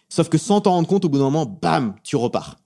Sauf 0.08 0.28
que 0.28 0.38
sans 0.38 0.60
t'en 0.60 0.70
rendre 0.72 0.86
compte, 0.86 1.04
au 1.04 1.08
bout 1.08 1.18
d'un 1.18 1.24
moment, 1.24 1.44
bam, 1.46 1.94
tu 2.04 2.14
repars. 2.14 2.56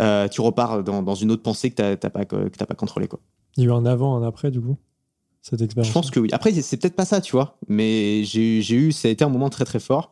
Euh, 0.00 0.28
tu 0.28 0.40
repars 0.40 0.84
dans, 0.84 1.02
dans 1.02 1.16
une 1.16 1.32
autre 1.32 1.42
pensée 1.42 1.70
que 1.70 1.94
t'as 1.94 2.10
pas, 2.10 2.24
que 2.24 2.48
pas 2.64 2.74
contrôlée, 2.76 3.08
quoi. 3.08 3.18
Il 3.56 3.64
y 3.64 3.66
a 3.66 3.70
eu 3.70 3.72
un 3.72 3.84
avant, 3.86 4.16
un 4.16 4.22
après, 4.24 4.52
du 4.52 4.60
coup, 4.60 4.76
cette 5.42 5.60
expérience. 5.62 5.88
Je 5.88 5.92
pense 5.92 6.10
que 6.12 6.20
oui. 6.20 6.28
Après, 6.32 6.52
c'est 6.52 6.76
peut-être 6.76 6.94
pas 6.96 7.04
ça, 7.06 7.20
tu 7.20 7.32
vois. 7.32 7.58
Mais 7.68 8.22
j'ai 8.24 8.58
eu- 8.58 8.62
j'ai 8.62 8.76
eu, 8.76 8.92
ça 8.92 9.08
a 9.08 9.10
été 9.10 9.24
un 9.24 9.28
moment 9.28 9.50
très 9.50 9.64
très 9.64 9.80
fort. 9.80 10.10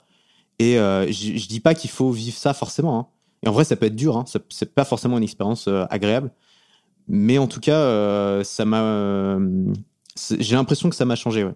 Et 0.58 0.78
euh, 0.78 1.06
je 1.12 1.36
je 1.36 1.48
dis 1.48 1.60
pas 1.60 1.74
qu'il 1.74 1.90
faut 1.90 2.10
vivre 2.10 2.36
ça 2.36 2.54
forcément. 2.54 2.98
hein. 2.98 3.06
Et 3.44 3.48
en 3.48 3.52
vrai, 3.52 3.64
ça 3.64 3.76
peut 3.76 3.86
être 3.86 3.94
dur. 3.96 4.16
Hein. 4.16 4.24
C'est 4.48 4.74
pas 4.74 4.84
forcément 4.84 5.16
une 5.18 5.22
expérience 5.24 5.68
euh, 5.68 5.84
agréable. 5.90 6.32
Mais 7.06 7.38
en 7.38 7.46
tout 7.46 7.60
cas, 7.60 7.78
euh, 7.78 8.42
ça 8.42 8.64
m'a. 8.64 9.38
J'ai 10.38 10.54
l'impression 10.56 10.88
que 10.90 10.96
ça 10.96 11.04
m'a 11.04 11.16
changé. 11.16 11.44
Ouais. 11.44 11.54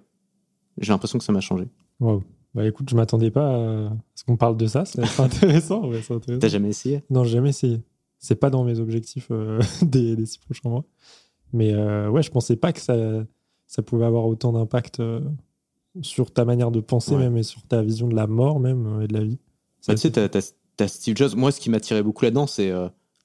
J'ai 0.80 0.92
l'impression 0.92 1.18
que 1.18 1.24
ça 1.24 1.32
m'a 1.32 1.40
changé. 1.40 1.68
Waouh. 2.00 2.22
Bah 2.54 2.66
écoute, 2.66 2.88
je 2.90 2.96
m'attendais 2.96 3.30
pas 3.30 3.54
à 3.86 3.90
ce 4.14 4.24
qu'on 4.24 4.36
parle 4.36 4.56
de 4.56 4.66
ça. 4.66 4.84
C'est 4.84 5.00
intéressant. 5.20 5.86
Ouais, 5.86 5.98
intéressant. 5.98 6.38
T'as 6.40 6.48
jamais 6.48 6.70
essayé? 6.70 7.02
Non, 7.10 7.24
j'ai 7.24 7.32
jamais 7.32 7.50
essayé. 7.50 7.80
C'est 8.18 8.36
pas 8.36 8.50
dans 8.50 8.64
mes 8.64 8.80
objectifs 8.80 9.28
euh, 9.30 9.60
des, 9.82 10.16
des 10.16 10.26
six 10.26 10.38
prochains 10.38 10.68
mois. 10.68 10.84
Mais 11.52 11.72
euh, 11.72 12.08
ouais, 12.10 12.22
je 12.22 12.30
pensais 12.30 12.56
pas 12.56 12.72
que 12.72 12.80
ça, 12.80 12.96
ça 13.66 13.82
pouvait 13.82 14.06
avoir 14.06 14.26
autant 14.26 14.52
d'impact 14.52 15.00
euh, 15.00 15.20
sur 16.02 16.30
ta 16.32 16.44
manière 16.44 16.70
de 16.70 16.80
penser 16.80 17.12
Ouais. 17.12 17.18
même 17.18 17.36
et 17.36 17.42
sur 17.42 17.62
ta 17.62 17.82
vision 17.82 18.08
de 18.08 18.14
la 18.16 18.26
mort 18.26 18.60
même 18.60 18.86
euh, 18.86 19.04
et 19.04 19.08
de 19.08 19.14
la 19.14 19.24
vie. 19.24 19.38
Bah, 19.86 19.94
tu 19.94 20.00
sais, 20.00 20.10
t'as, 20.10 20.88
Steve 20.88 21.16
Jobs. 21.16 21.34
Moi, 21.36 21.52
ce 21.52 21.60
qui 21.60 21.70
m'attirait 21.70 22.02
beaucoup 22.02 22.24
là-dedans, 22.24 22.46
c'est 22.46 22.72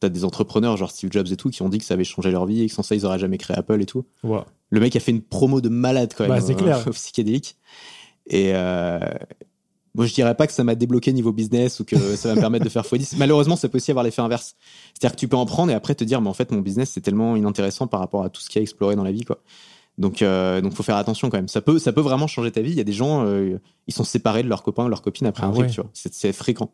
t'as 0.03 0.09
des 0.09 0.25
entrepreneurs, 0.25 0.75
genre 0.77 0.91
Steve 0.91 1.11
Jobs 1.11 1.27
et 1.31 1.37
tout, 1.37 1.49
qui 1.49 1.61
ont 1.61 1.69
dit 1.69 1.77
que 1.77 1.85
ça 1.85 1.93
avait 1.93 2.03
changé 2.03 2.29
leur 2.29 2.45
vie 2.45 2.61
et 2.61 2.67
que 2.67 2.73
sans 2.73 2.83
ça, 2.83 2.93
ils 2.95 3.05
auraient 3.05 3.19
jamais 3.19 3.37
créé 3.37 3.57
Apple 3.57 3.81
et 3.81 3.85
tout. 3.85 4.05
Wow. 4.23 4.43
Le 4.69 4.79
mec 4.79 4.95
a 4.95 4.99
fait 4.99 5.11
une 5.11 5.21
promo 5.21 5.61
de 5.61 5.69
malade 5.69 6.13
quand 6.15 6.23
même 6.25 6.33
Bah, 6.33 6.41
c'est 6.41 6.53
euh, 6.53 6.57
clair. 6.57 6.89
psychédélique. 6.91 7.55
Et 8.27 8.51
euh, 8.53 8.99
moi, 9.95 10.05
je 10.05 10.13
dirais 10.13 10.35
pas 10.35 10.47
que 10.47 10.53
ça 10.53 10.63
m'a 10.63 10.75
débloqué 10.75 11.13
niveau 11.13 11.31
business 11.31 11.79
ou 11.79 11.85
que 11.85 11.95
ça 12.15 12.29
va 12.29 12.35
me 12.35 12.39
permettre 12.41 12.65
de 12.65 12.69
faire 12.69 12.83
x10. 12.83 13.15
Malheureusement, 13.17 13.55
ça 13.55 13.69
peut 13.69 13.77
aussi 13.77 13.91
avoir 13.91 14.03
l'effet 14.03 14.21
inverse. 14.21 14.55
C'est-à-dire 14.93 15.15
que 15.15 15.19
tu 15.19 15.27
peux 15.27 15.37
en 15.37 15.45
prendre 15.45 15.71
et 15.71 15.75
après 15.75 15.95
te 15.95 16.03
dire, 16.03 16.21
mais 16.21 16.29
en 16.29 16.33
fait, 16.33 16.51
mon 16.51 16.59
business, 16.59 16.91
c'est 16.91 17.01
tellement 17.01 17.35
inintéressant 17.35 17.87
par 17.87 17.99
rapport 17.99 18.23
à 18.23 18.29
tout 18.29 18.41
ce 18.41 18.49
qu'il 18.49 18.59
y 18.59 18.61
a 18.61 18.63
exploré 18.63 18.95
dans 18.95 19.03
la 19.03 19.11
vie, 19.11 19.23
quoi. 19.23 19.39
Donc, 19.97 20.21
euh, 20.21 20.59
donc, 20.59 20.73
faut 20.73 20.83
faire 20.83 20.97
attention 20.97 21.29
quand 21.29 21.37
même. 21.37 21.47
Ça 21.47 21.61
peut, 21.61 21.77
ça 21.77 21.93
peut 21.93 22.01
vraiment 22.01 22.27
changer 22.27 22.51
ta 22.51 22.61
vie. 22.61 22.71
Il 22.71 22.77
y 22.77 22.81
a 22.81 22.83
des 22.83 22.93
gens, 22.93 23.25
euh, 23.25 23.59
ils 23.87 23.93
sont 23.93 24.03
séparés 24.03 24.43
de 24.43 24.49
leurs 24.49 24.63
copains, 24.63 24.85
de 24.85 24.89
leurs 24.89 25.03
copines 25.03 25.27
après 25.27 25.43
Ah 25.45 25.49
un 25.49 25.53
ouais. 25.53 25.67
c'est 25.93 26.33
fréquent. 26.33 26.71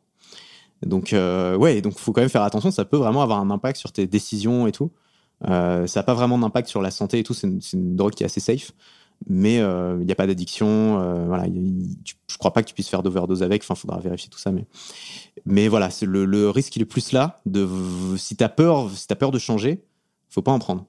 Donc, 0.86 1.14
euh, 1.14 1.56
ouais, 1.58 1.82
donc 1.82 1.98
faut 1.98 2.12
quand 2.14 2.22
même 2.22 2.30
faire 2.30 2.44
attention. 2.44 2.72
Ça 2.72 2.86
peut 2.86 2.98
vraiment 2.98 3.22
avoir 3.22 3.40
un 3.40 3.50
impact 3.50 3.78
sur 3.80 3.92
tes 3.92 4.08
décisions 4.08 4.68
et 4.68 4.72
tout. 4.72 4.92
Euh, 5.48 5.88
ça 5.88 6.00
n'a 6.00 6.04
pas 6.04 6.14
vraiment 6.14 6.38
d'impact 6.38 6.68
sur 6.68 6.82
la 6.82 6.92
santé 6.92 7.20
et 7.20 7.24
tout. 7.24 7.34
C'est 7.34 7.48
une, 7.74 7.96
drogue 7.96 8.14
qui 8.14 8.24
est 8.24 8.26
assez 8.26 8.40
safe 8.40 8.72
mais 9.28 9.60
euh, 9.60 9.98
il 10.00 10.06
n'y 10.06 10.12
a 10.14 10.16
pas 10.16 10.28
d'addiction. 10.28 10.98
euh, 11.02 11.26
voilà, 11.28 11.46
il- 11.46 11.58
il- 11.92 11.98
tu- 12.06 12.16
je 12.32 12.38
crois 12.38 12.54
pas 12.54 12.64
que 12.64 12.70
tu 12.70 12.74
puisses 12.74 12.88
faire 12.88 13.04
d'overdose 13.04 13.44
avec. 13.44 13.64
Enfin, 13.64 13.76
faudra 13.76 14.00
vérifier 14.00 14.30
tout 14.30 14.40
ça, 14.40 14.50
mais 14.54 14.66
mais 15.46 15.68
voilà, 15.68 15.90
c'est 15.90 16.06
le, 16.06 16.24
le 16.24 16.50
risque 16.50 16.74
il 16.78 16.84
est 16.84 16.86
plus 16.86 17.12
là. 17.12 17.42
De 17.46 17.68
si 18.16 18.38
t'as 18.38 18.48
peur, 18.48 18.90
si 18.92 19.08
t'as 19.08 19.16
peur 19.16 19.32
de 19.32 19.38
changer, 19.38 19.84
faut 20.30 20.42
pas 20.42 20.54
en 20.54 20.60
prendre. 20.60 20.86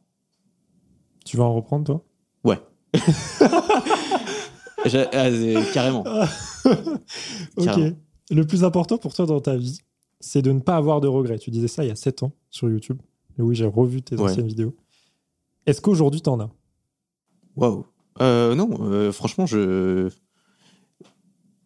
Tu 1.24 1.36
vas 1.38 1.42
en 1.44 1.54
reprendre, 1.54 1.84
toi? 1.84 2.04
Ouais. 2.44 2.60
Ah, 4.84 4.88
c'est- 5.30 5.72
carrément. 5.74 6.04
Ok. 7.56 7.78
Le 8.30 8.46
plus 8.46 8.64
important 8.64 8.98
pour 8.98 9.12
toi 9.14 9.26
dans 9.26 9.40
ta 9.40 9.56
vie, 9.56 9.78
c'est 10.20 10.42
de 10.42 10.52
ne 10.52 10.60
pas 10.60 10.76
avoir 10.76 11.00
de 11.00 11.08
regrets. 11.08 11.38
Tu 11.38 11.50
disais 11.50 11.68
ça 11.68 11.84
il 11.84 11.88
y 11.88 11.90
a 11.90 11.96
7 11.96 12.22
ans 12.22 12.32
sur 12.50 12.68
YouTube. 12.68 12.98
Et 13.38 13.42
oui, 13.42 13.54
j'ai 13.54 13.66
revu 13.66 14.02
tes 14.02 14.16
Ouais. 14.16 14.22
anciennes 14.30 14.46
vidéos. 14.46 14.74
Est-ce 15.66 15.80
qu'aujourd'hui, 15.80 16.20
t'en 16.22 16.38
as? 16.40 16.50
Waouh. 17.56 17.86
Euh, 18.20 18.54
non, 18.54 18.68
euh, 18.82 19.12
franchement, 19.12 19.46
je 19.46 20.08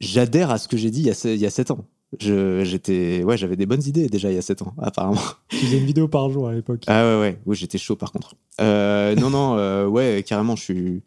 j'adhère 0.01 0.51
à 0.51 0.59
ce 0.59 0.69
que 0.69 0.77
j'ai 0.77 0.91
dit 0.91 1.01
il 1.01 1.07
y 1.07 1.11
a, 1.11 1.21
il 1.35 1.41
y 1.41 1.47
a 1.47 1.51
7 1.51 1.71
ans. 1.71 1.85
J'étais, 2.21 3.25
ouais, 3.25 3.37
j'avais 3.37 3.57
des 3.57 3.67
bonnes 3.67 3.83
idées 3.85 4.09
déjà 4.09 4.31
il 4.31 4.35
y 4.37 4.39
a 4.39 4.43
7 4.43 4.63
ans, 4.63 4.73
apparemment. 4.79 5.21
Tu 5.49 5.57
faisais 5.57 5.79
une 5.79 5.87
vidéo 5.87 6.07
par 6.07 6.31
jour 6.31 6.49
à 6.49 6.55
l'époque. 6.55 6.85
Ah 6.87 7.03
ouais, 7.05 7.21
ouais, 7.21 7.41
oui, 7.47 7.57
j'étais 7.57 7.79
chaud 7.79 7.97
par 7.97 8.13
contre. 8.13 8.37
Euh, 8.61 9.15
non, 9.17 9.31
non, 9.31 9.57
euh, 9.57 9.87
ouais, 9.87 10.23
carrément, 10.27 10.55
je 10.55 10.63
suis, 10.63 11.03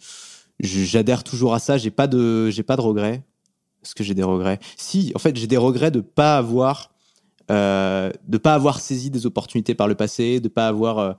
je- 0.59 0.83
j'adhère 0.83 1.23
toujours 1.23 1.53
à 1.53 1.59
ça. 1.59 1.77
J'ai 1.77 1.91
pas 1.91 2.07
de, 2.07 2.49
j'ai 2.49 2.63
pas 2.63 2.75
de 2.75 2.81
regrets. 2.81 3.23
Est-ce 3.87 3.95
que 3.95 4.03
j'ai 4.03 4.13
des 4.13 4.23
regrets 4.23 4.59
Si, 4.75 5.13
en 5.15 5.19
fait, 5.19 5.35
j'ai 5.37 5.47
des 5.47 5.55
regrets 5.55 5.91
de 5.91 6.01
pas 6.01 6.37
avoir, 6.37 6.91
euh, 7.49 8.11
de 8.27 8.37
pas 8.37 8.53
avoir 8.53 8.81
saisi 8.81 9.09
des 9.09 9.25
opportunités 9.25 9.75
par 9.75 9.87
le 9.87 9.95
passé, 9.95 10.41
de 10.41 10.49
pas 10.49 10.67
avoir. 10.67 10.99
euh, 10.99 11.13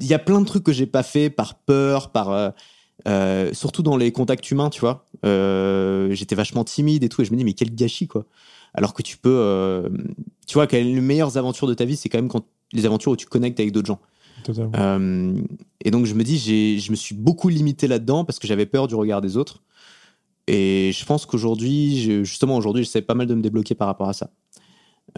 Il 0.00 0.06
y 0.06 0.12
a 0.12 0.18
plein 0.18 0.38
de 0.38 0.44
trucs 0.44 0.64
que 0.64 0.72
j'ai 0.72 0.84
pas 0.84 1.02
fait 1.02 1.30
par 1.30 1.54
peur, 1.54 2.10
par 2.10 2.52
euh, 3.08 3.54
surtout 3.54 3.82
dans 3.82 3.96
les 3.96 4.12
contacts 4.12 4.50
humains, 4.50 4.68
tu 4.68 4.80
vois. 4.80 5.06
J'étais 5.22 6.34
vachement 6.34 6.62
timide 6.64 7.04
et 7.04 7.08
tout, 7.08 7.22
et 7.22 7.24
je 7.24 7.32
me 7.32 7.38
dis 7.38 7.44
mais 7.44 7.54
quel 7.54 7.74
gâchis 7.74 8.06
quoi. 8.06 8.26
Alors 8.74 8.92
que 8.92 9.00
tu 9.02 9.16
peux, 9.16 9.88
tu 10.46 10.54
vois, 10.54 10.66
que 10.66 10.76
les 10.76 11.00
meilleures 11.00 11.38
aventures 11.38 11.66
de 11.68 11.74
ta 11.74 11.86
vie, 11.86 11.96
c'est 11.96 12.10
quand 12.10 12.18
même 12.18 12.28
quand 12.28 12.44
les 12.74 12.84
aventures 12.84 13.12
où 13.12 13.16
tu 13.16 13.24
connectes 13.26 13.58
avec 13.60 13.72
d'autres 13.72 13.86
gens. 13.86 14.00
Et 15.84 15.90
donc 15.90 16.04
je 16.04 16.14
me 16.14 16.22
dis, 16.22 16.38
je 16.78 16.90
me 16.90 16.96
suis 16.96 17.14
beaucoup 17.14 17.48
limité 17.48 17.88
là-dedans 17.88 18.26
parce 18.26 18.38
que 18.38 18.46
j'avais 18.46 18.66
peur 18.66 18.88
du 18.88 18.94
regard 18.94 19.22
des 19.22 19.38
autres. 19.38 19.62
Et 20.46 20.92
je 20.92 21.04
pense 21.04 21.26
qu'aujourd'hui, 21.26 22.24
justement 22.24 22.56
aujourd'hui, 22.56 22.84
j'essaie 22.84 23.02
pas 23.02 23.14
mal 23.14 23.26
de 23.26 23.34
me 23.34 23.42
débloquer 23.42 23.74
par 23.74 23.88
rapport 23.88 24.08
à 24.08 24.12
ça. 24.12 24.30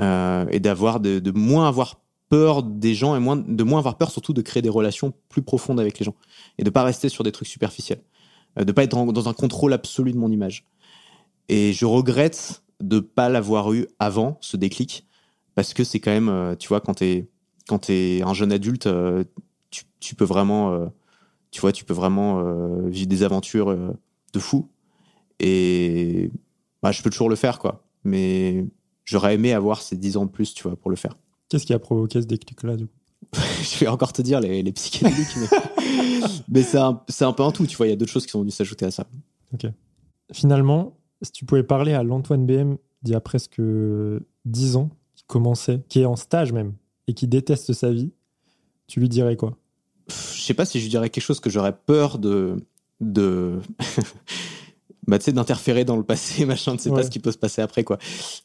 Euh, 0.00 0.46
et 0.50 0.60
d'avoir, 0.60 1.00
de, 1.00 1.30
moins 1.30 1.68
avoir 1.68 2.00
peur 2.28 2.62
des 2.62 2.94
gens 2.94 3.16
et 3.16 3.20
moins, 3.20 3.36
de 3.36 3.62
moins 3.62 3.78
avoir 3.78 3.96
peur 3.96 4.10
surtout 4.10 4.32
de 4.32 4.42
créer 4.42 4.62
des 4.62 4.68
relations 4.68 5.12
plus 5.28 5.42
profondes 5.42 5.80
avec 5.80 5.98
les 5.98 6.04
gens. 6.04 6.14
Et 6.58 6.64
de 6.64 6.70
pas 6.70 6.82
rester 6.82 7.08
sur 7.08 7.24
des 7.24 7.32
trucs 7.32 7.48
superficiels. 7.48 8.00
Euh, 8.58 8.64
de 8.64 8.72
pas 8.72 8.84
être 8.84 9.12
dans, 9.12 9.28
un 9.28 9.32
contrôle 9.32 9.72
absolu 9.72 10.12
de 10.12 10.18
mon 10.18 10.30
image. 10.30 10.64
Et 11.48 11.72
je 11.72 11.86
regrette 11.86 12.62
de 12.80 13.00
pas 13.00 13.28
l'avoir 13.28 13.72
eu 13.72 13.86
avant, 13.98 14.38
ce 14.40 14.56
déclic. 14.56 15.06
Parce 15.54 15.74
que 15.74 15.84
c'est 15.84 16.00
quand 16.00 16.10
même, 16.10 16.28
euh, 16.28 16.54
tu 16.54 16.68
vois, 16.68 16.80
quand 16.80 16.94
t'es, 16.94 17.28
quand 17.66 17.78
t'es 17.78 18.22
un 18.24 18.34
jeune 18.34 18.52
adulte, 18.52 18.86
euh, 18.86 19.24
tu, 20.00 20.14
peux 20.14 20.24
vraiment, 20.24 20.90
tu 21.50 21.60
vois, 21.60 21.72
tu 21.72 21.84
peux 21.84 21.92
vraiment 21.92 22.42
vivre 22.86 23.08
des 23.08 23.22
aventures 23.24 23.76
de 24.32 24.38
fou. 24.38 24.68
Et 25.40 26.30
bah, 26.82 26.92
je 26.92 27.02
peux 27.02 27.10
toujours 27.10 27.30
le 27.30 27.36
faire, 27.36 27.58
quoi. 27.58 27.84
Mais 28.04 28.64
j'aurais 29.04 29.34
aimé 29.34 29.52
avoir 29.52 29.82
ces 29.82 29.96
10 29.96 30.16
ans 30.16 30.26
de 30.26 30.30
plus, 30.30 30.54
tu 30.54 30.62
vois, 30.62 30.76
pour 30.76 30.90
le 30.90 30.96
faire. 30.96 31.16
Qu'est-ce 31.48 31.66
qui 31.66 31.72
a 31.72 31.78
provoqué 31.78 32.20
ce 32.20 32.26
déclic-là, 32.26 32.76
du 32.76 32.86
coup? 32.86 32.92
Je 33.62 33.78
vais 33.78 33.88
encore 33.88 34.12
te 34.12 34.22
dire 34.22 34.40
les, 34.40 34.62
les 34.62 34.72
psychédéliques, 34.72 35.36
mais, 35.36 35.48
mais 36.48 36.62
c'est 36.62 36.78
un, 36.78 37.32
peu 37.32 37.42
un 37.42 37.50
tout, 37.50 37.66
tu 37.66 37.76
vois. 37.76 37.86
Il 37.86 37.90
y 37.90 37.92
a 37.92 37.96
d'autres 37.96 38.12
choses 38.12 38.26
qui 38.26 38.30
sont 38.30 38.40
venues 38.40 38.50
s'ajouter 38.50 38.86
à 38.86 38.90
ça. 38.90 39.06
Finalement, 40.32 40.96
si 41.22 41.32
tu 41.32 41.44
pouvais 41.44 41.62
parler 41.62 41.94
à 41.94 42.02
l'Antoine 42.02 42.46
BM 42.46 42.76
d'il 43.02 43.12
y 43.12 43.16
a 43.16 43.20
presque 43.20 43.60
10 44.44 44.76
ans, 44.76 44.90
qui 45.14 45.24
commençait, 45.26 45.82
qui 45.88 46.00
est 46.00 46.04
en 46.04 46.16
stage 46.16 46.52
même, 46.52 46.74
et 47.06 47.14
qui 47.14 47.26
déteste 47.26 47.72
sa 47.72 47.90
vie, 47.90 48.12
tu 48.86 49.00
lui 49.00 49.08
dirais 49.08 49.36
quoi? 49.36 49.56
Je 50.08 50.40
sais 50.40 50.54
pas 50.54 50.64
si 50.64 50.80
je 50.80 50.88
dirais 50.88 51.10
quelque 51.10 51.24
chose 51.24 51.40
que 51.40 51.50
j'aurais 51.50 51.76
peur 51.76 52.18
de. 52.18 52.56
de... 53.00 53.60
bah, 55.08 55.18
d'interférer 55.18 55.84
dans 55.84 55.96
le 55.96 56.04
passé, 56.04 56.44
machin, 56.46 56.76
tu 56.76 56.84
sais 56.84 56.90
Ouais. 56.90 56.96
pas 57.00 57.02
ce 57.02 57.10
qui 57.10 57.18
peut 57.18 57.32
se 57.32 57.38
passer 57.38 57.60
après, 57.62 57.82
quoi. 57.82 57.98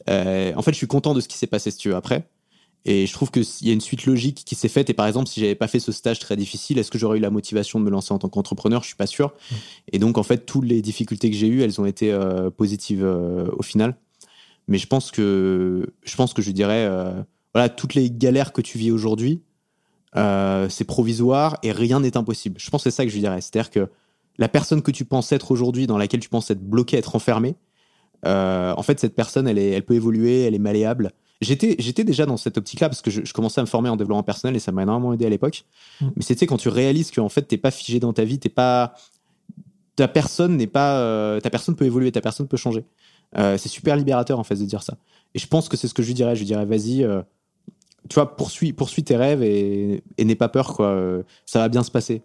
Euh, 0.09 0.51
en 0.55 0.61
fait, 0.64 0.72
je 0.72 0.78
suis 0.78 0.88
content 0.88 1.14
de 1.14 1.22
ce 1.22 1.28
qui 1.28 1.38
s'est 1.38 1.45
passé, 1.47 1.70
si 1.70 1.78
tu 1.78 1.89
veux, 1.89 1.95
après. 1.95 2.28
Et 2.86 3.05
je 3.07 3.14
trouve 3.14 3.32
qu'il 3.32 3.45
y 3.61 3.70
a 3.70 3.74
une 3.74 3.80
suite 3.82 4.05
logique 4.05 4.43
qui 4.45 4.55
s'est 4.55 4.68
faite. 4.68 4.89
Et 4.89 4.93
par 4.93 5.07
exemple, 5.07 5.30
si 5.30 5.39
j'avais 5.39 5.55
pas 5.55 5.68
fait 5.70 5.80
ce 5.80 5.93
stage 5.93 6.20
très 6.20 6.36
difficile, 6.36 6.78
est-ce 6.80 6.91
que 6.91 6.97
j'aurais 6.97 7.18
eu 7.18 7.22
la 7.22 7.30
motivation 7.30 7.80
de 7.80 7.86
me 7.86 7.89
lancer 7.89 8.14
en 8.14 8.20
tant 8.20 8.28
qu'entrepreneur? 8.28 8.82
Je 8.82 8.88
suis 8.88 8.95
pas 8.97 9.05
sûr. 9.07 9.34
Et 9.93 9.99
donc, 9.99 10.18
en 10.18 10.24
fait, 10.24 10.45
toutes 10.45 10.66
les 10.66 10.82
difficultés 10.82 11.30
que 11.30 11.36
j'ai 11.38 11.47
eues, 11.47 11.61
elles 11.61 11.80
ont 11.80 11.86
été 11.86 12.11
euh, 12.11 12.49
positives 12.49 13.05
euh, 13.05 13.47
au 13.57 13.61
final. 13.61 13.95
Mais 14.68 14.78
je 14.80 14.88
pense 14.88 15.11
que 15.11 15.93
je 16.03 16.16
pense 16.18 16.34
que 16.34 16.41
je 16.41 16.51
dirais, 16.51 16.89
voilà, 17.53 17.68
toutes 17.70 17.93
les 17.95 18.09
galères 18.09 18.53
que 18.53 18.61
tu 18.61 18.78
vis 18.78 18.91
aujourd'hui, 18.91 19.41
c'est 20.16 20.86
provisoire 20.86 21.57
et 21.64 21.72
rien 21.74 21.99
n'est 21.99 22.16
impossible. 22.18 22.59
Je 22.59 22.70
pense 22.70 22.84
que 22.84 22.89
c'est 22.89 22.95
ça 22.95 23.05
que 23.05 23.11
je 23.11 23.18
dirais. 23.20 23.41
C'est-à-dire 23.41 23.72
que 23.72 23.89
la 24.38 24.49
personne 24.49 24.81
que 24.81 24.91
tu 24.91 25.05
penses 25.05 25.31
être 25.31 25.51
aujourd'hui, 25.51 25.88
dans 25.88 25.97
laquelle 25.97 26.19
tu 26.19 26.29
penses 26.29 26.49
être 26.51 26.63
bloqué, 26.63 26.97
être 26.97 27.15
enfermé, 27.15 27.55
euh, 28.25 28.73
en 28.75 28.84
fait, 28.84 28.99
cette 28.99 29.15
personne, 29.15 29.47
elle, 29.47 29.57
est, 29.57 29.71
elle 29.71 29.84
peut 29.84 29.95
évoluer, 29.95 30.43
elle 30.43 30.55
est 30.55 30.59
malléable. 30.59 31.11
J'étais, 31.41 31.75
j'étais 31.79 32.03
déjà 32.03 32.25
dans 32.25 32.38
cette 32.38 32.57
optique-là 32.57 32.88
parce 32.88 33.01
que 33.01 33.11
je, 33.11 33.25
je 33.25 33.34
commençais 33.34 33.59
à 33.59 33.63
me 33.63 33.67
former 33.67 33.89
en 33.89 33.97
développement 33.97 34.23
personnel 34.23 34.55
et 34.55 34.59
ça 34.59 34.71
m'a 34.71 34.84
énormément 34.84 35.13
aidé 35.13 35.25
à 35.25 35.29
l'époque. 35.29 35.65
Mm. 35.99 36.07
Mais 36.15 36.23
c'était 36.23 36.45
quand 36.45 36.57
tu 36.57 36.69
réalises 36.69 37.11
qu'en 37.11 37.29
fait, 37.29 37.41
t'es 37.41 37.57
pas 37.57 37.71
figé 37.71 37.99
dans 37.99 38.13
ta 38.13 38.23
vie, 38.23 38.39
t'es 38.39 38.49
pas, 38.49 38.93
ta 39.95 40.07
personne 40.07 40.55
n'est 40.55 40.67
pas, 40.67 40.99
euh, 40.99 41.39
ta 41.41 41.49
personne 41.49 41.75
peut 41.75 41.86
évoluer, 41.86 42.11
ta 42.11 42.21
personne 42.21 42.47
peut 42.47 42.57
changer. 42.57 42.86
Euh, 43.38 43.57
c'est 43.57 43.69
super 43.69 43.95
libérateur 43.97 44.39
en 44.39 44.43
fait 44.43 44.55
de 44.55 44.65
dire 44.65 44.84
ça. 44.84 44.97
Et 45.36 45.39
je 45.39 45.47
pense 45.47 45.67
que 45.67 45.75
c'est 45.75 45.88
ce 45.88 45.93
que 45.93 46.03
je 46.03 46.07
lui 46.07 46.13
dirais. 46.13 46.36
Je 46.36 46.39
lui 46.39 46.45
dirais, 46.45 46.65
vas-y, 46.65 47.05
tu 48.07 48.13
vois, 48.13 48.36
poursuis, 48.36 48.71
poursuis 48.71 49.03
tes 49.03 49.17
rêves 49.17 49.43
et, 49.43 50.03
et 50.17 50.25
n'aie 50.25 50.36
pas 50.36 50.49
peur, 50.49 50.75
quoi. 50.75 51.23
Ça 51.45 51.59
va 51.59 51.69
bien 51.69 51.84
se 51.84 51.89
passer. 51.89 52.21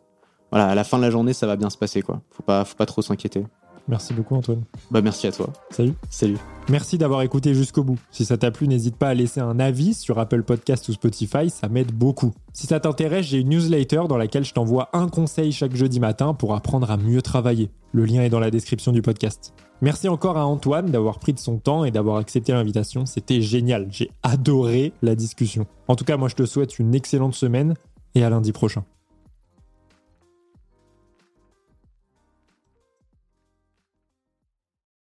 Voilà, 0.50 0.68
à 0.68 0.74
la 0.74 0.84
fin 0.84 0.98
de 0.98 1.02
la 1.02 1.10
journée, 1.10 1.32
ça 1.32 1.46
va 1.46 1.56
bien 1.56 1.70
se 1.70 1.76
passer, 1.76 2.02
quoi. 2.02 2.20
Faut 2.30 2.42
pas, 2.42 2.64
faut 2.64 2.76
pas 2.76 2.86
trop 2.86 3.02
s'inquiéter. 3.02 3.44
Merci 3.88 4.12
beaucoup, 4.12 4.34
Antoine. 4.34 4.62
Bah, 4.90 5.00
merci 5.00 5.26
à 5.26 5.32
toi. 5.32 5.48
Salut. 5.70 5.94
Salut. 6.10 6.36
Merci 6.68 6.98
d'avoir 6.98 7.22
écouté 7.22 7.54
jusqu'au 7.54 7.82
bout. 7.82 7.98
Si 8.10 8.26
ça 8.26 8.36
t'a 8.36 8.50
plu, 8.50 8.68
n'hésite 8.68 8.96
pas 8.96 9.08
à 9.08 9.14
laisser 9.14 9.40
un 9.40 9.58
avis 9.58 9.94
sur 9.94 10.18
Apple 10.18 10.42
Podcast 10.42 10.88
ou 10.88 10.92
Spotify, 10.92 11.48
ça 11.48 11.68
m'aide 11.68 11.92
beaucoup. 11.92 12.32
Si 12.52 12.66
ça 12.66 12.80
t'intéresse, 12.80 13.24
j'ai 13.24 13.38
une 13.38 13.48
newsletter 13.48 14.02
dans 14.06 14.18
laquelle 14.18 14.44
je 14.44 14.52
t'envoie 14.52 14.90
un 14.92 15.08
conseil 15.08 15.52
chaque 15.52 15.74
jeudi 15.74 16.00
matin 16.00 16.34
pour 16.34 16.54
apprendre 16.54 16.90
à 16.90 16.98
mieux 16.98 17.22
travailler. 17.22 17.70
Le 17.92 18.04
lien 18.04 18.22
est 18.22 18.28
dans 18.28 18.40
la 18.40 18.50
description 18.50 18.92
du 18.92 19.00
podcast. 19.00 19.54
Merci 19.80 20.08
encore 20.08 20.36
à 20.36 20.44
Antoine 20.44 20.90
d'avoir 20.90 21.18
pris 21.18 21.32
de 21.32 21.38
son 21.38 21.56
temps 21.56 21.84
et 21.84 21.90
d'avoir 21.90 22.18
accepté 22.18 22.52
l'invitation. 22.52 23.06
C'était 23.06 23.40
génial. 23.40 23.86
J'ai 23.90 24.10
adoré 24.22 24.92
la 25.00 25.14
discussion. 25.14 25.66
En 25.86 25.96
tout 25.96 26.04
cas, 26.04 26.18
moi 26.18 26.28
je 26.28 26.34
te 26.34 26.44
souhaite 26.44 26.78
une 26.78 26.94
excellente 26.94 27.34
semaine 27.34 27.74
et 28.14 28.22
à 28.22 28.28
lundi 28.28 28.52
prochain. 28.52 28.84